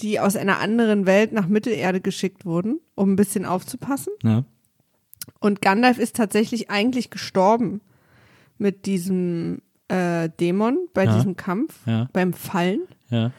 die 0.00 0.18
aus 0.18 0.36
einer 0.36 0.58
anderen 0.60 1.06
Welt 1.06 1.32
nach 1.32 1.46
Mittelerde 1.46 2.00
geschickt 2.00 2.44
wurden, 2.44 2.80
um 2.94 3.12
ein 3.12 3.16
bisschen 3.16 3.44
aufzupassen. 3.44 4.12
ja. 4.22 4.44
Und 5.38 5.62
Gandalf 5.62 5.98
ist 5.98 6.16
tatsächlich 6.16 6.68
eigentlich 6.70 7.10
gestorben 7.10 7.80
mit 8.58 8.86
diesem 8.86 9.62
äh, 9.92 10.30
Dämon 10.40 10.88
bei 10.94 11.04
Ja. 11.04 11.14
diesem 11.16 11.36
Kampf, 11.36 11.74
Ja. 11.86 12.08
beim 12.12 12.32
Fallen, 12.32 12.80
Ja. 13.10 13.30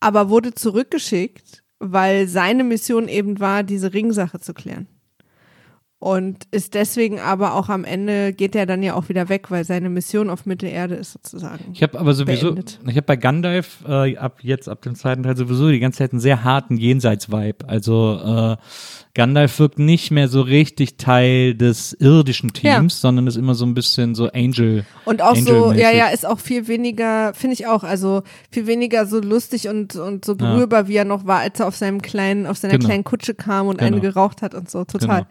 aber 0.00 0.28
wurde 0.30 0.54
zurückgeschickt, 0.54 1.62
weil 1.78 2.26
seine 2.28 2.64
Mission 2.64 3.08
eben 3.08 3.38
war, 3.40 3.62
diese 3.62 3.92
Ringsache 3.94 4.40
zu 4.40 4.52
klären. 4.54 4.86
Und 5.98 6.44
ist 6.50 6.74
deswegen 6.74 7.20
aber 7.20 7.54
auch 7.54 7.70
am 7.70 7.84
Ende 7.84 8.34
geht 8.34 8.54
er 8.54 8.66
dann 8.66 8.82
ja 8.82 8.92
auch 8.94 9.08
wieder 9.08 9.30
weg, 9.30 9.50
weil 9.50 9.64
seine 9.64 9.88
Mission 9.88 10.28
auf 10.28 10.44
Mittelerde 10.44 10.94
ist 10.94 11.12
sozusagen. 11.12 11.64
Ich 11.72 11.82
habe 11.82 11.98
aber 11.98 12.12
sowieso, 12.12 12.48
Beendet. 12.52 12.78
ich 12.86 12.96
habe 12.96 13.02
bei 13.06 13.16
Gandalf 13.16 13.78
äh, 13.88 14.14
ab 14.18 14.40
jetzt, 14.42 14.68
ab 14.68 14.82
dem 14.82 14.94
zweiten 14.94 15.22
Teil 15.22 15.38
sowieso 15.38 15.70
die 15.70 15.80
ganze 15.80 15.98
Zeit 15.98 16.12
einen 16.12 16.20
sehr 16.20 16.44
harten 16.44 16.76
Jenseits-Vibe. 16.76 17.66
Also 17.66 18.20
äh, 18.22 18.56
Gandalf 19.14 19.58
wirkt 19.58 19.78
nicht 19.78 20.10
mehr 20.10 20.28
so 20.28 20.42
richtig 20.42 20.98
Teil 20.98 21.54
des 21.54 21.94
irdischen 21.94 22.52
Teams, 22.52 23.00
sondern 23.00 23.26
ist 23.26 23.36
immer 23.36 23.54
so 23.54 23.64
ein 23.64 23.72
bisschen 23.72 24.14
so 24.14 24.28
Angel. 24.30 24.84
Und 25.06 25.22
auch 25.22 25.34
so, 25.34 25.72
ja, 25.72 25.90
ja, 25.90 26.08
ist 26.08 26.26
auch 26.26 26.38
viel 26.40 26.68
weniger, 26.68 27.32
finde 27.32 27.54
ich 27.54 27.66
auch, 27.66 27.82
also 27.84 28.22
viel 28.50 28.66
weniger 28.66 29.06
so 29.06 29.18
lustig 29.18 29.68
und, 29.68 29.96
und 29.96 30.26
so 30.26 30.36
berührbar, 30.36 30.88
wie 30.88 30.96
er 30.96 31.06
noch 31.06 31.26
war, 31.26 31.38
als 31.38 31.58
er 31.58 31.66
auf 31.68 31.76
seinem 31.76 32.02
kleinen, 32.02 32.44
auf 32.46 32.58
seiner 32.58 32.74
Genau. 32.74 32.84
kleinen 32.86 33.04
Kutsche 33.04 33.32
kam 33.34 33.68
und 33.68 33.78
Genau. 33.78 33.86
eine 33.92 34.00
geraucht 34.02 34.42
hat 34.42 34.54
und 34.54 34.68
so, 34.70 34.84
total. 34.84 35.22
Genau. 35.22 35.26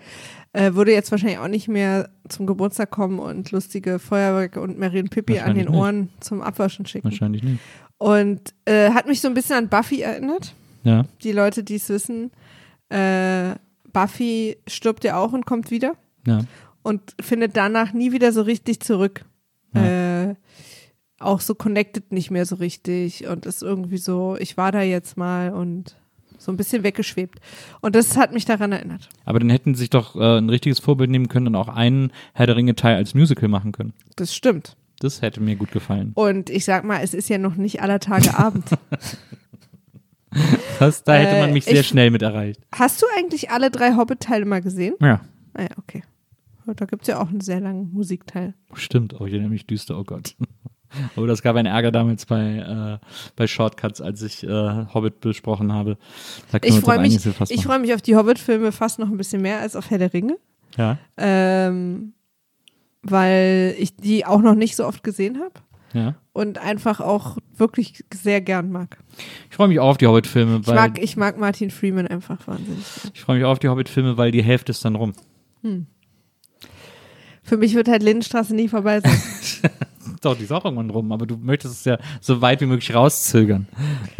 Äh, 0.55 0.73
würde 0.75 0.93
jetzt 0.93 1.11
wahrscheinlich 1.11 1.39
auch 1.39 1.49
nicht 1.49 1.67
mehr 1.67 2.09
zum 2.29 2.45
Geburtstag 2.45 2.89
kommen 2.89 3.19
und 3.19 3.51
lustige 3.51 3.99
Feuerwerke 3.99 4.61
und 4.61 4.79
Mary 4.79 4.99
und 5.01 5.09
Pippi 5.09 5.39
an 5.39 5.55
den 5.55 5.67
Ohren 5.67 6.09
zum 6.21 6.41
Abwaschen 6.41 6.85
schicken. 6.85 7.03
Wahrscheinlich 7.05 7.43
nicht. 7.43 7.59
Und 7.97 8.53
äh, 8.65 8.91
hat 8.91 9.05
mich 9.07 9.19
so 9.19 9.27
ein 9.27 9.33
bisschen 9.33 9.55
an 9.57 9.69
Buffy 9.69 10.01
erinnert. 10.01 10.53
Ja. 10.83 11.05
Die 11.23 11.31
Leute, 11.33 11.63
die 11.63 11.75
es 11.75 11.89
wissen. 11.89 12.31
Äh, 12.89 13.55
Buffy 13.91 14.57
stirbt 14.67 15.03
ja 15.03 15.17
auch 15.17 15.33
und 15.33 15.45
kommt 15.45 15.71
wieder 15.71 15.93
Ja. 16.25 16.45
und 16.83 17.01
findet 17.21 17.57
danach 17.57 17.91
nie 17.93 18.11
wieder 18.13 18.31
so 18.31 18.41
richtig 18.41 18.79
zurück. 18.81 19.25
Äh, 19.73 20.35
auch 21.19 21.41
so 21.41 21.53
connected 21.53 22.13
nicht 22.13 22.31
mehr 22.31 22.45
so 22.45 22.55
richtig 22.55 23.27
und 23.27 23.45
ist 23.45 23.61
irgendwie 23.61 23.97
so, 23.97 24.37
ich 24.39 24.55
war 24.55 24.71
da 24.71 24.81
jetzt 24.81 25.17
mal 25.17 25.51
und 25.51 25.97
so 26.45 26.51
ein 26.51 26.57
bisschen 26.57 26.83
weggeschwebt. 26.83 27.39
Und 27.81 27.95
das 27.95 28.15
hat 28.17 28.31
mich 28.33 28.45
daran 28.45 28.71
erinnert. 28.71 29.09
Aber 29.25 29.39
dann 29.39 29.49
hätten 29.49 29.73
sie 29.75 29.79
sich 29.79 29.89
doch 29.89 30.15
äh, 30.15 30.37
ein 30.37 30.49
richtiges 30.49 30.79
Vorbild 30.79 31.09
nehmen 31.09 31.27
können 31.27 31.47
und 31.47 31.55
auch 31.55 31.67
einen 31.69 32.11
Herr 32.33 32.45
der 32.45 32.55
Ringe-Teil 32.55 32.95
als 32.95 33.13
Musical 33.15 33.49
machen 33.49 33.71
können. 33.71 33.93
Das 34.15 34.33
stimmt. 34.35 34.77
Das 34.99 35.21
hätte 35.21 35.41
mir 35.41 35.55
gut 35.57 35.71
gefallen. 35.71 36.11
Und 36.13 36.49
ich 36.49 36.63
sag 36.63 36.85
mal, 36.85 37.01
es 37.03 37.13
ist 37.13 37.27
ja 37.29 37.37
noch 37.37 37.55
nicht 37.55 37.81
aller 37.81 37.99
Tage 37.99 38.37
Abend. 38.37 38.65
Das, 40.79 41.03
da 41.03 41.13
hätte 41.13 41.39
man 41.39 41.49
Äh, 41.51 41.53
mich 41.53 41.63
sehr 41.65 41.79
ich- 41.79 41.87
schnell 41.87 42.11
mit 42.11 42.21
erreicht. 42.21 42.59
Hast 42.73 43.01
du 43.01 43.05
eigentlich 43.17 43.51
alle 43.51 43.71
drei 43.71 43.95
Hobbit-Teile 43.95 44.43
mal 44.45 44.61
gesehen? 44.61 44.95
Ja. 44.99 45.21
Ah 45.53 45.61
ja, 45.63 45.69
okay. 45.77 46.03
Da 46.65 46.85
gibt 46.85 47.03
es 47.03 47.07
ja 47.07 47.21
auch 47.21 47.29
einen 47.29 47.39
sehr 47.41 47.61
langen 47.61 47.93
Musikteil. 47.93 48.53
Stimmt, 48.73 49.13
oh, 49.19 49.25
ich 49.25 49.31
erinnere 49.33 49.51
mich 49.51 49.65
düster, 49.67 49.97
oh 49.97 50.03
Gott. 50.03 50.35
Aber 51.15 51.27
das 51.27 51.41
gab 51.41 51.55
einen 51.55 51.67
Ärger 51.67 51.91
damals 51.91 52.25
bei, 52.25 52.99
äh, 53.01 53.05
bei 53.35 53.47
Shortcuts, 53.47 54.01
als 54.01 54.21
ich 54.21 54.43
äh, 54.43 54.85
Hobbit 54.93 55.21
besprochen 55.21 55.73
habe. 55.73 55.97
Ich 56.63 56.79
freue 56.79 56.99
mich, 56.99 57.25
ich 57.49 57.63
freue 57.63 57.79
mich 57.79 57.93
auf 57.93 58.01
die 58.01 58.15
Hobbit-Filme 58.15 58.71
fast 58.71 58.99
noch 58.99 59.07
ein 59.07 59.17
bisschen 59.17 59.41
mehr 59.41 59.59
als 59.59 59.75
auf 59.75 59.89
Herr 59.89 59.97
der 59.97 60.13
Ringe. 60.13 60.37
Ja, 60.77 60.97
ähm, 61.17 62.13
weil 63.01 63.75
ich 63.77 63.95
die 63.95 64.25
auch 64.25 64.41
noch 64.41 64.55
nicht 64.55 64.75
so 64.75 64.85
oft 64.85 65.03
gesehen 65.03 65.39
habe 65.39 65.53
ja. 65.93 66.15
und 66.33 66.57
einfach 66.57 66.99
auch 66.99 67.37
wirklich 67.55 68.03
sehr 68.13 68.41
gern 68.41 68.71
mag. 68.71 68.97
Ich 69.49 69.55
freue 69.55 69.67
mich 69.67 69.79
auch 69.79 69.89
auf 69.89 69.97
die 69.97 70.07
Hobbit-Filme, 70.07 70.59
Ich 70.61 70.67
weil 70.67 70.75
mag, 70.75 71.01
ich 71.01 71.15
mag 71.15 71.37
Martin 71.37 71.71
Freeman 71.71 72.07
einfach 72.07 72.47
wahnsinnig. 72.47 72.83
ich 73.13 73.21
freue 73.21 73.37
mich 73.37 73.45
auch 73.45 73.51
auf 73.51 73.59
die 73.59 73.69
Hobbit-Filme, 73.69 74.17
weil 74.17 74.31
die 74.31 74.43
Hälfte 74.43 74.71
ist 74.71 74.83
dann 74.83 74.95
rum. 74.95 75.13
Für 77.43 77.57
mich 77.57 77.75
wird 77.75 77.87
halt 77.87 78.03
Lindenstraße 78.03 78.55
nie 78.55 78.67
vorbei 78.67 79.01
sein. 79.01 79.21
Doch, 80.21 80.37
die 80.37 80.43
ist 80.43 80.51
auch 80.51 80.65
irgendwann 80.65 80.89
rum, 80.89 81.11
aber 81.11 81.25
du 81.25 81.37
möchtest 81.37 81.73
es 81.75 81.85
ja 81.85 81.97
so 82.21 82.41
weit 82.41 82.61
wie 82.61 82.65
möglich 82.65 82.93
rauszögern. 82.93 83.67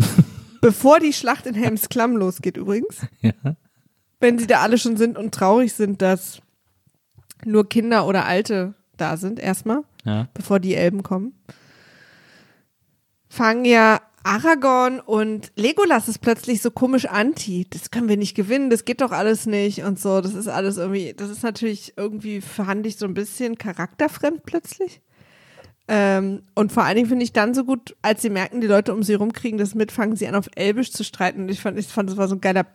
Bevor 0.62 1.00
die 1.00 1.14
Schlacht 1.14 1.46
in 1.46 1.54
Helms 1.56 1.90
Klamm 1.90 2.18
losgeht 2.18 2.58
übrigens, 2.58 3.02
Ja. 3.22 3.34
wenn 4.20 4.40
sie 4.40 4.48
da 4.48 4.62
alle 4.62 4.78
schon 4.78 4.98
sind 4.98 5.18
und 5.18 5.34
traurig 5.34 5.74
sind, 5.74 6.02
dass 6.02 6.40
nur 7.44 7.70
Kinder 7.70 8.08
oder 8.08 8.26
Alte 8.26 8.74
da 8.98 9.18
sind, 9.18 9.40
erstmal, 9.40 9.84
Ja. 10.06 10.28
bevor 10.34 10.60
die 10.60 10.74
Elben 10.76 11.04
kommen, 11.04 11.34
fangen 13.30 13.66
ja 13.66 14.02
Aragorn 14.24 15.00
und 15.02 15.52
Legolas 15.56 16.08
ist 16.08 16.20
plötzlich 16.20 16.62
so 16.64 16.72
komisch 16.72 17.06
anti. 17.06 17.68
Das 17.70 17.92
können 17.92 18.10
wir 18.10 18.18
nicht 18.18 18.34
gewinnen, 18.34 18.72
das 18.72 18.84
geht 18.86 19.02
doch 19.02 19.12
alles 19.12 19.46
nicht 19.46 19.84
und 19.84 20.00
so. 20.00 20.20
Das 20.22 20.34
ist 20.34 20.48
alles 20.48 20.78
irgendwie, 20.78 21.14
das 21.14 21.30
ist 21.30 21.44
natürlich 21.44 21.94
irgendwie, 21.96 22.42
fand 22.42 22.88
ich 22.88 22.98
so 22.98 23.06
ein 23.06 23.14
bisschen 23.14 23.56
charakterfremd 23.60 24.42
plötzlich. 24.44 25.02
Ähm, 25.88 26.41
und 26.56 26.72
vor 26.72 26.84
allen 26.84 26.95
Dingen 26.95 27.07
finde 27.10 27.24
ich 27.24 27.32
dann 27.34 27.53
so 27.53 27.64
gut, 27.64 27.95
als 28.02 28.22
sie 28.22 28.30
merken, 28.32 28.60
die 28.62 28.68
Leute 28.68 28.94
um 28.94 29.03
sie 29.03 29.14
rum 29.14 29.34
kriegen 29.34 29.57
das 29.57 29.76
mit, 29.76 29.91
fangen 29.91 30.16
sie 30.16 30.28
an 30.28 30.36
auf 30.36 30.49
Elbisch 30.56 30.91
zu 30.91 31.03
streiten. 31.03 31.41
Und 31.44 31.49
ich 31.49 31.60
fand, 31.62 31.78
ich 31.78 31.88
fand, 31.88 32.10
das 32.10 32.18
war 32.18 32.28
so 32.28 32.36
ein 32.36 32.41
geiler 32.41 32.66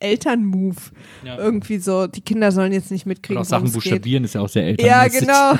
Elternmove. 0.00 0.92
Ja. 1.24 1.38
Irgendwie 1.38 1.78
so, 1.78 2.06
die 2.06 2.20
Kinder 2.20 2.52
sollen 2.52 2.72
jetzt 2.72 2.90
nicht 2.90 3.06
mitkriegen, 3.06 3.38
Und 3.38 3.44
auch 3.44 3.48
Sachen 3.48 3.66
es 3.66 3.72
geht. 3.72 3.82
buchstabieren 3.84 4.24
ist 4.24 4.34
ja 4.34 4.40
auch 4.40 4.48
sehr 4.48 4.64
Ja, 4.80 5.04
elternmäßig. 5.04 5.20
genau. 5.20 5.52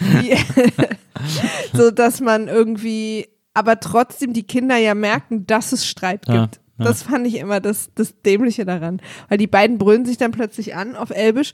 Die, 0.22 0.36
so 1.76 1.90
dass 1.90 2.20
man 2.20 2.48
irgendwie, 2.48 3.28
aber 3.52 3.80
trotzdem 3.80 4.32
die 4.32 4.44
Kinder 4.44 4.76
ja 4.76 4.94
merken, 4.94 5.46
dass 5.46 5.72
es 5.72 5.86
Streit 5.86 6.26
Ja, 6.28 6.42
gibt. 6.46 6.60
Das 6.78 7.02
fand 7.04 7.26
ich 7.26 7.36
immer 7.36 7.60
das, 7.60 7.90
das 7.94 8.20
Dämliche 8.22 8.64
daran. 8.64 9.00
Weil 9.28 9.38
die 9.38 9.46
beiden 9.46 9.78
brüllen 9.78 10.04
sich 10.04 10.16
dann 10.16 10.32
plötzlich 10.32 10.74
an 10.74 10.96
auf 10.96 11.10
Elbisch. 11.10 11.52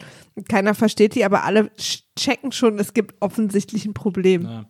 Keiner 0.48 0.74
versteht 0.74 1.14
die, 1.14 1.24
aber 1.24 1.44
alle 1.44 1.70
checken 2.16 2.52
schon, 2.52 2.78
es 2.78 2.94
gibt 2.94 3.16
offensichtlich 3.20 3.84
ein 3.84 3.94
Problem. 3.94 4.42
Ja. 4.42 4.64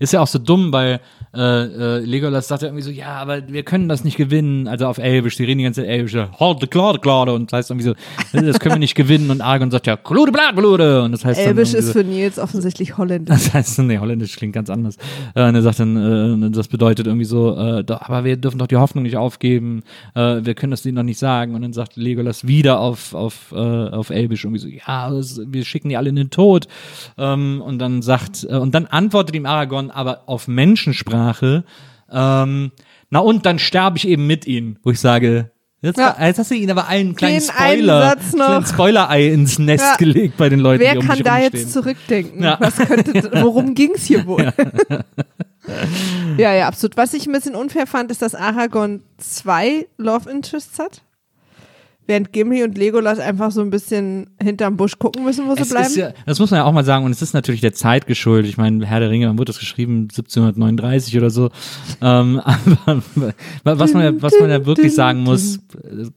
Ist 0.00 0.12
ja 0.12 0.20
auch 0.20 0.26
so 0.26 0.38
dumm, 0.38 0.72
weil 0.72 1.00
äh, 1.34 1.40
äh, 1.40 1.98
Legolas 2.00 2.48
sagt 2.48 2.62
ja 2.62 2.68
irgendwie 2.68 2.82
so, 2.82 2.90
ja, 2.90 3.14
aber 3.14 3.48
wir 3.48 3.62
können 3.62 3.88
das 3.88 4.04
nicht 4.04 4.18
gewinnen. 4.18 4.68
Also 4.68 4.86
auf 4.86 4.98
Elbisch, 4.98 5.36
die 5.36 5.44
reden 5.44 5.58
die 5.58 5.64
ganze 5.64 5.80
Zeit 5.80 5.88
Elbisch, 5.88 6.12
ja, 6.12 6.30
Horde, 6.38 6.66
Klade, 6.66 6.98
Klade. 6.98 7.32
Und 7.32 7.50
das 7.50 7.58
heißt 7.58 7.70
irgendwie 7.70 7.88
so, 7.88 7.94
das 8.32 8.60
können 8.60 8.74
wir 8.74 8.78
nicht 8.78 8.94
gewinnen. 8.94 9.30
Und 9.30 9.40
Argon 9.40 9.70
sagt 9.70 9.86
ja, 9.86 9.96
Klude, 9.96 10.30
bla, 10.30 10.52
Klude. 10.52 11.02
Und 11.02 11.12
das 11.12 11.24
heißt 11.24 11.40
Elbisch 11.40 11.72
ist 11.72 11.92
für 11.92 12.04
Nils 12.04 12.38
offensichtlich 12.38 12.98
holländisch. 12.98 13.34
Das 13.34 13.54
heißt, 13.54 13.78
nee, 13.80 13.98
Holländisch 13.98 14.36
klingt 14.36 14.52
ganz 14.52 14.68
anders. 14.68 14.96
Äh, 15.34 15.48
und 15.48 15.54
er 15.54 15.62
sagt 15.62 15.80
dann, 15.80 16.44
äh, 16.44 16.50
das 16.50 16.68
bedeutet 16.68 17.06
irgendwie 17.06 17.24
so, 17.24 17.56
äh, 17.56 17.82
doch, 17.82 18.02
aber 18.02 18.24
wir 18.24 18.36
dürfen 18.36 18.58
doch 18.58 18.66
die 18.66 18.76
Hoffnung 18.76 19.04
nicht 19.04 19.16
aufgeben, 19.16 19.82
äh, 20.14 20.40
wir 20.42 20.54
können 20.54 20.72
das 20.72 20.82
denen 20.82 20.96
noch 20.96 21.02
nicht 21.02 21.18
sagen. 21.18 21.54
Und 21.54 21.62
dann 21.62 21.72
sagt 21.72 21.96
Legolas 21.96 22.46
wieder 22.46 22.78
auf, 22.78 23.14
auf, 23.14 23.52
äh, 23.52 23.56
auf 23.56 24.10
Elbisch 24.10 24.44
irgendwie 24.44 24.60
so, 24.60 24.68
ja, 24.68 25.08
das, 25.08 25.40
wir 25.46 25.64
schicken 25.64 25.88
die 25.88 25.96
alle 25.96 26.10
in 26.10 26.16
den 26.16 26.28
Tod. 26.28 26.68
Ähm, 27.16 27.62
und 27.64 27.78
dann 27.78 28.02
sagt, 28.02 28.46
äh, 28.48 28.56
und 28.56 28.74
dann 28.74 28.84
antwortet 28.86 29.34
ihm 29.34 29.46
Aragorn 29.46 29.90
aber 29.90 30.24
auf 30.26 30.46
Menschensprache, 30.46 31.21
ähm, 32.10 32.72
na 33.10 33.18
und 33.20 33.46
dann 33.46 33.58
sterbe 33.58 33.96
ich 33.98 34.08
eben 34.08 34.26
mit 34.26 34.46
ihnen, 34.46 34.78
wo 34.82 34.90
ich 34.90 35.00
sage, 35.00 35.50
Jetzt, 35.84 35.98
Ja. 35.98 36.14
jetzt 36.20 36.38
hast 36.38 36.48
du 36.52 36.54
ihnen 36.54 36.70
aber 36.70 36.86
einen 36.86 37.16
kleinen 37.16 37.40
Den 37.40 37.50
einen 37.50 37.78
Spoiler, 37.80 38.16
kleinen 38.16 38.66
Spoiler-Ei 38.66 39.26
ins 39.32 39.58
Nest 39.58 39.84
Ja. 39.84 39.96
gelegt 39.96 40.36
bei 40.36 40.48
den 40.48 40.60
Leuten, 40.60 40.80
Wer 40.80 40.92
die 40.92 40.98
um 40.98 41.06
kann 41.08 41.18
da 41.24 41.34
rumstehen. 41.34 41.52
jetzt 41.60 41.72
zurückdenken? 41.72 42.40
Ja. 42.44 42.56
Was 42.60 42.76
könnte, 42.76 43.12
worum 43.42 43.74
ging's 43.74 44.04
hier 44.04 44.24
wohl? 44.26 44.52
Ja. 46.38 46.52
ja, 46.54 46.66
absolut. 46.66 46.96
Was 46.96 47.14
ich 47.14 47.26
ein 47.26 47.32
bisschen 47.32 47.54
unfair 47.54 47.86
fand, 47.86 48.10
ist, 48.10 48.20
dass 48.22 48.34
Aragorn 48.34 49.02
zwei 49.18 49.86
Love 49.96 50.28
Interests 50.30 50.78
hat. 50.78 51.02
Während 52.06 52.32
Gimli 52.32 52.64
und 52.64 52.76
Legolas 52.76 53.20
einfach 53.20 53.52
so 53.52 53.60
ein 53.60 53.70
bisschen 53.70 54.28
hinterm 54.42 54.76
Busch 54.76 54.98
gucken 54.98 55.24
müssen, 55.24 55.46
wo 55.46 55.54
sie 55.54 55.62
Es 55.62 55.70
bleiben. 55.70 55.94
ja, 55.94 56.12
das 56.26 56.40
muss 56.40 56.50
man 56.50 56.58
ja 56.58 56.64
auch 56.64 56.72
mal 56.72 56.84
sagen, 56.84 57.04
und 57.04 57.12
es 57.12 57.22
ist 57.22 57.32
natürlich 57.32 57.60
der 57.60 57.74
Zeit 57.74 58.06
geschuldet. 58.06 58.50
Ich 58.50 58.56
meine, 58.56 58.84
Herr 58.84 58.98
der 59.00 59.10
Ringe, 59.10 59.28
wann 59.28 59.38
wurde 59.38 59.52
das 59.52 59.60
geschrieben? 59.60 60.08
1739 60.10 61.16
oder 61.16 61.30
so. 61.30 61.50
Ähm, 62.00 62.40
aber 62.86 63.78
was 63.78 63.92
man 63.94 64.02
ja, 64.02 64.22
was 64.22 64.34
man 64.40 64.50
ja 64.50 64.66
wirklich 64.66 64.94
sagen 64.94 65.22
muss, 65.22 65.60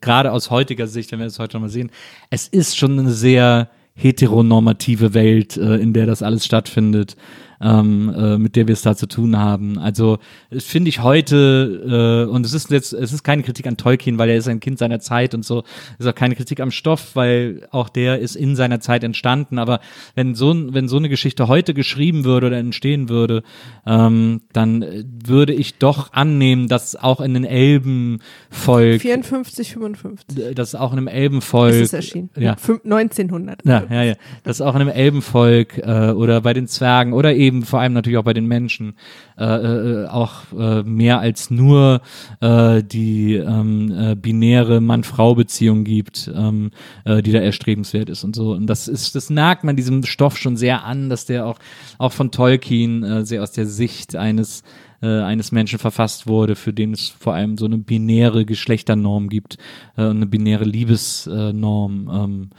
gerade 0.01 0.31
aus 0.31 0.49
heutiger 0.49 0.87
Sicht, 0.87 1.11
wenn 1.11 1.19
wir 1.19 1.25
das 1.25 1.37
heute 1.37 1.57
noch 1.57 1.61
mal 1.61 1.69
sehen, 1.69 1.91
es 2.31 2.47
ist 2.47 2.77
schon 2.77 2.97
eine 2.97 3.11
sehr 3.11 3.69
heteronormative 3.93 5.13
Welt, 5.13 5.55
äh, 5.55 5.75
in 5.75 5.93
der 5.93 6.05
das 6.05 6.21
alles 6.21 6.45
stattfindet, 6.45 7.15
ähm, 7.61 8.13
äh, 8.15 8.37
mit 8.37 8.55
der 8.55 8.67
wir 8.67 8.73
es 8.73 8.81
da 8.81 8.95
zu 8.95 9.07
tun 9.07 9.37
haben. 9.37 9.77
Also 9.79 10.17
das 10.49 10.63
finde 10.65 10.89
ich 10.89 11.01
heute, 11.03 12.25
äh, 12.27 12.29
und 12.31 12.45
es 12.45 12.53
ist 12.53 12.71
jetzt, 12.71 12.93
es 12.93 13.13
ist 13.13 13.23
keine 13.23 13.43
Kritik 13.43 13.67
an 13.67 13.77
Tolkien, 13.77 14.17
weil 14.17 14.29
er 14.29 14.37
ist 14.37 14.47
ein 14.47 14.59
Kind 14.59 14.77
seiner 14.79 14.99
Zeit 14.99 15.33
und 15.33 15.45
so, 15.45 15.63
es 15.99 16.05
ist 16.05 16.07
auch 16.11 16.15
keine 16.15 16.35
Kritik 16.35 16.59
am 16.59 16.71
Stoff, 16.71 17.15
weil 17.15 17.67
auch 17.71 17.89
der 17.89 18.19
ist 18.19 18.35
in 18.35 18.55
seiner 18.55 18.79
Zeit 18.79 19.03
entstanden. 19.03 19.57
Aber 19.59 19.79
wenn 20.15 20.35
so, 20.35 20.51
ein- 20.51 20.73
wenn 20.73 20.87
so 20.87 20.97
eine 20.97 21.09
Geschichte 21.09 21.47
heute 21.47 21.73
geschrieben 21.73 22.23
würde 22.25 22.47
oder 22.47 22.57
entstehen 22.57 23.09
würde, 23.09 23.43
ähm, 23.85 24.41
dann 24.53 24.85
würde 25.25 25.53
ich 25.53 25.77
doch 25.77 26.13
annehmen, 26.13 26.67
dass 26.67 26.95
auch 26.95 27.21
in 27.21 27.33
den 27.33 27.45
Elbenvolk, 27.45 29.01
54, 29.01 29.73
55 29.73 30.55
dass 30.55 30.75
auch 30.75 30.91
in 30.91 30.97
einem 30.99 31.07
Elbenvolk, 31.07 31.73
ist 31.73 31.81
es 31.81 31.93
erschienen. 31.93 32.29
ja, 32.37 32.55
Fün- 32.55 32.81
1900. 32.83 33.65
ja, 33.65 33.83
ja, 33.89 34.03
ja. 34.03 34.13
Das 34.43 34.61
auch 34.61 34.75
in 34.75 34.81
einem 34.81 34.89
Elbenvolk 34.91 35.77
äh, 35.77 36.11
oder 36.11 36.41
bei 36.41 36.53
den 36.53 36.67
Zwergen 36.67 37.13
oder 37.13 37.33
eben 37.33 37.44
eben 37.45 37.63
vor 37.63 37.79
allem 37.79 37.93
natürlich 37.93 38.17
auch 38.17 38.23
bei 38.23 38.33
den 38.33 38.47
Menschen 38.47 38.95
äh, 39.37 39.43
äh, 39.43 40.07
auch 40.07 40.51
äh, 40.57 40.83
mehr 40.83 41.19
als 41.19 41.49
nur 41.49 42.01
äh, 42.41 42.83
die 42.83 43.35
ähm, 43.35 43.91
äh, 43.91 44.15
binäre 44.15 44.81
Mann-Frau-Beziehung 44.81 45.83
gibt, 45.83 46.31
ähm, 46.33 46.71
äh, 47.05 47.21
die 47.21 47.31
da 47.31 47.39
erstrebenswert 47.39 48.09
ist 48.09 48.23
und 48.23 48.35
so. 48.35 48.51
Und 48.51 48.67
das 48.67 48.87
ist, 48.87 49.15
das 49.15 49.29
merkt 49.29 49.63
man 49.63 49.75
diesem 49.75 50.03
Stoff 50.03 50.37
schon 50.37 50.57
sehr 50.57 50.83
an, 50.83 51.09
dass 51.09 51.25
der 51.25 51.45
auch, 51.45 51.59
auch 51.97 52.11
von 52.11 52.31
Tolkien 52.31 53.03
äh, 53.03 53.25
sehr 53.25 53.43
aus 53.43 53.51
der 53.51 53.65
Sicht 53.65 54.15
eines 54.15 54.63
äh, 55.01 55.21
eines 55.21 55.51
Menschen 55.51 55.77
verfasst 55.77 56.25
wurde, 56.25 56.55
für 56.55 56.73
den 56.73 56.93
es 56.93 57.09
vor 57.09 57.33
allem 57.33 57.57
so 57.57 57.65
eine 57.65 57.77
binäre 57.77 58.45
Geschlechternorm 58.45 59.29
gibt, 59.29 59.57
äh, 59.97 60.03
eine 60.03 60.25
binäre 60.25 60.63
Liebesnorm, 60.63 62.09
ähm, 62.11 62.49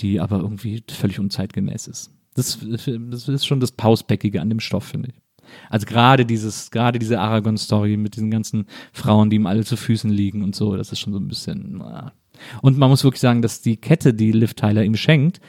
die 0.00 0.20
aber 0.20 0.40
irgendwie 0.40 0.82
völlig 0.90 1.20
unzeitgemäß 1.20 1.86
ist. 1.86 2.10
Das, 2.34 2.58
das 2.62 3.28
ist 3.28 3.46
schon 3.46 3.60
das 3.60 3.72
Pausbäckige 3.72 4.40
an 4.40 4.48
dem 4.48 4.60
Stoff, 4.60 4.84
finde 4.84 5.10
ich. 5.10 5.14
Also 5.70 5.86
gerade 5.86 6.24
dieses, 6.26 6.70
gerade 6.70 6.98
diese 6.98 7.20
Aragon-Story 7.20 7.96
mit 7.96 8.16
diesen 8.16 8.30
ganzen 8.30 8.66
Frauen, 8.92 9.30
die 9.30 9.36
ihm 9.36 9.46
alle 9.46 9.64
zu 9.64 9.76
Füßen 9.76 10.10
liegen 10.10 10.42
und 10.42 10.54
so, 10.56 10.76
das 10.76 10.90
ist 10.90 11.00
schon 11.00 11.12
so 11.12 11.18
ein 11.20 11.28
bisschen. 11.28 11.76
na. 11.78 12.12
Und 12.62 12.76
man 12.78 12.90
muss 12.90 13.04
wirklich 13.04 13.20
sagen, 13.20 13.42
dass 13.42 13.60
die 13.60 13.76
Kette, 13.76 14.12
die 14.12 14.32
Liv 14.32 14.54
Tyler 14.54 14.82
ihm 14.82 14.96
schenkt, 14.96 15.40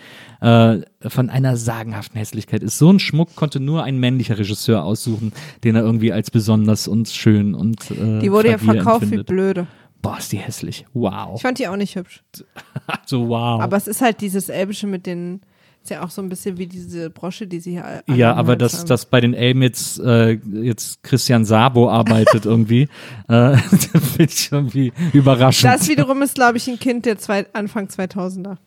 äh, 0.41 0.77
von 1.01 1.31
einer 1.31 1.57
sagenhaften 1.57 2.17
Hässlichkeit 2.19 2.61
ist. 2.61 2.77
So 2.77 2.91
ein 2.91 2.99
Schmuck 2.99 3.35
konnte 3.35 3.59
nur 3.59 3.83
ein 3.83 3.97
männlicher 3.97 4.37
Regisseur 4.37 4.83
aussuchen, 4.83 5.33
den 5.63 5.75
er 5.75 5.81
irgendwie 5.81 6.13
als 6.13 6.29
besonders 6.29 6.87
und 6.87 7.09
schön 7.09 7.55
und 7.55 7.89
äh, 7.89 8.19
Die 8.19 8.31
wurde 8.31 8.51
ja 8.51 8.57
verkauft 8.59 9.01
wie 9.01 9.05
empfindet. 9.05 9.27
blöde. 9.27 9.67
Boah, 10.03 10.19
ist 10.19 10.31
die 10.31 10.37
hässlich. 10.37 10.85
Wow. 10.93 11.37
Ich 11.37 11.41
fand 11.41 11.57
die 11.57 11.67
auch 11.67 11.77
nicht 11.77 11.95
hübsch. 11.95 12.23
Also 12.87 13.29
wow. 13.29 13.61
Aber 13.61 13.77
es 13.77 13.87
ist 13.87 14.01
halt 14.01 14.21
dieses 14.21 14.47
Elbische 14.49 14.85
mit 14.85 15.07
den, 15.07 15.41
ist 15.85 15.89
ja 15.91 16.03
auch 16.03 16.09
so 16.09 16.19
ein 16.21 16.29
bisschen 16.29 16.57
wie 16.57 16.65
diese 16.65 17.11
Brosche, 17.11 17.45
die 17.45 17.59
sie 17.59 17.71
hier 17.73 18.03
Ja, 18.07 18.33
aber 18.33 18.55
dass, 18.55 18.79
haben. 18.79 18.87
dass 18.87 19.05
bei 19.05 19.21
den 19.21 19.35
Elben 19.35 19.61
jetzt, 19.61 19.99
äh, 19.99 20.31
jetzt 20.31 21.03
Christian 21.03 21.45
Sabo 21.45 21.89
arbeitet 21.91 22.45
irgendwie, 22.45 22.89
äh, 23.27 23.55
finde 23.57 24.23
ich 24.23 24.51
irgendwie 24.51 24.91
überraschend. 25.13 25.71
Das 25.71 25.87
wiederum 25.87 26.23
ist, 26.23 26.33
glaube 26.35 26.57
ich, 26.57 26.67
ein 26.67 26.79
Kind 26.79 27.05
der 27.05 27.19
zwei, 27.19 27.45
Anfang 27.53 27.85
2000er. 27.85 28.57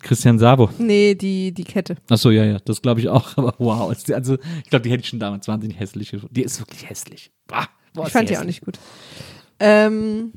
Christian 0.00 0.38
Sabo. 0.38 0.68
Nee, 0.78 1.14
die, 1.14 1.52
die 1.52 1.64
Kette. 1.64 1.96
Achso, 2.10 2.30
ja, 2.30 2.44
ja, 2.44 2.58
das 2.58 2.82
glaube 2.82 3.00
ich 3.00 3.08
auch. 3.08 3.34
Aber 3.38 3.54
wow, 3.58 3.94
die- 4.04 4.14
also 4.14 4.34
ich 4.62 4.68
glaube, 4.70 4.82
die 4.82 4.90
hätte 4.90 5.00
ich 5.02 5.08
schon 5.08 5.20
damals 5.20 5.48
wahnsinnig 5.48 5.78
hässlich. 5.80 6.14
Die 6.30 6.42
ist 6.42 6.60
wirklich 6.60 6.86
hässlich. 6.88 7.32
Bah, 7.46 7.66
boah, 7.94 8.06
Ich 8.06 8.12
fand 8.12 8.28
die 8.28 8.34
auch 8.36 8.40
hässlich. 8.40 8.60
nicht 8.60 8.64
gut. 8.66 8.78
Ähm, 9.58 10.32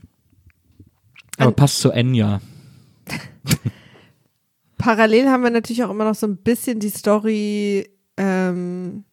Aber 1.38 1.52
passt 1.52 1.80
zu 1.80 1.91
Enya. 1.91 2.39
Parallel 4.78 5.30
haben 5.30 5.44
wir 5.44 5.49
natürlich 5.49 5.84
auch 5.84 5.90
immer 5.90 6.06
noch 6.06 6.16
so 6.16 6.28
ein 6.28 6.38
bisschen 6.38 6.80
die 6.80 6.90
Story, 6.90 7.90
ähm, 8.18 9.04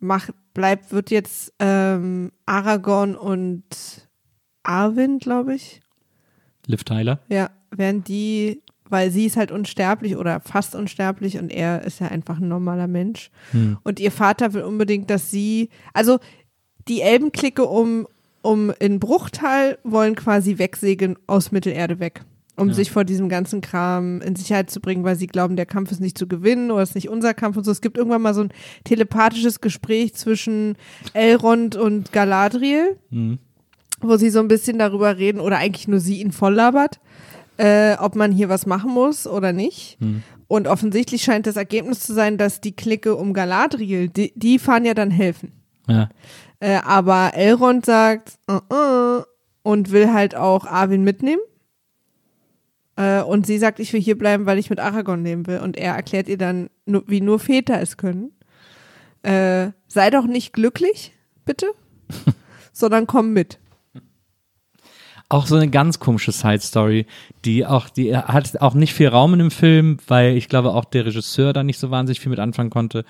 macht, 0.00 0.32
bleibt, 0.54 0.92
wird 0.92 1.10
jetzt 1.10 1.52
ähm, 1.58 2.32
Aragorn 2.46 3.14
und 3.16 3.64
Arwen, 4.62 5.18
glaube 5.18 5.54
ich, 5.54 5.80
Liv 6.66 6.84
Tyler. 6.84 7.20
ja, 7.28 7.50
werden 7.70 8.04
die, 8.04 8.62
weil 8.88 9.10
sie 9.10 9.26
ist 9.26 9.36
halt 9.36 9.50
unsterblich 9.50 10.16
oder 10.16 10.40
fast 10.40 10.74
unsterblich 10.74 11.38
und 11.38 11.50
er 11.50 11.82
ist 11.82 12.00
ja 12.00 12.08
einfach 12.08 12.38
ein 12.38 12.48
normaler 12.48 12.86
Mensch. 12.86 13.30
Hm. 13.52 13.78
Und 13.82 14.00
ihr 14.00 14.12
Vater 14.12 14.52
will 14.52 14.62
unbedingt, 14.62 15.10
dass 15.10 15.30
sie, 15.30 15.70
also 15.94 16.18
die 16.88 17.00
Elbenklicke 17.00 17.64
um, 17.64 18.06
um 18.42 18.70
in 18.78 19.00
Bruchtal 19.00 19.78
wollen 19.82 20.14
quasi 20.14 20.58
wegsegeln 20.58 21.16
aus 21.26 21.52
Mittelerde 21.52 22.00
weg, 22.00 22.22
um 22.58 22.68
Ja. 22.68 22.74
sich 22.74 22.90
vor 22.90 23.04
diesem 23.04 23.28
ganzen 23.28 23.60
Kram 23.60 24.20
in 24.20 24.36
Sicherheit 24.36 24.70
zu 24.70 24.80
bringen, 24.80 25.04
weil 25.04 25.16
sie 25.16 25.26
glauben, 25.26 25.56
der 25.56 25.66
Kampf 25.66 25.90
ist 25.92 26.00
nicht 26.00 26.18
zu 26.18 26.26
gewinnen 26.26 26.70
oder 26.70 26.82
ist 26.82 26.94
nicht 26.94 27.08
unser 27.08 27.32
Kampf 27.34 27.56
und 27.56 27.64
so. 27.64 27.70
Es 27.70 27.80
gibt 27.80 27.96
irgendwann 27.96 28.22
mal 28.22 28.34
so 28.34 28.42
ein 28.42 28.52
telepathisches 28.84 29.60
Gespräch 29.60 30.14
zwischen 30.14 30.76
Elrond 31.14 31.76
und 31.76 32.12
Galadriel, 32.12 32.96
Hm. 33.10 33.38
wo 34.00 34.16
sie 34.16 34.30
so 34.30 34.40
ein 34.40 34.48
bisschen 34.48 34.78
darüber 34.78 35.16
reden 35.18 35.40
oder 35.40 35.58
eigentlich 35.58 35.88
nur 35.88 36.00
sie 36.00 36.20
ihn 36.20 36.32
volllabert, 36.32 37.00
äh, 37.56 37.96
ob 37.98 38.14
man 38.16 38.32
hier 38.32 38.48
was 38.48 38.66
machen 38.66 38.92
muss 38.92 39.26
oder 39.26 39.52
nicht. 39.52 39.98
Hm. 40.00 40.22
Und 40.46 40.66
offensichtlich 40.66 41.22
scheint 41.22 41.46
das 41.46 41.56
Ergebnis 41.56 42.00
zu 42.00 42.14
sein, 42.14 42.38
dass 42.38 42.60
die 42.62 42.72
Clique 42.74 43.14
um 43.14 43.34
Galadriel, 43.34 44.08
die, 44.08 44.32
die 44.34 44.58
fahren 44.58 44.84
ja 44.84 44.94
dann 44.94 45.10
helfen. 45.10 45.52
Ja. 45.86 46.08
Äh, 46.60 46.76
aber 46.84 47.32
Elrond 47.34 47.84
sagt 47.84 48.38
uh 48.50 48.60
-uh, 48.70 49.24
und 49.62 49.90
will 49.92 50.12
halt 50.12 50.34
auch 50.34 50.64
Arwen 50.66 51.04
mitnehmen. 51.04 51.40
Äh, 52.98 53.22
und 53.22 53.46
sie 53.46 53.58
sagt, 53.58 53.78
ich 53.78 53.92
will 53.92 54.00
hier 54.00 54.18
bleiben, 54.18 54.44
weil 54.44 54.58
ich 54.58 54.70
mit 54.70 54.80
Aragorn 54.80 55.24
leben 55.24 55.46
will. 55.46 55.60
Und 55.60 55.76
er 55.76 55.94
erklärt 55.94 56.28
ihr 56.28 56.36
dann, 56.36 56.68
wie 56.84 57.20
nur 57.20 57.38
Väter 57.38 57.80
es 57.80 57.96
können. 57.96 58.32
Äh, 59.22 59.70
sei 59.86 60.10
doch 60.10 60.26
nicht 60.26 60.52
glücklich, 60.52 61.12
bitte, 61.44 61.66
sondern 62.72 63.06
komm 63.06 63.32
mit. 63.32 63.60
Auch 65.30 65.46
so 65.46 65.56
eine 65.56 65.68
ganz 65.68 65.98
komische 65.98 66.32
Side-Story, 66.32 67.06
die 67.44 67.66
auch, 67.66 67.90
die 67.90 68.16
hat 68.16 68.62
auch 68.62 68.72
nicht 68.72 68.94
viel 68.94 69.08
Raum 69.08 69.34
in 69.34 69.40
dem 69.40 69.50
Film, 69.50 69.98
weil 70.06 70.36
ich 70.36 70.48
glaube 70.48 70.72
auch 70.72 70.86
der 70.86 71.04
Regisseur 71.04 71.52
da 71.52 71.62
nicht 71.62 71.78
so 71.78 71.90
wahnsinnig 71.90 72.20
viel 72.20 72.30
mit 72.30 72.38
anfangen 72.38 72.70
konnte. 72.70 73.04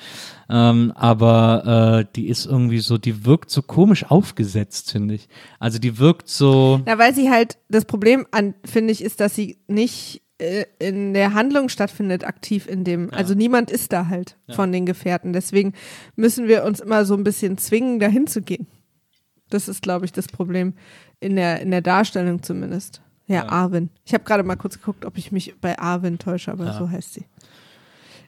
Ähm, 0.51 0.93
aber 0.97 2.01
äh, 2.01 2.12
die 2.16 2.28
ist 2.28 2.47
irgendwie 2.47 2.81
so, 2.81 2.99
die 2.99 3.24
wirkt 3.24 3.51
so 3.51 3.62
komisch 3.62 4.05
aufgesetzt, 4.11 4.90
finde 4.90 5.15
ich. 5.15 5.28
Also 5.61 5.78
die 5.78 5.99
wirkt 5.99 6.28
so. 6.28 6.81
Na, 6.86 6.99
weil 6.99 7.15
sie 7.15 7.31
halt, 7.31 7.59
das 7.69 7.85
Problem 7.85 8.27
an, 8.32 8.55
finde 8.65 8.93
ich, 8.93 9.05
ist, 9.05 9.20
dass 9.20 9.36
sie 9.36 9.59
nicht 9.69 10.23
äh, 10.39 10.65
in 10.78 11.15
der 11.15 11.35
Handlung 11.35 11.69
stattfindet, 11.69 12.24
aktiv 12.24 12.69
in 12.69 12.85
dem, 12.85 13.12
also 13.12 13.35
niemand 13.35 13.70
ist 13.70 13.93
da 13.93 14.09
halt 14.09 14.36
von 14.51 14.70
den 14.73 14.86
Gefährten. 14.86 15.32
Deswegen 15.32 15.73
müssen 16.16 16.49
wir 16.49 16.65
uns 16.65 16.81
immer 16.81 17.05
so 17.05 17.15
ein 17.15 17.24
bisschen 17.24 17.59
zwingen, 17.59 17.99
dahin 17.99 18.27
zu 18.27 18.43
gehen. 18.43 18.66
Das 19.51 19.66
ist, 19.66 19.82
glaube 19.82 20.05
ich, 20.05 20.12
das 20.12 20.28
Problem 20.28 20.74
in 21.20 21.36
der, 21.36 21.61
in 21.61 21.70
der 21.70 21.81
Darstellung 21.82 22.43
zumindest. 22.43 23.03
Ja, 23.27 23.36
Ja. 23.45 23.49
Arwen. 23.51 23.90
Ich 24.05 24.15
habe 24.15 24.24
gerade 24.24 24.43
mal 24.43 24.57
kurz 24.57 24.78
geguckt, 24.78 25.05
ob 25.05 25.19
ich 25.19 25.32
mich 25.32 25.55
bei 25.61 25.78
Arwen 25.78 26.19
täusche, 26.19 26.51
aber 26.53 26.66
Ja. 26.66 26.73
so 26.78 26.89
heißt 26.90 27.15
sie. 27.15 27.27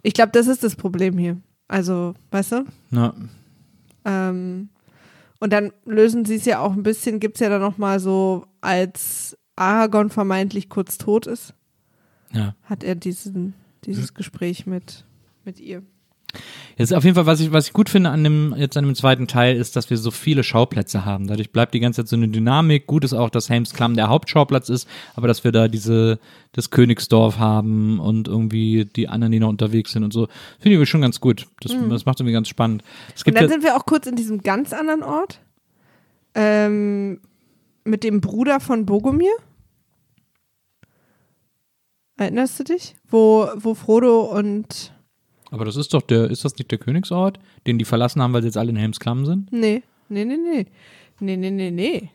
Ich 0.02 0.12
glaube, 0.14 0.32
das 0.32 0.46
ist 0.46 0.62
das 0.64 0.76
Problem 0.76 1.16
hier. 1.18 1.38
Also, 1.68 2.14
weißt 2.30 2.52
du? 2.52 2.64
Na, 2.90 3.14
Ähm, 4.04 4.70
und 5.40 5.52
dann 5.52 5.72
lösen 5.84 6.24
sie 6.24 6.36
es 6.36 6.44
ja 6.44 6.58
auch 6.60 6.72
ein 6.72 6.82
bisschen, 6.82 7.20
gibt 7.20 7.36
es 7.36 7.40
ja 7.40 7.48
dann 7.48 7.60
nochmal 7.62 8.00
so, 8.00 8.46
als 8.60 9.36
Aragorn 9.56 10.10
vermeintlich 10.10 10.68
kurz 10.70 10.96
tot 10.98 11.26
ist, 11.26 11.54
ja. 12.32 12.54
hat 12.64 12.82
er 12.82 12.94
diesen, 12.94 13.54
dieses 13.84 14.14
Gespräch 14.14 14.66
mit, 14.66 15.04
mit 15.44 15.60
ihr. 15.60 15.82
Jetzt 16.77 16.94
auf 16.94 17.05
jeden 17.05 17.15
Fall, 17.15 17.27
was 17.27 17.40
ich, 17.40 17.52
was 17.52 17.66
ich 17.66 17.73
gut 17.73 17.90
finde 17.90 18.11
an 18.11 18.24
dem, 18.24 18.55
jetzt 18.57 18.77
an 18.77 18.85
dem 18.85 18.94
zweiten 18.94 19.27
Teil, 19.27 19.57
ist, 19.57 19.77
dass 19.77 19.90
wir 19.90 19.98
so 19.98 20.11
viele 20.11 20.43
Schauplätze 20.43 21.05
haben. 21.05 21.27
Dadurch 21.27 21.52
bleibt 21.52 21.74
die 21.74 21.81
ganze 21.81 22.02
Zeit 22.02 22.09
so 22.09 22.16
eine 22.16 22.28
Dynamik. 22.28 22.86
Gut 22.86 23.05
ist 23.05 23.12
auch, 23.12 23.28
dass 23.28 23.51
Helms 23.51 23.74
Klamm 23.74 23.97
der 23.97 24.09
Hauptschauplatz 24.09 24.69
ist, 24.69 24.89
aber 25.15 25.28
dass 25.28 25.44
wir 25.44 25.52
da 25.52 25.69
diese, 25.69 26.19
das 26.52 26.70
Königsdorf 26.70 27.39
haben 27.39 28.01
und 28.01 28.28
irgendwie 28.28 28.86
die 28.86 29.09
anderen, 29.09 29.32
die 29.32 29.40
noch 29.40 29.51
unterwegs 29.51 29.93
sind 29.93 30.05
und 30.05 30.12
so. 30.12 30.28
Finde 30.59 30.81
ich 30.81 30.89
schon 30.89 31.02
ganz 31.02 31.20
gut. 31.20 31.47
Das, 31.61 31.73
das 31.90 32.07
macht 32.07 32.20
irgendwie 32.20 32.32
ganz 32.32 32.48
spannend. 32.48 32.82
Und 33.27 33.35
dann 33.35 33.44
ja, 33.44 33.48
sind 33.48 33.62
wir 33.62 33.77
auch 33.77 33.85
kurz 33.85 34.07
in 34.07 34.16
diesem 34.16 34.43
ganz 34.43 34.73
anderen 34.73 35.02
Ort 35.02 35.40
ähm, 36.35 37.20
mit 37.85 38.05
dem 38.05 38.20
Bruder 38.20 38.61
von 38.61 38.86
Bogomir. 38.86 39.32
Erinnerst 42.16 42.61
du 42.61 42.65
dich? 42.65 42.97
Wo, 43.09 43.48
wo 43.57 43.74
Frodo 43.74 44.23
und 44.23 44.93
aber 45.51 45.64
das 45.64 45.77
ist 45.77 45.93
doch 45.94 46.02
der, 46.02 46.31
ist 46.31 46.44
das 46.44 46.56
nicht 46.56 46.70
der 46.70 46.78
Königsort, 46.78 47.39
den 47.66 47.78
die 47.78 47.85
verlassen 47.85 48.22
haben, 48.22 48.32
weil 48.32 48.43
sie 48.43 48.48
jetzt 48.48 48.56
alle 48.59 48.70
in 48.70 48.77
Helms 48.77 49.01
Klamm 49.01 49.27
sind? 49.27 49.52
Nee, 49.52 49.82
nee, 50.09 50.24
nee, 50.24 50.36
nee. 50.36 50.66
Nee, 51.20 51.36
nee, 51.36 51.51
nee, 51.51 51.70
nee. 51.70 52.10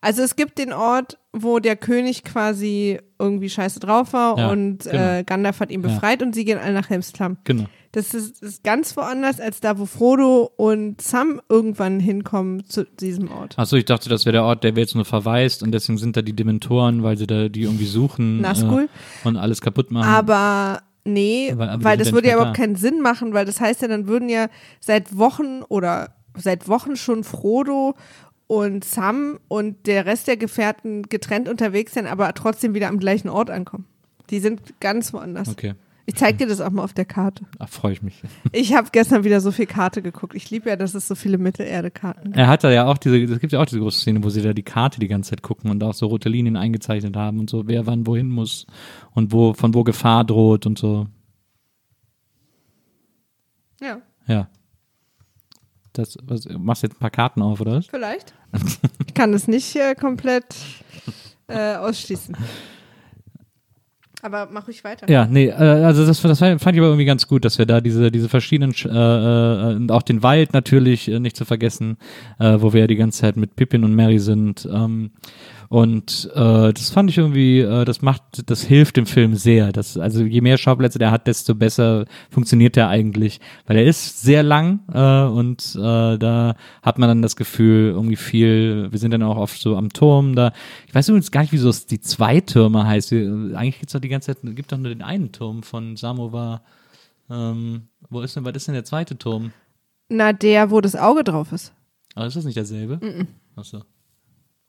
Also 0.00 0.22
es 0.22 0.36
gibt 0.36 0.58
den 0.58 0.72
Ort, 0.72 1.18
wo 1.32 1.58
der 1.58 1.76
König 1.76 2.22
quasi 2.24 3.00
irgendwie 3.18 3.50
scheiße 3.50 3.80
drauf 3.80 4.12
war 4.12 4.38
Ja, 4.38 4.50
und 4.50 4.84
genau. 4.84 5.18
äh, 5.18 5.24
Gandalf 5.24 5.60
hat 5.60 5.70
ihn 5.70 5.82
Ja. 5.82 5.88
befreit 5.88 6.22
und 6.22 6.34
sie 6.34 6.44
gehen 6.44 6.58
alle 6.58 6.72
nach 6.74 6.88
Helmsklamm. 6.88 7.38
Genau. 7.44 7.64
Das 7.92 8.12
ist, 8.14 8.42
ist 8.42 8.62
ganz 8.62 8.96
woanders 8.96 9.40
als 9.40 9.60
da, 9.60 9.78
wo 9.78 9.86
Frodo 9.86 10.50
und 10.56 11.00
Sam 11.00 11.40
irgendwann 11.48 12.00
hinkommen 12.00 12.64
zu 12.66 12.84
diesem 12.84 13.30
Ort. 13.30 13.58
Achso, 13.58 13.76
ich 13.76 13.86
dachte, 13.86 14.08
das 14.08 14.24
wäre 14.26 14.34
der 14.34 14.44
Ort, 14.44 14.62
der 14.62 14.76
wäre 14.76 14.82
jetzt 14.82 14.94
nur 14.94 15.04
verwaist 15.04 15.62
und 15.62 15.72
deswegen 15.72 15.98
sind 15.98 16.16
da 16.16 16.22
die 16.22 16.34
Dementoren, 16.34 17.02
weil 17.02 17.16
sie 17.16 17.26
da 17.26 17.48
die 17.48 17.62
irgendwie 17.62 17.86
suchen 17.86 18.44
äh, 18.44 18.86
und 19.24 19.36
alles 19.36 19.60
kaputt 19.60 19.90
machen. 19.90 20.08
Aber 20.08 20.82
nee, 21.08 21.50
Aber- 21.52 21.82
weil 21.82 21.96
das 21.98 22.12
würde 22.12 22.28
ja 22.28 22.34
überhaupt 22.34 22.56
da. 22.58 22.62
keinen 22.62 22.76
Sinn 22.76 23.00
machen, 23.00 23.32
weil 23.34 23.44
das 23.44 23.60
heißt 23.60 23.82
ja, 23.82 23.88
dann 23.88 24.06
würden 24.06 24.28
ja 24.28 24.48
seit 24.80 25.16
Wochen 25.16 25.62
oder 25.68 26.10
seit 26.36 26.68
Wochen 26.68 26.96
schon 26.96 27.24
Frodo 27.24 27.94
und 28.46 28.84
Sam 28.84 29.38
und 29.48 29.86
der 29.86 30.06
Rest 30.06 30.26
der 30.28 30.36
Gefährten 30.36 31.02
getrennt 31.02 31.48
unterwegs 31.48 31.94
sein, 31.94 32.06
aber 32.06 32.32
trotzdem 32.34 32.74
wieder 32.74 32.88
am 32.88 32.98
gleichen 32.98 33.28
Ort 33.28 33.50
ankommen. 33.50 33.86
Die 34.30 34.40
sind 34.40 34.60
ganz 34.80 35.12
woanders. 35.12 35.48
okay, 35.48 35.74
Ich 36.08 36.14
zeig 36.14 36.38
dir 36.38 36.46
das 36.46 36.62
auch 36.62 36.70
mal 36.70 36.84
auf 36.84 36.94
der 36.94 37.04
Karte. 37.04 37.44
ach, 37.58 37.68
freue 37.68 37.92
ich 37.92 38.00
mich. 38.00 38.22
Ich 38.52 38.72
habe 38.72 38.88
gestern 38.90 39.24
wieder 39.24 39.42
so 39.42 39.52
viel 39.52 39.66
Karte 39.66 40.00
geguckt. 40.00 40.34
Ich 40.34 40.48
liebe 40.50 40.70
ja, 40.70 40.76
dass 40.76 40.94
es 40.94 41.06
so 41.06 41.14
viele 41.14 41.36
Mittelerde-Karten 41.36 42.28
gibt. 42.28 42.36
Er 42.38 42.48
hat 42.48 42.64
da 42.64 42.70
ja 42.70 42.86
auch 42.86 42.96
diese, 42.96 43.22
es 43.22 43.40
gibt 43.40 43.52
ja 43.52 43.60
auch 43.60 43.66
diese 43.66 43.78
große 43.78 44.00
Szene, 44.00 44.24
wo 44.24 44.30
sie 44.30 44.40
da 44.40 44.54
die 44.54 44.62
Karte 44.62 45.00
die 45.00 45.06
ganze 45.06 45.28
Zeit 45.28 45.42
gucken 45.42 45.70
und 45.70 45.84
auch 45.84 45.92
so 45.92 46.06
rote 46.06 46.30
Linien 46.30 46.56
eingezeichnet 46.56 47.14
haben 47.14 47.38
und 47.38 47.50
so, 47.50 47.68
wer 47.68 47.86
wann 47.86 48.06
wohin 48.06 48.30
muss 48.30 48.66
und 49.12 49.32
wo, 49.32 49.52
von 49.52 49.74
wo 49.74 49.84
Gefahr 49.84 50.24
droht 50.24 50.64
und 50.64 50.78
so. 50.78 51.08
Ja, 53.78 54.00
Ja. 54.26 54.48
Das, 55.92 56.16
was, 56.22 56.48
machst 56.48 56.84
du 56.84 56.86
jetzt 56.86 56.96
ein 56.96 57.00
paar 57.00 57.10
Karten 57.10 57.42
auf, 57.42 57.60
oder 57.60 57.72
was? 57.72 57.86
vielleicht. 57.86 58.32
ich 59.06 59.12
kann 59.12 59.34
es 59.34 59.46
nicht 59.46 59.76
äh, 59.76 59.94
komplett 59.94 60.56
äh, 61.48 61.74
ausschließen. 61.74 62.34
Aber 64.22 64.48
mach 64.50 64.66
ruhig 64.66 64.82
weiter. 64.82 65.08
Ja, 65.08 65.26
nee, 65.26 65.46
äh, 65.46 65.52
also 65.52 66.04
das, 66.04 66.20
das 66.20 66.38
fand 66.40 66.60
ich 66.60 66.66
aber 66.78 66.88
irgendwie 66.88 67.04
ganz 67.04 67.28
gut, 67.28 67.44
dass 67.44 67.58
wir 67.58 67.66
da 67.66 67.80
diese, 67.80 68.10
diese 68.10 68.28
verschiedenen, 68.28 68.72
Sch- 68.72 68.88
äh, 68.88 69.72
äh, 69.72 69.76
und 69.76 69.92
auch 69.92 70.02
den 70.02 70.22
Wald 70.24 70.52
natürlich 70.54 71.08
äh, 71.08 71.20
nicht 71.20 71.36
zu 71.36 71.44
vergessen, 71.44 71.98
äh, 72.40 72.56
wo 72.58 72.72
wir 72.72 72.80
ja 72.80 72.86
die 72.88 72.96
ganze 72.96 73.20
Zeit 73.20 73.36
mit 73.36 73.54
Pippin 73.54 73.84
und 73.84 73.94
Mary 73.94 74.18
sind. 74.18 74.68
Ähm, 74.72 75.10
und 75.70 76.30
äh, 76.34 76.72
das 76.72 76.90
fand 76.90 77.10
ich 77.10 77.18
irgendwie, 77.18 77.60
äh, 77.60 77.84
das 77.84 78.00
macht, 78.00 78.48
das 78.50 78.62
hilft 78.62 78.96
dem 78.96 79.04
Film 79.06 79.34
sehr. 79.34 79.70
Das, 79.72 79.98
also 79.98 80.24
je 80.24 80.40
mehr 80.40 80.56
Schauplätze 80.56 80.98
der 80.98 81.10
hat, 81.10 81.26
desto 81.26 81.54
besser 81.54 82.06
funktioniert 82.30 82.74
der 82.76 82.88
eigentlich. 82.88 83.40
Weil 83.66 83.76
er 83.78 83.84
ist 83.84 84.22
sehr 84.22 84.42
lang 84.42 84.80
äh, 84.92 85.24
und 85.30 85.74
äh, 85.76 86.16
da 86.18 86.54
hat 86.82 86.98
man 86.98 87.08
dann 87.08 87.20
das 87.22 87.36
Gefühl, 87.36 87.90
irgendwie 87.90 88.16
viel, 88.16 88.88
wir 88.90 88.98
sind 88.98 89.10
dann 89.10 89.22
auch 89.22 89.36
oft 89.36 89.60
so 89.60 89.76
am 89.76 89.90
Turm 89.92 90.34
da. 90.34 90.52
Ich 90.86 90.94
weiß 90.94 91.08
übrigens 91.10 91.30
gar 91.30 91.42
nicht, 91.42 91.52
wieso 91.52 91.68
es 91.68 91.84
die 91.86 92.00
zwei 92.00 92.40
Türme 92.40 92.86
heißt. 92.86 93.10
Wir- 93.10 93.28
Eigentlich 93.56 93.78
gibt's 93.80 93.92
doch 93.92 94.00
die 94.00 94.08
ganze 94.08 94.34
Zeit, 94.34 94.56
gibt 94.56 94.72
doch 94.72 94.78
nur 94.78 94.88
den 94.88 95.02
einen 95.02 95.32
Turm 95.32 95.62
von 95.62 95.96
Samovar. 95.96 96.62
Ähm, 97.30 97.82
wo 98.08 98.22
ist 98.22 98.36
denn, 98.36 98.44
was 98.46 98.54
ist 98.56 98.68
denn 98.68 98.74
der 98.74 98.84
zweite 98.84 99.18
Turm? 99.18 99.52
Na, 100.08 100.32
der, 100.32 100.70
wo 100.70 100.80
das 100.80 100.96
Auge 100.96 101.24
drauf 101.24 101.52
ist. 101.52 101.74
Aber 102.14 102.24
ist 102.26 102.36
das 102.36 102.44
nicht 102.46 102.56
derselbe? 102.56 102.98
Achso. 103.54 103.82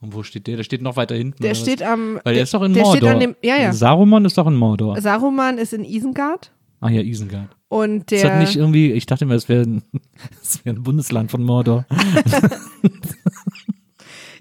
Und 0.01 0.13
wo 0.13 0.23
steht 0.23 0.47
der? 0.47 0.55
Der 0.57 0.63
steht 0.63 0.81
noch 0.81 0.95
weiter 0.95 1.15
hinten. 1.15 1.43
Der 1.43 1.55
steht 1.55 1.84
am. 1.84 2.19
Weil 2.23 2.34
der 2.35 2.43
ist 2.43 2.53
doch 2.53 2.61
in 2.63 2.73
der 2.73 2.84
Mordor. 2.84 2.97
Steht 2.97 3.09
an 3.09 3.19
dem, 3.19 3.35
ja, 3.43 3.57
ja. 3.57 3.73
Saruman 3.73 4.23
ist 4.26 4.38
doch 4.38 4.47
in 4.47 4.55
Mordor. 4.55 4.99
Saruman 5.01 5.57
ist 5.57 5.73
in 5.73 5.84
Isengard 5.84 6.51
Ach 6.81 6.89
ja, 6.89 7.01
Isengard. 7.01 7.49
und 7.67 8.09
Ist 8.11 8.23
das 8.23 8.31
der. 8.31 8.39
nicht 8.39 8.55
irgendwie, 8.55 8.93
ich 8.93 9.05
dachte 9.05 9.26
immer, 9.26 9.35
es 9.35 9.49
wäre 9.49 9.63
ein, 9.63 9.84
es 10.41 10.63
wäre 10.63 10.76
ein 10.77 10.84
Bundesland 10.84 11.31
von 11.31 11.43
Mordor. 11.43 11.85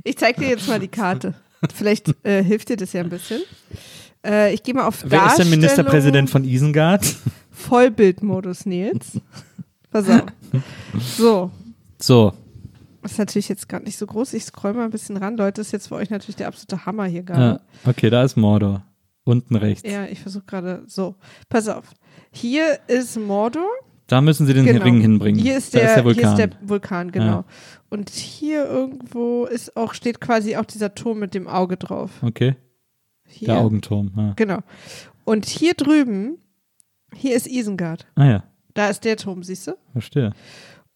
Ich 0.04 0.16
zeig 0.16 0.36
dir 0.36 0.48
jetzt 0.48 0.68
mal 0.68 0.78
die 0.80 0.88
Karte. 0.88 1.34
Vielleicht 1.74 2.14
äh, 2.24 2.42
hilft 2.42 2.68
dir 2.68 2.76
das 2.76 2.92
ja 2.92 3.02
ein 3.02 3.10
bisschen. 3.10 3.42
Äh, 4.24 4.54
ich 4.54 4.62
gehe 4.62 4.72
mal 4.74 4.86
auf 4.86 5.04
Wer 5.06 5.26
ist 5.26 5.38
der 5.38 5.46
Ministerpräsident 5.46 6.30
von 6.30 6.44
Isengard? 6.44 7.04
Vollbildmodus, 7.50 8.64
Nils. 8.64 9.20
Pass 9.90 10.08
auf. 10.08 10.22
So, 11.16 11.50
So, 11.98 12.32
das 13.08 13.12
ist 13.12 13.18
natürlich 13.18 13.48
jetzt 13.48 13.68
gerade 13.68 13.84
nicht 13.84 13.96
so 13.98 14.06
groß. 14.06 14.34
Ich 14.34 14.44
scroll 14.44 14.74
mal 14.74 14.84
ein 14.84 14.90
bisschen 14.90 15.16
ran. 15.16 15.36
Leute, 15.36 15.60
das 15.60 15.68
ist 15.68 15.72
jetzt 15.72 15.88
für 15.88 15.94
euch 15.96 16.10
natürlich 16.10 16.36
der 16.36 16.48
absolute 16.48 16.84
Hammer 16.86 17.04
hier 17.06 17.20
ja, 17.20 17.24
gerade. 17.26 17.60
okay, 17.86 18.10
da 18.10 18.22
ist 18.22 18.36
Mordor. 18.36 18.82
Unten 19.24 19.56
rechts. 19.56 19.88
Ja, 19.90 20.04
ich 20.06 20.20
versuche 20.20 20.44
gerade 20.46 20.82
so. 20.86 21.14
Pass 21.48 21.68
auf. 21.68 21.90
Hier 22.30 22.78
ist 22.86 23.18
Mordor. 23.18 23.68
Da 24.06 24.20
müssen 24.22 24.46
sie 24.46 24.54
den 24.54 24.64
Genau. 24.64 24.82
Ring 24.84 25.00
hinbringen. 25.00 25.40
Hier 25.40 25.58
ist 25.58 25.74
der, 25.74 25.82
ist 25.88 25.94
der 25.96 26.04
Vulkan. 26.04 26.36
Hier 26.36 26.44
ist 26.46 26.54
der 26.60 26.68
Vulkan, 26.68 27.12
genau. 27.12 27.26
Ja. 27.26 27.44
Und 27.90 28.08
hier 28.10 28.64
irgendwo 28.64 29.44
ist 29.44 29.76
auch, 29.76 29.92
steht 29.94 30.20
quasi 30.20 30.56
auch 30.56 30.64
dieser 30.64 30.94
Turm 30.94 31.18
mit 31.18 31.34
dem 31.34 31.46
Auge 31.46 31.76
drauf. 31.76 32.10
okay, 32.22 32.56
Hier. 33.26 33.48
der 33.48 33.58
Augenturm. 33.58 34.12
Ja. 34.16 34.32
Genau. 34.36 34.58
Und 35.24 35.44
hier 35.46 35.74
drüben, 35.74 36.38
hier 37.14 37.36
ist 37.36 37.46
Isengard. 37.46 38.06
Ah 38.14 38.24
ja, 38.26 38.44
Da 38.72 38.88
ist 38.88 39.04
der 39.04 39.16
Turm, 39.18 39.42
siehst 39.42 39.66
du? 39.66 39.72
verstehe. 39.92 40.32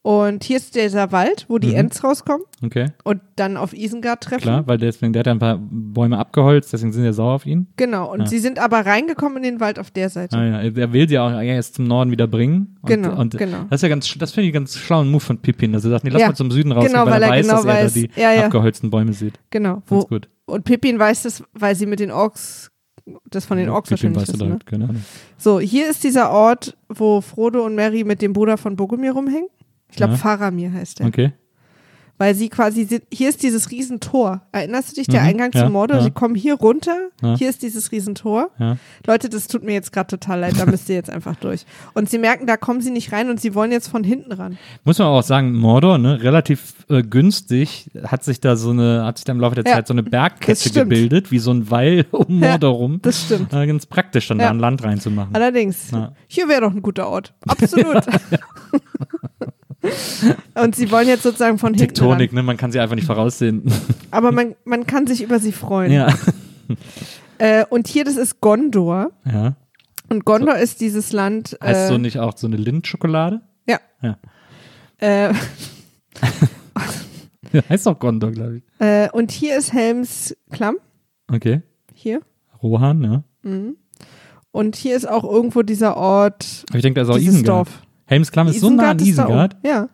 Und 0.04 0.42
hier 0.42 0.56
ist 0.56 0.74
dieser 0.74 1.12
Wald, 1.12 1.44
wo 1.48 1.58
die 1.58 1.68
Mhm. 1.68 1.74
Ents 1.76 2.02
rauskommen 2.02 2.44
Okay, 2.64 2.86
und 3.04 3.20
dann 3.36 3.56
auf 3.56 3.72
Isengard 3.72 4.20
treffen. 4.20 4.42
klar, 4.42 4.66
weil 4.66 4.76
deswegen, 4.76 5.12
der 5.12 5.20
hat 5.20 5.26
ja 5.28 5.32
ein 5.32 5.38
paar 5.38 5.60
Bäume 5.60 6.18
abgeholzt, 6.18 6.72
deswegen 6.72 6.92
sind 6.92 7.04
sie 7.04 7.12
sauer 7.12 7.34
auf 7.34 7.46
ihn. 7.46 7.68
Genau. 7.76 8.10
Und 8.12 8.20
Ja. 8.22 8.26
sie 8.26 8.40
sind 8.40 8.58
aber 8.58 8.84
reingekommen 8.84 9.36
in 9.38 9.42
den 9.44 9.60
Wald 9.60 9.78
auf 9.78 9.92
der 9.92 10.10
Seite. 10.10 10.36
Ah 10.36 10.44
ja, 10.44 10.60
er 10.60 10.92
will 10.92 11.08
sie 11.08 11.20
auch 11.20 11.30
erst 11.40 11.76
zum 11.76 11.84
Norden 11.86 12.10
wieder 12.10 12.26
bringen. 12.26 12.78
Und, 12.82 12.88
Genau, 12.88 13.16
und 13.16 13.38
genau. 13.38 13.58
Das 13.70 13.78
ist 13.78 13.82
ja 13.82 13.88
ganz, 13.90 14.12
das 14.18 14.32
finde 14.32 14.48
ich 14.48 14.52
ganz 14.54 14.76
schlauen 14.76 15.08
Move 15.08 15.20
von 15.20 15.38
Pippin, 15.38 15.72
dass 15.72 15.84
er 15.84 15.90
sagt, 15.90 16.02
nee, 16.04 16.10
lass 16.10 16.20
Ja, 16.20 16.26
mal 16.28 16.34
zum 16.34 16.50
Süden 16.50 16.72
rausgehen, 16.72 16.94
genau, 16.94 17.04
weil, 17.06 17.12
weil 17.12 17.22
er 17.22 17.28
er 17.28 17.34
weiß, 17.38 17.46
genau 17.46 17.56
dass 17.58 17.64
er 17.64 17.84
weiß. 17.84 17.94
da 17.94 18.00
die 18.00 18.10
Ja, 18.20 18.32
ja. 18.32 18.44
abgeholzten 18.46 18.90
Bäume 18.90 19.12
sieht. 19.12 19.38
Genau. 19.50 19.82
Wo, 19.86 20.00
gut. 20.00 20.28
und 20.46 20.64
Pippin 20.64 20.98
weiß 20.98 21.22
das, 21.22 21.44
weil 21.52 21.76
sie 21.76 21.86
mit 21.86 22.00
den 22.00 22.10
Orks, 22.10 22.72
das 23.30 23.44
von 23.44 23.56
den 23.56 23.68
Orks 23.68 23.88
Pippin 23.90 24.16
wahrscheinlich 24.16 24.64
da, 24.68 24.78
Ne? 24.78 24.88
So, 25.38 25.60
hier 25.60 25.88
ist 25.88 26.02
dieser 26.02 26.32
Ort, 26.32 26.76
wo 26.88 27.20
Frodo 27.20 27.64
und 27.64 27.76
Mary 27.76 28.02
mit 28.02 28.20
dem 28.20 28.32
Bruder 28.32 28.56
von 28.56 28.74
Bogomir 28.74 29.12
rumhängen. 29.12 29.46
Ich 29.92 29.96
glaube, 29.96 30.14
Ja. 30.14 30.18
Faramir 30.18 30.72
heißt 30.72 30.98
der. 30.98 31.06
Okay. 31.06 31.32
Weil 32.18 32.34
sie 32.36 32.50
quasi, 32.50 32.84
sind, 32.84 33.02
hier 33.12 33.30
ist 33.30 33.42
dieses 33.42 33.72
Riesentor. 33.72 34.42
Erinnerst 34.52 34.92
du 34.92 34.94
dich, 34.96 35.08
der 35.08 35.22
Mhm, 35.22 35.28
Eingang 35.28 35.50
ja, 35.54 35.64
zu 35.64 35.70
Mordor? 35.72 35.96
ja. 35.96 36.02
Sie 36.04 36.12
kommen 36.12 36.36
hier 36.36 36.54
runter, 36.54 37.08
hier 37.36 37.48
ist 37.48 37.62
dieses 37.62 37.90
Riesentor. 37.90 38.50
Leute, 39.06 39.28
das 39.28 39.48
tut 39.48 39.64
mir 39.64 39.72
jetzt 39.72 39.92
gerade 39.92 40.06
total 40.06 40.38
leid, 40.40 40.54
da 40.56 40.66
müsst 40.66 40.88
ihr 40.88 40.94
jetzt 40.94 41.10
einfach 41.10 41.34
durch. 41.36 41.64
Und 41.94 42.08
sie 42.10 42.18
merken, 42.18 42.46
da 42.46 42.56
kommen 42.56 42.80
sie 42.80 42.90
nicht 42.90 43.10
rein 43.12 43.28
und 43.28 43.40
sie 43.40 43.54
wollen 43.56 43.72
jetzt 43.72 43.88
von 43.88 44.04
hinten 44.04 44.30
ran. 44.32 44.56
Muss 44.84 44.98
man 45.00 45.08
auch 45.08 45.22
sagen, 45.22 45.52
Mordor, 45.54 45.98
ne, 45.98 46.22
relativ 46.22 46.74
äh, 46.88 47.02
günstig, 47.02 47.90
hat 48.04 48.22
sich 48.22 48.38
da 48.40 48.54
so 48.54 48.70
eine, 48.70 49.04
hat 49.04 49.18
sich 49.18 49.24
da 49.24 49.32
im 49.32 49.40
Laufe 49.40 49.56
der 49.56 49.64
Zeit 49.64 49.88
so 49.88 49.94
eine 49.94 50.04
Bergkette 50.04 50.70
gebildet, 50.70 51.32
wie 51.32 51.38
so 51.40 51.50
ein 51.50 51.70
Wall 51.72 52.04
um 52.12 52.38
Mordor 52.38 52.74
rum. 52.74 52.98
Das 53.02 53.22
stimmt. 53.24 53.52
Äh, 53.52 53.66
ganz 53.66 53.86
praktisch, 53.86 54.28
dann 54.28 54.38
da 54.38 54.50
ein 54.50 54.60
Land 54.60 54.84
reinzumachen. 54.84 55.34
Allerdings, 55.34 55.90
hier 56.28 56.48
wäre 56.48 56.60
doch 56.60 56.72
ein 56.72 56.82
guter 56.82 57.08
Ort. 57.08 57.34
Absolut. 57.48 58.04
und 60.54 60.76
sie 60.76 60.90
wollen 60.90 61.08
jetzt 61.08 61.22
sozusagen 61.24 61.58
von 61.58 61.74
hinten 61.74 61.88
Tektonik, 61.88 62.30
ran. 62.30 62.36
ne, 62.36 62.42
man 62.42 62.56
kann 62.56 62.70
sie 62.72 62.80
einfach 62.80 62.94
nicht 62.94 63.06
voraussehen. 63.06 63.64
Aber 64.10 64.30
man, 64.32 64.54
man 64.64 64.86
kann 64.86 65.06
sich 65.06 65.22
über 65.22 65.38
sie 65.40 65.52
freuen. 65.52 65.90
ja. 65.92 66.08
Äh, 67.38 67.64
und 67.70 67.88
hier, 67.88 68.04
das 68.04 68.16
ist 68.16 68.40
Gondor. 68.40 69.10
ja. 69.24 69.56
Und 70.08 70.24
Gondor 70.26 70.56
ist 70.56 70.80
dieses 70.80 71.12
Land. 71.12 71.56
Heißt 71.62 71.86
äh, 71.86 71.88
so 71.88 71.98
nicht 71.98 72.18
auch 72.18 72.36
so 72.36 72.46
eine 72.46 72.56
Lindschokolade? 72.56 73.40
Ja. 73.66 73.78
Ja. 74.02 74.18
Äh, 74.98 75.32
heißt 77.68 77.86
doch 77.86 77.98
Gondor, 77.98 78.30
glaube 78.30 78.58
ich. 78.58 78.62
äh, 78.78 79.08
und 79.12 79.30
hier 79.32 79.56
ist 79.56 79.72
Helms 79.72 80.36
Klamm. 80.50 80.76
Okay. 81.32 81.62
Hier. 81.94 82.20
Rohan, 82.62 83.02
ja. 83.02 83.24
Und 84.52 84.76
hier 84.76 84.94
ist 84.96 85.08
auch 85.08 85.24
irgendwo 85.24 85.62
dieser 85.62 85.96
Ort. 85.96 86.64
Aber 86.68 86.76
ich 86.78 86.82
denke, 86.82 87.00
da 87.00 87.06
ist 87.08 87.10
auch 87.14 87.18
Isengard. 87.18 87.48
Dorf. 87.68 87.82
Helmsklamm 88.12 88.48
ist 88.48 88.60
so 88.60 88.70
nah 88.70 88.90
an 88.90 88.98
ist. 88.98 89.06
Isengard. 89.08 89.56
Ja. 89.64 89.88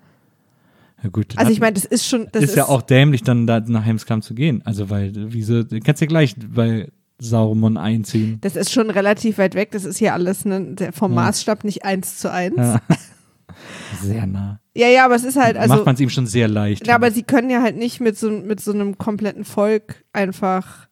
Ja 1.03 1.11
gut. 1.11 1.35
Also 1.37 1.53
ich 1.53 1.61
meine, 1.61 1.75
das 1.75 1.85
ist 1.85 2.07
schon. 2.07 2.27
Das 2.33 2.43
ist, 2.43 2.57
ja 2.57 2.67
auch 2.67 2.83
dämlich, 2.83 3.23
dann 3.23 3.47
da 3.47 3.61
nach 3.61 3.85
Helmsklamm 3.85 4.21
zu 4.21 4.35
gehen. 4.35 4.63
Also 4.65 4.91
weil, 4.91 5.13
wieso, 5.15 5.63
du 5.63 5.79
kannst 5.81 6.01
ja 6.01 6.09
gleich 6.09 6.35
bei 6.37 6.91
Saruman 7.21 7.77
einziehen. 7.77 8.39
Das 8.41 8.57
ist 8.57 8.73
schon 8.73 8.91
relativ 8.91 9.39
weit 9.39 9.55
weg. 9.55 9.71
Das 9.71 9.85
ist 9.85 9.99
hier 9.99 10.13
alles 10.15 10.45
ne, 10.45 10.75
vom 10.93 11.13
Ja. 11.13 11.23
Maßstab 11.23 11.65
nicht 11.65 11.85
eins 11.85 12.19
zu 12.19 12.31
eins. 12.33 12.57
Ja. 12.57 12.81
Sehr 14.03 14.27
nah. 14.27 14.61
Ja, 14.75 14.89
ja, 14.89 15.05
aber 15.05 15.17
es 15.17 15.25
ist 15.25 15.37
halt, 15.37 15.57
also. 15.57 15.75
Macht 15.75 15.87
man 15.87 15.95
es 15.97 16.01
ihm 16.01 16.11
schon 16.11 16.27
sehr 16.27 16.47
leicht. 16.47 16.87
Ja, 16.87 16.95
aber 16.95 17.11
sie 17.11 17.25
können 17.25 17.51
ja 17.51 17.63
halt 17.63 17.77
nicht 17.77 18.01
mit 18.01 18.17
so, 18.17 18.31
mit 18.31 18.61
so 18.61 18.73
einem 18.73 18.99
kompletten 18.99 19.45
Volk 19.45 20.05
einfach 20.13 20.87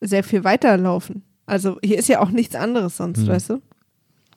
sehr 0.00 0.22
viel 0.22 0.44
weiterlaufen. 0.44 1.22
Also 1.46 1.78
hier 1.82 1.98
ist 1.98 2.08
ja 2.08 2.20
auch 2.20 2.30
nichts 2.30 2.54
anderes 2.54 2.96
sonst, 2.96 3.20
Hm. 3.20 3.26
weißt 3.28 3.50
du? 3.50 3.62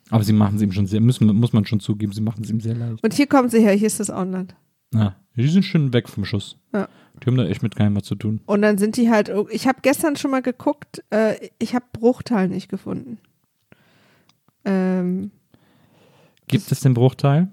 Aber 0.09 0.23
sie 0.23 0.33
machen 0.33 0.55
es 0.55 0.61
ihm 0.61 0.71
schon 0.71 0.87
sehr, 0.87 1.01
müssen, 1.01 1.27
muss 1.35 1.53
man 1.53 1.65
schon 1.65 1.79
zugeben, 1.79 2.11
sie 2.13 2.21
machen 2.21 2.43
es 2.43 2.49
ihm 2.49 2.59
sehr 2.59 2.75
leicht. 2.75 3.03
Und 3.03 3.13
hier 3.13 3.27
kommen 3.27 3.49
sie 3.49 3.61
her, 3.61 3.73
hier 3.73 3.87
ist 3.87 3.99
das 3.99 4.09
Auenland. 4.09 4.55
Ja, 4.93 5.15
die 5.35 5.47
sind 5.47 5.63
schön 5.63 5.93
weg 5.93 6.09
vom 6.09 6.25
Schuss. 6.25 6.57
Ja. 6.73 6.87
Die 7.21 7.27
haben 7.27 7.37
da 7.37 7.45
echt 7.45 7.61
mit 7.61 7.75
keinem 7.75 7.95
was 7.95 8.03
zu 8.03 8.15
tun. 8.15 8.41
Und 8.45 8.61
dann 8.61 8.77
sind 8.77 8.97
die 8.97 9.09
halt, 9.09 9.31
ich 9.51 9.67
habe 9.67 9.79
gestern 9.81 10.15
schon 10.15 10.31
mal 10.31 10.41
geguckt, 10.41 11.03
äh, 11.11 11.35
ich 11.59 11.75
habe 11.75 11.85
Bruchteil 11.93 12.47
nicht 12.47 12.69
gefunden. 12.69 13.19
Ähm, 14.65 15.31
Gibt 16.47 16.71
es 16.71 16.79
den 16.79 16.95
Bruchteil? 16.95 17.49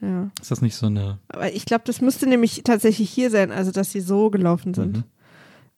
ja. 0.00 0.30
Ist 0.40 0.50
das 0.50 0.62
nicht 0.62 0.76
so 0.76 0.86
eine. 0.86 1.18
Aber 1.28 1.52
ich 1.52 1.64
glaube, 1.64 1.84
das 1.86 2.00
müsste 2.00 2.26
nämlich 2.26 2.62
tatsächlich 2.64 3.10
hier 3.10 3.30
sein, 3.30 3.50
also 3.50 3.70
dass 3.70 3.92
sie 3.92 4.00
so 4.00 4.30
gelaufen 4.30 4.74
sind. 4.74 4.98
Mhm. 4.98 5.04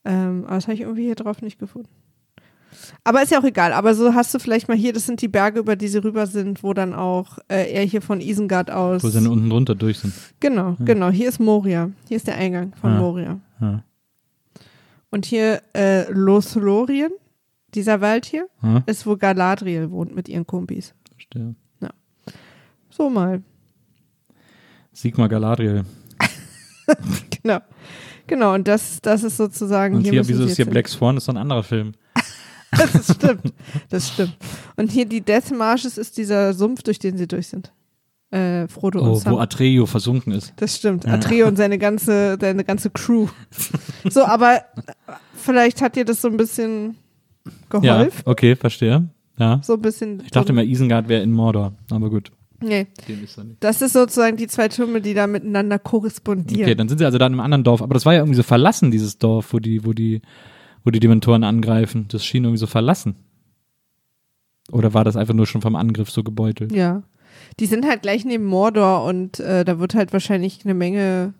Ähm, 0.04 0.44
aber 0.44 0.54
das 0.56 0.64
habe 0.64 0.74
ich 0.74 0.80
irgendwie 0.82 1.04
hier 1.04 1.14
drauf 1.14 1.42
nicht 1.42 1.58
gefunden. 1.58 1.88
Aber 3.04 3.22
ist 3.22 3.30
ja 3.32 3.40
auch 3.40 3.44
egal. 3.44 3.72
Aber 3.72 3.94
so 3.94 4.14
hast 4.14 4.34
du 4.34 4.38
vielleicht 4.38 4.68
mal 4.68 4.76
hier, 4.76 4.92
das 4.92 5.06
sind 5.06 5.20
die 5.22 5.28
Berge, 5.28 5.60
über 5.60 5.76
die 5.76 5.88
sie 5.88 5.98
rüber 6.02 6.26
sind, 6.26 6.62
wo 6.62 6.74
dann 6.74 6.94
auch 6.94 7.38
äh, 7.48 7.72
er 7.72 7.84
hier 7.84 8.02
von 8.02 8.20
Isengard 8.20 8.70
aus. 8.70 9.02
Wo 9.02 9.08
sie 9.08 9.14
dann 9.20 9.26
unten 9.28 9.50
drunter 9.50 9.74
durch 9.74 9.98
sind. 10.00 10.12
Genau, 10.40 10.76
genau. 10.84 11.10
Hier 11.10 11.28
ist 11.28 11.40
Moria. 11.40 11.90
Hier 12.08 12.16
ist 12.16 12.26
der 12.26 12.36
Eingang 12.36 12.74
von 12.80 12.92
Ah. 12.92 12.98
Moria. 12.98 13.40
Ja. 13.60 13.82
Und 15.10 15.24
hier 15.26 15.62
äh, 15.74 16.10
Lothlorien, 16.12 17.10
dieser 17.74 18.00
Wald 18.00 18.26
hier, 18.26 18.46
Ja, 18.62 18.82
ist, 18.86 19.06
wo 19.06 19.16
Galadriel 19.16 19.90
wohnt 19.90 20.14
mit 20.14 20.28
ihren 20.28 20.46
Kumpis. 20.46 20.94
verstehe. 21.12 21.54
So 22.90 23.08
mal. 23.10 23.42
Sigmar 24.92 25.28
Galadriel. 25.28 25.84
Genau. 27.42 27.58
Genau, 28.26 28.54
und 28.54 28.66
das, 28.66 29.00
das 29.02 29.22
ist 29.22 29.36
sozusagen 29.36 29.96
Und 29.96 30.02
hier. 30.02 30.12
hier, 30.12 30.28
wieso 30.28 30.44
ist 30.44 30.56
hier 30.56 30.64
jetzt 30.64 30.70
Black 30.72 30.88
Swan? 30.88 31.14
Das 31.14 31.24
ist 31.24 31.28
ein 31.30 31.36
anderer 31.36 31.62
Film. 31.62 31.92
Das 32.92 33.14
stimmt. 33.14 33.52
Das 33.88 34.08
stimmt. 34.08 34.36
Und 34.76 34.90
hier 34.92 35.06
die 35.06 35.20
Death 35.20 35.50
Marshes 35.56 35.96
ist 35.98 36.16
dieser 36.18 36.52
Sumpf, 36.52 36.82
durch 36.82 36.98
den 36.98 37.16
sie 37.16 37.26
durch 37.26 37.48
sind. 37.48 37.72
Äh, 38.30 38.68
Frodo 38.68 39.00
und 39.00 39.08
Oh, 39.08 39.14
Sam. 39.14 39.32
wo 39.34 39.38
Atreo 39.38 39.86
versunken 39.86 40.32
ist. 40.32 40.52
Das 40.56 40.76
stimmt. 40.76 41.08
Atreo 41.08 41.46
und 41.48 41.56
seine 41.56 41.78
ganze, 41.78 42.36
seine 42.40 42.64
ganze 42.64 42.90
Crew. 42.90 43.28
So, 44.10 44.24
aber 44.24 44.62
vielleicht 45.34 45.82
hat 45.82 45.96
dir 45.96 46.04
das 46.04 46.20
so 46.22 46.28
ein 46.28 46.36
bisschen 46.36 46.96
Ja, 47.72 47.78
geholfen. 47.80 48.22
okay, 48.26 48.54
verstehe. 48.54 49.08
Ja. 49.38 49.60
So 49.62 49.74
ein 49.74 49.82
bisschen. 49.82 50.22
Ich 50.24 50.30
dachte 50.30 50.48
so, 50.48 50.52
mal, 50.54 50.64
Isengard 50.66 51.08
wäre 51.08 51.22
in 51.22 51.32
Mordor, 51.32 51.72
aber 51.90 52.10
gut. 52.10 52.30
Nee, 52.60 52.86
ist 53.06 53.40
das 53.60 53.82
ist 53.82 53.92
sozusagen 53.92 54.36
die 54.36 54.46
zwei 54.48 54.68
Türme, 54.68 55.00
die 55.00 55.14
da 55.14 55.26
miteinander 55.28 55.78
korrespondieren. 55.78 56.64
Okay, 56.64 56.74
dann 56.74 56.88
sind 56.88 56.98
sie 56.98 57.04
also 57.04 57.16
da 57.18 57.26
in 57.26 57.32
einem 57.32 57.40
anderen 57.40 57.62
Dorf. 57.64 57.82
Aber 57.82 57.94
das 57.94 58.04
war 58.04 58.14
ja 58.14 58.20
irgendwie 58.20 58.36
so 58.36 58.42
verlassen, 58.42 58.90
dieses 58.90 59.18
Dorf, 59.18 59.52
wo 59.52 59.58
die, 59.60 59.84
wo 59.84 59.92
die, 59.92 60.22
wo 60.88 60.90
die 60.90 61.00
Dementoren 61.00 61.44
angreifen. 61.44 62.06
Das 62.08 62.24
schien 62.24 62.44
irgendwie 62.44 62.56
so 62.60 62.66
verlassen. 62.66 63.14
Oder 64.72 64.94
war 64.94 65.04
das 65.04 65.16
einfach 65.16 65.34
nur 65.34 65.46
schon 65.46 65.60
vom 65.60 65.76
Angriff 65.76 66.10
so 66.10 66.24
gebeutelt? 66.24 66.72
Ja. 66.72 67.02
Die 67.60 67.66
sind 67.66 67.86
halt 67.86 68.00
gleich 68.00 68.24
neben 68.24 68.46
Mordor 68.46 69.04
und 69.04 69.38
äh, 69.38 69.66
da 69.66 69.78
wird 69.80 69.94
halt 69.94 70.14
wahrscheinlich 70.14 70.64
eine 70.64 70.72
Menge 70.72 71.34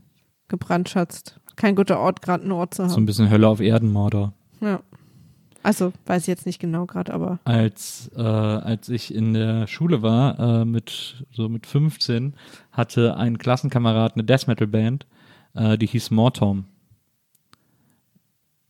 gebrandschatzt. 0.49 1.41
Kein 1.57 1.77
guter 1.77 1.99
Ort, 1.99 2.21
gerade 2.21 2.43
einen 2.43 2.53
Ort 2.53 2.75
zu 2.75 2.83
So 2.83 2.89
ein 2.89 2.97
haben. 2.97 3.07
bisschen 3.07 3.31
Hölle 3.31 3.49
auf 3.49 3.61
Erden, 3.61 3.91
Mordor. 3.91 4.35
Ja. 4.61 4.81
Also, 5.63 5.95
weiß 6.05 6.23
ich 6.23 6.29
jetzt 6.29 6.45
nicht 6.45 6.59
genau 6.61 6.85
gerade, 6.85 7.15
aber. 7.15 7.39
Als, 7.45 8.11
äh, 8.17 8.21
als 8.21 8.91
ich 8.91 9.15
in 9.15 9.33
der 9.33 9.67
Schule 9.67 10.03
war, 10.03 10.61
äh, 10.61 10.65
mit 10.67 11.25
so 11.33 11.49
mit 11.49 11.67
15, 11.67 12.35
hatte 12.73 13.17
ein 13.17 13.39
Klassenkamerad 13.39 14.13
eine 14.13 14.25
Death 14.25 14.47
Metal 14.47 14.67
Band, 14.67 15.07
äh, 15.55 15.79
die 15.79 15.87
hieß 15.87 16.11
Mortom. 16.11 16.67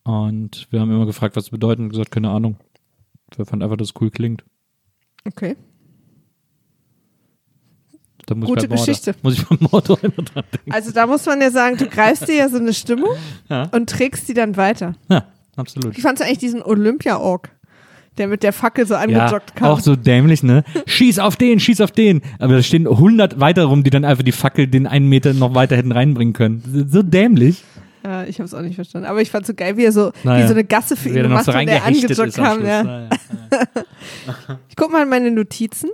Und 0.09 0.67
wir 0.71 0.81
haben 0.81 0.91
immer 0.91 1.05
gefragt, 1.05 1.37
was 1.37 1.45
das 1.45 1.51
bedeutet 1.51 1.81
und 1.81 1.91
gesagt, 1.91 2.11
keine 2.11 2.31
Ahnung. 2.31 2.57
Wir 3.37 3.45
fanden 3.45 3.63
einfach, 3.63 3.77
dass 3.77 3.89
es 3.89 3.95
cool 4.01 4.11
klingt. 4.11 4.43
Okay. 5.27 5.55
Da 8.25 8.35
muss 8.35 8.49
Gute 8.49 8.65
ich 8.65 8.71
Mordor, 8.71 8.87
Geschichte. 8.87 9.15
Muss 9.23 9.35
ich 9.39 9.61
Mordor 9.61 9.99
immer 10.03 10.15
dran 10.25 10.45
denken. 10.53 10.73
Also, 10.73 10.93
da 10.93 11.07
muss 11.07 11.27
man 11.27 11.41
ja 11.43 11.51
sagen, 11.51 11.77
du 11.77 11.87
greifst 11.87 12.27
dir 12.27 12.37
ja 12.37 12.49
so 12.49 12.57
eine 12.57 12.73
Stimmung 12.73 13.11
Ja. 13.51 13.65
und 13.73 13.91
trägst 13.91 14.27
die 14.29 14.35
dann 14.35 14.57
weiter. 14.57 14.95
Ja, 15.11 15.27
absolut. 15.57 15.95
Wie 15.97 16.01
fandst 16.01 16.23
du 16.23 16.27
eigentlich 16.27 16.39
diesen 16.39 16.63
Olympia-Org, 16.63 17.51
der 18.17 18.29
mit 18.29 18.43
der 18.43 18.55
Fackel 18.55 18.87
so 18.87 18.95
Ja, 18.95 19.01
angejoggt 19.01 19.57
kam? 19.57 19.69
auch 19.69 19.81
so 19.81 19.95
dämlich, 19.95 20.43
ne? 20.43 20.65
Schieß 20.87 21.19
auf 21.19 21.37
den, 21.37 21.61
schieß 21.61 21.83
auf 21.83 21.91
den. 21.93 22.23
Aber 22.39 22.55
da 22.55 22.63
stehen 22.63 22.87
100 22.87 23.41
weiter 23.41 23.65
rum, 23.65 23.85
die 23.85 23.91
dann 23.91 24.07
einfach 24.07 24.25
die 24.25 24.33
Fackel 24.33 24.69
den 24.69 24.87
einen 24.87 25.09
Meter 25.11 25.35
noch 25.35 25.55
weiter 25.55 25.77
hätten 25.77 25.93
reinbringen 25.93 26.33
können. 26.33 26.87
So 26.91 27.03
dämlich. 27.03 27.63
Ja, 28.05 28.25
ich 28.25 28.39
habe 28.39 28.47
es 28.47 28.55
auch 28.55 28.61
nicht 28.63 28.77
verstanden. 28.77 29.09
Aber 29.09 29.21
ich 29.21 29.31
fand 29.31 29.47
so 29.47 29.55
geil, 29.55 29.77
wie 29.77 29.85
er 29.85 29.93
so, 29.93 30.13
Naja. 30.23 30.45
wie 30.45 30.49
so 30.49 30.55
eine 30.55 30.65
Gasse 30.65 30.97
für 30.97 31.09
ihn 31.09 31.15
gemacht 31.17 31.45
so 31.45 31.53
hat, 31.53 31.67
der 31.67 31.85
angejoggt 31.85 32.35
kam. 32.35 32.65
Ja. 32.65 32.83
Naja. 32.83 33.09
Ich 34.69 34.77
guck 34.77 34.93
mal 34.93 35.03
in 35.03 35.09
meine 35.09 35.31
Notizen. 35.31 35.91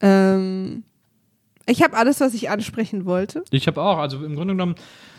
Ähm, 0.00 0.84
ich 1.66 1.82
habe 1.82 1.96
alles, 1.96 2.20
was 2.20 2.34
ich 2.34 2.50
ansprechen 2.50 3.04
wollte. 3.04 3.44
Ich 3.50 3.66
habe 3.66 3.82
auch, 3.82 3.98
also 3.98 4.24
im 4.24 4.34
Grunde 4.34 4.54
genommen 4.54 4.74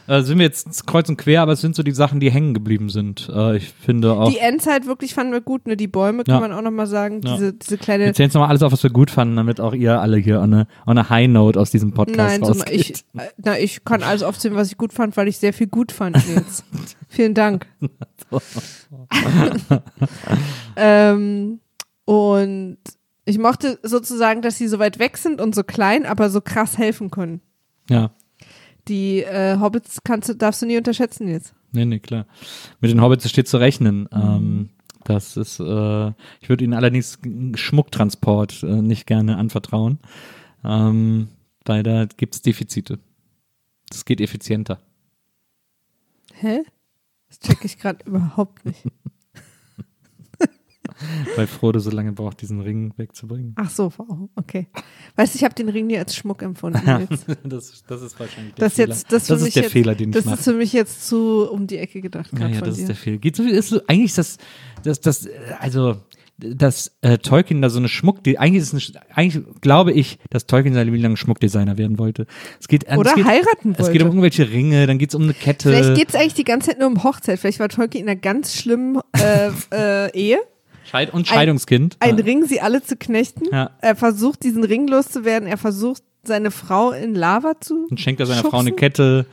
äh, 0.08 0.22
sind 0.22 0.38
wir 0.38 0.46
jetzt 0.46 0.86
kreuz 0.86 1.10
und 1.10 1.18
quer, 1.18 1.42
aber 1.42 1.54
es 1.54 1.62
sind 1.62 1.76
so 1.76 1.82
die 1.82 1.92
Sachen, 1.92 2.20
die 2.20 2.30
hängen 2.30 2.54
geblieben 2.54 2.90
sind. 2.90 3.28
Äh, 3.34 3.58
ich 3.58 3.70
finde 3.70 4.14
auch. 4.14 4.30
Die 4.30 4.38
Endzeit 4.38 4.86
wirklich 4.86 5.16
fanden 5.16 5.34
wir 5.34 5.42
gut, 5.42 5.66
ne? 5.66 5.76
Die 5.76 5.88
Bäume 5.88 6.24
kann 6.24 6.36
Ja. 6.36 6.42
man 6.42 6.52
auch 6.52 6.62
nochmal 6.62 6.86
sagen. 6.86 7.22
Ja. 7.24 7.34
Diese, 7.34 7.54
diese 7.54 7.78
kleine. 7.80 8.06
Jetzt 8.06 8.20
nochmal 8.20 8.50
alles 8.50 8.62
auf, 8.62 8.72
was 8.72 8.84
wir 8.84 8.92
gut 8.92 9.10
fanden, 9.10 9.36
damit 9.36 9.60
auch 9.60 9.74
ihr 9.74 10.00
alle 10.00 10.18
hier 10.18 10.42
on 10.42 10.54
a, 10.54 10.68
on 10.86 11.00
a 11.00 11.10
high 11.10 11.28
note 11.28 11.60
aus 11.60 11.72
diesem 11.72 11.92
Podcast 11.94 12.18
Nein, 12.18 12.42
so, 12.44 12.52
rausgeht. 12.52 12.80
ich, 12.80 12.92
äh, 13.20 13.30
na, 13.38 13.58
ich 13.58 13.84
kann 13.84 14.04
alles 14.04 14.22
aufzählen, 14.22 14.56
was 14.56 14.68
ich 14.72 14.78
gut 14.78 14.94
fand, 14.94 15.18
weil 15.18 15.28
ich 15.28 15.38
sehr 15.38 15.54
viel 15.54 15.68
gut 15.68 15.92
fand 15.92 16.18
jetzt. 16.36 16.64
Vielen 17.10 17.34
Dank. 17.34 17.66
ähm, 20.76 21.60
und 22.06 22.78
ich 23.26 23.38
mochte 23.40 23.80
sozusagen, 23.84 24.42
dass 24.42 24.58
sie 24.58 24.68
so 24.68 24.80
weit 24.80 25.00
weg 25.00 25.18
sind 25.18 25.42
und 25.42 25.56
so 25.56 25.64
klein, 25.64 26.06
aber 26.06 26.30
so 26.30 26.42
krass 26.42 26.78
helfen 26.78 27.10
können. 27.12 27.42
ja, 27.90 28.12
Die 28.88 29.22
äh, 29.24 29.58
Hobbits 29.60 30.00
kannst 30.04 30.30
du, 30.30 30.36
darfst 30.36 30.62
du 30.62 30.66
nie 30.68 30.78
unterschätzen 30.78 31.28
jetzt. 31.28 31.54
nee, 31.72 31.86
nee, 31.86 32.00
klar. 32.00 32.26
Mit 32.82 32.92
den 32.92 33.02
Hobbits 33.02 33.30
steht 33.30 33.48
zu 33.48 33.58
rechnen. 33.58 34.08
Ähm, 34.12 34.70
das 35.04 35.38
ist, 35.38 35.60
äh, 35.60 36.08
ich 36.42 36.50
würde 36.50 36.64
ihnen 36.64 36.74
allerdings 36.74 37.20
Schmucktransport 37.56 38.64
äh, 38.64 38.82
nicht 38.82 39.06
gerne 39.08 39.38
anvertrauen, 39.38 40.00
ähm, 40.64 41.28
weil 41.66 41.84
da 41.84 42.06
gibt's 42.06 42.42
Defizite. 42.42 43.00
Das 43.90 44.06
geht 44.06 44.20
effizienter. 44.22 44.80
Hä? 46.34 46.64
Das 47.28 47.40
check 47.40 47.64
ich 47.66 47.78
gerade 47.78 48.04
überhaupt 48.06 48.66
nicht. 48.66 48.84
Weil 51.36 51.48
Frodo 51.48 51.80
so 51.80 51.90
lange 51.92 52.12
braucht, 52.14 52.42
diesen 52.42 52.62
Ring 52.62 52.94
wegzubringen. 52.98 53.54
Ach 53.58 53.70
so, 53.70 53.92
wow, 53.98 54.30
okay. 54.36 54.68
Weißt 55.16 55.34
du, 55.34 55.38
ich 55.38 55.44
habe 55.44 55.54
den 55.56 55.70
Ring 55.70 55.88
nie 55.88 55.98
als 55.98 56.16
Schmuck 56.16 56.42
empfunden. 56.42 56.82
Das, 57.44 57.84
das 57.88 58.02
ist 58.02 58.20
wahrscheinlich 58.20 58.54
der 58.56 58.66
Das, 58.66 58.74
Fehler. 58.76 58.88
jetzt, 58.90 59.12
das, 59.12 59.28
das 59.28 59.42
ist 59.42 59.56
der 59.56 59.64
jetzt, 59.64 59.72
Fehler, 59.72 59.96
den 59.96 60.10
ich 60.10 60.16
Das 60.16 60.26
mache. 60.26 60.36
ist 60.36 60.44
für 60.46 60.54
mich 60.54 60.74
jetzt 60.74 61.08
zu 61.08 61.50
um 61.52 61.68
die 61.68 61.78
Ecke 61.78 62.02
gedacht. 62.02 62.32
Ja, 62.38 62.48
ja, 62.48 62.62
das 62.62 62.76
dir. 62.76 62.82
ist 62.82 62.88
der 62.88 62.96
Fehler. 62.96 63.18
Geht 63.18 63.36
so, 63.36 63.44
ist 63.44 63.70
so, 63.70 63.82
eigentlich 63.88 64.06
ist 64.06 64.18
das, 64.18 64.38
das, 64.84 65.00
das, 65.02 65.30
also, 65.60 65.98
dass 66.38 66.92
äh, 67.02 67.18
Tolkien 67.18 67.62
da 67.62 67.70
so 67.70 67.80
eine 67.80 67.88
Schmuck, 67.88 68.20
eigentlich 68.28 68.62
ist 68.62 68.74
eine, 68.74 69.06
eigentlich 69.16 69.44
glaube 69.62 69.94
ich, 69.94 70.20
dass 70.30 70.46
Tolkien 70.48 70.74
seine 70.74 70.90
Leben 70.90 71.02
lang 71.02 71.16
Schmuckdesigner 71.16 71.78
werden 71.78 71.98
wollte. 71.98 72.26
Es 72.60 72.68
geht, 72.68 72.86
äh, 72.90 72.98
Oder 72.98 73.12
es 73.12 73.16
geht, 73.16 73.26
heiraten 73.26 73.72
Es 73.72 73.78
geht 73.78 73.88
wollte. 73.88 74.04
um 74.04 74.08
irgendwelche 74.10 74.50
Ringe, 74.52 74.86
dann 74.88 74.98
geht 74.98 75.10
es 75.10 75.16
um 75.16 75.24
eine 75.24 75.34
Kette. 75.34 75.70
Vielleicht 75.70 75.96
geht 75.96 76.10
es 76.10 76.16
eigentlich 76.16 76.34
die 76.34 76.44
ganze 76.44 76.72
Zeit 76.72 76.80
nur 76.80 76.88
um 76.90 77.04
Hochzeit. 77.04 77.40
Vielleicht 77.40 77.60
war 77.60 77.70
Tolkien 77.70 78.04
in 78.04 78.10
einer 78.10 78.20
ganz 78.20 78.54
schlimmen 78.56 79.00
äh, 79.14 79.50
äh, 79.74 80.12
Ehe. 80.14 80.40
Scheid 80.96 81.14
und 81.14 81.28
Scheidungskind. 81.28 81.98
Ein 82.00 82.18
ja. 82.18 82.24
Ring, 82.24 82.46
sie 82.46 82.62
alle 82.62 82.82
zu 82.84 82.96
knechten. 82.96 83.46
Ja. 83.52 83.72
Er 83.82 83.96
versucht, 83.96 84.44
diesen 84.44 84.64
Ring 84.64 84.88
loszuwerden. 84.88 85.48
Er 85.48 85.58
versucht, 85.58 86.02
seine 86.24 86.52
Frau 86.52 86.92
in 86.92 87.16
Lava 87.16 87.54
zu. 87.60 87.88
Und 87.90 88.00
schenkt 88.00 88.20
er 88.20 88.26
seiner 88.26 88.40
schubsen. 88.42 88.52
Frau 88.52 88.60
eine 88.60 88.72
Kette. 88.72 89.26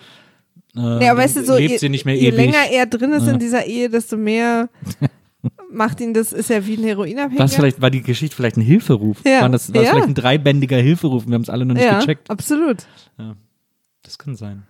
Äh, 0.76 1.04
Ja, 1.04 1.12
aber 1.12 1.20
weißt 1.20 1.36
du, 1.36 1.44
so, 1.44 1.56
lebt 1.56 1.70
je, 1.70 1.78
sie 1.78 1.88
nicht 1.88 2.04
mehr 2.04 2.14
je 2.16 2.28
ewig. 2.28 2.36
länger 2.36 2.70
er 2.70 2.86
drin 2.86 3.12
ist 3.12 3.26
Ja. 3.26 3.32
in 3.32 3.38
dieser 3.38 3.64
Ehe, 3.66 3.88
desto 3.90 4.16
mehr 4.16 4.68
macht 5.70 6.00
ihn 6.00 6.14
das, 6.14 6.32
ist 6.32 6.50
er 6.50 6.66
wie 6.66 6.76
ein 6.76 6.84
Heroinabhängiger. 6.84 7.42
was 7.44 7.54
vielleicht, 7.54 7.80
war 7.80 7.90
die 7.90 8.02
Geschichte 8.02 8.34
vielleicht 8.36 8.56
ein 8.56 8.62
Hilferuf? 8.62 9.18
Ja. 9.24 9.42
War 9.42 9.48
das, 9.48 9.72
war 9.72 9.82
Ja. 9.82 9.90
vielleicht 9.90 10.08
ein 10.08 10.14
dreibändiger 10.14 10.76
Hilferuf? 10.78 11.26
Wir 11.26 11.34
haben 11.34 11.42
es 11.42 11.48
alle 11.50 11.64
noch 11.64 11.74
nicht 11.74 11.84
ja, 11.84 11.98
gecheckt. 12.00 12.28
absolut. 12.30 12.86
Das 14.02 14.18
kann 14.18 14.34
sein. 14.36 14.64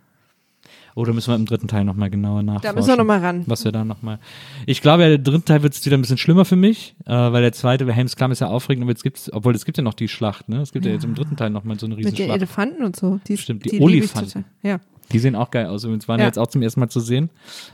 Oder 0.95 1.13
müssen 1.13 1.31
wir 1.31 1.35
im 1.35 1.45
dritten 1.45 1.67
Teil 1.67 1.85
nochmal 1.85 2.09
genauer 2.09 2.43
nachforschen? 2.43 2.69
Da 2.69 2.73
müssen 2.73 2.87
wir 2.89 2.97
nochmal 2.97 3.19
ran. 3.19 3.43
was 3.47 3.65
wir 3.65 3.71
da 3.71 3.83
nochmal. 3.83 4.19
Ich 4.65 4.81
glaube, 4.81 5.03
ja, 5.03 5.09
der 5.09 5.17
dritte 5.17 5.45
Teil 5.45 5.63
wird 5.63 5.73
es 5.73 5.85
wieder 5.85 5.97
ein 5.97 6.01
bisschen 6.01 6.17
schlimmer 6.17 6.45
für 6.45 6.55
mich, 6.55 6.95
äh, 7.05 7.11
weil 7.11 7.41
der 7.41 7.51
zweite, 7.53 7.91
Helms 7.91 8.15
Klamm 8.15 8.31
ist 8.31 8.41
ja 8.41 8.47
aufregend, 8.47 8.83
aber 8.83 8.91
jetzt 8.91 9.03
gibt's, 9.03 9.31
obwohl 9.33 9.55
es 9.55 9.65
gibt 9.65 9.77
ja 9.77 9.83
noch 9.83 9.95
die 9.95 10.07
Schlacht, 10.07 10.49
ne? 10.49 10.61
Es 10.61 10.71
gibt 10.71 10.85
ja, 10.85 10.91
jetzt 10.91 11.03
im 11.03 11.15
dritten 11.15 11.35
Teil 11.35 11.49
nochmal 11.49 11.79
so 11.79 11.85
eine 11.85 11.95
Mit 11.95 12.05
den 12.05 12.11
Riesenschlacht. 12.11 12.37
Elefanten 12.37 12.83
und 12.83 12.95
so. 12.95 13.19
Die, 13.27 13.37
Stimmt, 13.37 13.65
die 13.65 13.75
ich 13.77 13.81
Olifanten. 13.81 14.45
Ja. 14.61 14.79
Die 15.11 15.19
sehen 15.19 15.35
auch 15.35 15.51
geil 15.51 15.65
aus. 15.65 15.83
Übrigens 15.83 16.07
waren 16.07 16.19
ja. 16.19 16.23
Ja. 16.23 16.27
jetzt 16.29 16.39
auch 16.39 16.47
zum 16.47 16.61
ersten 16.61 16.79
Mal 16.79 16.89
zu 16.89 16.99
sehen. 16.99 17.29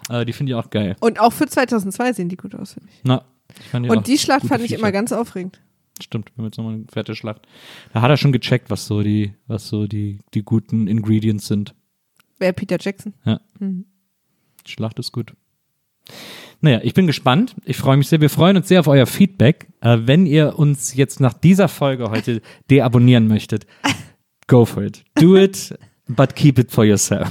Äh, 0.10 0.26
die 0.26 0.34
finde 0.34 0.52
ich 0.52 0.56
auch 0.56 0.70
geil. 0.70 0.96
Und 1.00 1.20
auch 1.20 1.32
für 1.34 1.46
2002 1.48 2.14
sehen 2.14 2.30
die 2.30 2.38
gut 2.38 2.56
aus, 2.56 2.74
finde 2.74 2.90
ich. 2.92 3.00
Na, 3.04 3.24
ich 3.60 3.66
fand 3.68 3.86
die 3.86 3.90
Und 3.90 4.08
die 4.08 4.18
Schlacht 4.18 4.46
fand 4.46 4.62
ich 4.62 4.70
Viecher. 4.70 4.80
immer 4.80 4.92
ganz 4.92 5.12
aufregend. 5.12 5.60
Stimmt, 6.02 6.32
wir 6.34 6.38
haben 6.38 6.46
jetzt 6.46 6.58
nochmal 6.58 6.76
eine 6.76 6.86
fette 6.92 7.14
Schlacht. 7.16 7.42
Da 7.94 8.02
hat 8.02 8.10
er 8.10 8.18
schon 8.18 8.32
gecheckt, 8.32 8.70
was 8.70 8.86
so 8.86 9.04
die, 9.04 9.34
was 9.48 9.68
so 9.68 9.86
die, 9.86 10.20
die 10.34 10.44
guten 10.44 10.88
Ingredients 10.88 11.48
sind. 11.48 11.76
Wer 12.40 12.54
Peter 12.54 12.78
Jackson? 12.80 13.14
Die 13.60 14.72
Schlacht 14.72 14.98
ist 15.00 15.12
gut. 15.12 15.34
Naja, 16.62 16.80
ich 16.84 16.94
bin 16.94 17.08
gespannt. 17.08 17.56
Ich 17.66 17.78
freue 17.78 17.98
mich 17.98 18.08
sehr. 18.10 18.20
Wir 18.22 18.30
freuen 18.30 18.58
uns 18.58 18.68
sehr 18.68 18.82
auf 18.82 18.88
euer 18.88 19.06
Feedback. 19.06 19.68
Äh, 19.82 20.00
wenn 20.02 20.26
ihr 20.26 20.60
uns 20.60 20.94
jetzt 20.94 21.20
nach 21.20 21.34
dieser 21.34 21.68
Folge 21.68 22.10
heute 22.10 22.42
deabonnieren 22.70 23.28
möchtet, 23.28 23.66
go 24.48 24.66
for 24.66 24.84
it. 24.84 25.04
Do 25.16 25.38
it, 25.38 25.78
but 26.08 26.36
keep 26.36 26.60
it 26.60 26.72
for 26.72 26.84
yourself. 26.84 27.30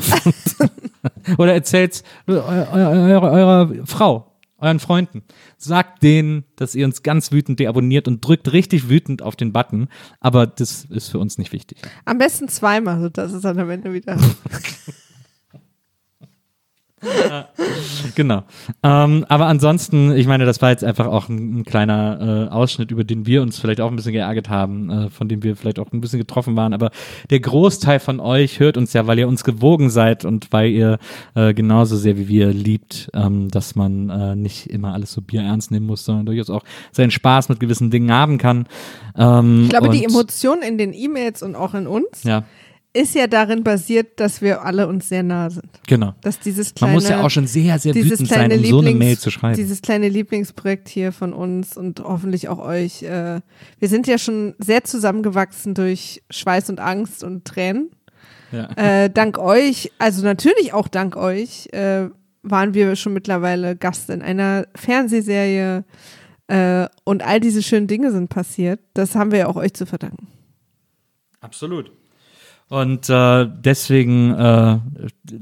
Oder 1.39 1.55
erzählt 1.55 2.02
eurer, 2.26 2.72
eurer, 2.72 3.32
eurer 3.32 3.86
Frau, 3.86 4.27
euren 4.59 4.80
Freunden. 4.80 5.22
Sagt 5.56 6.02
denen, 6.02 6.44
dass 6.56 6.74
ihr 6.74 6.85
uns 6.85 7.02
ganz 7.02 7.32
wütend 7.32 7.60
deabonniert 7.60 8.09
und 8.09 8.24
drückt 8.24 8.52
richtig 8.52 8.89
wütend 8.89 9.22
auf 9.22 9.36
den 9.36 9.52
Button. 9.52 9.89
Aber 10.20 10.47
das 10.47 10.85
ist 10.85 11.09
für 11.09 11.18
uns 11.18 11.39
nicht 11.39 11.52
wichtig. 11.52 11.78
Am 12.05 12.18
besten 12.18 12.48
zweimal, 12.48 13.01
sodass 13.01 13.32
es 13.32 13.43
dann 13.43 13.59
am 13.59 13.70
Ende 13.70 13.93
wieder. 13.93 14.18
Genau. 18.14 18.42
Ähm, 18.82 19.24
aber 19.28 19.46
ansonsten, 19.46 20.16
ich 20.16 20.26
meine, 20.26 20.44
das 20.44 20.60
war 20.62 20.70
jetzt 20.70 20.84
einfach 20.84 21.06
auch 21.06 21.28
ein, 21.28 21.60
ein 21.60 21.64
kleiner 21.64 22.48
äh, 22.50 22.52
Ausschnitt, 22.52 22.90
über 22.90 23.04
den 23.04 23.26
wir 23.26 23.42
uns 23.42 23.58
vielleicht 23.58 23.80
auch 23.80 23.90
ein 23.90 23.96
bisschen 23.96 24.12
geärgert 24.12 24.48
haben, 24.48 24.90
äh, 24.90 25.10
von 25.10 25.28
dem 25.28 25.42
wir 25.42 25.56
vielleicht 25.56 25.78
auch 25.78 25.92
ein 25.92 26.00
bisschen 26.00 26.18
getroffen 26.18 26.56
waren. 26.56 26.72
Aber 26.72 26.90
der 27.30 27.40
Großteil 27.40 28.00
von 28.00 28.20
euch 28.20 28.60
hört 28.60 28.76
uns 28.76 28.92
ja, 28.92 29.06
weil 29.06 29.18
ihr 29.18 29.28
uns 29.28 29.44
gewogen 29.44 29.90
seid 29.90 30.24
und 30.24 30.52
weil 30.52 30.70
ihr 30.70 30.98
äh, 31.34 31.54
genauso 31.54 31.96
sehr 31.96 32.16
wie 32.18 32.28
wir 32.28 32.48
liebt, 32.48 33.10
ähm, 33.14 33.48
dass 33.50 33.74
man 33.76 34.08
äh, 34.10 34.36
nicht 34.36 34.66
immer 34.68 34.92
alles 34.94 35.12
so 35.12 35.20
bierernst 35.22 35.70
nehmen 35.70 35.86
muss, 35.86 36.04
sondern 36.04 36.26
durchaus 36.26 36.50
auch 36.50 36.64
seinen 36.92 37.10
Spaß 37.10 37.48
mit 37.48 37.60
gewissen 37.60 37.90
Dingen 37.90 38.12
haben 38.12 38.38
kann. 38.38 38.66
Ähm, 39.16 39.62
Ich 39.64 39.70
glaube, 39.70 39.90
die 39.90 40.04
und- 40.06 40.10
Emotion 40.12 40.58
in 40.66 40.78
den 40.78 40.92
E-Mails 40.92 41.42
und 41.42 41.54
auch 41.56 41.74
in 41.74 41.86
uns 41.86 42.24
Ja, 42.24 42.44
ist 42.98 43.14
ja 43.14 43.26
darin 43.26 43.62
basiert, 43.62 44.18
dass 44.18 44.42
wir 44.42 44.64
alle 44.64 44.88
uns 44.88 45.08
sehr 45.08 45.22
nah 45.22 45.48
sind. 45.50 45.68
genau. 45.86 46.14
Dass 46.20 46.40
dieses 46.40 46.68
Man 46.68 46.74
kleine, 46.76 46.94
muss 46.94 47.08
ja 47.08 47.22
auch 47.22 47.30
schon 47.30 47.46
sehr, 47.46 47.78
sehr 47.78 47.94
wütend 47.94 48.28
sein, 48.28 48.50
um 48.52 48.64
so 48.64 48.80
eine 48.80 48.94
Mail 48.94 49.16
zu 49.16 49.30
schreiben. 49.30 49.56
Dieses 49.56 49.80
kleine 49.82 50.08
Lieblingsprojekt 50.08 50.88
hier 50.88 51.12
von 51.12 51.32
uns 51.32 51.76
und 51.76 52.00
hoffentlich 52.00 52.48
auch 52.48 52.58
euch. 52.58 53.02
Äh, 53.02 53.40
wir 53.78 53.88
sind 53.88 54.06
ja 54.06 54.18
schon 54.18 54.54
sehr 54.58 54.82
zusammengewachsen 54.84 55.74
durch 55.74 56.22
Schweiß 56.30 56.70
und 56.70 56.80
Angst 56.80 57.22
und 57.22 57.44
Tränen. 57.44 57.90
Ja. 58.50 58.70
Äh, 58.76 59.10
dank 59.10 59.38
euch, 59.38 59.92
also 59.98 60.24
natürlich 60.24 60.72
auch 60.72 60.88
dank 60.88 61.16
euch, 61.16 61.68
äh, 61.72 62.08
waren 62.42 62.74
wir 62.74 62.96
schon 62.96 63.12
mittlerweile 63.12 63.76
Gast 63.76 64.10
in 64.10 64.22
einer 64.22 64.66
Fernsehserie 64.74 65.84
äh, 66.48 66.88
und 67.04 67.22
all 67.22 67.40
diese 67.40 67.62
schönen 67.62 67.86
Dinge 67.86 68.10
sind 68.10 68.28
passiert. 68.28 68.80
Das 68.94 69.14
haben 69.14 69.30
wir 69.30 69.38
ja 69.38 69.46
auch 69.46 69.56
euch 69.56 69.74
zu 69.74 69.86
verdanken. 69.86 70.28
Absolut. 71.40 71.92
Und 72.70 73.08
äh, 73.08 73.46
deswegen 73.64 74.34
äh, 74.34 74.78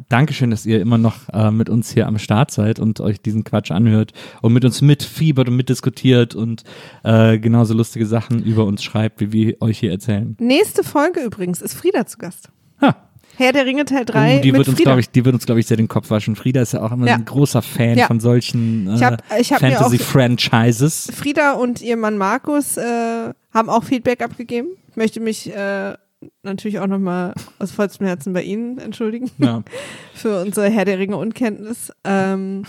Dankeschön, 0.08 0.50
dass 0.50 0.64
ihr 0.64 0.80
immer 0.80 0.96
noch 0.96 1.28
äh, 1.32 1.50
mit 1.50 1.68
uns 1.68 1.90
hier 1.90 2.06
am 2.06 2.18
Start 2.18 2.52
seid 2.52 2.78
und 2.78 3.00
euch 3.00 3.20
diesen 3.20 3.42
Quatsch 3.42 3.72
anhört 3.72 4.12
und 4.42 4.52
mit 4.52 4.64
uns 4.64 4.80
mitfiebert 4.80 5.48
und 5.48 5.56
mitdiskutiert 5.56 6.36
und 6.36 6.62
äh, 7.02 7.38
genauso 7.38 7.74
lustige 7.74 8.06
Sachen 8.06 8.44
über 8.44 8.64
uns 8.64 8.84
schreibt, 8.84 9.20
wie 9.20 9.32
wir 9.32 9.56
euch 9.60 9.80
hier 9.80 9.90
erzählen. 9.90 10.36
Nächste 10.38 10.84
Folge 10.84 11.20
übrigens 11.20 11.60
ist 11.62 11.74
Frieda 11.74 12.06
zu 12.06 12.18
Gast. 12.18 12.48
Ha. 12.80 12.94
Herr 13.38 13.52
der 13.52 13.66
Ringe 13.66 13.84
Teil 13.84 14.04
3 14.06 14.38
Oh, 14.38 14.40
die 14.42 14.52
wird 14.54 14.68
uns, 14.68 14.76
Frieda. 14.76 14.90
glaube 14.90 15.00
ich, 15.00 15.10
die 15.10 15.24
wird 15.24 15.34
uns, 15.34 15.44
glaube 15.46 15.60
ich, 15.60 15.66
sehr 15.66 15.76
den 15.76 15.88
Kopf 15.88 16.08
waschen. 16.10 16.36
Frieda 16.36 16.62
ist 16.62 16.72
ja 16.72 16.80
auch 16.82 16.92
immer 16.92 17.06
Ja. 17.06 17.16
ein 17.16 17.24
großer 17.24 17.60
Fan 17.60 17.98
Ja. 17.98 18.06
von 18.06 18.18
solchen 18.20 18.88
äh, 18.88 19.18
Fantasy-Franchises. 19.44 21.10
Frieda 21.14 21.52
und 21.52 21.82
ihr 21.82 21.96
Mann 21.96 22.16
Markus 22.18 22.76
äh, 22.76 23.32
haben 23.52 23.68
auch 23.68 23.84
Feedback 23.84 24.22
abgegeben. 24.22 24.68
Ich 24.90 24.96
möchte 24.96 25.20
mich 25.20 25.52
äh, 25.54 25.94
natürlich 26.42 26.78
auch 26.78 26.86
nochmal 26.86 27.34
aus 27.58 27.72
vollstem 27.72 28.06
Herzen 28.06 28.32
bei 28.32 28.42
Ihnen 28.42 28.78
entschuldigen 28.78 29.30
Ja. 29.38 29.62
für 30.14 30.40
unsere 30.42 30.70
Herr 30.70 30.84
der 30.84 30.98
Ringe 30.98 31.16
Unkenntnis. 31.16 31.92
Ähm, 32.04 32.64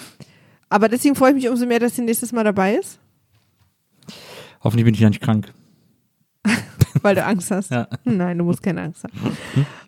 aber 0.70 0.90
deswegen 0.90 1.16
freue 1.16 1.30
ich 1.30 1.36
mich 1.36 1.50
umso 1.50 1.66
mehr, 1.66 1.80
dass 1.80 1.96
sie 1.96 2.02
nächstes 2.02 2.32
Mal 2.32 2.44
dabei 2.44 2.76
ist, 2.76 3.00
Hoffentlich 4.64 4.86
bin 4.86 4.94
ich 4.96 5.00
ja 5.00 5.10
nicht 5.10 5.22
krank. 5.22 5.54
weil 7.02 7.16
du 7.16 7.24
Angst 7.24 7.52
hast. 7.52 7.72
Ja. 7.72 7.88
Nein, 8.04 8.38
du 8.38 8.44
musst 8.44 8.64
keine 8.64 8.82
Angst 8.82 9.04
haben. 9.04 9.38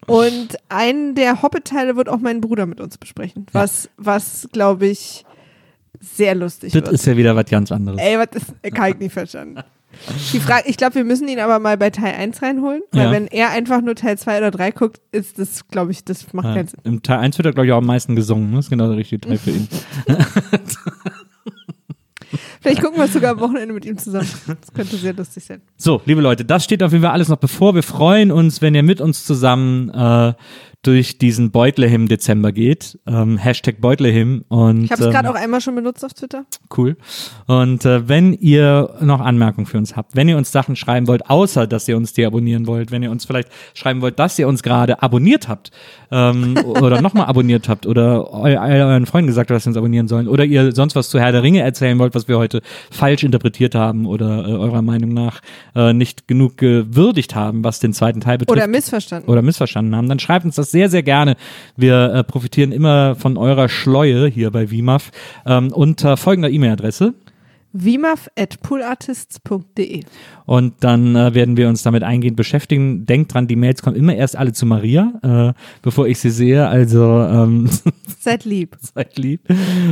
Und 0.06 0.58
einen 0.70 1.16
der 1.16 1.42
Hobbit-Teile 1.42 1.96
wird 1.96 2.08
auch 2.08 2.20
mein 2.20 2.40
Bruder 2.40 2.66
mit 2.66 2.80
uns 2.80 2.98
besprechen, 2.98 3.46
was, 3.52 3.90
was 3.98 4.48
glaube 4.52 4.88
ich, 4.88 5.26
sehr 6.00 6.36
lustig 6.36 6.72
Das 6.74 6.84
wird. 6.84 6.94
ist 6.94 7.06
ja 7.06 7.18
wieder 7.18 7.36
was 7.36 7.46
ganz 7.50 7.72
anderes. 7.72 8.00
Ey, 8.00 8.18
was 8.18 8.28
ist, 8.34 8.74
kann 8.74 8.92
ich 8.92 9.00
nicht 9.00 9.14
verstanden. 9.14 9.62
Die 10.34 10.40
Frage, 10.40 10.70
ich 10.70 10.78
glaube, 10.78 10.96
wir 10.96 11.04
müssen 11.04 11.28
ihn 11.28 11.40
aber 11.40 11.60
mal 11.60 11.78
bei 11.78 11.90
Teil 11.90 12.14
1 12.16 12.42
reinholen, 12.42 12.82
weil 12.92 13.06
Ja. 13.06 13.12
wenn 13.12 13.28
er 13.28 13.50
einfach 13.50 13.82
nur 13.82 13.96
Teil 13.96 14.18
2 14.18 14.38
oder 14.38 14.52
3 14.52 14.72
guckt, 14.72 15.02
ist 15.12 15.40
das, 15.40 15.68
glaube 15.68 15.92
ich, 15.92 16.04
das 16.06 16.32
macht 16.34 16.46
Ja. 16.48 16.54
keinen 16.56 16.68
Sinn. 16.68 16.80
Im 16.84 17.04
Teil 17.04 17.20
1 17.20 17.38
wird 17.38 17.48
er, 17.48 17.54
glaube 17.54 17.68
ich, 17.68 17.74
auch 17.74 17.78
am 17.80 17.86
meisten 17.86 18.16
gesungen. 18.16 18.54
Das 18.56 18.66
ist 18.66 18.70
genau 18.70 18.88
der 18.88 18.98
richtige 18.98 19.22
Teil 19.22 19.38
für 19.38 19.52
ihn. 19.52 19.68
Vielleicht 22.62 22.82
gucken 22.84 22.98
wir 22.98 23.06
es 23.06 23.14
sogar 23.14 23.32
am 23.32 23.40
Wochenende 23.40 23.74
mit 23.74 23.86
ihm 23.86 23.98
zusammen. 23.98 24.28
Das 24.46 24.74
könnte 24.74 24.98
sehr 24.98 25.14
lustig 25.14 25.46
sein. 25.46 25.62
So, 25.78 26.02
liebe 26.06 26.22
Leute, 26.22 26.46
das 26.46 26.64
steht 26.66 26.84
auf 26.84 26.92
jeden 26.92 27.04
Fall 27.04 27.14
alles 27.14 27.30
noch 27.30 27.38
bevor. 27.38 27.74
Wir 27.74 27.84
freuen 27.84 28.32
uns, 28.32 28.62
wenn 28.62 28.76
ihr 28.76 28.84
mit 28.84 29.02
uns 29.02 29.26
zusammen 29.26 29.90
äh, 29.90 30.34
durch 30.82 31.18
diesen 31.18 31.52
Beutlehim 31.52 32.08
Dezember 32.08 32.54
geht. 32.54 32.98
Ähm, 33.06 33.38
Hashtag 33.38 33.82
Beutlehim. 33.82 34.46
Und, 34.48 34.86
Ich 34.86 34.92
habe 34.92 35.02
es 35.02 35.08
ähm, 35.08 35.14
gerade 35.14 35.30
auch 35.30 35.36
einmal 35.36 35.60
schon 35.60 35.76
benutzt 35.76 36.06
auf 36.06 36.14
Twitter. 36.14 36.46
Cool. 36.76 36.96
Und 37.48 37.84
äh, 37.84 38.08
wenn 38.08 38.34
ihr 38.34 38.96
noch 39.02 39.20
Anmerkungen 39.20 39.68
für 39.68 39.78
uns 39.78 39.98
habt, 39.98 40.16
wenn 40.16 40.30
ihr 40.30 40.38
uns 40.38 40.54
Sachen 40.54 40.78
schreiben 40.78 41.08
wollt, 41.08 41.30
außer 41.30 41.68
dass 41.68 41.86
ihr 41.90 41.98
uns 41.98 42.14
deabonnieren 42.14 42.66
wollt, 42.66 42.92
wenn 42.92 43.04
ihr 43.04 43.12
uns 43.12 43.26
vielleicht 43.26 43.50
schreiben 43.74 44.02
wollt, 44.02 44.20
dass 44.20 44.40
ihr 44.40 44.48
uns 44.48 44.64
gerade 44.64 45.04
abonniert 45.04 45.50
habt 45.50 45.72
ähm, 46.12 46.58
oder 46.66 47.02
nochmal 47.02 47.26
abonniert 47.26 47.68
habt 47.68 47.86
oder 47.86 48.34
eu 48.34 48.58
euren 48.58 49.06
Freunden 49.06 49.28
gesagt 49.28 49.50
habt, 49.50 49.56
dass 49.58 49.64
sie 49.64 49.70
uns 49.70 49.78
abonnieren 49.78 50.08
sollen 50.08 50.30
oder 50.30 50.46
ihr 50.46 50.72
sonst 50.74 50.96
was 50.96 51.10
zu 51.10 51.20
Herr 51.20 51.34
der 51.34 51.44
Ringe 51.44 51.60
erzählen 51.60 52.00
wollt, 52.00 52.16
was 52.16 52.30
wir 52.30 52.38
heute 52.38 52.62
falsch 52.90 53.24
interpretiert 53.24 53.76
haben 53.76 54.06
oder 54.06 54.48
äh, 54.48 54.52
eurer 54.54 54.82
Meinung 54.82 55.14
nach 55.14 55.42
äh, 55.76 55.92
nicht 55.92 56.28
genug 56.30 56.58
gewürdigt 56.58 57.36
haben, 57.36 57.66
was 57.66 57.80
den 57.80 57.92
zweiten 57.92 58.22
Teil 58.22 58.38
betrifft 58.38 58.58
Oder 58.58 58.68
missverstanden. 58.68 59.30
oder 59.30 59.42
missverstanden 59.42 59.94
haben, 59.94 60.08
dann 60.08 60.20
schreibt 60.20 60.46
uns 60.46 60.56
das 60.56 60.69
sehr, 60.72 60.90
sehr 60.90 61.04
gerne. 61.04 61.36
Wir 61.76 62.14
äh, 62.14 62.24
profitieren 62.24 62.72
immer 62.72 63.16
von 63.16 63.38
eurer 63.38 63.70
Schleue 63.70 64.28
hier 64.28 64.52
bei 64.52 64.70
WIMAF 64.72 65.12
ähm, 65.46 65.72
unter 65.72 66.18
folgender 66.18 66.50
E-Mail-Adresse. 66.50 67.14
vimaf.poolartists.de 67.74 70.04
Und 70.46 70.74
dann 70.82 71.16
äh, 71.16 71.34
werden 71.34 71.56
wir 71.58 71.68
uns 71.70 71.82
damit 71.84 72.04
eingehend 72.04 72.36
beschäftigen. 72.38 73.06
Denkt 73.06 73.34
dran, 73.34 73.48
die 73.48 73.56
Mails 73.56 73.82
kommen 73.82 73.96
immer 73.96 74.14
erst 74.16 74.36
alle 74.36 74.52
zu 74.54 74.66
Maria, 74.66 75.14
äh, 75.24 75.54
bevor 75.82 76.08
ich 76.08 76.20
sie 76.20 76.30
sehe. 76.32 76.68
Also 76.68 77.02
ähm, 77.04 77.70
Seid 78.20 78.44
lieb. 78.46 78.76
seid 78.94 79.18
lieb. 79.18 79.42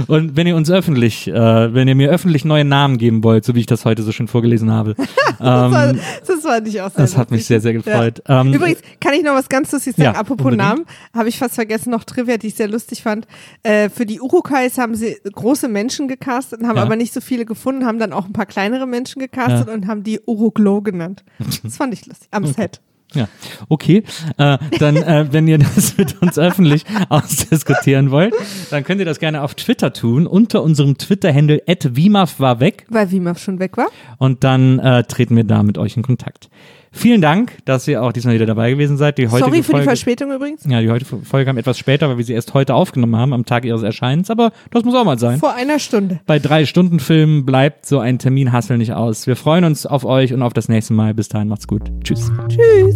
Und 0.08 0.36
wenn 0.36 0.46
ihr 0.48 0.56
uns 0.58 0.70
öffentlich, 0.70 1.28
äh, 1.30 1.74
wenn 1.74 1.88
ihr 1.88 1.96
mir 1.96 2.10
öffentlich 2.10 2.44
neue 2.46 2.66
Namen 2.66 2.98
geben 2.98 3.24
wollt, 3.24 3.46
so 3.46 3.56
wie 3.56 3.62
ich 3.62 3.66
das 3.68 3.86
heute 3.86 4.04
so 4.04 4.12
schön 4.12 4.28
vorgelesen 4.28 4.70
habe, 4.72 4.96
Das 5.40 5.72
war, 5.72 5.90
ähm, 5.92 6.00
das 6.26 6.44
war 6.44 6.60
nicht 6.62 6.82
auch 6.82 6.90
sehr 6.90 6.98
das 6.98 7.16
hat 7.16 7.30
mich 7.30 7.42
lustig. 7.42 7.48
sehr, 7.48 7.62
sehr 7.62 7.74
gefreut. 7.74 8.24
Ähm, 8.28 8.52
Übrigens, 8.54 8.82
kann 9.00 9.14
ich 9.14 9.22
noch 9.24 9.36
was 9.36 9.48
ganz 9.50 9.72
Lustiges 9.72 9.98
sagen? 9.98 10.16
Ja, 10.16 10.20
Apropos 10.20 10.46
unbedingt. 10.52 10.68
Namen, 10.68 10.86
habe 11.14 11.30
ich 11.30 11.38
fast 11.38 11.54
vergessen, 11.56 11.92
noch 11.92 12.04
Trivia, 12.06 12.38
die 12.38 12.48
ich 12.48 12.56
sehr 12.56 12.68
lustig 12.68 13.04
fand. 13.04 13.28
Äh, 13.62 13.90
für 13.90 14.08
die 14.08 14.20
Urukais 14.20 14.80
haben 14.80 14.96
sie 14.96 15.16
große 15.32 15.68
Menschen 15.68 16.08
gecastet 16.08 16.62
und 16.62 16.68
haben 16.68 16.78
Ja. 16.78 16.82
aber 16.84 16.96
nicht 16.96 17.14
so 17.14 17.22
viele 17.22 17.46
gefunden, 17.46 17.67
haben 17.86 18.00
dann 18.00 18.14
auch 18.14 18.26
ein 18.26 18.34
paar 18.34 18.46
kleinere 18.46 18.86
Menschen 18.88 19.20
gecastet 19.20 19.68
Ja. 19.68 19.74
und 19.74 19.88
haben 19.88 20.04
die 20.04 20.20
Uruglo 20.26 20.82
genannt. 20.82 21.24
Das 21.64 21.78
fand 21.78 21.94
ich 21.94 22.06
lustig. 22.06 22.28
Am 22.32 22.46
Set. 22.46 22.82
Ja, 23.14 23.30
okay. 23.70 24.04
Äh, 24.38 24.58
dann, 24.80 24.98
äh, 24.98 25.28
wenn 25.32 25.48
ihr 25.48 25.60
das 25.60 25.96
mit 25.98 26.22
uns 26.22 26.38
öffentlich 26.38 26.84
ausdiskutieren 27.08 28.12
wollt, 28.12 28.34
dann 28.70 28.84
könnt 28.84 29.00
ihr 29.00 29.06
das 29.06 29.20
gerne 29.20 29.44
auf 29.44 29.56
Twitter 29.56 29.94
tun, 29.94 30.28
unter 30.28 30.62
unserem 30.62 30.98
Twitter-Handle 30.98 31.62
@wimaf 31.68 32.40
war 32.42 32.60
weg 32.60 32.86
Weil 32.90 33.10
Wimaf 33.12 33.40
schon 33.40 33.60
weg 33.60 33.78
war. 33.78 33.88
und 34.18 34.44
dann 34.44 34.80
äh, 34.80 35.04
treten 35.04 35.36
wir 35.36 35.46
da 35.46 35.64
mit 35.64 35.78
euch 35.78 35.96
in 35.96 36.04
Kontakt. 36.04 36.50
Vielen 36.98 37.22
Dank, 37.22 37.58
dass 37.66 37.88
ihr 37.88 38.02
auch 38.02 38.12
diesmal 38.12 38.34
wieder 38.34 38.48
dabei 38.48 38.72
gewesen 38.72 38.98
seid. 38.98 39.18
Die 39.18 39.28
heutige 39.28 39.40
Sorry 39.40 39.58
für 39.58 39.68
die 39.68 39.72
Folge, 39.72 39.86
Verspätung 39.86 40.32
übrigens. 40.32 40.64
ja, 40.68 40.82
die 40.82 40.90
heutige 40.90 41.18
Folge 41.24 41.46
kam 41.46 41.58
etwas 41.58 41.78
später, 41.78 42.10
weil 42.10 42.18
wir 42.18 42.26
sie 42.26 42.34
erst 42.34 42.54
heute 42.54 42.74
aufgenommen 42.74 43.16
haben, 43.16 43.34
am 43.34 43.46
Tag 43.46 43.66
ihres 43.66 43.84
Erscheinens, 43.84 44.32
aber 44.32 44.52
das 44.72 44.84
muss 44.84 44.96
auch 44.96 45.06
mal 45.06 45.20
sein. 45.20 45.38
Vor 45.40 45.54
einer 45.54 45.80
Stunde. 45.80 46.20
Bei 46.26 46.40
drei 46.40 46.66
Stunden 46.66 47.00
Filmen 47.00 47.46
bleibt 47.46 47.86
so 47.86 48.00
ein 48.00 48.18
Terminhassel 48.20 48.78
nicht 48.78 48.94
aus. 48.94 49.28
Wir 49.28 49.36
freuen 49.36 49.64
uns 49.64 49.86
auf 49.86 50.06
euch 50.06 50.34
und 50.34 50.42
auf 50.42 50.54
das 50.54 50.70
nächste 50.70 50.94
Mal. 50.94 51.14
Bis 51.14 51.30
dahin, 51.30 51.48
macht's 51.48 51.68
gut. 51.68 51.84
Tschüss. 52.04 52.32
Tschüss. 52.50 52.96